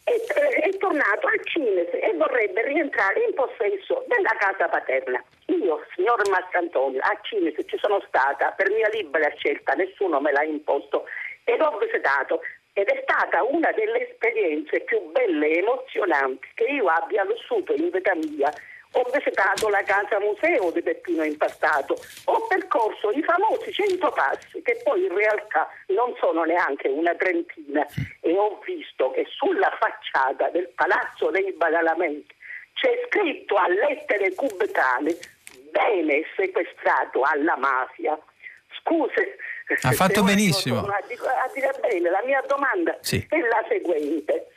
È, 0.03 0.15
è 0.15 0.77
tornato 0.77 1.27
al 1.27 1.39
Cinese 1.45 1.99
e 1.99 2.11
vorrebbe 2.15 2.65
rientrare 2.65 3.23
in 3.26 3.35
possesso 3.35 4.03
della 4.07 4.35
casa 4.39 4.68
paterna. 4.68 5.23
Io, 5.45 5.85
signor 5.93 6.27
Marcantonio, 6.27 6.99
a 7.01 7.19
Cinese 7.22 7.65
ci 7.65 7.77
sono 7.77 8.01
stata 8.07 8.49
per 8.57 8.72
mia 8.72 8.89
libera 8.89 9.30
scelta, 9.35 9.73
nessuno 9.73 10.19
me 10.19 10.31
l'ha 10.31 10.43
imposto 10.43 11.06
ed 11.43 11.61
ho 11.61 11.77
visitato 11.77 12.41
ed 12.73 12.88
è 12.88 12.99
stata 13.03 13.43
una 13.43 13.72
delle 13.73 14.10
esperienze 14.10 14.80
più 14.81 15.11
belle 15.11 15.49
e 15.49 15.57
emozionanti 15.60 16.47
che 16.56 16.64
io 16.64 16.88
abbia 16.88 17.26
vissuto 17.26 17.73
in 17.73 17.91
vita 17.91 18.15
mia 18.15 18.51
ho 18.91 19.10
visitato 19.14 19.70
la 19.70 19.84
casa 19.84 20.20
museo 20.20 20.72
di 20.72 20.82
Peppino 20.82 21.24
Impastato, 21.24 21.95
ho 22.26 22.48
percorso 22.48 23.11
i 23.11 23.22
famosi 23.22 23.72
100 23.72 24.11
passi, 24.11 24.61
che 24.61 24.82
poi 24.84 25.06
in 25.06 25.16
realtà 25.16 25.70
non 25.88 26.16
sono 26.20 26.44
neanche 26.44 26.88
una 26.88 27.14
trentina, 27.16 27.86
e 28.22 28.38
ho 28.38 28.60
visto 28.66 29.11
che 29.11 29.26
sulla 29.30 29.72
facciata 29.80 30.49
del 30.49 30.70
Palazzo 30.76 31.30
dei 31.30 31.52
Badalamenti 31.53 32.36
c'è 32.74 32.91
scritto 33.07 33.56
a 33.56 33.68
lettere 33.68 34.34
cubitali 34.34 35.16
bene 35.72 36.24
sequestrato 36.36 37.22
alla 37.22 37.57
mafia. 37.57 38.18
Scuse. 38.80 39.38
Ha 39.82 39.91
fatto 39.91 40.24
benissimo. 40.24 40.80
A 40.80 41.52
dire 41.53 41.72
bene, 41.82 42.10
la 42.10 42.24
mia 42.26 42.41
domanda 42.48 42.98
sì. 43.02 43.24
è 43.30 43.38
la 43.38 43.64
seguente. 43.68 44.48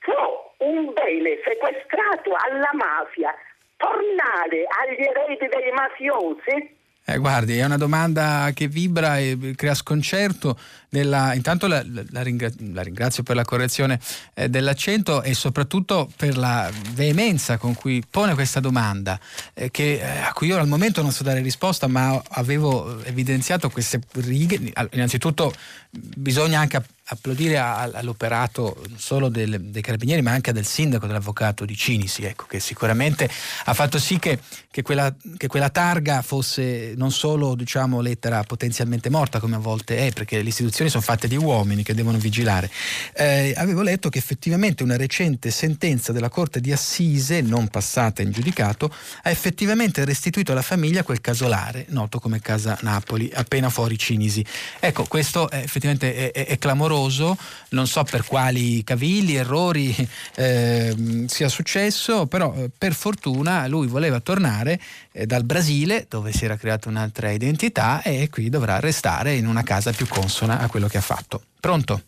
Può 0.00 0.54
un 0.58 0.92
bene 0.92 1.38
sequestrato 1.44 2.34
alla 2.34 2.70
mafia 2.72 3.34
tornare 3.82 4.62
agli 4.70 5.02
eredi 5.02 5.48
dei 5.50 5.72
mafiosi? 5.74 6.80
Eh, 7.04 7.18
guardi, 7.18 7.58
è 7.58 7.64
una 7.64 7.76
domanda 7.76 8.52
che 8.54 8.68
vibra 8.68 9.18
e 9.18 9.54
crea 9.56 9.74
sconcerto. 9.74 10.56
Nella, 10.90 11.34
intanto 11.34 11.66
la, 11.66 11.82
la, 11.84 12.04
la, 12.10 12.22
ringrazio 12.22 13.24
per 13.24 13.34
la 13.34 13.44
correzione 13.44 13.98
eh, 14.34 14.48
dell'accento 14.48 15.22
e 15.22 15.34
soprattutto 15.34 16.08
per 16.16 16.36
la 16.36 16.70
veemenza 16.92 17.56
con 17.56 17.74
cui 17.74 18.04
pone 18.08 18.34
questa 18.34 18.60
domanda, 18.60 19.18
eh, 19.54 19.70
che, 19.72 19.94
eh, 19.94 20.18
a 20.20 20.32
cui 20.32 20.48
io 20.48 20.58
al 20.58 20.68
momento 20.68 21.02
non 21.02 21.10
so 21.10 21.24
dare 21.24 21.40
risposta, 21.40 21.88
ma 21.88 22.22
avevo 22.28 23.02
evidenziato 23.04 23.68
queste 23.68 24.00
righe. 24.12 24.72
Innanzitutto 24.92 25.52
bisogna 25.90 26.60
anche 26.60 26.76
applaudire 27.12 27.58
all'operato 27.58 28.82
non 28.88 28.98
solo 28.98 29.28
del, 29.28 29.60
dei 29.60 29.82
carabinieri 29.82 30.22
ma 30.22 30.32
anche 30.32 30.52
del 30.52 30.64
sindaco, 30.64 31.06
dell'avvocato 31.06 31.64
di 31.64 31.76
Cinisi, 31.76 32.24
ecco, 32.24 32.46
che 32.46 32.58
sicuramente 32.58 33.28
ha 33.64 33.74
fatto 33.74 33.98
sì 33.98 34.18
che, 34.18 34.38
che, 34.70 34.82
quella, 34.82 35.14
che 35.36 35.46
quella, 35.46 35.68
targa 35.70 36.22
fosse 36.22 36.94
non 36.96 37.10
solo 37.10 37.54
diciamo, 37.54 38.00
lettera 38.00 38.42
potenzialmente 38.42 39.10
morta 39.10 39.40
come 39.40 39.56
a 39.56 39.58
volte 39.58 40.06
è, 40.06 40.12
perché 40.12 40.42
le 40.42 40.48
istituzioni 40.48 40.90
sono 40.90 41.02
fatte 41.02 41.28
di 41.28 41.36
uomini 41.36 41.82
che 41.82 41.94
devono 41.94 42.18
vigilare. 42.18 42.70
Eh, 43.14 43.52
avevo 43.56 43.82
letto 43.82 44.08
che 44.08 44.18
effettivamente 44.18 44.82
una 44.82 44.96
recente 44.96 45.50
sentenza 45.50 46.12
della 46.12 46.28
Corte 46.28 46.60
di 46.60 46.72
Assise, 46.72 47.40
non 47.42 47.68
passata 47.68 48.22
in 48.22 48.30
giudicato, 48.30 48.92
ha 49.22 49.30
effettivamente 49.30 50.04
restituito 50.04 50.52
alla 50.52 50.62
famiglia 50.62 51.02
quel 51.02 51.20
casolare, 51.20 51.86
noto 51.88 52.18
come 52.18 52.40
Casa 52.40 52.78
Napoli, 52.82 53.30
appena 53.34 53.68
fuori 53.70 53.98
Cinisi. 53.98 54.44
Ecco, 54.80 55.04
questo 55.04 55.50
è, 55.50 55.58
effettivamente 55.58 56.14
è, 56.14 56.32
è, 56.32 56.46
è 56.46 56.58
clamoroso 56.58 57.01
clamoroso, 57.02 57.36
non 57.70 57.86
so 57.86 58.04
per 58.04 58.24
quali 58.24 58.84
cavilli, 58.84 59.34
errori 59.34 59.94
eh, 60.36 60.94
sia 61.26 61.48
successo, 61.48 62.26
però 62.26 62.52
eh, 62.54 62.70
per 62.76 62.92
fortuna 62.92 63.66
lui 63.66 63.86
voleva 63.86 64.20
tornare 64.20 64.78
eh, 65.12 65.26
dal 65.26 65.44
Brasile 65.44 66.06
dove 66.08 66.32
si 66.32 66.44
era 66.44 66.56
creata 66.56 66.88
un'altra 66.88 67.30
identità 67.30 68.02
e 68.02 68.28
qui 68.30 68.48
dovrà 68.48 68.78
restare 68.80 69.34
in 69.34 69.46
una 69.46 69.62
casa 69.62 69.92
più 69.92 70.06
consona 70.06 70.58
a 70.60 70.68
quello 70.68 70.86
che 70.86 70.98
ha 70.98 71.02
fatto. 71.02 71.42
Pronto? 71.60 72.00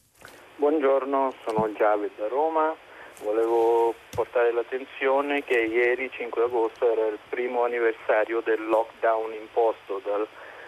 Buongiorno, 0.56 1.34
sono 1.46 1.70
Giavi 1.76 2.10
da 2.16 2.28
Roma. 2.28 2.74
Volevo 3.22 3.94
portare 4.10 4.52
l'attenzione 4.52 5.44
che 5.44 5.58
ieri 5.58 6.10
5 6.12 6.42
agosto 6.42 6.90
era 6.90 7.06
il 7.06 7.18
primo 7.28 7.64
anniversario 7.64 8.42
del 8.44 8.66
lockdown 8.66 9.32
imposto 9.32 10.02
dal 10.04 10.26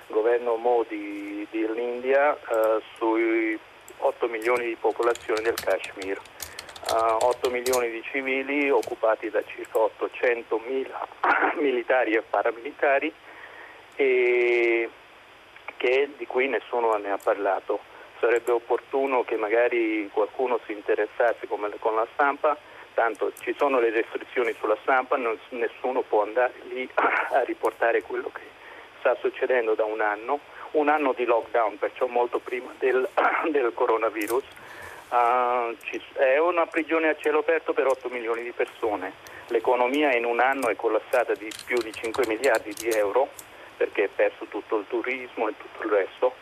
governo 0.09 0.55
Modi 0.55 1.47
dell'India 1.51 2.35
eh, 2.35 2.81
sui 2.97 3.59
8 3.99 4.29
milioni 4.29 4.67
di 4.67 4.77
popolazione 4.77 5.41
del 5.41 5.55
Kashmir, 5.55 6.21
uh, 6.91 7.25
8 7.25 7.51
milioni 7.51 7.91
di 7.91 8.03
civili 8.03 8.71
occupati 8.71 9.31
da 9.31 9.43
circa 9.45 9.79
800 9.79 10.61
mila 10.67 11.07
militari 11.61 12.13
e 12.13 12.23
paramilitari 12.23 13.13
e 13.97 14.91
che, 15.77 16.11
di 16.17 16.27
cui 16.27 16.49
nessuno 16.49 16.95
ne 16.97 17.11
ha 17.11 17.19
parlato. 17.19 17.81
Sarebbe 18.19 18.53
opportuno 18.53 19.25
che 19.25 19.37
magari 19.37 20.09
qualcuno 20.13 20.59
si 20.65 20.73
interessasse 20.73 21.47
come 21.47 21.71
con 21.79 21.95
la 21.95 22.07
stampa, 22.15 22.57
tanto 22.95 23.31
ci 23.41 23.55
sono 23.59 23.79
le 23.79 23.91
restrizioni 23.91 24.55
sulla 24.59 24.77
stampa, 24.81 25.17
non, 25.17 25.39
nessuno 25.51 26.01
può 26.01 26.23
andare 26.23 26.55
lì 26.71 26.89
a 26.95 27.43
riportare 27.43 28.03
quello 28.03 28.31
che 28.33 28.43
sta 29.01 29.15
succedendo 29.21 29.75
da 29.75 29.85
un 29.85 30.01
anno 30.01 30.41
un 30.77 30.89
anno 30.89 31.13
di 31.13 31.25
lockdown, 31.25 31.79
perciò 31.79 32.07
molto 32.07 32.39
prima 32.39 32.73
del, 32.79 33.09
del 33.51 33.73
coronavirus. 33.75 34.45
Uh, 35.09 35.77
ci, 35.85 36.01
è 36.15 36.39
una 36.39 36.67
prigione 36.67 37.09
a 37.09 37.17
cielo 37.17 37.39
aperto 37.39 37.73
per 37.73 37.87
8 37.87 38.09
milioni 38.09 38.43
di 38.43 38.53
persone. 38.53 39.13
L'economia 39.49 40.15
in 40.15 40.25
un 40.25 40.41
anno 40.41 40.69
è 40.69 40.77
collassata 40.77 41.35
di 41.35 41.51
più 41.65 41.79
di 41.79 41.93
5 41.93 42.27
miliardi 42.27 42.75
di 42.75 42.89
euro 42.89 43.29
perché 43.77 44.05
è 44.05 44.09
perso 44.09 44.47
tutto 44.47 44.79
il 44.79 44.87
turismo 44.89 45.49
e 45.49 45.55
tutto 45.57 45.87
il 45.87 45.93
resto. 45.93 46.35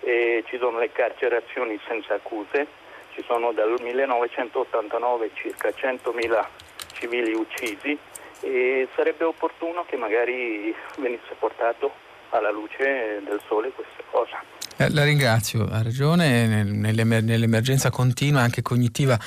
E 0.00 0.44
ci 0.46 0.58
sono 0.58 0.78
le 0.78 0.92
carcerazioni 0.92 1.78
senza 1.86 2.14
accuse, 2.14 2.66
ci 3.12 3.22
sono 3.26 3.52
dal 3.52 3.76
1989 3.80 5.30
circa 5.34 5.68
100.000 5.68 6.46
civili 6.92 7.32
uccisi 7.32 7.98
e 8.40 8.88
sarebbe 8.94 9.24
opportuno 9.24 9.84
che 9.86 9.96
magari 9.96 10.74
venisse 10.96 11.34
portato 11.38 12.08
alla 12.30 12.50
luce 12.50 13.22
del 13.24 13.40
sole 13.48 13.70
queste 13.70 14.04
cose. 14.10 14.32
Eh, 14.76 14.90
la 14.90 15.04
ringrazio, 15.04 15.68
ha 15.68 15.82
ragione, 15.82 16.64
nell'emer- 16.64 17.22
nell'emergenza 17.22 17.90
continua 17.90 18.40
anche 18.40 18.62
cognitiva. 18.62 19.18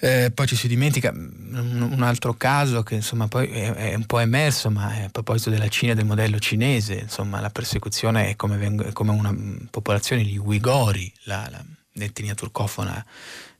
Eh, 0.00 0.32
poi 0.34 0.46
ci 0.46 0.56
si 0.56 0.68
dimentica 0.68 1.10
un 1.14 2.02
altro 2.02 2.34
caso 2.34 2.82
che 2.82 2.94
insomma 2.94 3.26
poi 3.28 3.48
è, 3.48 3.94
un 3.94 4.04
po' 4.04 4.18
emerso, 4.18 4.70
ma 4.70 4.86
a 4.86 5.08
proposito 5.10 5.50
della 5.50 5.68
Cina 5.68 5.92
e 5.92 5.94
del 5.94 6.04
modello 6.04 6.38
cinese, 6.38 6.94
insomma 6.94 7.40
la 7.40 7.48
persecuzione 7.48 8.30
è 8.30 8.36
come, 8.36 8.56
veng- 8.56 8.92
come 8.92 9.12
una 9.12 9.34
popolazione 9.70 10.22
di 10.22 10.36
Uigori, 10.36 11.10
la, 11.22 11.46
la, 11.50 11.62
l'etnia 11.92 12.34
turcofona 12.34 13.04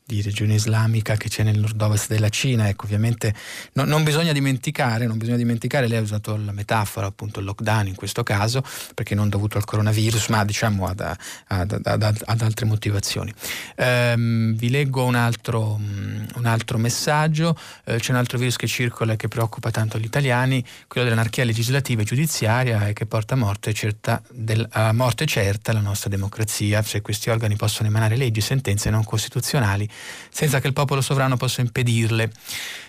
di 0.06 0.20
regione 0.20 0.55
islamica 0.55 1.16
che 1.16 1.31
c'è 1.31 1.43
nel 1.43 1.59
nord-ovest 1.59 2.09
della 2.09 2.28
Cina. 2.28 2.68
Ecco, 2.68 2.85
ovviamente 2.85 3.35
no, 3.72 3.85
non 3.85 4.05
bisogna 4.05 4.32
dimenticare, 4.32 5.06
non 5.06 5.16
bisogna 5.16 5.39
dimenticare, 5.39 5.89
lei 5.89 5.98
ha 5.98 6.02
usato 6.02 6.36
la 6.36 6.52
metafora, 6.52 7.06
appunto 7.06 7.40
il 7.40 7.47
lockdown 7.47 7.86
in 7.86 7.94
questo 7.94 8.22
caso, 8.22 8.62
perché 8.94 9.14
non 9.14 9.31
dovuto 9.31 9.56
al 9.56 9.64
coronavirus, 9.64 10.28
ma 10.28 10.44
diciamo 10.44 10.86
ad, 10.86 11.01
ad, 11.47 11.81
ad, 11.82 12.22
ad 12.24 12.40
altre 12.43 12.66
motivazioni. 12.66 13.32
Ehm, 13.76 14.55
vi 14.56 14.68
leggo 14.68 15.05
un 15.05 15.14
altro, 15.14 15.81
un 15.81 16.44
altro 16.44 16.76
messaggio, 16.76 17.56
eh, 17.85 17.98
c'è 17.98 18.12
un 18.12 18.18
altro 18.18 18.36
virus 18.36 18.56
che 18.56 18.66
circola 18.66 19.14
e 19.14 19.16
che 19.16 19.28
preoccupa 19.28 19.70
tanto 19.70 19.98
gli 19.98 20.05
italiani, 20.05 20.62
quello 20.86 21.09
dell'anarchia 21.09 21.44
legislativa 21.44 22.02
e 22.02 22.05
giudiziaria 22.05 22.89
e 22.89 22.93
che 22.93 23.06
porta 23.06 23.35
a 23.35 23.36
morte, 23.39 23.72
certa 23.72 24.20
del, 24.31 24.66
a 24.72 24.93
morte 24.93 25.24
certa 25.24 25.72
la 25.72 25.81
nostra 25.81 26.10
democrazia, 26.10 26.82
se 26.82 27.01
questi 27.01 27.31
organi 27.31 27.56
possono 27.56 27.89
emanare 27.89 28.16
leggi 28.16 28.43
sentenze 28.43 28.90
non 28.90 29.02
costituzionali 29.02 29.89
senza 30.31 30.61
che 30.61 30.66
il 30.66 30.73
popolo 30.73 31.01
sovrano 31.01 31.37
possa 31.37 31.61
impedirle. 31.61 32.31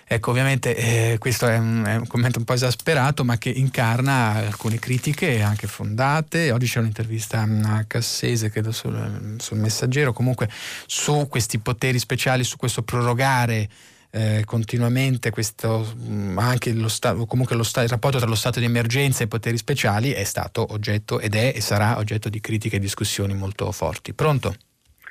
Ecco, 0.08 0.30
ovviamente 0.30 0.76
eh, 0.76 1.18
questo 1.18 1.48
è 1.48 1.58
un, 1.58 1.84
è 1.86 1.96
un, 1.96 2.06
commento 2.08 2.38
un 2.38 2.46
po' 2.46 2.54
esasperato, 2.54 3.24
ma 3.24 3.38
che 3.38 3.50
incarna 3.50 4.34
alcune 4.34 4.78
critiche 4.78 5.42
anche 5.42 5.66
fondate. 5.66 6.52
Oggi 6.52 6.68
c'è 6.68 6.80
un'intervista 6.80 7.42
a 7.42 7.84
Cassese, 7.86 8.50
credo 8.50 8.72
sul, 8.72 9.36
sul 9.40 9.58
messaggero, 9.58 10.14
comunque 10.14 10.50
su 10.86 11.28
questi 11.28 11.58
poteri 11.58 11.98
speciali, 11.98 12.44
su 12.44 12.58
questo 12.58 12.84
prorogare 12.84 13.68
eh, 14.16 14.44
continuamente 14.46 15.30
questo, 15.30 15.86
mm, 15.94 16.38
anche 16.38 16.72
lo 16.72 16.88
stato, 16.88 17.26
comunque 17.26 17.56
lo 17.56 17.64
sta, 17.64 17.82
il 17.82 17.90
rapporto 17.90 18.18
tra 18.18 18.28
lo 18.28 18.36
stato 18.36 18.60
di 18.60 18.66
emergenza 18.66 19.22
e 19.22 19.26
i 19.26 19.28
poteri 19.28 19.58
speciali 19.58 20.12
è 20.12 20.24
stato 20.24 20.66
oggetto 20.70 21.20
ed 21.20 21.36
è 21.36 21.52
e 21.54 21.60
sarà 21.60 21.98
oggetto 21.98 22.30
di 22.30 22.40
critiche 22.40 22.78
e 22.78 22.80
discussioni 22.80 23.34
molto 23.34 23.72
forti. 23.74 24.14
Pronto? 24.14 24.56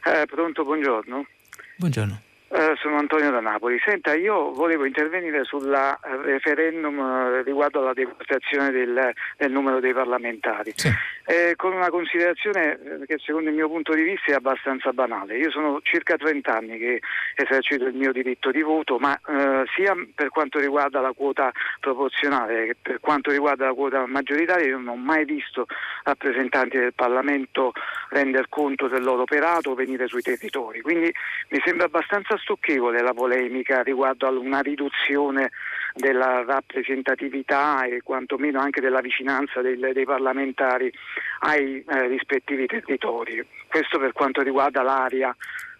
Eh, 0.04 0.24
pronto, 0.26 0.64
buongiorno. 0.64 1.26
Buongiorno. 1.76 2.20
Uh, 2.54 2.76
sono 2.76 2.98
Antonio 2.98 3.32
da 3.32 3.40
Napoli. 3.40 3.80
Senta, 3.84 4.14
io 4.14 4.52
volevo 4.52 4.84
intervenire 4.84 5.42
sul 5.42 5.72
eh, 5.72 5.98
referendum 6.22 6.96
uh, 6.96 7.42
riguardo 7.42 7.80
alla 7.80 7.92
deportazione 7.92 8.70
del, 8.70 9.12
del, 9.36 9.50
numero 9.50 9.80
dei 9.80 9.92
parlamentari, 9.92 10.72
sì. 10.76 10.88
eh, 11.26 11.54
con 11.56 11.72
una 11.72 11.90
considerazione 11.90 12.78
che 13.08 13.18
secondo 13.18 13.48
il 13.48 13.56
mio 13.56 13.68
punto 13.68 13.92
di 13.92 14.02
vista 14.02 14.30
è 14.30 14.34
abbastanza 14.34 14.92
banale. 14.92 15.36
Io 15.36 15.50
sono 15.50 15.80
circa 15.82 16.16
30 16.16 16.56
anni 16.56 16.78
che 16.78 17.00
esercito 17.34 17.86
il 17.86 17.94
mio 17.94 18.12
diritto 18.12 18.52
di 18.52 18.62
voto, 18.62 18.98
ma 18.98 19.18
uh, 19.26 19.64
sia 19.74 19.92
per 20.14 20.28
quanto 20.28 20.60
riguarda 20.60 21.00
la 21.00 21.12
quota 21.12 21.50
proporzionale 21.80 22.66
che 22.66 22.76
per 22.80 23.00
quanto 23.00 23.32
riguarda 23.32 23.66
la 23.66 23.74
quota 23.74 24.06
maggioritaria, 24.06 24.66
io 24.66 24.78
non 24.78 24.86
ho 24.86 24.96
mai 24.96 25.24
visto 25.24 25.66
rappresentanti 26.04 26.78
del 26.78 26.94
Parlamento 26.94 27.72
rendere 28.10 28.46
conto 28.48 28.86
del 28.86 29.02
loro 29.02 29.22
operato 29.22 29.70
o 29.70 29.74
venire 29.74 30.06
sui 30.06 30.22
territori. 30.22 30.82
Quindi 30.82 31.12
mi 31.48 31.60
sembra 31.64 31.86
abbastanza 31.86 32.36
stucchevole 32.44 33.02
la 33.02 33.14
polemica 33.14 33.82
riguardo 33.82 34.26
a 34.26 34.30
una 34.30 34.60
riduzione 34.60 35.50
della 35.94 36.44
rappresentatività 36.44 37.84
e 37.84 38.02
quantomeno 38.02 38.60
anche 38.60 38.80
della 38.80 39.00
vicinanza 39.00 39.60
dei, 39.62 39.78
dei 39.78 40.04
parlamentari 40.04 40.92
ai 41.40 41.82
eh, 41.86 42.06
rispettivi 42.08 42.66
territori. 42.66 43.44
Questo 43.68 43.98
per 43.98 44.12
quanto 44.12 44.42
riguarda 44.42 44.82
l'area 44.82 45.34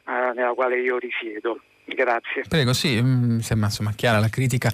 eh, 0.07 0.32
nella 0.35 0.53
quale 0.55 0.81
io 0.81 0.99
risiedo. 0.99 1.61
Grazie. 1.86 2.45
Prego, 2.49 2.73
sì, 2.73 2.99
mm, 3.01 3.35
mi 3.35 3.43
sembra 3.43 3.66
insomma 3.66 3.93
chiara 3.95 4.19
la 4.19 4.31
critica 4.31 4.73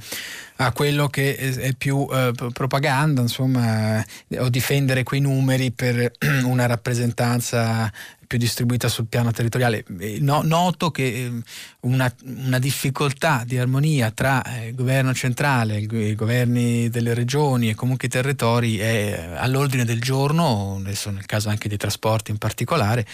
a 0.63 0.73
quello 0.73 1.09
che 1.09 1.37
è 1.37 1.75
più 1.75 2.07
eh, 2.13 2.33
propaganda, 2.53 3.23
insomma, 3.23 4.05
o 4.39 4.49
difendere 4.51 5.05
quei 5.05 5.21
numeri 5.21 5.71
per 5.73 6.13
una 6.45 6.67
rappresentanza 6.67 7.91
più 8.27 8.39
distribuita 8.39 8.87
sul 8.87 9.07
piano 9.07 9.33
territoriale. 9.33 9.85
No, 10.21 10.43
noto 10.45 10.91
che 10.91 11.03
eh, 11.03 11.33
una, 11.81 12.15
una, 12.27 12.59
difficoltà 12.61 13.43
di 13.45 13.59
armonia 13.59 14.13
tra 14.13 14.45
eh, 14.45 14.69
il 14.69 14.75
governo 14.75 15.13
centrale, 15.15 15.79
i 15.79 16.15
governi 16.15 16.91
delle 16.91 17.15
regioni 17.15 17.71
e 17.71 17.75
comunque 17.75 18.07
i 18.07 18.11
territori 18.11 18.79
è 18.79 19.31
all'ordine 19.37 19.85
del 19.85 20.01
giorno, 20.01 20.77
adesso 20.79 21.11
nel 21.11 21.27
caso 21.27 21.49
anche 21.49 21.69
dei 21.69 21.79
trasporti 21.79 22.31
in 22.31 22.39
particolare, 22.39 23.07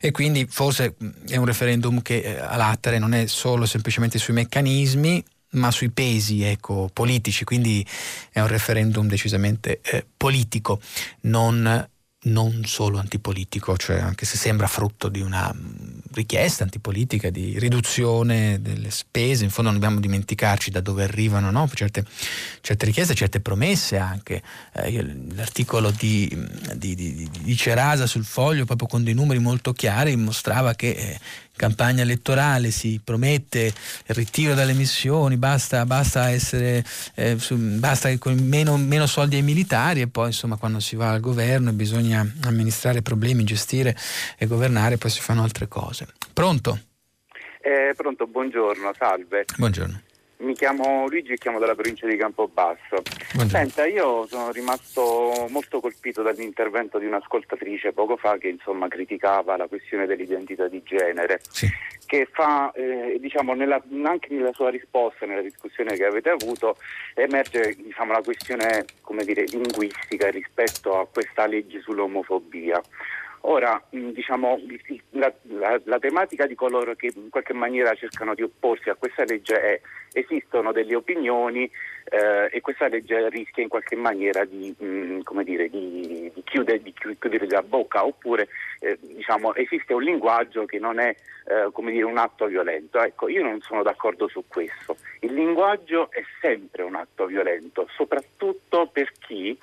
e 0.00 0.10
quindi 0.10 0.46
forse 0.48 0.96
è 1.28 1.36
un 1.36 1.44
referendum 1.44 2.00
che 2.00 2.20
eh, 2.20 2.40
a 2.40 2.56
latere 2.56 2.98
non 2.98 3.12
è 3.12 3.26
solo 3.26 3.66
semplicemente 3.66 4.18
sui 4.18 4.32
meccanismi, 4.32 5.22
ma 5.54 5.70
sui 5.70 5.90
pesi 5.90 6.42
ecco, 6.42 6.90
politici, 6.92 7.44
quindi 7.44 7.86
è 8.30 8.40
un 8.40 8.46
referendum 8.46 9.06
decisamente 9.06 9.80
eh, 9.82 10.06
politico, 10.16 10.80
non 11.22 11.88
non 12.24 12.64
solo 12.64 12.98
antipolitico, 12.98 13.76
cioè 13.76 13.98
anche 13.98 14.24
se 14.24 14.36
sembra 14.36 14.66
frutto 14.66 15.08
di 15.08 15.20
una 15.20 15.52
mm, 15.52 15.98
richiesta 16.12 16.62
antipolitica 16.62 17.30
di 17.30 17.58
riduzione 17.58 18.60
delle 18.62 18.90
spese, 18.90 19.44
in 19.44 19.50
fondo 19.50 19.70
non 19.70 19.80
dobbiamo 19.80 20.00
dimenticarci 20.00 20.70
da 20.70 20.80
dove 20.80 21.04
arrivano 21.04 21.50
no? 21.50 21.68
certe, 21.74 22.04
certe, 22.60 22.86
richieste, 22.86 23.14
certe 23.14 23.40
promesse 23.40 23.98
anche. 23.98 24.42
Eh, 24.72 25.04
l'articolo 25.34 25.90
di, 25.90 26.30
di, 26.76 26.94
di, 26.94 27.28
di, 27.42 27.56
Cerasa 27.56 28.06
sul 28.06 28.24
foglio, 28.24 28.64
proprio 28.64 28.88
con 28.88 29.04
dei 29.04 29.14
numeri 29.14 29.40
molto 29.40 29.72
chiari, 29.72 30.16
mostrava 30.16 30.74
che 30.74 30.90
eh, 30.90 31.18
campagna 31.56 32.02
elettorale 32.02 32.70
si 32.70 33.00
promette 33.02 33.66
il 33.66 34.14
ritiro 34.14 34.54
dalle 34.54 34.72
missioni, 34.72 35.36
basta, 35.36 35.84
basta, 35.86 36.30
essere, 36.30 36.84
eh, 37.14 37.38
su, 37.38 37.56
basta 37.56 38.16
con 38.18 38.34
meno, 38.34 38.76
meno, 38.76 39.06
soldi 39.06 39.36
ai 39.36 39.42
militari 39.42 40.00
e 40.00 40.08
poi 40.08 40.26
insomma 40.26 40.56
quando 40.56 40.80
si 40.80 40.96
va 40.96 41.10
al 41.10 41.20
governo 41.20 41.70
e 41.70 41.72
bisogna 41.72 42.26
amministrare 42.44 43.02
problemi, 43.02 43.44
gestire 43.44 43.96
e 44.38 44.46
governare, 44.46 44.98
poi 44.98 45.10
si 45.10 45.20
fanno 45.20 45.42
altre 45.42 45.68
cose. 45.68 46.06
Pronto? 46.32 46.78
Eh, 47.60 47.94
pronto, 47.96 48.26
buongiorno, 48.26 48.92
salve. 48.98 49.44
Buongiorno. 49.56 50.00
Mi 50.36 50.54
chiamo 50.54 51.06
Luigi 51.06 51.32
e 51.32 51.36
chiamo 51.36 51.58
dalla 51.58 51.74
provincia 51.74 52.06
di 52.06 52.16
Campobasso. 52.16 53.02
Buongiorno. 53.34 53.48
Senta, 53.48 53.86
io 53.86 54.26
sono 54.26 54.50
rimasto 54.50 55.46
molto 55.48 55.80
colpito 55.80 56.22
dall'intervento 56.22 56.98
di 56.98 57.06
un'ascoltatrice 57.06 57.92
poco 57.92 58.16
fa 58.16 58.36
che 58.36 58.48
insomma 58.48 58.88
criticava 58.88 59.56
la 59.56 59.68
questione 59.68 60.06
dell'identità 60.06 60.66
di 60.66 60.82
genere. 60.82 61.40
Sì. 61.48 61.68
Che 62.04 62.28
fa, 62.30 62.72
eh, 62.72 63.16
diciamo, 63.20 63.54
nella, 63.54 63.82
anche 64.04 64.34
nella 64.34 64.52
sua 64.52 64.70
risposta, 64.70 65.24
nella 65.24 65.40
discussione 65.40 65.96
che 65.96 66.04
avete 66.04 66.30
avuto, 66.30 66.76
emerge 67.14 67.76
diciamo, 67.78 68.12
la 68.12 68.22
questione 68.22 68.84
dire, 69.24 69.44
linguistica 69.44 70.28
rispetto 70.30 70.98
a 70.98 71.06
questa 71.06 71.46
legge 71.46 71.80
sull'omofobia. 71.80 72.82
Ora, 73.46 73.82
diciamo, 73.90 74.58
la, 75.10 75.30
la, 75.42 75.78
la, 75.84 75.98
tematica 75.98 76.46
di 76.46 76.54
coloro 76.54 76.94
che 76.94 77.12
in 77.14 77.28
qualche 77.28 77.52
maniera 77.52 77.94
cercano 77.94 78.34
di 78.34 78.40
opporsi 78.40 78.88
a 78.88 78.94
questa 78.94 79.24
legge 79.24 79.60
è 79.60 79.80
esistono 80.14 80.72
delle 80.72 80.94
opinioni 80.94 81.70
eh, 82.04 82.48
e 82.50 82.60
questa 82.62 82.88
legge 82.88 83.28
rischia 83.28 83.62
in 83.62 83.68
qualche 83.68 83.96
maniera 83.96 84.46
di, 84.46 84.74
mh, 84.78 85.42
dire, 85.42 85.68
di, 85.68 86.30
di, 86.32 86.42
chiudere, 86.42 86.80
di, 86.80 86.94
chiudere, 86.94 87.46
la 87.48 87.62
bocca 87.62 88.06
oppure 88.06 88.48
eh, 88.80 88.98
diciamo, 89.02 89.54
esiste 89.54 89.92
un 89.92 90.02
linguaggio 90.02 90.64
che 90.64 90.78
non 90.78 90.98
è 90.98 91.14
eh, 91.46 91.70
dire, 91.90 92.02
un 92.04 92.16
atto 92.16 92.46
violento. 92.46 93.02
Ecco, 93.02 93.28
io 93.28 93.42
non 93.42 93.60
sono 93.60 93.82
d'accordo 93.82 94.26
su 94.26 94.44
questo. 94.48 94.96
Il 95.20 95.34
linguaggio 95.34 96.10
è 96.10 96.24
sempre 96.40 96.82
un 96.82 96.94
atto 96.94 97.26
violento, 97.26 97.86
soprattutto 97.94 98.86
per 98.90 99.12
chi 99.18 99.58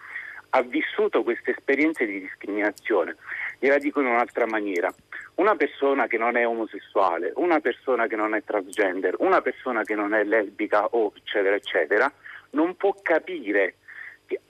ha 0.52 0.62
vissuto 0.62 1.24
queste 1.24 1.52
esperienze 1.52 2.06
di 2.06 2.20
discriminazione. 2.20 3.16
Gliela 3.62 3.78
dico 3.78 4.00
in 4.00 4.08
un'altra 4.08 4.48
maniera. 4.48 4.92
Una 5.36 5.56
persona 5.56 6.08
che 6.08 6.18
non 6.18 6.36
è 6.36 6.48
omosessuale, 6.48 7.32
una 7.36 7.60
persona 7.60 8.08
che 8.08 8.16
non 8.16 8.34
è 8.34 8.44
transgender, 8.44 9.18
una 9.20 9.42
persona 9.42 9.84
che 9.84 9.94
non 9.94 10.16
è 10.16 10.24
lesbica 10.24 10.88
o 10.88 11.14
eccetera 11.16 11.56
eccetera, 11.56 12.12
non 12.52 12.76
può 12.76 12.96
capire 13.04 13.76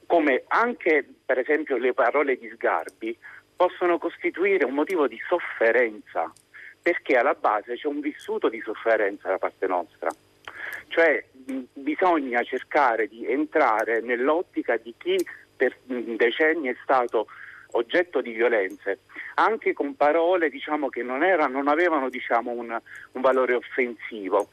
come 0.05 0.43
anche 0.47 1.05
per 1.25 1.39
esempio 1.39 1.75
le 1.75 1.93
parole 1.93 2.37
di 2.37 2.49
Sgarbi 2.53 3.17
possono 3.53 3.97
costituire 3.97 4.63
un 4.63 4.75
motivo 4.75 5.07
di 5.07 5.19
sofferenza, 5.27 6.31
perché 6.81 7.17
alla 7.17 7.33
base 7.33 7.75
c'è 7.75 7.87
un 7.87 7.99
vissuto 7.99 8.47
di 8.47 8.61
sofferenza 8.61 9.27
da 9.27 9.39
parte 9.39 9.67
nostra. 9.67 10.09
Cioè 10.87 11.21
bisogna 11.73 12.43
cercare 12.43 13.07
di 13.09 13.27
entrare 13.27 13.99
nell'ottica 13.99 14.77
di 14.77 14.93
chi 14.97 15.17
per 15.53 15.75
decenni 15.85 16.69
è 16.69 16.77
stato 16.81 17.27
oggetto 17.71 18.21
di 18.21 18.31
violenze, 18.31 18.99
anche 19.35 19.73
con 19.73 19.95
parole 19.95 20.49
diciamo, 20.49 20.89
che 20.89 21.03
non, 21.03 21.23
era, 21.23 21.47
non 21.47 21.67
avevano 21.67 22.09
diciamo, 22.09 22.51
un, 22.51 22.79
un, 23.11 23.21
valore 23.21 23.53
offensivo. 23.53 24.49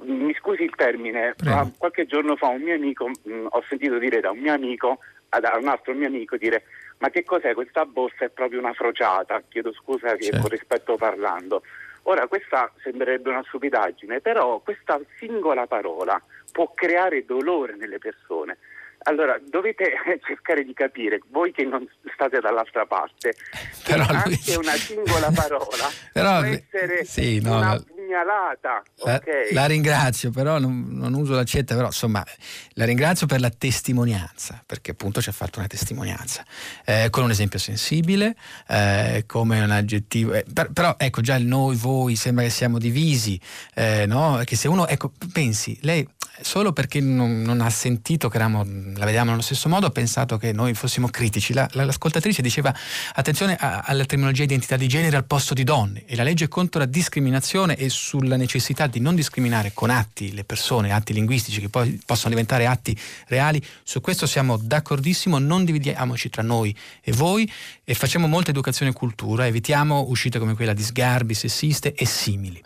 Mi 0.00 0.34
scusi 0.34 0.62
il 0.62 0.74
termine, 0.74 1.34
ma 1.44 1.68
qualche 1.76 2.06
giorno 2.06 2.36
fa 2.36 2.48
un 2.48 2.62
mio 2.62 2.74
amico, 2.74 3.08
mh, 3.08 3.46
ho 3.50 3.64
sentito 3.68 3.98
dire 3.98 4.20
da 4.20 4.30
un 4.30 4.38
mio 4.38 4.52
amico, 4.52 4.98
da 5.28 5.58
un 5.60 5.68
altro 5.68 5.92
mio 5.94 6.06
amico 6.06 6.36
dire 6.36 6.62
ma 6.98 7.10
che 7.10 7.24
cos'è 7.24 7.54
questa 7.54 7.84
borsa? 7.84 8.24
È 8.24 8.28
proprio 8.28 8.58
una 8.58 8.72
frociata, 8.72 9.42
chiedo 9.48 9.72
scusa 9.72 10.16
certo. 10.16 10.40
con 10.40 10.50
rispetto 10.50 10.96
parlando. 10.96 11.62
Ora 12.02 12.26
questa 12.26 12.72
sembrerebbe 12.82 13.28
una 13.28 13.44
stupidaggine, 13.46 14.20
però 14.20 14.58
questa 14.60 14.98
singola 15.18 15.66
parola 15.66 16.20
può 16.50 16.72
creare 16.74 17.24
dolore 17.24 17.76
nelle 17.76 17.98
persone. 17.98 18.58
Allora, 19.04 19.38
dovete 19.48 19.92
cercare 20.26 20.64
di 20.64 20.74
capire, 20.74 21.20
voi 21.30 21.52
che 21.52 21.64
non 21.64 21.86
state 22.12 22.40
dall'altra 22.40 22.84
parte, 22.86 23.34
Però 23.84 24.04
anche 24.06 24.38
lui... 24.46 24.56
una 24.56 24.72
singola 24.72 25.30
parola 25.30 25.88
Però... 26.12 26.40
può 26.40 26.48
essere 26.48 27.04
sì, 27.04 27.40
no, 27.40 27.58
una 27.58 27.82
pugnalata. 28.08 28.82
La, 29.04 29.14
okay. 29.14 29.52
la 29.52 29.66
ringrazio, 29.66 30.30
però 30.30 30.58
non, 30.58 30.88
non, 30.90 31.14
uso 31.14 31.34
l'accetta, 31.34 31.74
però 31.74 31.86
insomma 31.86 32.24
la 32.72 32.84
ringrazio 32.84 33.26
per 33.26 33.40
la 33.40 33.50
testimonianza, 33.50 34.62
perché 34.66 34.92
appunto 34.92 35.20
ci 35.20 35.28
ha 35.28 35.32
fatto 35.32 35.58
una 35.58 35.68
testimonianza, 35.68 36.44
eh, 36.84 37.08
con 37.10 37.24
un 37.24 37.30
esempio 37.30 37.58
sensibile, 37.58 38.34
eh, 38.68 39.24
come 39.26 39.60
un 39.60 39.70
aggettivo, 39.70 40.32
eh, 40.32 40.44
per, 40.52 40.70
però 40.72 40.96
ecco 40.98 41.20
già 41.20 41.36
il 41.36 41.46
noi, 41.46 41.76
voi, 41.76 42.16
sembra 42.16 42.44
che 42.44 42.50
siamo 42.50 42.78
divisi, 42.78 43.40
eh, 43.74 44.06
no? 44.06 44.40
che 44.44 44.56
se 44.56 44.68
uno, 44.68 44.86
ecco, 44.86 45.12
pensi, 45.32 45.78
lei 45.82 46.06
solo 46.40 46.72
perché 46.72 47.00
non, 47.00 47.42
non 47.42 47.60
ha 47.60 47.70
sentito 47.70 48.28
che 48.28 48.36
eravamo, 48.36 48.64
la 48.96 49.04
vediamo 49.04 49.30
nello 49.30 49.42
stesso 49.42 49.68
modo, 49.68 49.86
ha 49.86 49.90
pensato 49.90 50.36
che 50.36 50.52
noi 50.52 50.74
fossimo 50.74 51.08
critici. 51.08 51.52
La, 51.52 51.68
la, 51.72 51.84
l'ascoltatrice 51.84 52.42
diceva 52.42 52.74
attenzione 53.14 53.56
a, 53.56 53.80
alla 53.84 54.04
terminologia 54.04 54.44
identità 54.44 54.76
di 54.76 54.88
genere 54.88 55.16
al 55.16 55.24
posto 55.24 55.54
di 55.54 55.64
donne 55.64 56.04
e 56.06 56.16
la 56.16 56.22
legge 56.22 56.48
contro 56.48 56.80
la 56.80 56.86
discriminazione 56.86 57.76
e 57.76 57.88
sulla 57.88 58.36
necessità 58.36 58.86
di 58.86 59.00
non 59.00 59.14
discriminare 59.14 59.72
con 59.74 59.90
atti 59.90 60.32
le 60.32 60.44
persone, 60.44 60.92
atti 60.92 61.12
linguistici 61.12 61.60
che 61.60 61.68
poi 61.68 62.00
possono 62.04 62.30
diventare 62.30 62.66
atti 62.66 62.96
reali, 63.26 63.62
su 63.82 64.00
questo 64.00 64.26
siamo 64.26 64.56
d'accordissimo, 64.56 65.38
non 65.38 65.64
dividiamoci 65.64 66.30
tra 66.30 66.42
noi 66.42 66.74
e 67.02 67.12
voi 67.12 67.50
e 67.84 67.94
facciamo 67.94 68.26
molta 68.26 68.50
educazione 68.50 68.92
e 68.92 68.94
cultura, 68.94 69.46
evitiamo 69.46 70.06
uscite 70.08 70.38
come 70.38 70.54
quella 70.54 70.72
di 70.72 70.82
sgarbi 70.82 71.34
sessiste 71.34 71.94
e 71.94 72.06
simili. 72.06 72.62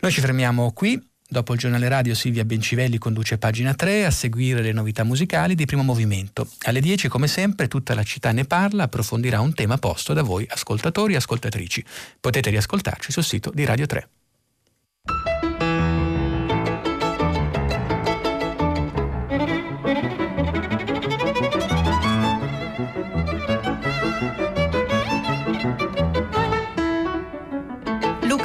Noi 0.00 0.12
ci 0.12 0.20
fermiamo 0.20 0.70
qui. 0.72 1.07
Dopo 1.30 1.52
il 1.52 1.58
giornale 1.58 1.88
radio 1.88 2.14
Silvia 2.14 2.42
Bencivelli 2.46 2.96
conduce 2.96 3.36
pagina 3.36 3.74
3 3.74 4.06
a 4.06 4.10
seguire 4.10 4.62
le 4.62 4.72
novità 4.72 5.04
musicali 5.04 5.54
di 5.54 5.66
primo 5.66 5.82
movimento. 5.82 6.48
Alle 6.60 6.80
10 6.80 7.08
come 7.08 7.28
sempre 7.28 7.68
tutta 7.68 7.94
la 7.94 8.02
città 8.02 8.32
ne 8.32 8.46
parla, 8.46 8.84
approfondirà 8.84 9.38
un 9.38 9.52
tema 9.52 9.76
posto 9.76 10.14
da 10.14 10.22
voi 10.22 10.46
ascoltatori 10.48 11.12
e 11.12 11.16
ascoltatrici. 11.16 11.84
Potete 12.18 12.48
riascoltarci 12.48 13.12
sul 13.12 13.24
sito 13.24 13.50
di 13.52 13.66
Radio 13.66 13.84
3. 13.84 14.08